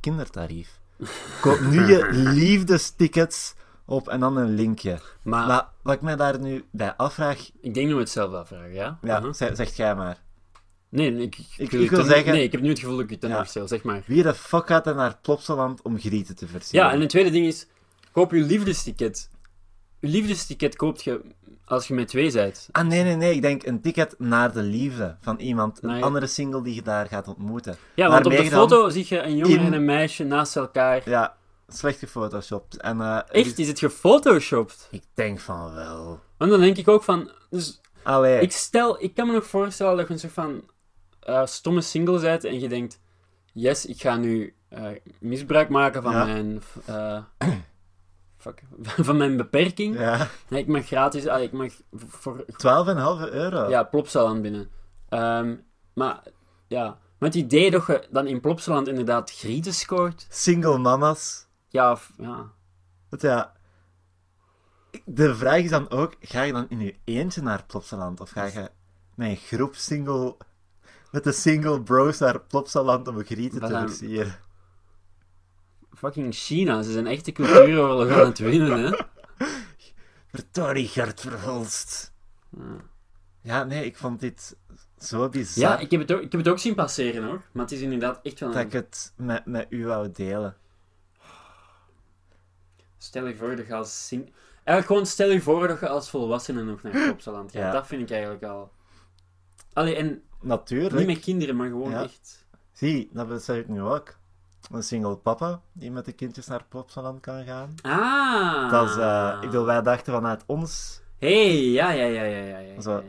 Kindertarief. 0.00 0.80
Koop 1.40 1.60
nu 1.60 1.86
je 1.86 2.08
liefdestickets 2.42 3.54
op 3.84 4.08
en 4.08 4.20
dan 4.20 4.36
een 4.36 4.54
linkje. 4.54 5.00
Maar, 5.22 5.46
Maar 5.46 5.68
wat 5.82 5.94
ik 5.94 6.00
mij 6.00 6.16
daar 6.16 6.40
nu 6.40 6.64
bij 6.70 6.96
afvraag... 6.96 7.50
ik 7.60 7.74
denk 7.74 7.88
nu 7.88 7.98
hetzelfde 7.98 8.36
afvragen, 8.36 8.72
ja? 8.72 8.98
Ja, 9.02 9.16
Uh-huh. 9.16 9.32
zeg, 9.34 9.56
zeg 9.56 9.76
jij 9.76 9.94
maar. 9.94 10.22
Nee, 10.90 11.10
nee, 11.10 11.22
ik, 11.22 11.36
ik, 11.56 11.72
Ik- 11.72 11.90
wil 11.90 12.04
zeggen- 12.04 12.32
Nee, 12.32 12.42
ik 12.42 12.52
heb 12.52 12.60
nu 12.60 12.68
het 12.68 12.78
gevoel 12.78 12.94
dat 12.94 13.04
ik 13.04 13.10
het 13.10 13.20
dan 13.20 13.30
Ja. 13.30 13.38
nog 13.38 13.48
stel. 13.48 13.68
Zeg 13.68 13.82
maar. 13.82 14.02
Wie 14.06 14.22
de 14.22 14.34
fuck 14.34 14.66
gaat 14.66 14.86
er 14.86 14.94
naar 14.94 15.18
Plopsaland 15.22 15.82
om 15.82 15.98
grieten 15.98 16.36
te 16.36 16.46
versieren? 16.46 16.86
Ja, 16.88 16.92
en 16.94 17.00
het 17.00 17.08
tweede 17.10 17.30
ding 17.30 17.46
is... 17.46 17.66
Koop 18.12 18.32
je 18.32 18.40
liefdesticket. 18.40 19.28
Je 20.00 20.08
liefdesticket 20.08 20.76
koopt 20.76 21.04
je 21.04 21.20
als 21.64 21.88
je 21.88 21.94
met 21.94 22.08
twee 22.08 22.32
bent. 22.32 22.68
Ah, 22.72 22.86
nee, 22.86 23.02
nee, 23.02 23.14
nee. 23.16 23.34
Ik 23.34 23.42
denk 23.42 23.66
een 23.66 23.80
ticket 23.80 24.14
naar 24.18 24.52
de 24.52 24.62
liefde 24.62 25.16
van 25.20 25.38
iemand. 25.38 25.82
Een 25.82 25.88
Nee. 25.90 26.02
andere 26.02 26.26
single 26.26 26.62
die 26.62 26.74
je 26.74 26.82
daar 26.82 27.06
gaat 27.06 27.28
ontmoeten. 27.28 27.76
Ja, 27.94 28.08
want 28.10 28.26
op 28.26 28.32
de 28.32 28.42
je 28.42 28.50
dan- 28.50 28.58
foto 28.68 28.88
zie 28.88 29.06
je 29.08 29.22
een 29.22 29.36
jongen 29.36 29.58
in- 29.58 29.66
en 29.66 29.72
een 29.72 29.84
meisje 29.84 30.24
naast 30.24 30.56
elkaar. 30.56 31.02
Ja, 31.08 31.36
slecht 31.68 31.98
gefotoshopt. 31.98 32.76
En, 32.80 33.00
eh, 33.00 33.18
Echt? 33.30 33.58
Is 33.58 33.68
het 33.68 33.78
gefotoshopt? 33.78 34.88
Ik 34.90 35.02
denk 35.14 35.38
van 35.40 35.74
wel. 35.74 36.20
Want 36.36 36.50
dan 36.50 36.60
denk 36.60 36.76
ik 36.76 36.88
ook 36.88 37.02
van... 37.02 37.30
Dus 37.50 37.80
Allee. 38.02 38.40
ik 38.40 38.52
stel... 38.52 39.02
Ik 39.02 39.14
kan 39.14 39.26
me 39.26 39.32
nog 39.32 39.46
voorstellen 39.46 39.96
dat 39.96 40.06
je 40.06 40.12
een 40.12 40.18
soort 40.18 40.32
van 40.32 40.62
eh, 41.28 41.46
stomme 41.46 41.80
single 41.80 42.20
bent 42.20 42.44
en 42.44 42.60
je 42.60 42.68
denkt... 42.68 43.00
Yes, 43.52 43.86
ik 43.86 44.00
ga 44.00 44.16
nu 44.16 44.54
eh, 44.68 44.86
misbruik 45.20 45.68
maken 45.68 46.02
van 46.02 46.12
Ja. 46.12 46.24
mijn... 46.24 46.62
eh, 46.84 47.22
fuck. 48.44 48.62
Van 49.06 49.16
mijn 49.16 49.36
beperking. 49.36 49.98
Ja, 49.98 50.28
Nee, 50.48 50.60
ik 50.60 50.66
mag 50.68 50.86
gratis... 50.86 51.26
ah, 51.26 51.42
ik 51.42 51.52
mag 51.52 51.72
voor... 51.96 52.44
12,5 52.46 53.32
euro. 53.32 53.68
Ja, 53.68 53.82
Plopsaland 53.82 54.42
binnen. 54.42 54.70
Ehm, 55.08 55.56
maar... 55.94 56.22
Ja... 56.66 56.98
Met 57.18 57.34
het 57.34 57.42
idee 57.42 57.70
dat 57.70 57.86
je 57.86 58.06
dan 58.10 58.26
in 58.26 58.40
Plopsaland 58.40 58.88
inderdaad 58.88 59.30
grieten 59.30 59.74
scoort. 59.74 60.26
Single 60.30 60.78
mama's. 60.78 61.46
Ja, 61.68 61.90
of, 61.92 62.12
ja. 62.18 62.50
Want 63.08 63.22
ja... 63.22 63.52
De 65.04 65.34
vraag 65.34 65.58
is 65.58 65.70
dan 65.70 65.90
ook, 65.90 66.16
ga 66.20 66.42
je 66.42 66.52
dan 66.52 66.66
in 66.68 66.80
je 66.80 66.94
eentje 67.04 67.42
naar 67.42 67.64
Plopsaland? 67.66 68.20
Of 68.20 68.30
ga 68.30 68.44
je 68.44 68.70
met 69.14 69.28
een 69.28 69.36
groep 69.36 69.74
single... 69.74 70.36
Met 71.10 71.24
de 71.24 71.32
single 71.32 71.82
bros 71.82 72.18
naar 72.18 72.40
Plopsaland 72.40 73.08
om 73.08 73.24
grieten 73.24 73.60
te 73.60 73.68
versieren? 73.68 74.36
Fucking 75.94 76.34
China, 76.34 76.82
ze 76.82 76.92
zijn 76.92 77.06
echt 77.06 77.24
de 77.24 77.32
cultuuroorlog 77.32 78.10
aan 78.10 78.26
het 78.26 78.38
winnen, 78.38 78.82
hè. 78.82 78.98
Verdorie, 80.32 80.88
Gert 80.88 81.20
Verhulst. 81.20 82.12
Ja, 83.40 83.64
nee, 83.64 83.84
ik 83.84 83.96
vond 83.96 84.20
dit 84.20 84.56
zo 84.98 85.28
bizar 85.28 85.70
Ja, 85.70 85.78
ik 85.78 85.90
heb, 85.90 86.00
het 86.00 86.12
ook, 86.12 86.20
ik 86.20 86.32
heb 86.32 86.40
het 86.40 86.50
ook 86.50 86.58
zien 86.58 86.74
passeren, 86.74 87.24
hoor. 87.24 87.42
Maar 87.52 87.62
het 87.62 87.72
is 87.72 87.80
inderdaad 87.80 88.20
echt 88.22 88.40
wel 88.40 88.52
dat 88.52 88.60
ik 88.60 88.72
een... 88.72 88.78
het 88.78 89.12
met, 89.16 89.46
met 89.46 89.66
u 89.70 89.86
wou 89.86 90.10
delen. 90.12 90.56
Stel 92.98 93.26
je 93.26 93.36
voor 93.36 93.56
dat 93.56 93.66
je 93.66 93.74
als 93.74 94.06
sing... 94.06 94.32
Eigenlijk 94.54 94.86
gewoon 94.86 95.06
stel 95.06 95.30
je 95.30 95.40
voor 95.40 95.68
dat 95.68 95.80
je 95.80 95.88
als 95.88 96.10
volwassene 96.10 96.62
nog 96.62 96.82
naar 96.82 96.92
Plopsaland 97.04 97.52
gaat. 97.52 97.62
Ja. 97.62 97.70
Dat 97.70 97.86
vind 97.86 98.02
ik 98.02 98.10
eigenlijk 98.10 98.44
al... 98.44 98.72
Allee, 99.72 99.96
en 99.96 100.22
Natuurlijk. 100.40 100.94
niet 100.96 101.06
met 101.06 101.18
kinderen, 101.20 101.56
maar 101.56 101.68
gewoon 101.68 101.90
Ja. 101.90 102.02
echt... 102.02 102.46
Zie, 102.72 103.10
dat 103.12 103.28
besef 103.28 103.56
ik 103.58 103.68
nu 103.68 103.82
ook. 103.82 104.16
Een 104.70 104.82
single 104.82 105.16
papa 105.16 105.60
die 105.72 105.90
met 105.90 106.04
de 106.04 106.12
kindjes 106.12 106.46
naar 106.46 106.64
Plopsaland 106.68 107.20
kan 107.20 107.44
gaan. 107.44 107.74
Ah! 107.82 108.70
Dat 108.70 108.88
is, 108.88 108.96
eh, 108.96 109.38
ik 109.42 109.50
bedoel, 109.50 109.64
wij 109.64 109.82
dachten 109.82 110.12
vanuit 110.12 110.42
ons. 110.46 111.00
hey, 111.18 111.64
ja, 111.70 111.90
ja, 111.90 112.04
ja, 112.04 112.22
ja, 112.22 112.38
ja, 112.44 112.58
ja, 112.58 112.80
Zo. 112.80 112.92
ja. 112.96 113.02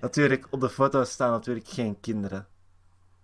Natuurlijk, 0.00 0.46
op 0.50 0.60
de 0.60 0.68
foto's 0.68 1.10
staan 1.10 1.30
natuurlijk 1.30 1.68
geen 1.68 2.00
kinderen. 2.00 2.46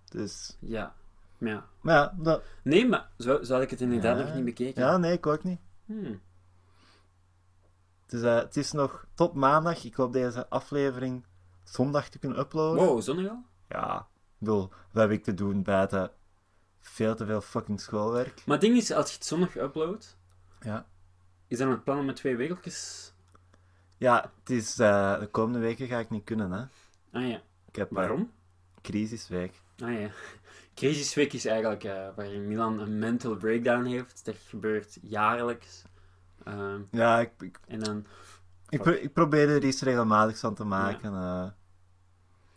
Dus, 0.08 0.56
Ja. 0.60 0.94
Ja. 1.38 1.64
maar 1.80 1.94
ja, 1.94 2.14
dat, 2.18 2.42
Nee, 2.62 2.86
maar 2.88 3.08
zo, 3.18 3.42
zo 3.42 3.52
had 3.52 3.62
ik 3.62 3.70
het 3.70 3.80
inderdaad 3.80 4.18
nog 4.18 4.34
niet 4.34 4.44
bekeken. 4.44 4.82
ja, 4.82 4.96
nee, 4.96 5.12
ik 5.12 5.26
ook 5.26 5.42
niet. 5.44 5.58
Hmm. 5.86 6.20
Dus 8.06 8.22
eh, 8.22 8.34
het 8.36 8.56
is 8.56 8.72
nog 8.72 9.06
tot 9.14 9.34
maandag. 9.34 9.84
Ik 9.84 9.94
hoop 9.94 10.12
deze 10.12 10.48
aflevering 10.48 11.24
zondag 11.64 12.08
te 12.08 12.18
kunnen 12.18 12.38
uploaden. 12.38 12.84
Wow, 12.84 13.02
zonnig 13.02 13.28
al? 13.30 13.42
Ja, 13.68 13.98
ik 13.98 14.34
bedoel, 14.38 14.68
wat 14.92 15.02
heb 15.02 15.10
ik 15.10 15.24
te 15.24 15.34
doen 15.34 15.62
buiten 15.62 16.10
veel 16.80 17.14
te 17.14 17.26
veel 17.26 17.40
fucking 17.40 17.80
schoolwerk? 17.80 18.34
Maar 18.46 18.56
het 18.56 18.66
ding 18.66 18.76
is, 18.76 18.90
als 18.92 19.08
je 19.10 19.14
het 19.16 19.26
zondag 19.26 19.56
uploadt, 19.56 20.16
Ja. 20.60 20.86
is 21.48 21.58
dan 21.58 21.70
het 21.70 21.84
plan 21.84 21.98
om 21.98 22.04
met 22.04 22.16
twee 22.16 22.36
weekjes... 22.36 23.12
Ja, 23.96 24.32
het 24.40 24.50
is, 24.50 24.78
eh, 24.78 25.18
de 25.20 25.26
komende 25.26 25.58
weken 25.58 25.86
ga 25.86 25.98
ik 25.98 26.10
niet 26.10 26.24
kunnen, 26.24 26.50
hè. 26.52 26.60
Ah 27.18 27.28
ja. 27.28 27.42
Ik 27.68 27.76
heb 27.76 27.88
eh, 27.90 27.96
Waarom? 27.96 28.32
crisisweek. 28.82 29.60
Ah 29.78 30.00
ja. 30.00 30.10
Crisisweek 30.74 31.32
is 31.32 31.44
eigenlijk 31.44 31.84
eh, 31.84 32.08
waarin 32.16 32.48
Milan 32.48 32.78
een 32.80 32.98
mental 32.98 33.36
breakdown 33.36 33.84
heeft. 33.84 34.24
Dat 34.24 34.36
gebeurt 34.48 34.98
jaarlijks. 35.02 35.82
Ehm, 36.44 36.80
Ja, 36.90 37.20
ik, 37.20 37.30
ik, 37.38 37.58
en 37.66 37.80
dan... 37.80 38.06
ik, 38.68 38.82
pro- 38.82 38.92
ik 39.02 39.12
probeer 39.12 39.48
er 39.48 39.64
iets 39.64 39.82
regelmatigs 39.82 40.40
van 40.40 40.54
te 40.54 40.64
maken. 40.64 41.14
eh. 41.14 41.44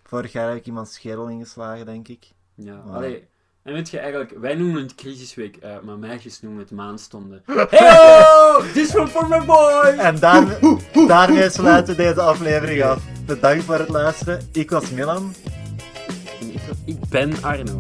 vorig 0.04 0.32
jaar 0.32 0.48
heb 0.48 0.58
ik 0.58 0.66
iemand 0.66 0.90
schedel 0.90 1.28
ingeslagen, 1.30 1.86
denk 1.86 2.08
ik. 2.08 2.32
Ja, 2.56 2.82
Wow. 2.86 2.96
allee. 2.96 3.28
En 3.64 3.74
weet 3.74 3.90
je 3.90 4.00
eigenlijk, 4.00 4.34
wij 4.40 4.56
noemen 4.56 4.82
het 4.82 4.96
crisisweek, 4.96 5.56
eh, 5.58 5.80
maar 5.80 5.98
meisjes 5.98 6.42
noemen 6.42 6.60
het 6.62 6.72
maanstonden. 6.72 7.44
Hey, 7.70 8.72
This 8.74 8.96
one 8.96 9.08
for 9.08 9.28
my 9.28 9.46
boy! 9.46 9.84
En 9.98 10.20
daar, 10.20 10.60
daarmee 11.08 11.50
sluiten 11.50 11.96
we 11.96 12.04
deze 12.04 12.22
aflevering 12.22 12.84
af. 12.84 13.04
Bedankt 13.26 13.64
voor 13.64 13.76
het 13.80 13.90
luisteren. 13.90 14.50
Ik 14.52 14.70
was 14.70 14.92
Milan. 14.92 15.34
En 16.42 16.54
ik, 16.54 16.62
ik 16.86 17.00
ben 17.10 17.44
Arno. 17.44 17.80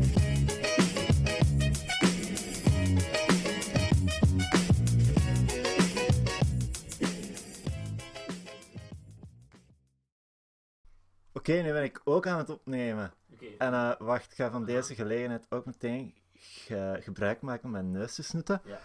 Oké, 11.48 11.61
nu 11.61 11.72
ben 11.72 11.84
ik 11.84 12.02
ook 12.03 12.28
aan 12.28 12.38
het 12.38 12.49
opnemen. 12.49 13.14
En 13.57 13.74
eh, 13.74 13.91
wacht, 13.99 14.32
ik 14.32 14.38
ga 14.38 14.49
van 14.52 14.65
deze 14.65 14.95
gelegenheid 14.95 15.45
ook 15.49 15.65
meteen 15.65 16.14
ge- 16.36 16.99
gebruik 17.02 17.41
maken 17.41 17.65
om 17.65 17.72
mijn 17.72 17.91
neus 17.91 18.15
te 18.15 18.24
snoeten. 18.24 18.61
Ja. 18.65 18.80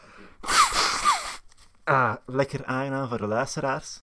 Ah, 1.84 2.14
lekker 2.26 2.64
aangenaam 2.64 3.08
voor 3.08 3.18
de 3.18 3.26
luisteraars. 3.26 4.01